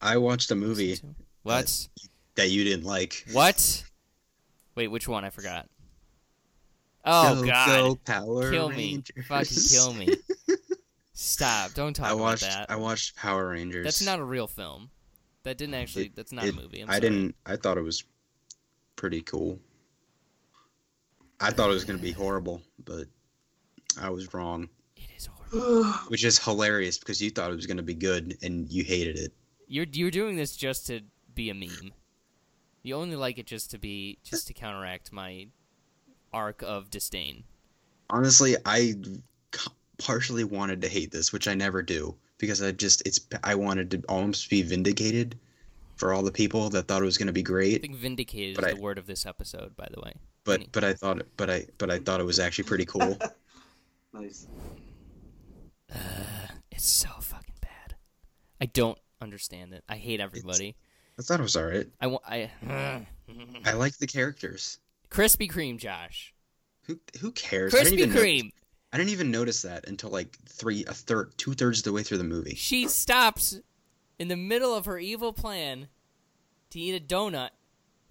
I 0.00 0.16
watched 0.16 0.50
a 0.50 0.56
movie 0.56 0.90
listening 0.90 1.14
to? 1.14 1.24
What? 1.44 1.88
that 2.34 2.50
you 2.50 2.64
didn't 2.64 2.84
like. 2.84 3.24
what? 3.32 3.84
Wait, 4.74 4.88
which 4.88 5.06
one? 5.06 5.24
I 5.24 5.30
forgot. 5.30 5.68
Oh 7.04 7.40
Go, 7.40 7.46
God! 7.46 7.66
go, 7.66 7.94
Power 8.04 8.50
kill 8.50 8.68
me! 8.70 8.76
Rangers. 8.76 9.26
Fucking 9.26 9.58
kill 9.70 9.94
me! 9.94 10.08
Stop! 11.14 11.74
Don't 11.74 11.94
talk 11.94 12.06
I 12.06 12.14
watched. 12.14 12.42
about 12.44 12.68
that. 12.68 12.70
I 12.70 12.76
watched 12.76 13.16
Power 13.16 13.48
Rangers. 13.48 13.84
That's 13.84 14.02
not 14.04 14.18
a 14.18 14.24
real 14.24 14.46
film. 14.46 14.90
That 15.44 15.58
didn't 15.58 15.74
actually. 15.74 16.06
It- 16.06 16.16
that's 16.16 16.32
not 16.32 16.44
it- 16.44 16.54
a 16.54 16.60
movie. 16.60 16.80
I'm 16.80 16.88
I 16.88 16.94
sorry. 16.94 17.00
didn't. 17.00 17.34
I 17.46 17.56
thought 17.56 17.76
it 17.78 17.82
was 17.82 18.04
pretty 18.96 19.20
cool. 19.22 19.58
I 21.40 21.50
thought 21.50 21.70
it 21.70 21.74
was 21.74 21.84
gonna 21.84 21.98
be 21.98 22.12
horrible, 22.12 22.62
but 22.84 23.06
I 24.00 24.08
was 24.10 24.32
wrong. 24.32 24.68
It 24.96 25.10
is 25.16 25.26
horrible. 25.26 25.84
Which 26.08 26.24
is 26.24 26.38
hilarious 26.38 26.98
because 26.98 27.20
you 27.20 27.30
thought 27.30 27.50
it 27.50 27.56
was 27.56 27.66
gonna 27.66 27.82
be 27.82 27.94
good 27.94 28.38
and 28.42 28.70
you 28.70 28.84
hated 28.84 29.18
it. 29.18 29.32
You're 29.66 29.86
you're 29.92 30.10
doing 30.12 30.36
this 30.36 30.56
just 30.56 30.86
to 30.86 31.00
be 31.34 31.50
a 31.50 31.54
meme. 31.54 31.92
You 32.84 32.94
only 32.94 33.16
like 33.16 33.38
it 33.38 33.46
just 33.46 33.70
to 33.72 33.78
be 33.78 34.18
just 34.22 34.46
to 34.48 34.54
counteract 34.54 35.12
my 35.12 35.48
arc 36.32 36.62
of 36.62 36.90
disdain. 36.90 37.44
Honestly, 38.10 38.56
I 38.66 38.94
partially 39.98 40.44
wanted 40.44 40.82
to 40.82 40.88
hate 40.88 41.10
this, 41.12 41.32
which 41.32 41.48
I 41.48 41.54
never 41.54 41.82
do 41.82 42.14
because 42.38 42.62
I 42.62 42.72
just 42.72 43.06
it's 43.06 43.20
I 43.44 43.54
wanted 43.54 43.90
to 43.92 44.02
almost 44.08 44.50
be 44.50 44.62
vindicated 44.62 45.38
for 45.96 46.12
all 46.12 46.22
the 46.22 46.32
people 46.32 46.68
that 46.70 46.88
thought 46.88 47.02
it 47.02 47.04
was 47.04 47.18
gonna 47.18 47.32
be 47.32 47.42
great. 47.42 47.76
I 47.76 47.78
think 47.86 47.96
vindicated 47.96 48.56
But 48.56 48.64
is 48.64 48.70
I- 48.72 48.74
the 48.74 48.80
word 48.80 48.98
of 48.98 49.06
this 49.06 49.24
episode, 49.26 49.76
by 49.76 49.88
the 49.94 50.00
way. 50.00 50.14
But 50.44 50.72
but 50.72 50.82
I 50.82 50.92
thought 50.94 51.22
but 51.36 51.48
I 51.50 51.66
but 51.78 51.90
I 51.90 51.98
thought 52.00 52.18
it 52.20 52.24
was 52.24 52.40
actually 52.40 52.64
pretty 52.64 52.84
cool. 52.86 53.16
Nice. 54.14 54.46
Uh, 55.90 55.96
it's 56.70 56.86
so 56.86 57.08
fucking 57.20 57.54
bad. 57.62 57.94
I 58.60 58.66
don't 58.66 58.98
understand 59.22 59.72
it. 59.72 59.84
I 59.88 59.96
hate 59.96 60.20
everybody. 60.20 60.76
I 61.18 61.22
thought 61.22 61.40
it 61.40 61.42
was 61.42 61.56
alright. 61.56 61.86
I 62.00 62.06
want. 62.08 62.22
I 62.26 62.50
I 63.64 63.72
like 63.72 63.96
the 63.96 64.06
characters. 64.06 64.78
Krispy 65.12 65.50
Kreme, 65.50 65.78
Josh. 65.78 66.34
Who 66.86 66.98
who 67.20 67.32
cares? 67.32 67.72
Krispy 67.74 67.92
even 67.92 68.08
notice- 68.10 68.22
Kreme. 68.24 68.52
I 68.92 68.98
didn't 68.98 69.10
even 69.10 69.30
notice 69.30 69.62
that 69.62 69.86
until 69.88 70.10
like 70.10 70.36
three, 70.46 70.84
a 70.86 70.92
third, 70.92 71.32
two 71.38 71.54
thirds 71.54 71.78
of 71.78 71.84
the 71.84 71.92
way 71.92 72.02
through 72.02 72.18
the 72.18 72.24
movie. 72.24 72.54
She 72.54 72.88
stops 72.88 73.58
in 74.18 74.28
the 74.28 74.36
middle 74.36 74.74
of 74.74 74.84
her 74.84 74.98
evil 74.98 75.32
plan 75.32 75.88
to 76.70 76.78
eat 76.80 76.94
a 76.94 77.00
donut 77.04 77.50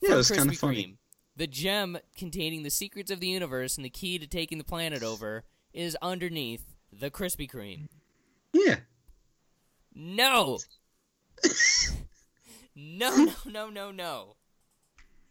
Yeah, 0.02 0.10
from 0.10 0.14
it 0.14 0.18
was 0.18 0.32
Krispy 0.32 0.38
kind 0.38 0.50
of 0.50 0.58
funny. 0.58 0.84
Kreme. 0.86 0.98
The 1.38 1.48
gem 1.48 1.98
containing 2.18 2.64
the 2.64 2.70
secrets 2.72 3.10
of 3.12 3.20
the 3.20 3.28
universe 3.28 3.76
and 3.78 3.86
the 3.86 3.90
key 3.90 4.18
to 4.20 4.28
taking 4.28 4.58
the 4.58 4.64
planet 4.64 5.02
over 5.04 5.44
is 5.74 5.96
underneath 6.02 6.64
the 6.92 7.10
Krispy 7.12 7.50
Kreme. 7.50 7.88
Yeah, 8.54 8.78
No. 9.96 10.60
no, 12.76 13.16
no, 13.16 13.34
no, 13.46 13.70
no, 13.70 13.92
no. 13.92 14.36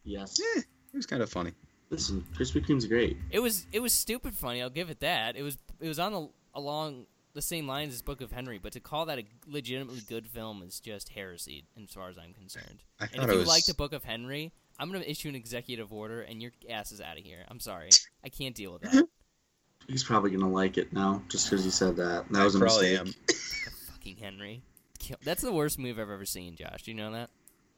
Yes. 0.05 0.38
yeah, 0.56 0.62
it 0.92 0.96
was 0.96 1.06
kind 1.06 1.22
of 1.22 1.30
funny. 1.30 1.52
Listen, 1.90 2.24
Krispy 2.36 2.64
Kreme's 2.64 2.86
great. 2.86 3.16
It 3.30 3.40
was 3.40 3.66
it 3.72 3.80
was 3.80 3.92
stupid 3.92 4.34
funny. 4.34 4.62
I'll 4.62 4.70
give 4.70 4.90
it 4.90 5.00
that. 5.00 5.36
It 5.36 5.42
was 5.42 5.58
it 5.80 5.88
was 5.88 5.98
on 5.98 6.12
the 6.12 6.28
along 6.54 7.06
the 7.32 7.42
same 7.42 7.66
lines 7.66 7.94
as 7.94 8.02
Book 8.02 8.20
of 8.20 8.32
Henry, 8.32 8.58
but 8.58 8.72
to 8.72 8.80
call 8.80 9.06
that 9.06 9.18
a 9.18 9.24
legitimately 9.46 10.00
good 10.08 10.26
film 10.26 10.62
is 10.62 10.80
just 10.80 11.10
heresy, 11.10 11.64
as 11.82 11.92
far 11.92 12.08
as 12.08 12.18
I'm 12.18 12.32
concerned. 12.32 12.82
I 13.00 13.04
and 13.04 13.12
thought 13.14 13.22
if 13.24 13.30
it 13.30 13.32
you 13.34 13.38
was. 13.40 13.48
like 13.48 13.64
the 13.66 13.74
Book 13.74 13.92
of 13.92 14.04
Henry, 14.04 14.52
I'm 14.78 14.90
gonna 14.90 15.04
issue 15.04 15.28
an 15.28 15.34
executive 15.34 15.92
order, 15.92 16.22
and 16.22 16.40
your 16.42 16.52
ass 16.68 16.92
is 16.92 17.00
out 17.00 17.18
of 17.18 17.24
here. 17.24 17.44
I'm 17.48 17.60
sorry, 17.60 17.90
I 18.24 18.28
can't 18.28 18.54
deal 18.54 18.72
with 18.72 18.82
that. 18.82 19.08
He's 19.88 20.04
probably 20.04 20.30
gonna 20.30 20.50
like 20.50 20.78
it 20.78 20.92
now, 20.92 21.22
just 21.28 21.50
because 21.50 21.64
you 21.64 21.70
said 21.72 21.96
that. 21.96 22.26
That 22.30 22.40
I 22.40 22.44
was 22.44 22.54
a 22.54 22.58
probably 22.60 22.96
mistake. 22.98 23.16
am. 23.28 23.34
Fucking 23.92 24.16
Henry. 24.16 24.62
That's 25.24 25.42
the 25.42 25.52
worst 25.52 25.78
move 25.78 25.98
I've 25.98 26.10
ever 26.10 26.26
seen, 26.26 26.54
Josh. 26.56 26.82
Do 26.84 26.90
you 26.92 26.96
know 26.96 27.10
that? 27.12 27.30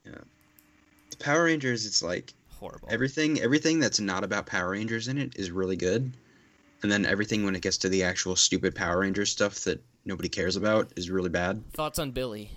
Yeah. 0.04 0.18
The 1.10 1.16
Power 1.18 1.44
Rangers, 1.44 1.86
it's 1.86 2.02
like 2.02 2.34
Horrible. 2.62 2.88
everything. 2.90 3.40
Everything 3.40 3.80
that's 3.80 3.98
not 4.00 4.22
about 4.24 4.46
Power 4.46 4.70
Rangers 4.70 5.08
in 5.08 5.18
it 5.18 5.36
is 5.36 5.50
really 5.50 5.76
good, 5.76 6.12
and 6.82 6.90
then 6.92 7.04
everything 7.04 7.44
when 7.44 7.56
it 7.56 7.62
gets 7.62 7.76
to 7.78 7.88
the 7.88 8.04
actual 8.04 8.36
stupid 8.36 8.74
Power 8.74 9.00
Rangers 9.00 9.30
stuff 9.30 9.60
that 9.64 9.82
nobody 10.04 10.28
cares 10.28 10.54
about 10.56 10.92
is 10.96 11.10
really 11.10 11.28
bad. 11.28 11.62
Thoughts 11.72 11.98
on 11.98 12.12
Billy? 12.12 12.50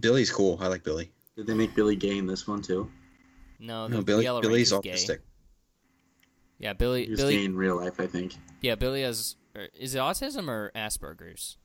Billy's 0.00 0.30
cool. 0.30 0.58
I 0.60 0.68
like 0.68 0.82
Billy. 0.82 1.10
Did 1.36 1.46
they 1.46 1.54
make 1.54 1.74
Billy 1.74 1.94
gay 1.96 2.18
in 2.18 2.26
this 2.26 2.46
one 2.46 2.62
too? 2.62 2.90
No, 3.60 3.86
the 3.86 3.96
No, 3.96 4.02
Billy. 4.02 4.24
Yellow 4.24 4.40
Billy's 4.40 4.72
Ranger's 4.72 5.04
gay. 5.04 5.14
autistic. 5.14 5.18
Yeah, 6.58 6.72
Billy. 6.72 7.04
He 7.04 7.10
was 7.10 7.20
Billy. 7.20 7.36
gay 7.36 7.44
in 7.44 7.56
real 7.56 7.76
life, 7.76 8.00
I 8.00 8.06
think. 8.06 8.34
Yeah, 8.60 8.74
Billy 8.76 9.02
has. 9.02 9.36
Er, 9.56 9.68
is 9.78 9.94
it 9.94 9.98
autism 9.98 10.48
or 10.48 10.72
Asperger's? 10.74 11.58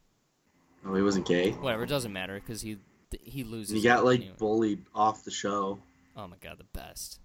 Oh, 0.86 0.94
he 0.96 1.02
wasn't 1.02 1.26
gay. 1.28 1.52
Whatever, 1.52 1.84
it 1.84 1.90
doesn't 1.90 2.14
matter 2.14 2.36
because 2.40 2.62
he 2.62 2.78
he 3.22 3.44
loses. 3.44 3.76
He 3.76 3.82
got 3.82 4.06
like 4.06 4.20
anyway. 4.22 4.36
bullied 4.38 4.86
off 4.94 5.24
the 5.24 5.32
show. 5.32 5.80
Oh 6.18 6.28
my 6.28 6.36
god, 6.42 6.58
the 6.58 6.66
best, 6.80 7.20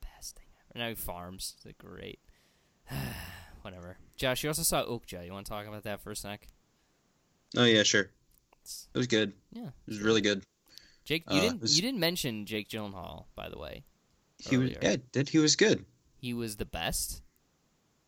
the 0.00 0.06
best 0.16 0.36
thing 0.36 0.46
ever. 0.74 0.78
Now 0.82 0.88
he 0.88 0.94
farms. 0.94 1.54
It's 1.56 1.66
like 1.66 1.78
great. 1.78 2.18
Whatever. 3.62 3.96
Josh, 4.16 4.42
you 4.42 4.50
also 4.50 4.62
saw 4.62 4.84
Okja. 4.84 5.24
You 5.24 5.32
want 5.32 5.46
to 5.46 5.50
talk 5.52 5.66
about 5.66 5.84
that 5.84 6.00
for 6.00 6.10
a 6.10 6.16
sec? 6.16 6.48
Oh 7.56 7.64
yeah, 7.64 7.82
sure. 7.82 8.10
It 8.64 8.98
was 8.98 9.06
good. 9.06 9.32
Yeah. 9.52 9.66
It 9.66 9.72
was 9.88 10.00
really 10.00 10.20
good. 10.20 10.44
Jake, 11.04 11.24
you 11.30 11.38
Uh, 11.38 11.40
didn't 11.42 11.60
was- 11.60 11.76
you 11.76 11.82
didn't 11.82 12.00
mention 12.00 12.46
Jake 12.46 12.68
Gyllenhaal, 12.68 13.26
by 13.34 13.48
the 13.48 13.58
way. 13.58 13.84
He 14.38 14.56
was. 14.56 14.70
Yeah, 14.82 14.96
did 15.12 15.28
he 15.28 15.38
was 15.38 15.54
good. 15.56 15.84
He 16.16 16.32
was 16.34 16.56
the 16.56 16.64
best. 16.64 17.22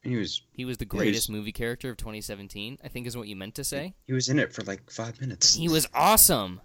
He 0.02 0.16
was. 0.16 0.42
He 0.52 0.64
was 0.64 0.78
the 0.78 0.84
greatest 0.84 1.30
movie 1.30 1.52
character 1.52 1.90
of 1.90 1.96
2017. 1.96 2.78
I 2.82 2.88
think 2.88 3.06
is 3.06 3.16
what 3.16 3.28
you 3.28 3.36
meant 3.36 3.55
to 3.56 3.64
say. 3.64 3.94
He 4.06 4.12
was 4.12 4.28
in 4.28 4.38
it 4.38 4.52
for 4.52 4.62
like 4.62 4.90
five 4.90 5.20
minutes. 5.20 5.55
He 5.55 5.68
was 5.68 5.86
awesome. 5.94 6.60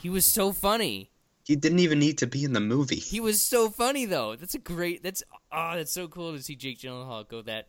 He 0.00 0.08
was 0.10 0.24
so 0.24 0.52
funny. 0.52 1.10
He 1.44 1.56
didn't 1.56 1.80
even 1.80 1.98
need 1.98 2.18
to 2.18 2.26
be 2.26 2.44
in 2.44 2.52
the 2.52 2.60
movie. 2.60 2.96
He 2.96 3.18
was 3.20 3.40
so 3.40 3.68
funny 3.68 4.04
though. 4.04 4.36
That's 4.36 4.54
a 4.54 4.58
great. 4.58 5.02
That's 5.02 5.22
ah. 5.50 5.74
that's 5.76 5.92
so 5.92 6.06
cool 6.08 6.32
to 6.36 6.42
see 6.42 6.54
Jake 6.56 6.78
Gyllenhaal 6.78 7.28
go 7.28 7.42
that 7.42 7.68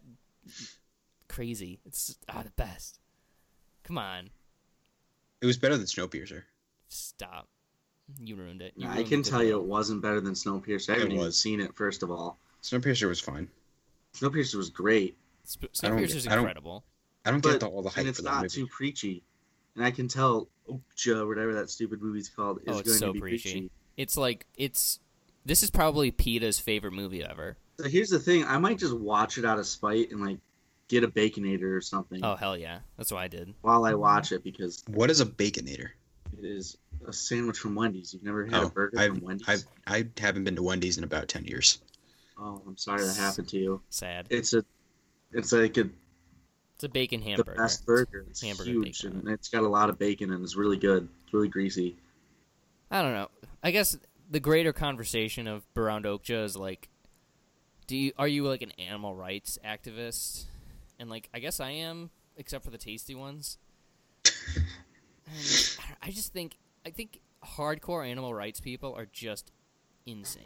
crazy. 1.28 1.80
It's 1.86 2.16
ah 2.30 2.44
the 2.44 2.52
best. 2.52 3.00
Come 3.84 3.98
on, 3.98 4.30
It 5.42 5.46
was 5.46 5.58
better 5.58 5.76
than 5.76 5.86
Snowpiercer. 5.88 6.44
stop. 6.88 7.48
You 8.24 8.36
ruined 8.36 8.62
it. 8.62 8.74
You 8.78 8.88
I 8.88 9.04
can 9.04 9.22
the 9.22 9.30
tell 9.30 9.44
you 9.44 9.56
it 9.58 9.64
wasn't 9.64 10.02
better 10.02 10.22
than 10.22 10.34
Snowpiercer. 10.34 10.90
I 10.92 10.94
It 10.94 11.00
haven't 11.00 11.14
even 11.14 11.32
seen 11.32 11.60
it, 11.62 11.74
first 11.76 12.04
of 12.04 12.12
all. 12.12 12.38
Snowpiercer 12.62 13.08
was 13.08 13.20
fine. 13.20 13.50
Snowpiercer 14.14 14.56
was 14.56 14.70
great, 14.70 15.18
Sp- 15.48 15.68
I 15.84 15.88
don't- 15.90 15.98
I 16.00 16.06
don't- 16.06 16.40
incredible. 16.40 16.84
I 17.26 17.32
don't 17.32 17.42
but 17.42 17.52
get 17.52 17.60
the, 17.62 17.68
all 17.68 17.82
the 17.82 17.90
hype 17.90 18.00
and 18.00 18.10
it's 18.10 18.20
for 18.20 18.24
that 18.24 18.32
not 18.32 18.42
movie. 18.44 18.56
too 18.56 18.68
preachy. 18.68 19.24
And 19.76 19.84
I 19.84 19.92
can 19.92 20.08
tell 20.08 20.48
Okja, 20.70 21.28
whatever 21.28 21.54
that 21.56 21.70
stupid 21.70 22.02
movie's 22.02 22.30
called, 22.30 22.60
is 22.60 22.76
Oh, 22.76 22.80
it's 22.80 22.90
going 22.90 22.98
so 23.00 23.08
to 23.08 23.14
be 23.14 23.20
preachy. 23.20 23.52
preachy. 23.52 23.72
It's 23.98 24.18
like 24.18 24.46
it's. 24.56 25.00
This 25.46 25.62
is 25.64 25.70
probably 25.70 26.12
PETA's 26.12 26.60
favorite 26.60 26.94
movie 26.94 27.24
ever. 27.24 27.58
So 27.80 27.90
here's 27.90 28.10
the 28.10 28.20
thing: 28.20 28.46
I 28.46 28.58
might 28.60 28.78
just 28.80 28.96
watch 28.98 29.38
it 29.38 29.46
out 29.46 29.60
of 29.60 29.66
spite 29.68 30.12
and 30.12 30.22
like 30.26 30.38
get 30.88 31.04
a 31.04 31.08
baconator 31.08 31.76
or 31.76 31.82
something 31.82 32.20
Oh 32.24 32.36
hell 32.36 32.56
yeah, 32.58 32.80
that's 32.98 33.12
what 33.12 33.20
I 33.22 33.28
did. 33.28 33.54
while 33.62 33.84
I 33.86 33.94
watch 33.96 34.32
it 34.32 34.44
because 34.44 34.84
What 34.88 35.10
is 35.10 35.22
a 35.22 35.26
baconator? 35.26 35.90
it 36.38 36.46
is 36.46 36.78
a 37.08 37.12
sandwich 37.14 37.58
from 37.58 37.74
Wendy's. 37.76 38.14
You've 38.14 38.24
never 38.24 38.46
had 38.46 38.56
Oh, 38.56 38.68
a 38.68 38.70
burger 38.70 39.00
I've, 39.00 39.10
from 39.16 39.22
Wendy's? 39.22 39.48
I've 39.48 39.64
I 39.88 40.08
haven't 40.20 40.44
been 40.44 40.56
to 40.56 40.64
Wendy's 40.64 40.98
in 40.98 41.04
about 41.04 41.28
ten 41.30 41.46
years. 41.46 41.80
Oh, 42.38 42.62
I'm 42.68 42.78
sorry 42.78 43.04
that 43.06 43.16
happened 43.18 43.48
to 43.50 43.58
you. 43.58 43.82
Sad. 43.90 44.28
It's 44.30 44.54
a, 44.54 44.64
it's 45.32 45.52
like 45.52 45.78
a, 45.78 45.90
It's 46.76 46.84
a 46.84 46.90
bacon 46.90 47.22
hamburger. 47.22 47.54
the 47.56 47.62
best 47.62 47.86
burger. 47.86 48.26
It's 48.30 48.42
Hamburger 48.42 48.72
huge 48.72 49.04
bacon. 49.04 49.20
and 49.20 49.30
it's 49.30 49.50
got 49.50 49.64
a 49.64 49.68
lot 49.68 49.90
of 49.90 50.00
bacon 50.00 50.32
and 50.32 50.44
it's 50.44 50.56
really 50.56 50.78
good. 50.78 51.08
It's 51.24 51.34
really 51.34 51.48
greasy. 51.48 51.96
I 52.90 53.02
don't 53.02 53.14
know. 53.14 53.30
I 53.64 53.72
guess 53.72 53.98
the 54.30 54.40
greater 54.40 54.74
conversation 54.74 55.48
of 55.48 55.64
around 55.78 56.06
Okja 56.06 56.44
is 56.44 56.56
like, 56.58 56.90
do 57.88 57.98
you 57.98 58.12
are 58.18 58.28
you 58.28 58.48
like 58.48 58.62
an 58.62 58.72
animal 58.72 59.16
rights 59.16 59.58
activist? 59.66 60.46
And 61.00 61.10
like, 61.10 61.30
I 61.34 61.40
guess 61.40 61.60
I 61.60 61.72
am, 61.72 62.12
except 62.38 62.64
for 62.64 62.72
the 62.72 62.78
tasty 62.78 63.16
ones. 63.16 63.58
I 66.02 66.10
just 66.10 66.34
think 66.34 66.58
I 66.86 66.90
think 66.90 67.20
hardcore 67.44 68.08
animal 68.10 68.34
rights 68.34 68.60
people 68.60 68.94
are 68.96 69.08
just 69.12 69.52
insane. 70.06 70.44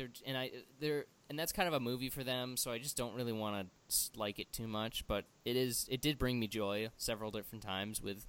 They're 0.00 0.08
and 0.26 0.36
I 0.36 0.50
they're 0.80 1.04
and 1.28 1.38
that's 1.38 1.52
kind 1.52 1.68
of 1.68 1.74
a 1.74 1.80
movie 1.80 2.08
for 2.08 2.24
them, 2.24 2.56
so 2.56 2.70
I 2.70 2.78
just 2.78 2.96
don't 2.96 3.14
really 3.14 3.34
want 3.34 3.68
to 3.88 4.18
like 4.18 4.38
it 4.38 4.50
too 4.50 4.66
much. 4.66 5.06
But 5.06 5.26
it 5.44 5.56
is 5.56 5.86
it 5.90 6.00
did 6.00 6.18
bring 6.18 6.40
me 6.40 6.48
joy 6.48 6.88
several 6.96 7.30
different 7.30 7.62
times 7.62 8.00
with 8.00 8.26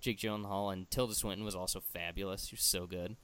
Jake 0.00 0.18
Gyllenhaal 0.18 0.72
and 0.72 0.90
Tilda 0.90 1.14
Swinton 1.14 1.44
was 1.44 1.54
also 1.54 1.80
fabulous. 1.80 2.46
She 2.46 2.54
was 2.54 2.62
so 2.62 2.86
good, 2.86 3.16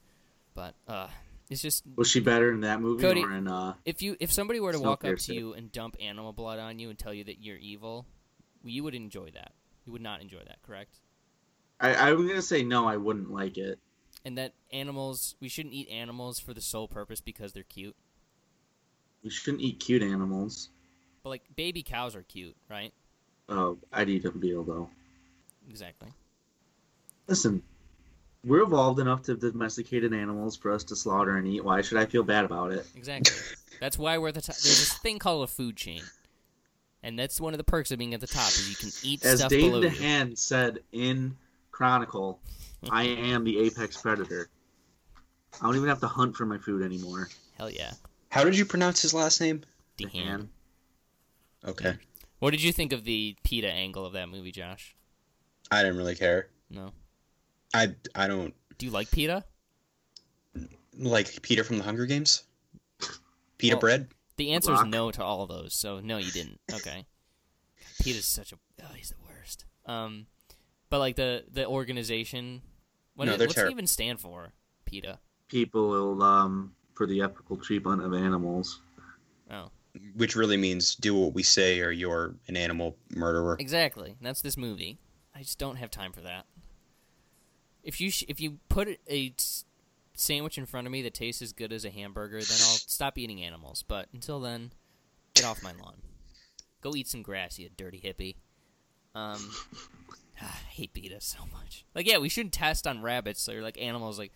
but 0.54 0.74
uh, 0.86 1.08
it's 1.48 1.62
just 1.62 1.84
Was 1.96 2.10
she 2.10 2.20
better 2.20 2.52
in 2.52 2.60
that 2.60 2.82
movie 2.82 3.00
Cody- 3.00 3.24
or 3.24 3.32
in 3.32 3.48
uh? 3.48 3.74
if 3.86 4.02
you 4.02 4.14
if 4.20 4.30
somebody 4.30 4.60
were 4.60 4.72
to 4.72 4.80
walk 4.80 5.04
up 5.04 5.16
to 5.16 5.34
you 5.34 5.54
and 5.54 5.72
dump 5.72 5.96
animal 5.98 6.34
blood 6.34 6.58
on 6.58 6.78
you 6.78 6.90
and 6.90 6.98
tell 6.98 7.14
you 7.14 7.24
that 7.24 7.42
you're 7.42 7.56
evil, 7.56 8.04
you 8.62 8.84
would 8.84 8.94
enjoy 8.94 9.30
that. 9.30 9.52
You 9.86 9.92
would 9.92 10.02
not 10.02 10.20
enjoy 10.20 10.42
that, 10.46 10.60
correct? 10.60 11.00
I, 11.80 11.94
I'm 11.94 12.28
gonna 12.28 12.42
say 12.42 12.62
no. 12.62 12.86
I 12.86 12.98
wouldn't 12.98 13.30
like 13.30 13.56
it. 13.56 13.78
And 14.26 14.36
that 14.38 14.54
animals, 14.72 15.36
we 15.38 15.48
shouldn't 15.48 15.72
eat 15.72 15.88
animals 15.88 16.40
for 16.40 16.52
the 16.52 16.60
sole 16.60 16.88
purpose 16.88 17.20
because 17.20 17.52
they're 17.52 17.62
cute. 17.62 17.94
We 19.22 19.30
shouldn't 19.30 19.62
eat 19.62 19.78
cute 19.78 20.02
animals. 20.02 20.70
But 21.22 21.28
like 21.28 21.42
baby 21.54 21.84
cows 21.84 22.16
are 22.16 22.22
cute, 22.22 22.56
right? 22.68 22.92
Oh, 23.48 23.78
I'd 23.92 24.08
eat 24.08 24.24
a 24.24 24.32
veal 24.32 24.64
though. 24.64 24.90
Exactly. 25.70 26.08
Listen, 27.28 27.62
we're 28.44 28.62
evolved 28.62 28.98
enough 28.98 29.22
to 29.22 29.36
domesticated 29.36 30.12
animals 30.12 30.56
for 30.56 30.72
us 30.72 30.82
to 30.84 30.96
slaughter 30.96 31.36
and 31.36 31.46
eat. 31.46 31.64
Why 31.64 31.80
should 31.82 31.98
I 31.98 32.06
feel 32.06 32.24
bad 32.24 32.44
about 32.44 32.72
it? 32.72 32.84
Exactly. 32.96 33.32
that's 33.80 33.96
why 33.96 34.18
we're 34.18 34.28
at 34.30 34.34
the 34.34 34.40
top. 34.40 34.56
There's 34.56 34.80
this 34.80 34.98
thing 34.98 35.20
called 35.20 35.44
a 35.44 35.46
food 35.46 35.76
chain, 35.76 36.02
and 37.00 37.16
that's 37.16 37.40
one 37.40 37.54
of 37.54 37.58
the 37.58 37.64
perks 37.64 37.92
of 37.92 37.98
being 37.98 38.12
at 38.12 38.20
the 38.20 38.26
top 38.26 38.48
is 38.48 38.68
you 38.68 38.74
can 38.74 38.90
eat 39.04 39.24
As 39.24 39.38
stuff 39.38 39.50
Dane 39.50 39.70
below 39.70 39.82
you. 39.82 39.90
DeHaan 39.90 40.36
said 40.36 40.80
in 40.90 41.36
Chronicle, 41.76 42.40
I 42.90 43.04
am 43.04 43.44
the 43.44 43.58
apex 43.58 44.00
predator. 44.00 44.48
I 45.60 45.66
don't 45.66 45.76
even 45.76 45.90
have 45.90 46.00
to 46.00 46.06
hunt 46.06 46.34
for 46.34 46.46
my 46.46 46.56
food 46.56 46.82
anymore. 46.82 47.28
Hell 47.58 47.68
yeah, 47.68 47.92
How 48.30 48.44
did 48.44 48.56
you 48.56 48.64
pronounce 48.64 49.02
his 49.02 49.12
last 49.12 49.42
name? 49.42 49.60
DeHaan. 49.98 50.48
Okay. 51.66 51.98
What 52.38 52.52
did 52.52 52.62
you 52.62 52.72
think 52.72 52.94
of 52.94 53.04
the 53.04 53.36
PETA 53.44 53.70
angle 53.70 54.06
of 54.06 54.14
that 54.14 54.30
movie, 54.30 54.52
Josh? 54.52 54.96
I 55.70 55.82
didn't 55.82 55.98
really 55.98 56.14
care. 56.14 56.48
No. 56.70 56.92
I 57.74 57.94
I 58.14 58.26
don't 58.26 58.54
Do 58.78 58.86
you 58.86 58.92
like 58.92 59.10
PETA? 59.10 59.44
like 60.98 61.26
Peeta 61.26 61.62
from 61.62 61.76
the 61.76 61.84
Hunger 61.84 62.06
Games. 62.06 62.44
Peter 63.58 63.74
Well- 63.76 63.80
bread. 63.80 64.08
The 64.36 64.52
answer 64.52 64.72
is 64.72 64.82
no 64.84 65.10
to 65.10 65.22
all 65.22 65.42
of 65.42 65.50
those. 65.50 65.74
So 65.78 66.00
no, 66.00 66.16
you 66.16 66.30
didn't. 66.30 66.58
Okay. 66.72 67.04
PETA's 68.02 68.24
such 68.24 68.52
a 68.52 68.56
oh, 68.82 68.94
he's 68.94 69.10
the 69.10 69.16
worst. 69.28 69.66
Um, 69.84 70.26
but 70.90 70.98
like 70.98 71.16
the 71.16 71.44
the 71.50 71.66
organization, 71.66 72.62
what 73.14 73.26
No, 73.26 73.34
it- 73.34 73.38
they're 73.38 73.46
what's 73.48 73.58
it 73.58 73.70
even 73.70 73.86
stand 73.86 74.20
for? 74.20 74.52
PETA. 74.84 75.18
People 75.48 75.88
will 75.88 76.22
um 76.22 76.74
for 76.94 77.06
the 77.06 77.20
ethical 77.22 77.56
treatment 77.56 78.02
of 78.02 78.12
animals. 78.14 78.80
Oh, 79.50 79.70
which 80.14 80.36
really 80.36 80.56
means 80.56 80.94
do 80.94 81.14
what 81.14 81.32
we 81.34 81.42
say 81.42 81.80
or 81.80 81.90
you're 81.90 82.34
an 82.48 82.56
animal 82.56 82.96
murderer. 83.10 83.56
exactly. 83.58 84.16
That's 84.20 84.42
this 84.42 84.56
movie. 84.56 84.98
I 85.34 85.40
just 85.42 85.58
don't 85.58 85.76
have 85.76 85.90
time 85.90 86.12
for 86.12 86.20
that. 86.22 86.46
If 87.82 88.00
you 88.00 88.10
sh- 88.10 88.24
if 88.28 88.40
you 88.40 88.58
put 88.68 88.88
a 89.08 89.34
sandwich 90.14 90.58
in 90.58 90.66
front 90.66 90.86
of 90.86 90.90
me 90.90 91.02
that 91.02 91.14
tastes 91.14 91.42
as 91.42 91.52
good 91.52 91.72
as 91.72 91.84
a 91.84 91.90
hamburger, 91.90 92.40
then 92.40 92.58
I'll 92.60 92.78
stop 92.86 93.16
eating 93.18 93.42
animals. 93.42 93.84
But 93.86 94.08
until 94.12 94.40
then, 94.40 94.72
get 95.34 95.44
off 95.44 95.62
my 95.62 95.72
lawn. 95.72 95.96
Go 96.80 96.94
eat 96.94 97.06
some 97.08 97.22
grass, 97.22 97.58
you 97.58 97.68
dirty 97.76 98.00
hippie. 98.00 98.36
Um, 99.14 99.50
I 100.40 100.44
hate 100.44 100.92
PETA 100.92 101.20
so 101.20 101.40
much. 101.52 101.84
Like, 101.94 102.06
yeah, 102.06 102.18
we 102.18 102.28
shouldn't 102.28 102.52
test 102.52 102.86
on 102.86 103.02
rabbits 103.02 103.48
or 103.48 103.62
like 103.62 103.80
animals, 103.80 104.18
like 104.18 104.32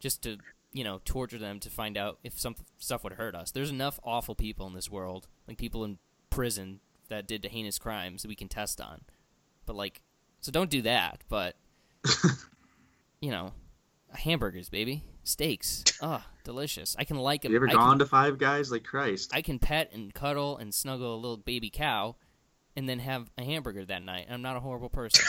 just 0.00 0.22
to 0.22 0.38
you 0.72 0.84
know 0.84 1.00
torture 1.04 1.38
them 1.38 1.60
to 1.60 1.70
find 1.70 1.96
out 1.96 2.18
if 2.24 2.38
some 2.38 2.56
stuff 2.78 3.04
would 3.04 3.14
hurt 3.14 3.34
us. 3.34 3.50
There's 3.50 3.70
enough 3.70 4.00
awful 4.02 4.34
people 4.34 4.66
in 4.66 4.74
this 4.74 4.90
world, 4.90 5.28
like 5.46 5.58
people 5.58 5.84
in 5.84 5.98
prison 6.30 6.80
that 7.08 7.26
did 7.26 7.44
heinous 7.44 7.78
crimes 7.78 8.22
that 8.22 8.28
we 8.28 8.34
can 8.34 8.48
test 8.48 8.80
on. 8.80 9.02
But 9.66 9.76
like, 9.76 10.02
so 10.40 10.50
don't 10.50 10.70
do 10.70 10.82
that. 10.82 11.22
But 11.28 11.56
you 13.20 13.30
know, 13.30 13.52
hamburgers, 14.10 14.68
baby, 14.68 15.04
steaks, 15.24 15.84
ah, 16.00 16.26
delicious. 16.44 16.96
I 16.98 17.04
can 17.04 17.18
like 17.18 17.42
them. 17.42 17.52
You 17.52 17.56
ever 17.56 17.68
I 17.68 17.72
gone 17.72 17.90
can, 17.90 17.98
to 18.00 18.06
Five 18.06 18.38
Guys? 18.38 18.70
Like 18.72 18.84
Christ. 18.84 19.30
I 19.34 19.42
can 19.42 19.58
pet 19.58 19.90
and 19.92 20.12
cuddle 20.12 20.56
and 20.56 20.74
snuggle 20.74 21.14
a 21.14 21.16
little 21.16 21.36
baby 21.36 21.70
cow, 21.70 22.16
and 22.76 22.88
then 22.88 22.98
have 22.98 23.30
a 23.38 23.44
hamburger 23.44 23.84
that 23.84 24.02
night. 24.02 24.26
I'm 24.30 24.42
not 24.42 24.56
a 24.56 24.60
horrible 24.60 24.88
person. 24.88 25.24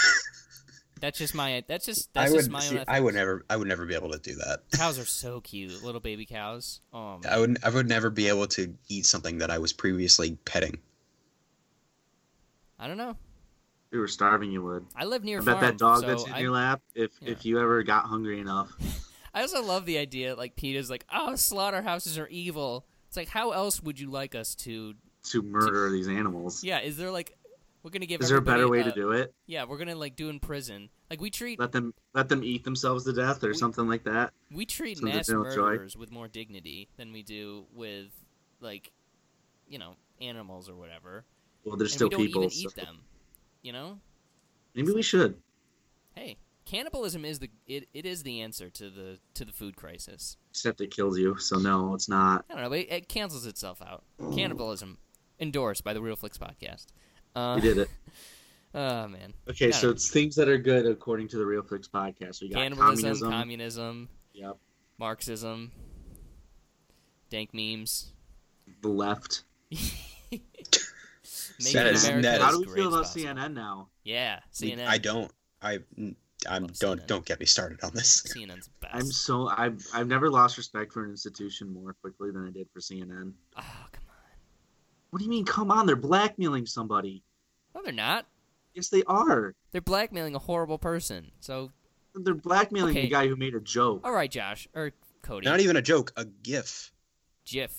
that's 1.00 1.18
just 1.18 1.36
my. 1.36 1.64
That's 1.68 1.86
just. 1.86 2.14
That's 2.14 2.32
I 2.32 2.36
just 2.36 2.48
would 2.48 2.54
my 2.54 2.60
see, 2.62 2.80
own. 2.80 2.86
I 2.88 3.00
would 3.00 3.16
never 3.16 3.46
I 3.50 3.58
would 3.58 3.68
never 3.68 3.86
be 3.86 3.96
able 3.96 4.12
to 4.12 4.20
do 4.20 4.36
that. 4.36 4.62
Cows 4.74 4.98
are 5.00 5.06
so 5.06 5.42
cute, 5.42 5.84
little 5.84 6.02
baby 6.02 6.26
cows. 6.26 6.82
Oh 6.94 7.20
man. 7.20 7.34
I 7.34 7.40
would 7.40 7.58
I 7.64 7.70
would 7.70 7.88
never 7.88 8.10
be 8.10 8.28
able 8.28 8.48
to 8.48 8.74
eat 8.88 9.06
something 9.06 9.40
that 9.40 9.52
I 9.52 9.58
was 9.58 9.74
previously 9.74 10.38
petting. 10.46 10.78
I 12.80 12.88
don't 12.88 12.98
know. 12.98 13.12
If 13.12 13.18
you 13.94 14.00
were 14.00 14.08
starving, 14.08 14.52
you 14.52 14.64
would. 14.64 14.86
I 14.96 15.06
live 15.06 15.24
near 15.24 15.40
I 15.40 15.42
a 15.42 15.46
bet 15.46 15.54
farm, 15.54 15.66
that 15.66 15.78
dog 15.78 16.02
so 16.02 16.08
that's 16.08 16.26
in 16.26 16.34
I, 16.34 16.40
your 16.40 16.52
lap, 16.52 16.82
if 16.96 17.12
Yeah. 17.22 17.32
if 17.32 17.46
you 17.46 17.60
ever 17.60 17.84
got 17.84 18.06
hungry 18.06 18.40
enough, 18.40 18.72
I 19.34 19.42
also 19.42 19.62
love 19.64 19.86
the 19.86 19.98
idea. 19.98 20.36
Like 20.36 20.56
PETA's 20.56 20.90
like, 20.90 21.06
oh, 21.14 21.36
slaughterhouses 21.36 22.18
are 22.18 22.28
evil. 22.28 22.86
It's 23.08 23.18
like, 23.18 23.30
how 23.30 23.52
else 23.52 23.82
would 23.84 24.00
you 24.00 24.10
like 24.10 24.34
us 24.36 24.56
to? 24.56 24.96
To 25.24 25.42
murder 25.42 25.90
these 25.90 26.08
animals. 26.08 26.64
Yeah, 26.64 26.80
is 26.80 26.98
there 26.98 27.12
like, 27.12 27.36
we're 27.84 27.92
gonna 27.92 28.06
give. 28.06 28.22
Is 28.22 28.30
there 28.30 28.38
a 28.38 28.42
better 28.42 28.68
way 28.70 28.80
everybody, 28.80 29.02
to 29.02 29.08
uh, 29.08 29.12
do 29.16 29.22
it? 29.22 29.34
Yeah, 29.46 29.66
we're 29.66 29.78
gonna 29.78 29.96
like 29.96 30.16
do 30.16 30.30
in 30.30 30.40
prison. 30.40 30.90
Like 31.10 31.22
we 31.22 31.30
treat 31.30 31.60
Let 31.60 31.72
them 31.72 31.94
let 32.14 32.30
them 32.30 32.44
eat 32.44 32.64
themselves 32.64 33.04
to 33.06 33.14
death 33.14 33.44
or 33.44 33.50
We- 33.50 33.54
something 33.54 33.88
like 33.88 34.04
that. 34.06 34.32
we 34.52 34.66
treat 34.66 34.98
so 35.00 35.06
mass 35.06 35.30
murderers 35.30 35.96
with 35.98 36.12
more 36.12 36.28
dignity 36.28 36.88
than 36.98 37.12
we 37.12 37.24
do 37.24 37.66
with, 37.74 38.08
like, 38.62 38.92
you 39.68 39.80
know, 39.80 39.96
animals 40.22 40.70
or 40.70 40.76
whatever. 40.76 41.24
Well, 41.66 41.76
they're 41.78 41.86
and 41.86 41.92
still 41.92 42.08
we 42.10 42.16
don't 42.16 42.26
people. 42.26 42.44
even 42.44 42.52
so 42.52 42.70
eat 42.70 42.76
them. 42.76 43.00
You 43.62 43.74
know, 43.74 44.00
Maybe 44.76 44.92
we 44.92 45.02
should. 45.02 45.36
hey, 46.16 46.38
cannibalism 46.66 47.24
is 47.26 47.40
the 47.40 47.50
it, 47.68 47.88
it 47.94 48.06
is 48.06 48.24
the 48.24 48.42
answer 48.42 48.70
to 48.70 48.90
the 48.90 49.20
to 49.36 49.46
the 49.46 49.52
food 49.54 49.76
crisis. 49.76 50.38
Except 50.52 50.82
it 50.82 50.92
kills 50.92 51.18
you. 51.18 51.38
So 51.38 51.58
no, 51.58 51.94
it's 51.96 52.08
not. 52.10 52.46
I 52.50 52.54
don't 52.54 52.64
know, 52.64 52.70
but 52.70 52.80
it, 52.80 52.92
it 52.92 53.08
cancels 53.10 53.46
itself 53.46 53.82
out. 53.82 54.04
Cannibalism 54.36 54.98
endorsed 55.44 55.84
by 55.84 55.94
the 55.94 56.02
Real 56.02 56.16
Flicks 56.16 56.38
podcast. 56.40 56.88
Uh, 57.36 57.54
We 57.56 57.62
did 57.62 57.78
it. 57.78 57.90
Oh 58.76 59.08
man, 59.08 59.36
Okay, 59.48 59.70
Got 59.70 59.80
so 59.80 59.90
it. 59.90 59.92
it's 59.92 60.10
things 60.10 60.36
that 60.36 60.50
are 60.50 60.58
good 60.58 60.88
according 60.88 61.28
to 61.28 61.38
the 61.38 61.46
Real 61.46 61.62
Flicks 61.62 61.88
podcast. 61.88 62.42
We 62.42 62.50
got 62.50 62.58
cannibalism, 62.64 63.04
communism. 63.04 63.32
communism, 63.32 64.10
yep. 64.34 64.58
Marxism, 64.98 65.72
dank 67.30 67.54
memes. 67.54 68.14
The 68.82 68.88
left. 68.88 69.44
Making 70.32 70.42
That 71.74 71.86
is- 71.88 72.04
America 72.06 72.22
that 72.28 72.42
How 72.42 72.52
do 72.52 72.60
we 72.62 72.66
feel 72.74 72.88
about 72.88 73.04
possible. 73.04 73.26
CNN 73.36 73.54
now? 73.54 73.90
Yeah, 74.04 74.40
CNN. 74.52 74.88
I 74.88 74.98
don't 74.98 75.32
I 75.62 75.78
I'm 76.50 76.64
Love 76.64 76.80
don't 76.80 77.00
CNN. 77.02 77.08
don't 77.08 77.26
get 77.26 77.40
me 77.40 77.46
started 77.46 77.80
on 77.84 77.92
this. 77.94 78.24
CNN's 78.36 78.70
best. 78.82 78.96
I'm 78.96 79.06
so 79.06 79.50
I've 79.50 79.86
I've 79.94 80.08
never 80.08 80.32
lost 80.32 80.58
respect 80.58 80.92
for 80.92 81.04
an 81.06 81.12
institution 81.12 81.72
more 81.72 81.94
quickly 82.02 82.32
than 82.32 82.48
I 82.48 82.52
did 82.52 82.68
for 82.74 82.80
CNN. 82.80 83.34
Oh 83.58 83.62
come 83.92 84.03
on. 84.03 84.03
What 85.14 85.20
do 85.20 85.26
you 85.26 85.30
mean? 85.30 85.46
Come 85.46 85.70
on, 85.70 85.86
they're 85.86 85.96
blackmailing 85.96 86.66
somebody. 86.66 87.22
No, 87.76 87.82
they're 87.84 87.94
not. 87.94 88.26
Yes, 88.74 88.90
they 88.90 89.04
are. 89.04 89.54
They're 89.72 89.80
blackmailing 89.80 90.34
a 90.34 90.40
horrible 90.40 90.80
person. 90.80 91.30
So, 91.40 91.70
They're 92.16 92.34
blackmailing 92.34 92.98
Okay. 92.98 93.06
a 93.06 93.10
guy 93.12 93.28
who 93.28 93.36
made 93.36 93.54
a 93.54 93.60
joke. 93.60 94.02
all 94.04 94.12
right, 94.12 94.32
Josh 94.32 94.68
or 94.74 94.92
Cody. 95.22 95.46
Not 95.46 95.60
even 95.60 95.76
a 95.78 95.84
joke, 95.84 96.12
a 96.18 96.26
gif. 96.26 96.92
GIF. 97.46 97.78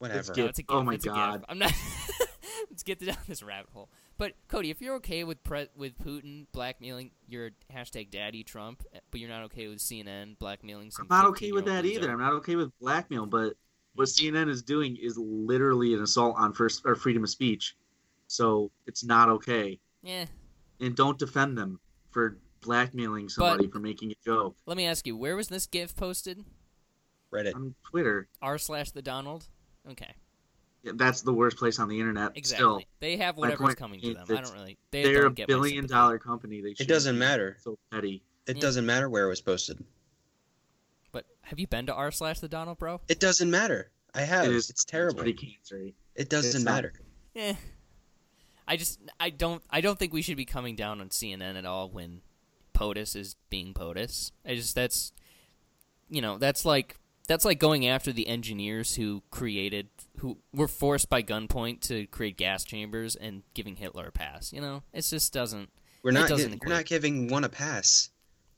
Whatever. 0.00 0.22
GIF. 0.32 0.36
No, 0.38 0.46
it's 0.46 0.58
a 0.58 0.62
GIF. 0.62 0.70
Oh 0.76 0.82
my 0.82 0.94
it's 0.94 1.04
a 1.04 1.08
GIF. 1.10 1.14
God. 1.14 1.44
I'm 1.48 1.58
not. 1.60 1.72
Let's 2.70 2.82
get 2.82 3.04
down 3.04 3.16
this 3.28 3.44
rabbit 3.44 3.70
hole. 3.72 3.88
But 4.18 4.32
Cody, 4.48 4.70
if 4.70 4.82
you're 4.82 4.96
okay 4.96 5.22
with 5.22 5.44
pre- 5.44 5.68
with 5.76 5.96
Putin 5.98 6.46
blackmailing 6.52 7.12
your 7.28 7.50
hashtag 7.72 8.10
Daddy 8.10 8.42
Trump, 8.42 8.82
but 9.12 9.20
you're 9.20 9.30
not 9.30 9.44
okay 9.44 9.68
with 9.68 9.78
CNN 9.78 10.36
blackmailing 10.40 10.90
some. 10.90 11.06
I'm 11.08 11.16
not 11.16 11.26
okay 11.30 11.52
with 11.52 11.66
15-year-old 11.66 11.84
that 11.84 11.88
either. 11.88 12.00
loser, 12.00 12.12
I'm 12.12 12.18
not 12.18 12.32
okay 12.34 12.56
with 12.56 12.76
blackmail, 12.80 13.26
but 13.26 13.54
what 13.94 14.08
CNN 14.08 14.48
is 14.48 14.62
doing 14.62 14.96
is 14.96 15.16
literally 15.18 15.94
an 15.94 16.02
assault 16.02 16.36
on 16.38 16.52
first 16.52 16.82
or 16.84 16.94
freedom 16.94 17.24
of 17.24 17.30
speech. 17.30 17.76
So 18.26 18.70
it's 18.86 19.04
not 19.04 19.28
okay. 19.28 19.78
Yeah. 20.02 20.26
And 20.80 20.96
don't 20.96 21.18
defend 21.18 21.58
them 21.58 21.80
for 22.10 22.38
blackmailing 22.62 23.28
somebody 23.28 23.68
for 23.68 23.78
making 23.78 24.10
a 24.10 24.14
joke 24.24 24.54
Let 24.66 24.76
me 24.76 24.84
ask 24.86 25.06
you, 25.06 25.16
where 25.16 25.34
was 25.36 25.48
this 25.48 25.66
GIF 25.66 25.96
posted? 25.96 26.44
Reddit. 27.32 27.54
on 27.54 27.74
Twitter. 27.88 28.28
R 28.42 28.58
slash 28.58 28.90
the 28.90 29.02
Donald. 29.02 29.46
Okay, 29.90 30.12
Yeah, 30.82 30.92
That's 30.96 31.22
the 31.22 31.32
worst 31.32 31.56
place 31.56 31.78
on 31.78 31.88
the 31.88 31.98
internet. 31.98 32.32
exactly. 32.36 32.56
Still, 32.66 32.82
they 33.00 33.16
have 33.16 33.36
my 33.36 33.40
whatever's 33.42 33.64
point 33.66 33.76
coming 33.78 34.00
to 34.02 34.14
them. 34.14 34.26
I 34.28 34.40
don't 34.40 34.52
really. 34.52 34.76
They 34.90 35.04
they're 35.04 35.20
a 35.20 35.22
don't 35.24 35.34
get 35.34 35.48
billion 35.48 35.86
dollar 35.86 36.18
company. 36.18 36.60
They 36.60 36.70
It 36.78 36.88
doesn't 36.88 37.16
matter. 37.18 37.56
So 37.60 37.78
petty. 37.92 38.22
It 38.46 38.56
Yeah. 38.56 38.60
doesn't 38.60 38.84
matter 38.84 39.08
where 39.08 39.24
it 39.26 39.28
was 39.30 39.40
posted. 39.40 39.82
But 41.50 41.56
have 41.56 41.58
you 41.60 41.66
been 41.66 41.86
to 41.86 41.94
R 41.94 42.12
slash 42.12 42.38
the 42.38 42.48
Donald, 42.48 42.78
bro? 42.78 43.00
It 43.08 43.18
doesn't 43.18 43.50
matter. 43.50 43.90
I 44.14 44.22
have. 44.22 44.44
It 44.46 44.52
is- 44.54 44.70
it's 44.70 44.84
terrible. 44.84 45.22
Pretty 45.22 45.34
cancery. 45.34 45.94
It 46.14 46.28
doesn't 46.28 46.54
it's 46.54 46.64
not- 46.64 46.74
matter. 46.74 46.92
Eh. 47.34 47.54
I 48.68 48.76
just 48.76 49.00
I 49.18 49.30
don't 49.30 49.62
I 49.68 49.80
don't 49.80 49.98
think 49.98 50.12
we 50.12 50.22
should 50.22 50.36
be 50.36 50.44
coming 50.44 50.76
down 50.76 51.00
on 51.00 51.08
CNN 51.08 51.56
at 51.56 51.64
all 51.64 51.90
when 51.90 52.22
POTUS 52.72 53.16
is 53.16 53.34
being 53.48 53.74
POTUS. 53.74 54.30
I 54.46 54.54
just 54.54 54.76
that's 54.76 55.12
you 56.08 56.20
know 56.22 56.38
that's 56.38 56.64
like 56.64 56.96
that's 57.26 57.44
like 57.44 57.58
going 57.58 57.86
after 57.86 58.12
the 58.12 58.28
engineers 58.28 58.94
who 58.94 59.22
created 59.32 59.88
who 60.18 60.38
were 60.52 60.68
forced 60.68 61.08
by 61.08 61.20
gunpoint 61.22 61.80
to 61.82 62.06
create 62.08 62.36
gas 62.36 62.62
chambers 62.64 63.16
and 63.16 63.42
giving 63.54 63.74
Hitler 63.76 64.06
a 64.06 64.12
pass. 64.12 64.52
You 64.52 64.60
know, 64.60 64.82
it 64.92 65.02
just 65.02 65.32
doesn't. 65.32 65.70
We're 66.04 66.12
not. 66.12 66.28
doesn't 66.28 66.62
You're 66.62 66.72
not 66.72 66.86
giving 66.86 67.26
one 67.28 67.42
a 67.42 67.48
pass. 67.48 68.10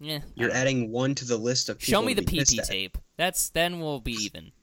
Yeah, 0.04 0.18
You're 0.34 0.50
adding 0.50 0.90
one 0.90 1.14
to 1.14 1.24
the 1.24 1.36
list 1.36 1.68
of. 1.68 1.78
People. 1.78 1.90
Show 2.00 2.02
me 2.04 2.12
the 2.14 2.22
be 2.22 2.38
pissed 2.38 2.52
PP 2.56 2.58
at. 2.58 2.64
tape. 2.66 2.98
That's 3.16 3.50
then 3.50 3.78
we'll 3.80 4.00
be 4.00 4.12
even. 4.12 4.52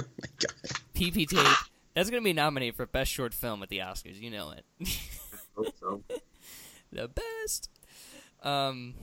Oh 0.00 0.04
my 0.22 0.28
god. 0.38 0.52
PP 0.94 1.26
tape. 1.28 1.56
That's 1.92 2.08
gonna 2.08 2.22
be 2.22 2.32
nominated 2.32 2.76
for 2.76 2.86
best 2.86 3.10
short 3.10 3.34
film 3.34 3.64
at 3.64 3.68
the 3.68 3.78
Oscars. 3.78 4.20
You 4.20 4.30
know 4.30 4.52
it. 4.52 4.64
Hope 5.56 5.74
so. 5.80 6.02
the 6.92 7.08
best. 7.08 7.68
Um, 8.44 8.94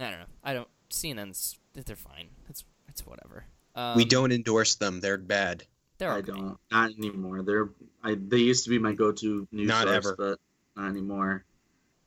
I 0.00 0.10
don't 0.10 0.18
know. 0.18 0.26
I 0.42 0.54
don't. 0.54 0.68
CNN's 0.90 1.58
they're 1.74 1.94
fine. 1.94 2.30
That's 2.48 2.64
it's 2.88 3.06
whatever. 3.06 3.44
Um, 3.76 3.96
we 3.96 4.04
don't 4.04 4.32
endorse 4.32 4.74
them. 4.74 4.98
They're 5.00 5.16
bad. 5.16 5.62
They're 5.98 6.10
I 6.10 6.16
okay. 6.16 6.32
don't. 6.32 6.58
Not 6.72 6.90
anymore. 6.98 7.42
They're. 7.42 7.68
I. 8.02 8.16
They 8.20 8.38
used 8.38 8.64
to 8.64 8.70
be 8.70 8.80
my 8.80 8.94
go-to 8.94 9.46
news 9.52 9.68
Not 9.68 9.84
source, 9.84 9.94
ever. 9.96 10.16
but 10.18 10.40
not 10.76 10.88
anymore. 10.90 11.44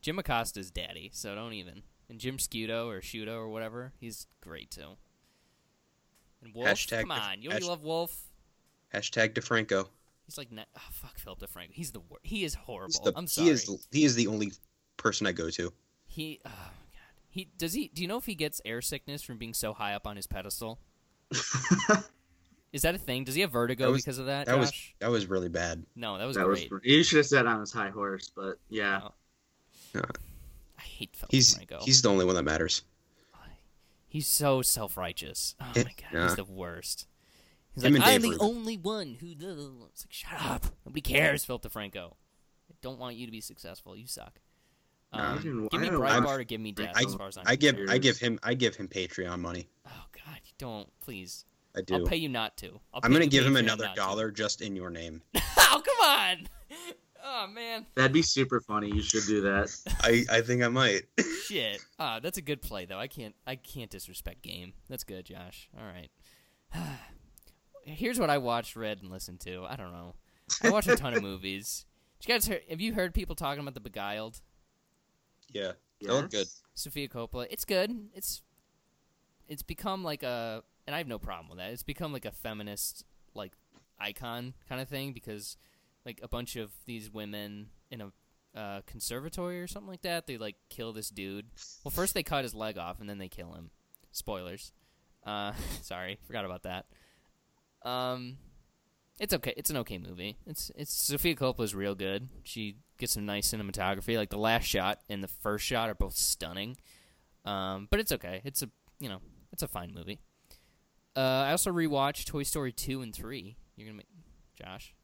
Jim 0.02 0.18
Acosta's 0.18 0.70
daddy, 0.70 1.08
so 1.14 1.34
don't 1.34 1.54
even. 1.54 1.82
And 2.08 2.18
Jim 2.20 2.36
Scudo 2.38 2.86
or 2.86 3.00
Shudo 3.00 3.34
or 3.36 3.48
whatever, 3.48 3.92
he's 4.00 4.26
great 4.40 4.70
too. 4.70 4.96
And 6.42 6.54
Wolf, 6.54 6.68
Hashtag 6.68 7.00
come 7.00 7.10
on, 7.10 7.42
you 7.42 7.50
hash- 7.50 7.62
love 7.62 7.82
Wolf. 7.82 8.16
Hashtag 8.94 9.34
DeFranco. 9.34 9.88
He's 10.26 10.38
like, 10.38 10.50
ne- 10.52 10.64
oh, 10.76 10.80
fuck 10.92 11.18
Philip 11.18 11.40
DeFranco. 11.40 11.70
He's 11.72 11.92
the 11.92 12.00
worst. 12.00 12.20
He 12.24 12.44
is 12.44 12.54
horrible. 12.54 13.04
The, 13.04 13.12
I'm 13.16 13.26
sorry. 13.26 13.46
He 13.46 13.52
is. 13.52 13.86
He 13.90 14.04
is 14.04 14.14
the 14.14 14.26
only 14.28 14.52
person 14.96 15.26
I 15.26 15.32
go 15.32 15.50
to. 15.50 15.72
He, 16.06 16.40
oh 16.44 16.48
my 16.48 16.52
god. 16.54 17.12
He 17.30 17.48
does 17.58 17.72
he? 17.72 17.88
Do 17.92 18.02
you 18.02 18.08
know 18.08 18.16
if 18.18 18.26
he 18.26 18.34
gets 18.34 18.60
air 18.64 18.80
sickness 18.80 19.22
from 19.22 19.38
being 19.38 19.54
so 19.54 19.72
high 19.72 19.94
up 19.94 20.06
on 20.06 20.16
his 20.16 20.26
pedestal? 20.26 20.78
Is 22.72 22.82
that 22.82 22.94
a 22.94 22.98
thing? 22.98 23.24
Does 23.24 23.34
he 23.34 23.40
have 23.40 23.50
vertigo 23.52 23.90
was- 23.92 24.02
because 24.02 24.18
of 24.18 24.26
that? 24.26 24.46
That 24.46 24.58
was 24.58 24.72
that 25.00 25.10
was 25.10 25.26
really 25.26 25.48
bad. 25.48 25.84
no, 25.94 26.18
that 26.18 26.26
was 26.26 26.36
that 26.36 26.46
was. 26.46 26.64
You 26.82 27.02
should 27.02 27.18
have 27.18 27.26
said 27.26 27.46
on 27.46 27.60
his 27.60 27.72
high 27.72 27.90
horse, 27.90 28.30
but 28.34 28.58
yeah. 28.68 29.00
Oh. 29.04 29.12
Yeah. 29.94 30.02
I 30.86 30.88
hate 30.98 31.16
Philip 31.16 31.32
He's 31.32 31.54
DeFranco. 31.58 31.82
he's 31.82 32.00
the 32.02 32.08
only 32.08 32.24
one 32.24 32.36
that 32.36 32.44
matters. 32.44 32.82
He's 34.08 34.26
so 34.28 34.62
self 34.62 34.96
righteous. 34.96 35.54
Oh 35.60 35.72
Yeah. 35.74 35.82
my 35.82 35.90
god, 35.90 36.04
Yeah. 36.12 36.22
he's 36.28 36.36
the 36.36 36.44
worst. 36.44 37.06
He's 37.74 37.84
Him 37.84 37.94
like, 37.94 38.02
I'm 38.02 38.08
Dave 38.12 38.22
the 38.22 38.28
were- 38.30 38.36
only 38.44 38.76
one 38.78 39.16
who. 39.20 39.34
does." 39.34 39.58
It's 39.92 40.04
like, 40.06 40.12
shut 40.12 40.40
up. 40.40 40.66
Nobody 40.86 41.00
cares, 41.02 41.44
Phil 41.44 41.58
DeFranco. 41.58 42.12
I 42.70 42.74
don't 42.80 42.98
want 42.98 43.16
you 43.16 43.26
to 43.26 43.32
be 43.32 43.40
successful. 43.42 43.96
You 43.96 44.06
suck. 44.06 44.38
Um, 45.12 45.36
didn't- 45.42 45.68
give 45.70 45.80
me 45.80 45.88
I 45.88 45.90
don't- 45.90 46.00
Breitbart 46.00 46.08
I'm- 46.10 46.26
or 46.26 46.44
give 46.44 46.60
me 46.60 46.72
death, 46.72 46.94
I- 46.96 47.04
as 47.04 47.14
far 47.14 47.28
as 47.28 47.36
I'm 47.36 47.44
I 47.46 47.56
give 47.56 47.74
concerned. 47.76 47.90
I 47.90 47.98
give 47.98 48.18
him 48.18 48.38
I 48.42 48.54
give 48.54 48.76
him 48.76 48.88
Patreon 48.88 49.40
money. 49.40 49.68
Oh 49.86 50.06
God, 50.12 50.40
you 50.44 50.52
don't. 50.56 50.88
Please. 51.00 51.44
I 51.74 51.82
do. 51.82 51.94
I'll 51.96 52.06
pay 52.06 52.16
you 52.16 52.30
not 52.30 52.56
to. 52.58 52.80
I'll 52.94 53.00
I'm 53.02 53.12
gonna 53.12 53.24
you 53.24 53.30
give 53.30 53.44
him 53.44 53.56
another 53.56 53.84
not 53.84 53.96
to. 53.96 54.00
dollar 54.00 54.30
just 54.30 54.62
in 54.62 54.74
your 54.74 54.88
name. 54.88 55.22
oh 55.58 55.82
come 55.84 56.08
on. 56.08 56.48
Oh 57.28 57.48
man. 57.48 57.86
That'd 57.96 58.12
be 58.12 58.22
super 58.22 58.60
funny. 58.60 58.88
You 58.88 59.02
should 59.02 59.26
do 59.26 59.40
that. 59.42 59.74
I 60.00 60.24
I 60.30 60.40
think 60.42 60.62
I 60.62 60.68
might. 60.68 61.02
Shit. 61.46 61.84
Ah, 61.98 62.20
that's 62.22 62.38
a 62.38 62.42
good 62.42 62.62
play 62.62 62.84
though. 62.84 62.98
I 62.98 63.08
can't. 63.08 63.34
I 63.46 63.56
can't 63.56 63.90
disrespect 63.90 64.42
game. 64.42 64.74
That's 64.88 65.02
good, 65.04 65.24
Josh. 65.26 65.68
All 65.76 65.84
right. 65.86 66.10
Here's 67.84 68.18
what 68.18 68.30
I 68.30 68.38
watched, 68.38 68.76
read, 68.76 69.02
and 69.02 69.10
listened 69.10 69.40
to. 69.40 69.64
I 69.68 69.76
don't 69.76 69.92
know. 69.92 70.14
I 70.62 70.70
watch 70.70 70.86
a 70.86 70.96
ton 70.96 71.14
of 71.14 71.22
movies. 71.30 71.84
Did 72.20 72.28
you 72.28 72.34
guys 72.34 72.46
hear, 72.46 72.60
have 72.70 72.80
you 72.80 72.94
heard 72.94 73.12
people 73.14 73.34
talking 73.34 73.60
about 73.60 73.74
The 73.74 73.80
Beguiled? 73.80 74.40
yeah. 75.52 75.72
That 76.02 76.12
looked 76.12 76.30
good. 76.32 76.38
Yes. 76.40 76.62
Sofia 76.74 77.08
Coppola. 77.08 77.46
It's 77.50 77.64
good. 77.64 77.90
It's 78.14 78.42
it's 79.48 79.62
become 79.62 80.04
like 80.04 80.22
a 80.22 80.62
and 80.86 80.94
I 80.94 80.98
have 80.98 81.08
no 81.08 81.18
problem 81.18 81.48
with 81.48 81.58
that. 81.58 81.70
It's 81.72 81.82
become 81.82 82.12
like 82.12 82.24
a 82.26 82.30
feminist 82.30 83.04
like 83.34 83.52
icon 83.98 84.52
kind 84.68 84.80
of 84.80 84.88
thing 84.88 85.12
because 85.12 85.56
like 86.06 86.20
a 86.22 86.28
bunch 86.28 86.56
of 86.56 86.70
these 86.86 87.12
women 87.12 87.66
in 87.90 88.00
a 88.00 88.58
uh, 88.58 88.80
conservatory 88.86 89.60
or 89.60 89.66
something 89.66 89.90
like 89.90 90.02
that, 90.02 90.26
they 90.26 90.38
like 90.38 90.56
kill 90.70 90.92
this 90.92 91.10
dude. 91.10 91.46
Well, 91.84 91.90
first 91.90 92.14
they 92.14 92.22
cut 92.22 92.44
his 92.44 92.54
leg 92.54 92.78
off 92.78 93.00
and 93.00 93.10
then 93.10 93.18
they 93.18 93.28
kill 93.28 93.52
him. 93.52 93.70
Spoilers. 94.12 94.72
Uh, 95.26 95.52
sorry, 95.82 96.18
forgot 96.26 96.44
about 96.44 96.62
that. 96.62 96.86
Um, 97.82 98.38
it's 99.18 99.34
okay. 99.34 99.52
It's 99.56 99.68
an 99.68 99.78
okay 99.78 99.98
movie. 99.98 100.38
It's 100.46 100.70
it's 100.76 100.92
Sofia 100.92 101.34
Coppola's 101.34 101.74
real 101.74 101.94
good. 101.94 102.28
She 102.44 102.76
gets 102.98 103.12
some 103.12 103.26
nice 103.26 103.52
cinematography. 103.52 104.16
Like 104.16 104.30
the 104.30 104.38
last 104.38 104.64
shot 104.64 105.00
and 105.10 105.22
the 105.22 105.28
first 105.28 105.66
shot 105.66 105.90
are 105.90 105.94
both 105.94 106.14
stunning. 106.14 106.76
Um, 107.44 107.88
but 107.90 108.00
it's 108.00 108.12
okay. 108.12 108.40
It's 108.44 108.62
a 108.62 108.70
you 109.00 109.08
know 109.08 109.20
it's 109.52 109.62
a 109.62 109.68
fine 109.68 109.92
movie. 109.94 110.20
Uh, 111.16 111.44
I 111.46 111.50
also 111.50 111.72
rewatched 111.72 112.26
Toy 112.26 112.42
Story 112.42 112.72
two 112.72 113.02
and 113.02 113.14
three. 113.14 113.56
You're 113.76 113.86
gonna 113.86 113.98
make 113.98 114.08
Josh? 114.56 114.95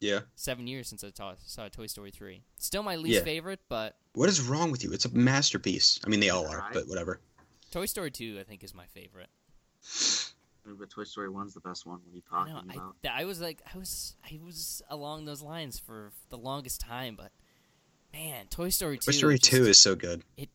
Yeah. 0.00 0.20
Seven 0.34 0.66
years 0.66 0.88
since 0.88 1.04
I 1.04 1.10
ta- 1.10 1.34
saw 1.44 1.68
Toy 1.68 1.86
Story 1.86 2.10
three. 2.10 2.42
Still 2.58 2.82
my 2.82 2.96
least 2.96 3.18
Yeah. 3.18 3.24
favorite, 3.24 3.60
but 3.68 3.96
What 4.14 4.28
is 4.28 4.40
wrong 4.40 4.70
with 4.70 4.82
you? 4.82 4.92
It's 4.92 5.04
a 5.04 5.10
masterpiece. 5.14 6.00
I 6.04 6.08
mean, 6.08 6.20
they 6.20 6.30
all 6.30 6.46
are, 6.46 6.70
but 6.72 6.88
whatever. 6.88 7.20
Toy 7.70 7.86
Story 7.86 8.10
two 8.10 8.38
I 8.40 8.44
think 8.44 8.64
is 8.64 8.74
my 8.74 8.86
favorite. 8.86 9.28
But 10.64 10.90
Toy 10.90 11.04
Story 11.04 11.28
One's 11.30 11.54
the 11.54 11.60
best 11.60 11.86
one. 11.86 12.00
What 12.04 12.12
are 12.12 12.16
you 12.16 12.22
I 12.30 12.50
talking 12.60 12.68
know. 12.68 12.74
About? 12.82 12.96
th- 13.02 13.14
I 13.16 13.24
was 13.24 13.40
like, 13.40 13.60
I 13.74 13.78
was, 13.78 14.14
I 14.24 14.38
was 14.44 14.82
along 14.88 15.24
those 15.24 15.42
lines 15.42 15.78
for 15.78 16.12
the 16.28 16.38
longest 16.38 16.80
time, 16.80 17.16
but 17.16 17.32
man, 18.12 18.46
Toy 18.48 18.68
Story 18.68 18.98
two. 18.98 19.10
Toy 19.10 19.16
Story 19.16 19.38
just- 19.38 19.50
Two 19.50 19.64
is 19.66 19.78
so 19.78 19.94
good. 19.96 20.22
It, 20.36 20.48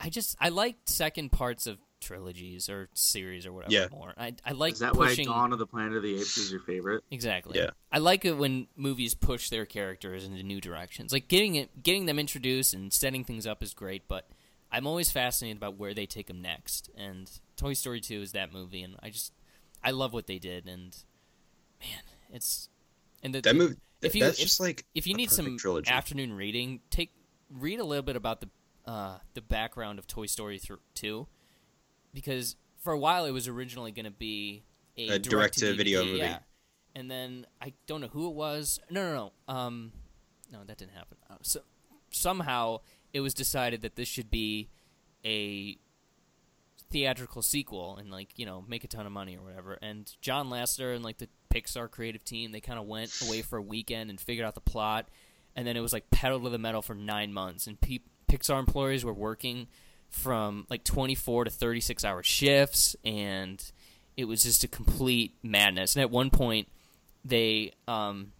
I 0.00 0.10
just, 0.10 0.36
I 0.40 0.48
liked 0.50 0.88
second 0.88 1.30
parts 1.32 1.66
of 1.66 1.78
trilogies 2.04 2.68
or 2.68 2.88
series 2.94 3.46
or 3.46 3.52
whatever 3.52 3.72
Yeah. 3.72 3.86
more. 3.90 4.14
I, 4.16 4.34
I 4.44 4.52
like 4.52 4.74
Is 4.74 4.78
that 4.80 4.92
pushing. 4.94 5.28
why 5.28 5.34
Dawn 5.34 5.52
of 5.52 5.58
the 5.58 5.66
Planet 5.66 5.96
of 5.96 6.02
the 6.02 6.14
Apes 6.14 6.36
is 6.38 6.50
your 6.52 6.60
favorite? 6.60 7.02
Exactly. 7.10 7.58
Yeah. 7.58 7.70
I 7.90 7.98
like 7.98 8.24
it 8.24 8.34
when 8.36 8.68
movies 8.76 9.14
push 9.14 9.50
their 9.50 9.66
characters 9.66 10.24
into 10.24 10.42
new 10.42 10.60
directions. 10.60 11.12
Like 11.12 11.28
getting 11.28 11.56
it, 11.56 11.82
getting 11.82 12.06
them 12.06 12.18
introduced 12.18 12.74
and 12.74 12.92
setting 12.92 13.24
things 13.24 13.46
up 13.46 13.62
is 13.62 13.74
great, 13.74 14.06
but 14.06 14.28
I'm 14.70 14.86
always 14.86 15.10
fascinated 15.10 15.56
about 15.56 15.78
where 15.78 15.94
they 15.94 16.06
take 16.06 16.26
them 16.26 16.40
next. 16.42 16.90
And 16.96 17.30
Toy 17.56 17.72
Story 17.72 18.00
2 18.00 18.20
is 18.22 18.32
that 18.32 18.52
movie, 18.52 18.82
and 18.82 18.96
I 19.02 19.10
just 19.10 19.32
I 19.82 19.90
love 19.92 20.12
what 20.12 20.26
they 20.26 20.38
did. 20.38 20.66
And 20.66 20.96
man, 21.80 22.02
it's 22.32 22.68
and 23.22 23.34
the, 23.34 23.40
That 23.40 23.56
movie. 23.56 23.76
If 24.02 24.14
you 24.14 24.22
that's 24.24 24.38
if, 24.38 24.44
just 24.44 24.60
like 24.60 24.84
if 24.94 25.06
you 25.06 25.14
a 25.14 25.16
need 25.16 25.30
some 25.30 25.56
trilogy. 25.58 25.90
afternoon 25.90 26.32
reading, 26.34 26.80
take 26.90 27.12
read 27.50 27.80
a 27.80 27.84
little 27.84 28.02
bit 28.02 28.16
about 28.16 28.40
the 28.40 28.48
uh, 28.86 29.18
the 29.32 29.40
background 29.40 29.98
of 29.98 30.06
Toy 30.06 30.26
Story 30.26 30.60
2 30.94 31.26
because 32.14 32.56
for 32.78 32.92
a 32.92 32.98
while 32.98 33.26
it 33.26 33.32
was 33.32 33.48
originally 33.48 33.92
going 33.92 34.04
to 34.06 34.10
be 34.10 34.62
a, 34.96 35.08
A 35.08 35.18
direct-to-video 35.18 36.04
movie. 36.04 36.18
Yeah. 36.18 36.38
And 36.94 37.10
then 37.10 37.46
I 37.60 37.72
don't 37.86 38.00
know 38.00 38.08
who 38.08 38.28
it 38.28 38.34
was. 38.34 38.78
No, 38.88 39.02
no, 39.02 39.32
no. 39.48 39.54
Um, 39.54 39.92
no, 40.52 40.60
that 40.64 40.78
didn't 40.78 40.92
happen. 40.92 41.16
Uh, 41.28 41.34
so 41.42 41.60
somehow 42.10 42.80
it 43.12 43.20
was 43.20 43.34
decided 43.34 43.82
that 43.82 43.96
this 43.96 44.06
should 44.06 44.30
be 44.30 44.68
a 45.24 45.76
theatrical 46.90 47.42
sequel 47.42 47.96
and 47.96 48.08
like 48.10 48.38
you 48.38 48.46
know 48.46 48.64
make 48.68 48.84
a 48.84 48.86
ton 48.86 49.06
of 49.06 49.10
money 49.12 49.36
or 49.36 49.42
whatever. 49.42 49.76
And 49.82 50.10
John 50.20 50.48
Lasseter 50.48 50.94
and 50.94 51.04
like 51.04 51.18
the 51.18 51.28
Pixar 51.52 51.90
creative 51.90 52.22
team 52.24 52.52
they 52.52 52.60
kind 52.60 52.78
of 52.78 52.86
went 52.86 53.10
away 53.26 53.42
for 53.42 53.56
a 53.56 53.62
weekend 53.62 54.10
and 54.10 54.20
figured 54.20 54.46
out 54.46 54.54
the 54.54 54.60
plot, 54.60 55.08
and 55.56 55.66
then 55.66 55.76
it 55.76 55.80
was 55.80 55.92
like 55.92 56.10
pedal 56.10 56.40
to 56.40 56.50
the 56.50 56.58
metal 56.58 56.82
for 56.82 56.94
nine 56.94 57.32
months. 57.32 57.66
And 57.66 57.80
pe- 57.80 57.98
Pixar 58.30 58.60
employees 58.60 59.04
were 59.04 59.12
working 59.14 59.66
from 60.14 60.66
like 60.70 60.84
24 60.84 61.44
to 61.44 61.50
36 61.50 62.04
hour 62.04 62.22
shifts 62.22 62.94
and 63.04 63.72
it 64.16 64.26
was 64.26 64.42
just 64.44 64.62
a 64.64 64.68
complete 64.68 65.34
madness. 65.42 65.96
And 65.96 66.02
at 66.02 66.10
one 66.10 66.30
point 66.30 66.68
they 67.24 67.72
um 67.88 68.32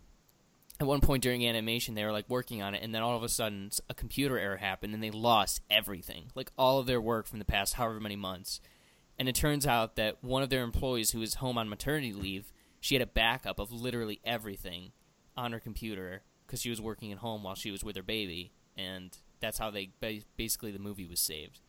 at 0.81 0.87
one 0.87 1.01
point 1.01 1.23
during 1.23 1.47
animation 1.47 1.95
they 1.95 2.05
were 2.05 2.13
like 2.13 2.29
working 2.29 2.63
on 2.63 2.75
it 2.75 2.83
and 2.83 2.95
then 2.95 3.03
all 3.03 3.17
of 3.17 3.23
a 3.23 3.29
sudden 3.29 3.71
a 3.89 3.95
computer 3.95 4.39
error 4.39 4.57
happened 4.57 4.95
and 4.95 5.03
they 5.03 5.11
lost 5.11 5.63
everything 5.71 6.25
like 6.35 6.51
all 6.57 6.79
of 6.79 6.87
their 6.87 7.01
work 7.01 7.27
from 7.27 7.39
the 7.39 7.45
past 7.45 7.75
however 7.75 8.01
many 8.01 8.17
months. 8.17 8.61
And 9.19 9.29
it 9.29 9.35
turns 9.35 9.67
out 9.67 9.97
that 9.97 10.23
one 10.23 10.43
of 10.43 10.51
their 10.51 10.63
employees 10.63 11.11
who 11.11 11.21
was 11.21 11.35
home 11.35 11.59
on 11.59 11.69
maternity 11.69 12.13
leave 12.13 12.53
she 12.81 12.95
had 12.95 13.03
a 13.03 13.07
backup 13.07 13.59
of 13.59 13.73
literally 13.73 14.21
everything 14.25 14.93
on 15.37 15.53
her 15.53 15.61
computer 15.61 16.23
because 16.47 16.61
she 16.61 16.71
was 16.71 16.81
working 16.81 17.11
at 17.11 17.19
home 17.19 17.43
while 17.43 17.55
she 17.55 17.71
was 17.71 17.83
with 17.83 17.97
her 17.97 18.03
baby 18.03 18.53
and 18.77 19.19
that's 19.41 19.59
how 19.59 19.71
they 19.71 19.91
basically 20.37 20.71
the 20.71 20.79
movie 20.79 21.07
was 21.07 21.21
saved 21.21 21.61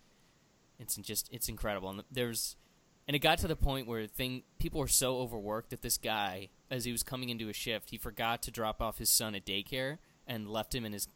it's 0.79 0.95
just 0.97 1.29
it's 1.31 1.49
incredible. 1.49 1.89
And 1.89 2.03
there's 2.11 2.55
and 3.07 3.15
it 3.15 3.19
got 3.19 3.37
to 3.39 3.47
the 3.47 3.55
point 3.55 3.87
where 3.87 4.05
thing 4.07 4.43
people 4.59 4.79
were 4.79 4.87
so 4.87 5.17
overworked 5.17 5.69
that 5.69 5.81
this 5.81 5.97
guy 5.97 6.49
as 6.71 6.85
he 6.85 6.91
was 6.91 7.03
coming 7.03 7.29
into 7.29 7.49
a 7.49 7.53
shift 7.53 7.91
he 7.91 7.97
forgot 7.97 8.41
to 8.43 8.51
drop 8.51 8.81
off 8.81 8.97
his 8.97 9.09
son 9.09 9.35
at 9.35 9.45
daycare 9.45 9.97
and 10.25 10.49
left 10.49 10.73
him 10.73 10.85
in 10.85 10.93
his 10.93 11.07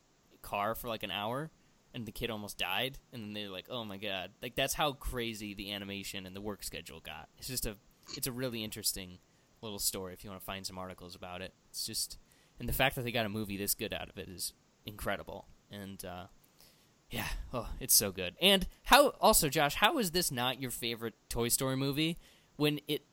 car 0.42 0.76
for 0.76 0.88
like 0.88 1.04
an 1.04 1.12
hour 1.12 1.52
and 1.94 2.06
the 2.06 2.12
kid 2.12 2.30
almost 2.30 2.58
died. 2.58 3.00
And 3.12 3.24
then 3.24 3.34
they're 3.34 3.50
like 3.50 3.68
oh 3.70 3.84
my 3.84 3.98
god. 3.98 4.32
Like 4.42 4.56
that's 4.56 4.74
how 4.74 4.94
crazy 4.94 5.54
the 5.54 5.72
animation 5.72 6.26
and 6.26 6.36
the 6.36 6.42
work 6.42 6.64
schedule 6.64 7.00
got. 7.00 7.30
It's 7.38 7.48
just 7.48 7.66
a 7.66 7.78
it's 8.16 8.28
a 8.28 8.32
really 8.32 8.64
interesting 8.64 9.20
little 9.62 9.80
story 9.80 10.14
if 10.14 10.24
you 10.24 10.30
want 10.30 10.42
to 10.42 10.46
find 10.46 10.66
some 10.66 10.78
articles 10.78 11.16
about 11.16 11.42
it. 11.42 11.54
It's 11.70 11.86
just 11.86 12.18
and 12.60 12.68
the 12.68 12.74
fact 12.74 12.96
that 12.96 13.04
they 13.04 13.12
got 13.12 13.26
a 13.26 13.30
movie 13.30 13.58
this 13.58 13.74
good 13.74 13.94
out 13.94 14.10
of 14.10 14.18
it 14.18 14.30
is 14.30 14.54
incredible. 14.86 15.48
And 15.72 16.04
uh 16.06 16.26
yeah, 17.10 17.28
oh, 17.54 17.70
it's 17.80 17.94
so 17.94 18.12
good. 18.12 18.36
And 18.42 18.68
how 18.84 19.10
also, 19.22 19.50
Josh, 19.50 19.76
how 19.76 19.98
is 19.98 20.12
this 20.12 20.32
not 20.32 20.62
your 20.62 20.72
favorite 20.72 21.16
Toy 21.30 21.48
Story 21.48 21.76
movie 21.78 22.18
when 22.56 22.80
it 22.88 23.04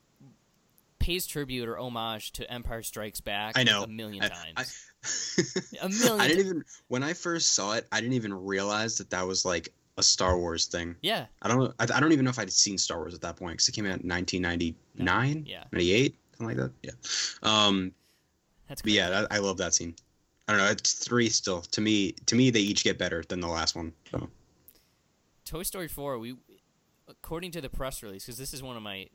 pays 0.99 1.27
tribute 1.27 1.69
or 1.69 1.79
homage 1.79 2.33
to 2.33 2.51
Empire 2.51 2.83
Strikes 2.83 3.21
Back 3.21 3.57
I 3.57 3.63
know 3.63 3.85
a 3.85 3.87
million 3.87 4.25
I- 4.25 4.29
times. 4.29 4.89
I, 5.83 5.87
A 5.87 5.89
million 5.89 6.21
I 6.21 6.27
didn't 6.29 6.41
even 6.47 6.65
when 6.89 7.03
I 7.03 7.13
first 7.13 7.55
saw 7.55 7.75
it. 7.75 7.87
I 7.93 8.01
didn't 8.01 8.15
even 8.15 8.35
realize 8.35 8.99
that 8.99 9.11
that 9.11 9.27
was 9.27 9.45
like 9.45 9.73
a 9.99 10.03
Star 10.03 10.37
Wars 10.37 10.67
thing. 10.67 10.97
yeah, 11.01 11.27
I 11.41 11.49
don't 11.49 11.59
know. 11.59 11.73
I, 11.79 11.85
I 11.85 12.01
don't 12.01 12.13
even 12.13 12.25
know 12.25 12.31
if 12.31 12.39
I'd 12.39 12.53
seen 12.53 12.77
Star 12.77 12.99
Wars 12.99 13.15
at 13.15 13.21
that 13.23 13.37
point 13.37 13.53
because 13.53 13.69
it 13.69 13.73
came 13.73 13.85
out 13.87 14.01
in 14.01 14.09
1999, 14.09 15.45
yeah, 15.47 15.65
98, 15.73 16.17
something 16.37 16.47
like 16.49 16.57
that. 16.57 16.73
Yeah. 16.83 16.91
Um. 17.43 17.93
that's 18.69 18.83
But 18.83 18.91
yeah, 18.93 19.11
that, 19.11 19.29
I 19.31 19.39
love 19.39 19.57
that 19.59 19.75
scene. 19.75 19.95
I 20.49 20.53
don't 20.53 20.61
know. 20.61 20.71
It's 20.71 20.95
three 20.95 21.29
still. 21.29 21.63
To 21.63 21.81
me, 21.81 22.13
to 22.27 22.35
me, 22.37 22.51
they 22.51 22.61
each 22.61 22.85
get 22.85 22.99
better 22.99 23.25
than 23.29 23.41
the 23.41 23.49
last 23.49 23.75
one. 23.75 23.93
So. 24.11 24.29
Toy 25.45 25.63
Story 25.63 25.89
4, 25.89 26.19
we, 26.19 26.37
according 27.09 27.53
to 27.53 27.61
the 27.61 27.69
press 27.69 28.03
release, 28.03 28.25
because 28.25 28.39
this 28.39 28.55
is 28.55 28.63
one 28.63 28.77
of 28.77 28.83
my, 28.83 29.09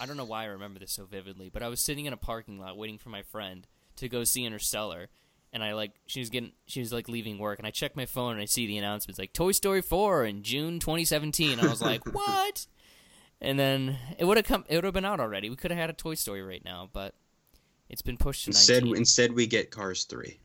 I 0.00 0.06
don't 0.06 0.16
know 0.16 0.24
why 0.24 0.44
I 0.44 0.46
remember 0.46 0.78
this 0.78 0.92
so 0.92 1.04
vividly, 1.04 1.50
but 1.52 1.62
I 1.62 1.68
was 1.68 1.80
sitting 1.80 2.06
in 2.06 2.12
a 2.12 2.18
parking 2.18 2.58
lot 2.58 2.76
waiting 2.76 2.98
for 2.98 3.08
my 3.10 3.22
friend 3.22 3.66
to 3.96 4.08
go 4.08 4.24
see 4.24 4.44
Interstellar, 4.44 5.08
and 5.52 5.64
I 5.64 5.72
like 5.72 5.92
she 6.06 6.20
was 6.20 6.28
getting 6.28 6.52
she 6.66 6.80
was 6.80 6.92
like 6.92 7.08
leaving 7.08 7.38
work, 7.38 7.58
and 7.58 7.66
I 7.66 7.70
checked 7.70 7.96
my 7.96 8.04
phone 8.04 8.32
and 8.32 8.42
I 8.42 8.44
see 8.44 8.66
the 8.66 8.76
announcements 8.76 9.18
like 9.18 9.32
Toy 9.32 9.52
Story 9.52 9.80
4 9.80 10.26
in 10.26 10.42
June 10.42 10.78
2017. 10.78 11.58
I 11.60 11.66
was 11.66 11.80
like, 11.80 12.04
what? 12.14 12.66
And 13.40 13.58
then 13.58 13.96
it 14.18 14.24
would 14.24 14.36
have 14.36 14.46
come, 14.46 14.64
it 14.68 14.74
would 14.74 14.84
have 14.84 14.94
been 14.94 15.04
out 15.04 15.20
already. 15.20 15.48
We 15.48 15.56
could 15.56 15.70
have 15.70 15.80
had 15.80 15.90
a 15.90 15.94
Toy 15.94 16.14
Story 16.14 16.42
right 16.42 16.64
now, 16.64 16.90
but 16.92 17.14
it's 17.88 18.02
been 18.02 18.16
pushed 18.16 18.44
to 18.44 18.50
Instead, 18.50 18.82
19. 18.82 18.96
instead 18.96 19.32
we 19.32 19.46
get 19.46 19.70
Cars 19.70 20.04
three. 20.04 20.38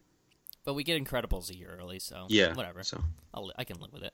But 0.64 0.74
we 0.74 0.84
get 0.84 1.04
Incredibles 1.04 1.50
a 1.50 1.56
year 1.58 1.78
early, 1.80 2.00
so 2.00 2.26
Yeah. 2.30 2.54
whatever. 2.54 2.84
So 2.84 3.04
I'll, 3.34 3.52
I 3.58 3.64
can 3.64 3.80
live 3.80 3.94
with 3.94 4.04
it. 4.04 4.14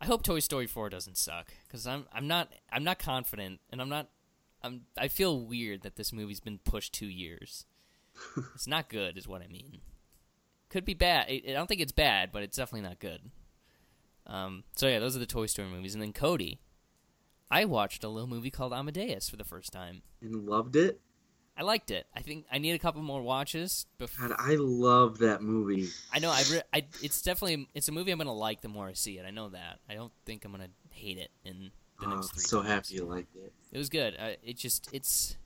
I 0.00 0.06
hope 0.06 0.22
Toy 0.22 0.38
Story 0.40 0.66
4 0.66 0.88
doesn't 0.88 1.18
suck 1.18 1.52
because 1.66 1.86
I'm 1.86 2.06
I'm 2.12 2.26
not 2.26 2.52
I'm 2.72 2.84
not 2.84 2.98
confident 2.98 3.60
and 3.70 3.82
I'm 3.82 3.88
not 3.90 4.08
I'm 4.62 4.82
I 4.96 5.08
feel 5.08 5.38
weird 5.40 5.82
that 5.82 5.96
this 5.96 6.12
movie's 6.12 6.40
been 6.40 6.58
pushed 6.58 6.94
two 6.94 7.06
years. 7.08 7.66
it's 8.54 8.66
not 8.66 8.88
good, 8.88 9.18
is 9.18 9.28
what 9.28 9.42
I 9.42 9.46
mean. 9.46 9.80
Could 10.70 10.84
be 10.84 10.94
bad. 10.94 11.26
I 11.28 11.42
I 11.48 11.52
don't 11.52 11.66
think 11.66 11.80
it's 11.82 11.92
bad, 11.92 12.30
but 12.32 12.42
it's 12.42 12.56
definitely 12.56 12.88
not 12.88 12.98
good. 12.98 13.30
Um. 14.26 14.64
So 14.76 14.88
yeah, 14.88 15.00
those 15.00 15.16
are 15.16 15.20
the 15.20 15.26
Toy 15.26 15.46
Story 15.46 15.68
movies, 15.68 15.94
and 15.94 16.02
then 16.02 16.12
Cody. 16.12 16.60
I 17.50 17.64
watched 17.64 18.04
a 18.04 18.08
little 18.08 18.28
movie 18.28 18.50
called 18.50 18.72
Amadeus 18.72 19.28
for 19.28 19.36
the 19.36 19.44
first 19.44 19.72
time. 19.72 20.02
And 20.22 20.46
loved 20.46 20.76
it. 20.76 21.00
I 21.60 21.62
liked 21.62 21.90
it. 21.90 22.06
I 22.16 22.20
think 22.22 22.46
I 22.50 22.56
need 22.56 22.72
a 22.72 22.78
couple 22.78 23.02
more 23.02 23.20
watches 23.20 23.84
before. 23.98 24.28
God, 24.28 24.36
I 24.38 24.54
love 24.56 25.18
that 25.18 25.42
movie. 25.42 25.88
I 26.10 26.18
know. 26.18 26.30
I, 26.30 26.42
re- 26.50 26.62
I. 26.72 26.86
It's 27.02 27.20
definitely. 27.20 27.68
It's 27.74 27.88
a 27.88 27.92
movie 27.92 28.10
I'm 28.12 28.18
gonna 28.18 28.32
like 28.32 28.62
the 28.62 28.68
more 28.68 28.86
I 28.88 28.94
see 28.94 29.18
it. 29.18 29.26
I 29.26 29.30
know 29.30 29.50
that. 29.50 29.78
I 29.88 29.92
don't 29.94 30.12
think 30.24 30.46
I'm 30.46 30.52
gonna 30.52 30.68
hate 30.90 31.18
it 31.18 31.30
in 31.44 31.70
the 32.00 32.06
Oh, 32.06 32.14
next 32.14 32.32
three. 32.32 32.42
so 32.44 32.62
times. 32.62 32.68
happy 32.70 32.94
you 32.94 33.04
liked 33.04 33.36
it. 33.36 33.52
It 33.72 33.76
was 33.78 33.90
good. 33.90 34.16
Uh, 34.18 34.30
it 34.42 34.56
just. 34.56 34.88
It's. 34.92 35.36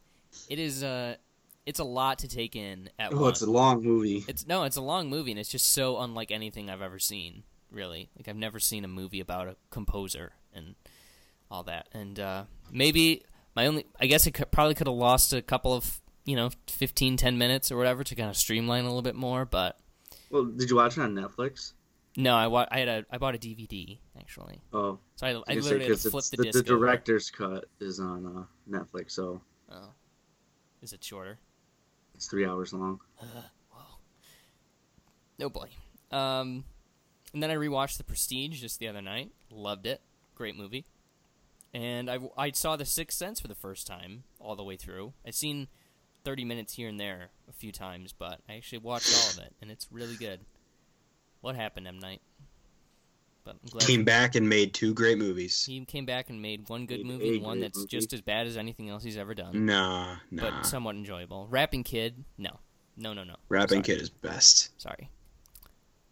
It 0.49 0.61
is. 0.61 0.85
Uh. 0.85 1.16
It's 1.66 1.81
a 1.81 1.85
lot 1.85 2.19
to 2.19 2.28
take 2.28 2.55
in 2.55 2.91
at 2.99 3.12
Oh, 3.12 3.23
once. 3.23 3.39
it's 3.41 3.49
a 3.49 3.51
long 3.51 3.82
movie. 3.82 4.24
It's 4.28 4.47
no. 4.47 4.62
It's 4.62 4.77
a 4.77 4.82
long 4.82 5.09
movie, 5.11 5.32
and 5.32 5.41
it's 5.41 5.51
just 5.51 5.73
so 5.73 5.99
unlike 5.99 6.31
anything 6.31 6.70
I've 6.70 6.82
ever 6.82 7.01
seen. 7.01 7.43
Really, 7.73 8.09
like 8.16 8.28
I've 8.28 8.36
never 8.36 8.61
seen 8.61 8.85
a 8.85 8.89
movie 8.89 9.19
about 9.19 9.49
a 9.49 9.57
composer 9.70 10.35
and 10.55 10.77
all 11.51 11.65
that. 11.65 11.89
And 11.93 12.20
uh, 12.20 12.45
maybe 12.70 13.24
my 13.57 13.66
only. 13.66 13.86
I 13.99 14.07
guess 14.07 14.28
it 14.28 14.32
could, 14.35 14.53
probably 14.53 14.74
could 14.77 14.86
have 14.86 14.95
lost 14.95 15.32
a 15.32 15.43
couple 15.43 15.73
of 15.73 16.01
you 16.25 16.37
know 16.37 16.51
15, 16.69 17.17
10 17.17 17.39
minutes 17.39 17.71
or 17.73 17.77
whatever 17.77 18.03
to 18.05 18.15
kind 18.15 18.31
of 18.31 18.37
streamline 18.37 18.85
a 18.85 18.87
little 18.89 19.03
bit 19.03 19.15
more, 19.15 19.45
but. 19.45 19.79
Well, 20.31 20.45
did 20.45 20.71
you 20.71 20.77
watch 20.77 20.97
it 20.99 21.03
on 21.03 21.15
Netflix? 21.15 21.73
No, 22.17 22.35
I, 22.37 22.47
wa- 22.47 22.67
I 22.71 22.79
had 22.79 22.89
a 22.89 23.05
I 23.11 23.19
bought 23.19 23.35
a 23.35 23.39
DVD 23.39 23.99
actually, 24.19 24.61
Oh, 24.73 24.99
so 25.17 25.27
I, 25.27 25.31
I 25.53 25.55
literally 25.57 25.87
had 25.89 25.99
to 25.99 26.11
flip 26.11 26.25
the, 26.31 26.37
the, 26.37 26.43
disc. 26.45 26.65
the 26.65 26.73
over. 26.73 26.81
director's 26.87 27.29
cut 27.31 27.65
is 27.81 27.99
on 28.01 28.25
uh, 28.27 28.45
Netflix, 28.79 29.11
so 29.13 29.41
Oh, 29.71 29.91
is 30.83 30.93
it 30.93 31.03
shorter? 31.03 31.39
it's 32.15 32.27
three 32.29 32.47
hours 32.47 32.73
long. 32.73 33.01
Oh 35.41 35.49
boy. 35.49 35.69
Um, 36.11 36.65
and 37.33 37.43
then 37.43 37.51
I 37.51 37.55
rewatched 37.57 37.97
The 37.99 38.05
Prestige 38.05 38.61
just 38.61 38.79
the 38.79 38.89
other 38.89 39.03
night. 39.03 39.31
Loved 39.51 39.87
it. 39.87 40.01
Great 40.35 40.57
movie. 40.57 40.85
And 41.73 42.09
I 42.09 42.19
I 42.39 42.53
saw 42.53 42.77
The 42.77 42.85
Sixth 42.85 43.19
Sense 43.19 43.41
for 43.41 43.49
the 43.49 43.55
first 43.57 43.87
time 43.87 44.23
all 44.39 44.55
the 44.55 44.63
way 44.63 44.77
through. 44.77 45.13
I've 45.27 45.35
seen 45.35 45.67
thirty 46.25 46.45
minutes 46.45 46.73
here 46.75 46.89
and 46.89 46.99
there 46.99 47.29
a 47.49 47.53
few 47.53 47.73
times, 47.73 48.13
but 48.13 48.41
I 48.49 48.55
actually 48.55 48.79
watched 48.79 49.15
all 49.15 49.31
of 49.31 49.39
it, 49.39 49.53
and 49.61 49.71
it's 49.71 49.87
really 49.91 50.17
good. 50.17 50.41
What 51.41 51.57
happened, 51.57 51.87
M 51.87 51.99
Night? 51.99 52.21
But 53.45 53.57
I'm 53.63 53.69
glad 53.71 53.87
came 53.87 54.05
back 54.05 54.35
and 54.37 54.49
made 54.49 54.73
two 54.73 54.95
great 54.95 55.19
movies. 55.19 55.67
he 55.67 55.85
came 55.85 56.07
back 56.07 56.31
and 56.31 56.41
made 56.41 56.67
one 56.71 56.87
good 56.87 57.01
Made 57.01 57.07
movie 57.07 57.35
and 57.37 57.43
one 57.45 57.61
that's 57.61 57.77
movie. 57.77 57.89
just 57.89 58.15
as 58.15 58.23
bad 58.23 58.47
as 58.47 58.57
anything 58.57 58.89
else 58.89 59.03
he's 59.05 59.19
ever 59.19 59.35
done. 59.35 59.67
Nah, 59.67 60.17
nah. 60.31 60.43
but 60.43 60.67
somewhat 60.67 60.97
enjoyable. 60.97 61.47
Rapping 61.51 61.85
Kid, 61.85 62.25
no, 62.39 62.59
no, 62.97 63.13
no, 63.13 63.23
no. 63.23 63.37
Rapping 63.51 63.85
Sorry. 63.85 63.97
Kid 63.97 64.01
is 64.03 64.09
best. 64.09 64.71
Sorry. 64.81 65.11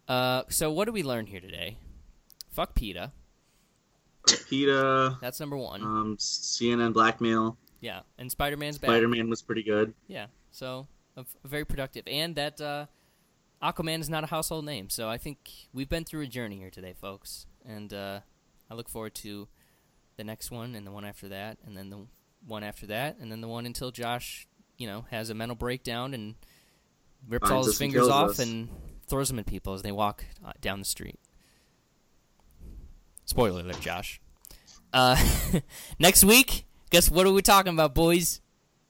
Uh, 0.07 0.43
so 0.49 0.71
what 0.71 0.85
do 0.85 0.91
we 0.91 1.01
learn 1.01 1.25
here 1.25 1.39
today? 1.39 1.77
Fuck 2.51 2.75
PETA. 2.75 3.11
PETA, 4.47 5.17
That's 5.19 5.39
number 5.39 5.57
one. 5.57 5.81
um, 5.81 6.17
CNN 6.17 6.93
blackmail. 6.93 7.57
Yeah, 7.83 7.99
and 8.17 8.31
Spider 8.31 8.55
Man's 8.55 8.77
back. 8.77 8.89
Spider 8.89 9.09
Man 9.09 9.29
was 9.29 9.41
pretty 9.41 9.61
good. 9.61 9.93
Yeah, 10.07 10.27
so 10.51 10.87
f- 11.17 11.35
very 11.43 11.65
productive, 11.65 12.05
and 12.07 12.33
that 12.37 12.61
uh, 12.61 12.85
Aquaman 13.61 13.99
is 13.99 14.09
not 14.09 14.23
a 14.23 14.27
household 14.27 14.63
name. 14.63 14.89
So 14.89 15.09
I 15.09 15.17
think 15.17 15.49
we've 15.73 15.89
been 15.89 16.05
through 16.05 16.21
a 16.21 16.27
journey 16.27 16.57
here 16.59 16.69
today, 16.69 16.93
folks, 16.99 17.45
and 17.65 17.93
uh, 17.93 18.21
I 18.71 18.73
look 18.75 18.87
forward 18.87 19.15
to 19.15 19.49
the 20.15 20.23
next 20.23 20.49
one, 20.49 20.75
and 20.75 20.87
the 20.87 20.91
one 20.91 21.03
after 21.03 21.27
that, 21.27 21.57
and 21.65 21.75
then 21.75 21.89
the 21.89 22.07
one 22.47 22.63
after 22.63 22.87
that, 22.87 23.17
and 23.19 23.29
then 23.29 23.41
the 23.41 23.49
one 23.49 23.65
until 23.65 23.91
Josh, 23.91 24.47
you 24.77 24.87
know, 24.87 25.05
has 25.11 25.29
a 25.29 25.33
mental 25.33 25.55
breakdown 25.55 26.13
and 26.13 26.35
rips 27.27 27.51
all 27.51 27.65
his 27.65 27.77
fingers 27.77 28.07
off 28.07 28.31
us. 28.31 28.39
and 28.39 28.69
throws 29.07 29.27
them 29.27 29.39
at 29.39 29.45
people 29.45 29.73
as 29.73 29.81
they 29.81 29.91
walk 29.91 30.23
uh, 30.45 30.53
down 30.61 30.79
the 30.79 30.85
street. 30.85 31.19
Spoiler 33.25 33.59
alert, 33.59 33.81
Josh. 33.81 34.21
Uh, 34.93 35.17
next 35.99 36.23
week, 36.23 36.65
guess 36.93 37.09
what 37.09 37.25
are 37.25 37.31
we 37.31 37.41
talking 37.41 37.73
about, 37.73 37.95
boys? 37.95 38.39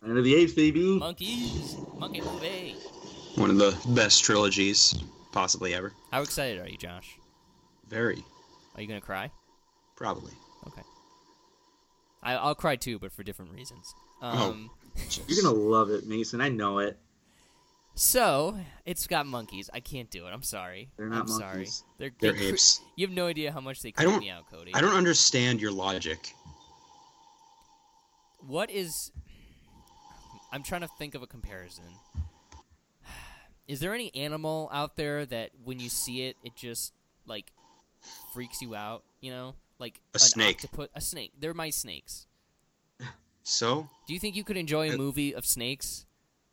End 0.05 0.17
of 0.17 0.25
the 0.25 0.35
eighth, 0.35 0.57
baby. 0.57 0.97
Monkeys, 0.99 1.77
monkey 1.97 2.19
movie. 2.19 2.75
One 3.35 3.49
of 3.49 3.57
the 3.57 3.73
best 3.95 4.25
trilogies 4.25 4.93
possibly 5.31 5.73
ever. 5.73 5.93
How 6.11 6.21
excited 6.21 6.59
are 6.59 6.67
you, 6.67 6.77
Josh? 6.77 7.17
Very, 7.87 8.21
Are 8.75 8.81
you 8.81 8.87
gonna 8.87 8.99
cry? 8.99 9.31
probably. 9.95 10.33
Okay. 10.67 10.81
I, 12.21 12.33
I'll 12.35 12.55
cry 12.55 12.75
too, 12.75 12.99
but 12.99 13.13
for 13.13 13.23
different 13.23 13.53
reasons. 13.53 13.95
Oh. 14.21 14.49
Um, 14.51 14.69
You're 15.27 15.41
gonna 15.41 15.55
love 15.55 15.89
it, 15.89 16.05
Mason. 16.05 16.41
I 16.41 16.49
know 16.49 16.79
it. 16.79 16.97
So 17.95 18.57
it's 18.85 19.07
got 19.07 19.25
monkeys. 19.27 19.69
I 19.73 19.79
can't 19.79 20.09
do 20.09 20.25
it. 20.27 20.31
I'm 20.31 20.43
sorry. 20.43 20.89
They're 20.97 21.07
not 21.07 21.21
I'm 21.21 21.27
sorry. 21.27 21.55
monkeys. 21.57 21.83
They're, 21.99 22.11
They're 22.19 22.33
they 22.33 22.37
cre- 22.39 22.43
apes. 22.45 22.81
You 22.97 23.07
have 23.07 23.15
no 23.15 23.27
idea 23.27 23.51
how 23.53 23.61
much 23.61 23.81
they 23.81 23.89
I 23.89 23.91
creep 23.93 24.09
don't- 24.09 24.19
me 24.19 24.29
out, 24.29 24.49
Cody. 24.51 24.73
I 24.73 24.81
don't 24.81 24.95
understand 24.95 25.61
your 25.61 25.71
logic. 25.71 26.33
What 28.47 28.69
is? 28.69 29.11
I'm 30.51 30.63
trying 30.63 30.81
to 30.81 30.89
think 30.99 31.15
of 31.15 31.21
a 31.23 31.27
comparison. 31.27 31.85
Is 33.67 33.79
there 33.79 33.93
any 33.93 34.13
animal 34.13 34.69
out 34.73 34.97
there 34.97 35.25
that 35.25 35.51
when 35.63 35.79
you 35.79 35.89
see 35.89 36.23
it, 36.23 36.35
it 36.43 36.55
just 36.55 36.93
like 37.25 37.51
freaks 38.33 38.61
you 38.61 38.75
out? 38.75 39.03
You 39.21 39.31
know, 39.31 39.55
like 39.79 40.01
A 40.13 40.19
snake. 40.19 40.57
octopus, 40.57 40.89
a 40.93 41.01
snake. 41.01 41.31
They're 41.39 41.53
my 41.53 41.69
snakes. 41.69 42.27
So, 43.45 43.89
Do 44.07 44.13
you 44.13 44.19
think 44.21 44.35
you 44.37 44.43
could 44.45 44.55
enjoy 44.57 44.89
a 44.89 44.93
Uh, 44.93 44.97
movie 44.97 45.35
of 45.35 45.45
snakes? 45.45 46.05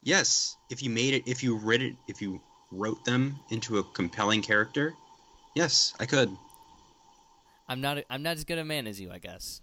yes, 0.02 0.56
if 0.70 0.82
you 0.82 0.90
made 0.90 1.14
it, 1.14 1.22
if 1.26 1.40
you 1.42 1.56
read 1.56 1.82
it, 1.82 1.94
if 2.08 2.20
you 2.20 2.40
wrote 2.72 3.04
them 3.04 3.38
into 3.50 3.78
a 3.78 3.84
compelling 3.84 4.42
character, 4.42 4.94
yes, 5.54 5.94
I 6.00 6.06
could. 6.06 6.36
I'm 7.68 7.80
not. 7.80 7.98
I'm 8.10 8.22
not 8.24 8.36
as 8.36 8.44
good 8.44 8.58
a 8.58 8.64
man 8.64 8.88
as 8.88 9.00
you, 9.00 9.12
I 9.12 9.18
guess. 9.18 9.60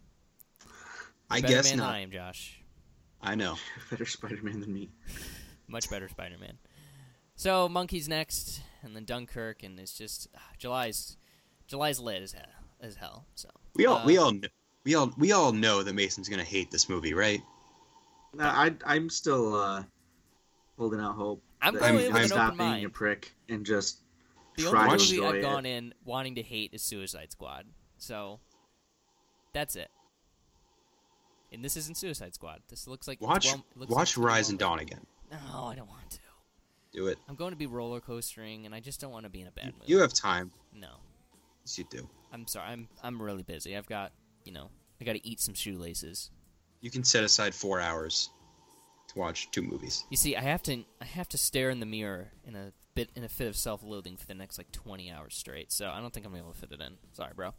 I 1.29 1.41
Better 1.41 1.53
guess 1.53 1.69
man 1.69 1.79
not. 1.79 1.93
I 1.95 1.99
am, 1.99 2.11
Josh. 2.11 2.61
I 3.21 3.35
know. 3.35 3.55
Better 3.89 4.05
Spider 4.05 4.39
Man 4.43 4.59
than 4.59 4.73
me. 4.73 4.89
Much 5.69 5.89
better 5.89 6.07
Spider-Man. 6.07 6.57
So 7.35 7.67
monkeys 7.67 8.07
next, 8.07 8.61
and 8.83 8.95
then 8.95 9.03
Dunkirk, 9.03 9.63
and 9.63 9.77
it's 9.81 9.97
just 9.97 10.29
ah, 10.33 10.39
July's 10.57 11.17
July's 11.67 11.99
lit 11.99 12.21
as 12.21 12.31
hell. 12.31 12.45
As 12.79 12.95
hell. 12.95 13.25
So 13.35 13.49
We 13.75 13.85
all, 13.85 13.97
Uh, 13.97 14.05
we 14.05 14.17
all, 14.17 14.33
we 14.85 14.95
all, 14.95 15.11
we 15.17 15.31
all 15.33 15.51
know 15.51 15.83
that 15.83 15.93
Mason's 15.93 16.29
gonna 16.29 16.43
hate 16.45 16.71
this 16.71 16.87
movie, 16.87 17.13
right? 17.13 17.41
No, 18.33 18.45
I, 18.45 18.73
I'm 18.85 19.09
still 19.09 19.55
uh, 19.55 19.83
holding 20.77 21.01
out 21.01 21.15
hope. 21.15 21.43
I'm 21.61 21.73
that 21.73 21.79
going 21.81 21.97
he 21.99 22.05
in 22.05 22.13
with 22.13 22.21
an 22.21 22.27
stop 22.29 22.45
open 22.53 22.57
being 22.59 22.69
mind. 22.69 22.85
a 22.85 22.89
prick 22.89 23.33
and 23.49 23.65
just 23.65 24.03
The 24.55 24.63
try 24.69 24.85
only 24.85 24.97
to 24.99 25.03
movie 25.03 25.15
enjoy 25.17 25.27
I've 25.29 25.35
it. 25.35 25.41
gone 25.41 25.65
in 25.65 25.93
wanting 26.05 26.35
to 26.35 26.43
hate 26.43 26.73
is 26.73 26.81
Suicide 26.81 27.31
Squad. 27.33 27.65
So 27.97 28.39
that's 29.53 29.75
it. 29.75 29.89
And 31.51 31.63
this 31.63 31.77
isn't 31.77 31.95
Suicide 31.97 32.33
Squad. 32.35 32.61
This 32.67 32.87
looks 32.87 33.07
like 33.07 33.21
Watch, 33.21 33.45
well- 33.45 33.65
looks 33.75 33.91
watch 33.91 34.17
like 34.17 34.25
Rise 34.27 34.49
and 34.49 34.59
Dawn 34.59 34.79
again. 34.79 35.05
No, 35.31 35.65
I 35.65 35.75
don't 35.75 35.89
want 35.89 36.09
to. 36.11 36.19
Do 36.93 37.07
it. 37.07 37.17
I'm 37.27 37.35
going 37.35 37.51
to 37.51 37.57
be 37.57 37.67
roller 37.67 37.99
coastering, 37.99 38.65
and 38.65 38.73
I 38.73 38.79
just 38.79 38.99
don't 39.01 39.11
want 39.11 39.25
to 39.25 39.29
be 39.29 39.41
in 39.41 39.47
a 39.47 39.51
bad 39.51 39.65
mood. 39.65 39.83
You 39.85 39.99
have 39.99 40.13
time. 40.13 40.51
no. 40.73 40.87
Yes, 41.63 41.77
you 41.77 41.83
do. 41.89 42.09
I'm 42.31 42.47
sorry. 42.47 42.65
I'm 42.71 42.87
I'm 43.03 43.21
really 43.21 43.43
busy. 43.43 43.75
I've 43.75 43.87
got 43.87 44.13
you 44.45 44.53
know 44.53 44.69
I 45.01 45.03
got 45.03 45.13
to 45.13 45.27
eat 45.27 45.41
some 45.41 45.53
shoelaces. 45.53 46.31
You 46.79 46.89
can 46.89 47.03
set 47.03 47.25
aside 47.25 47.53
four 47.53 47.81
hours 47.81 48.29
to 49.09 49.19
watch 49.19 49.51
two 49.51 49.61
movies. 49.61 50.05
You 50.09 50.15
see, 50.15 50.37
I 50.37 50.41
have 50.41 50.63
to 50.63 50.85
I 51.01 51.05
have 51.05 51.27
to 51.29 51.37
stare 51.37 51.69
in 51.69 51.81
the 51.81 51.85
mirror 51.85 52.29
in 52.45 52.55
a 52.55 52.71
bit 52.95 53.09
in 53.15 53.23
a 53.25 53.29
fit 53.29 53.47
of 53.47 53.57
self-loathing 53.57 54.15
for 54.15 54.25
the 54.25 54.33
next 54.33 54.57
like 54.57 54.71
20 54.71 55.11
hours 55.11 55.35
straight. 55.35 55.73
So 55.73 55.89
I 55.89 55.99
don't 55.99 56.13
think 56.13 56.25
I'm 56.25 56.31
gonna 56.31 56.41
be 56.41 56.47
able 56.47 56.53
to 56.53 56.59
fit 56.59 56.71
it 56.71 56.79
in. 56.81 56.93
Sorry, 57.11 57.33
bro. 57.35 57.53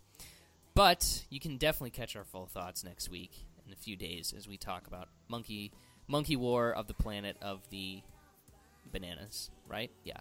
But 0.75 1.25
you 1.29 1.39
can 1.39 1.59
definitely 1.59 1.91
catch 1.91 2.17
our 2.17 2.25
full 2.25 2.47
thoughts 2.47 2.83
next 2.85 3.11
week 3.11 3.45
in 3.69 3.73
a 3.73 3.77
few 3.77 3.97
days 3.97 4.35
as 4.37 4.49
we 4.49 4.57
talk 4.57 4.87
about 4.87 5.09
Monkey 5.29 5.71
Monkey 6.09 6.37
War 6.37 6.73
of 6.73 6.87
the 6.89 6.95
Planet 6.95 7.37
of 7.43 7.61
the 7.71 8.01
Bananas. 8.91 9.51
Right? 9.69 9.91
Yeah. 10.05 10.19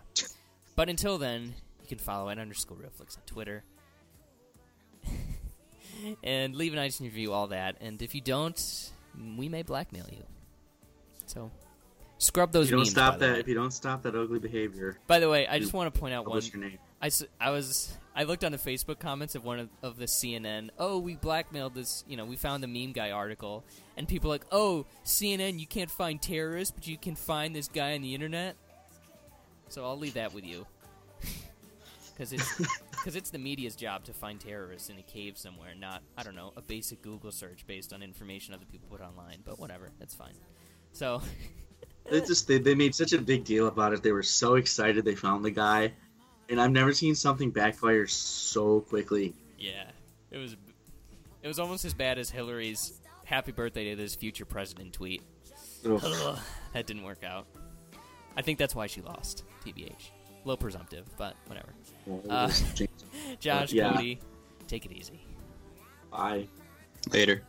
But 0.76 0.90
until 0.90 1.18
then, 1.18 1.53
you 1.82 1.88
can 1.88 1.98
follow 1.98 2.30
at 2.30 2.38
underscore 2.38 2.78
realflix 2.78 3.18
on 3.18 3.24
Twitter. 3.26 3.64
and 6.24 6.56
leave 6.56 6.74
an 6.74 6.80
iTunes 6.80 7.02
review, 7.02 7.34
all 7.34 7.48
that. 7.48 7.78
And 7.82 8.02
if 8.02 8.14
you 8.14 8.22
don't, 8.22 8.91
we 9.38 9.49
may 9.49 9.64
blackmail 9.64 10.06
you. 10.11 10.24
So 11.26 11.52
scrub 12.18 12.52
those 12.52 12.65
If 12.65 12.72
you 12.72 12.78
don't 12.78 12.82
memes. 12.82 12.91
stop 12.91 13.14
by 13.14 13.18
the 13.19 13.26
that, 13.28 13.34
way. 13.34 13.40
if 13.40 13.48
you 13.48 13.56
don't 13.56 13.72
stop 13.72 14.03
that 14.03 14.15
ugly 14.15 14.40
behavior, 14.40 14.99
By 15.07 15.19
the 15.19 15.30
way, 15.30 15.48
I 15.48 15.60
just 15.60 15.74
want 15.74 15.94
to 15.94 15.99
point 15.99 16.14
out 16.14 16.28
one. 16.28 16.41
your 16.41 16.61
name. 16.61 16.78
I, 17.02 17.10
I 17.40 17.52
was 17.52 17.95
I 18.18 18.23
looked 18.23 18.44
on 18.44 18.52
the 18.52 18.57
Facebook 18.57 18.98
comments 18.98 19.35
of 19.35 19.45
one 19.45 19.60
of, 19.60 19.69
of 19.84 19.98
the 19.98 20.06
CNN. 20.06 20.72
Oh, 20.80 20.98
we 20.98 21.15
blackmailed 21.15 21.76
this. 21.76 22.03
You 22.07 22.18
know, 22.18 22.26
we 22.26 22.35
found 22.35 22.64
the 22.64 22.68
meme 22.68 22.91
guy 22.91 23.11
article, 23.11 23.64
and 23.95 24.07
people 24.07 24.31
like, 24.31 24.44
oh, 24.52 24.88
CNN, 25.06 25.60
you 25.60 25.68
can't 25.68 25.91
find 25.91 26.19
terrorists, 26.19 26.73
but 26.76 26.88
you 26.88 26.98
can 26.98 27.15
find 27.15 27.56
this 27.56 27.68
guy 27.68 27.94
on 27.94 28.02
the 28.02 28.15
internet. 28.15 28.56
So 29.69 29.85
I'll 29.85 29.99
leave 29.99 30.15
that 30.15 30.34
with 30.34 30.45
you, 30.45 30.65
because 32.14 32.34
it's 32.34 32.57
because 32.91 33.15
it's 33.15 33.30
the 33.30 33.38
media's 33.38 33.76
job 33.76 34.03
to 34.06 34.14
find 34.14 34.39
terrorists 34.39 34.89
in 34.89 34.98
a 34.98 35.03
cave 35.03 35.38
somewhere, 35.38 35.76
not 35.80 36.02
I 36.18 36.23
don't 36.23 36.35
know 36.35 36.53
a 36.57 36.61
basic 36.64 37.03
Google 37.03 37.31
search 37.31 37.68
based 37.68 37.94
on 37.94 38.02
information 38.02 38.56
other 38.56 38.65
people 38.65 38.88
put 38.89 38.99
online. 38.99 39.44
But 39.45 39.60
whatever, 39.60 39.91
that's 39.99 40.15
fine. 40.15 40.34
So 40.91 41.22
They 42.10 42.22
just 42.22 42.48
they, 42.48 42.57
they 42.57 42.73
made 42.73 42.95
such 42.95 43.14
a 43.14 43.22
big 43.22 43.44
deal 43.44 43.68
about 43.68 43.94
it. 43.94 44.02
They 44.02 44.11
were 44.11 44.23
so 44.23 44.56
excited 44.56 45.03
they 45.06 45.15
found 45.15 45.44
the 45.44 45.52
guy, 45.52 45.94
and 46.49 46.60
I've 46.61 46.72
never 46.72 46.94
seen 46.94 47.15
something 47.15 47.52
backfire 47.52 48.07
so 48.07 48.82
quickly. 48.82 49.34
Yeah, 49.57 49.84
it 50.32 50.38
was. 50.38 50.56
It 51.44 51.48
was 51.48 51.60
almost 51.60 51.86
as 51.86 51.94
bad 51.94 52.18
as 52.18 52.30
Hillary's 52.30 52.99
"Happy 53.26 53.52
Birthday 53.52 53.90
to 53.91 53.95
this 53.95 54.15
future 54.15 54.45
president" 54.45 54.94
tweet. 54.94 55.22
Ugh. 55.86 56.02
Ugh, 56.03 56.40
that 56.74 56.86
didn't 56.88 57.03
work 57.03 57.24
out. 57.24 57.48
I 58.36 58.41
think 58.41 58.60
that's 58.60 58.76
why 58.76 58.88
she 58.88 59.02
lost. 59.02 59.44
Tbh, 59.65 59.91
low 60.45 60.57
presumptive, 60.57 61.06
but 61.18 61.36
whatever. 61.48 61.69
Uh, 62.30 62.52
Josh, 63.40 63.72
Yeah. 63.74 63.94
Cody, 63.94 64.19
take 64.68 64.86
it 64.86 64.91
easy. 64.91 65.22
Bye. 66.11 66.48
Later. 67.11 67.41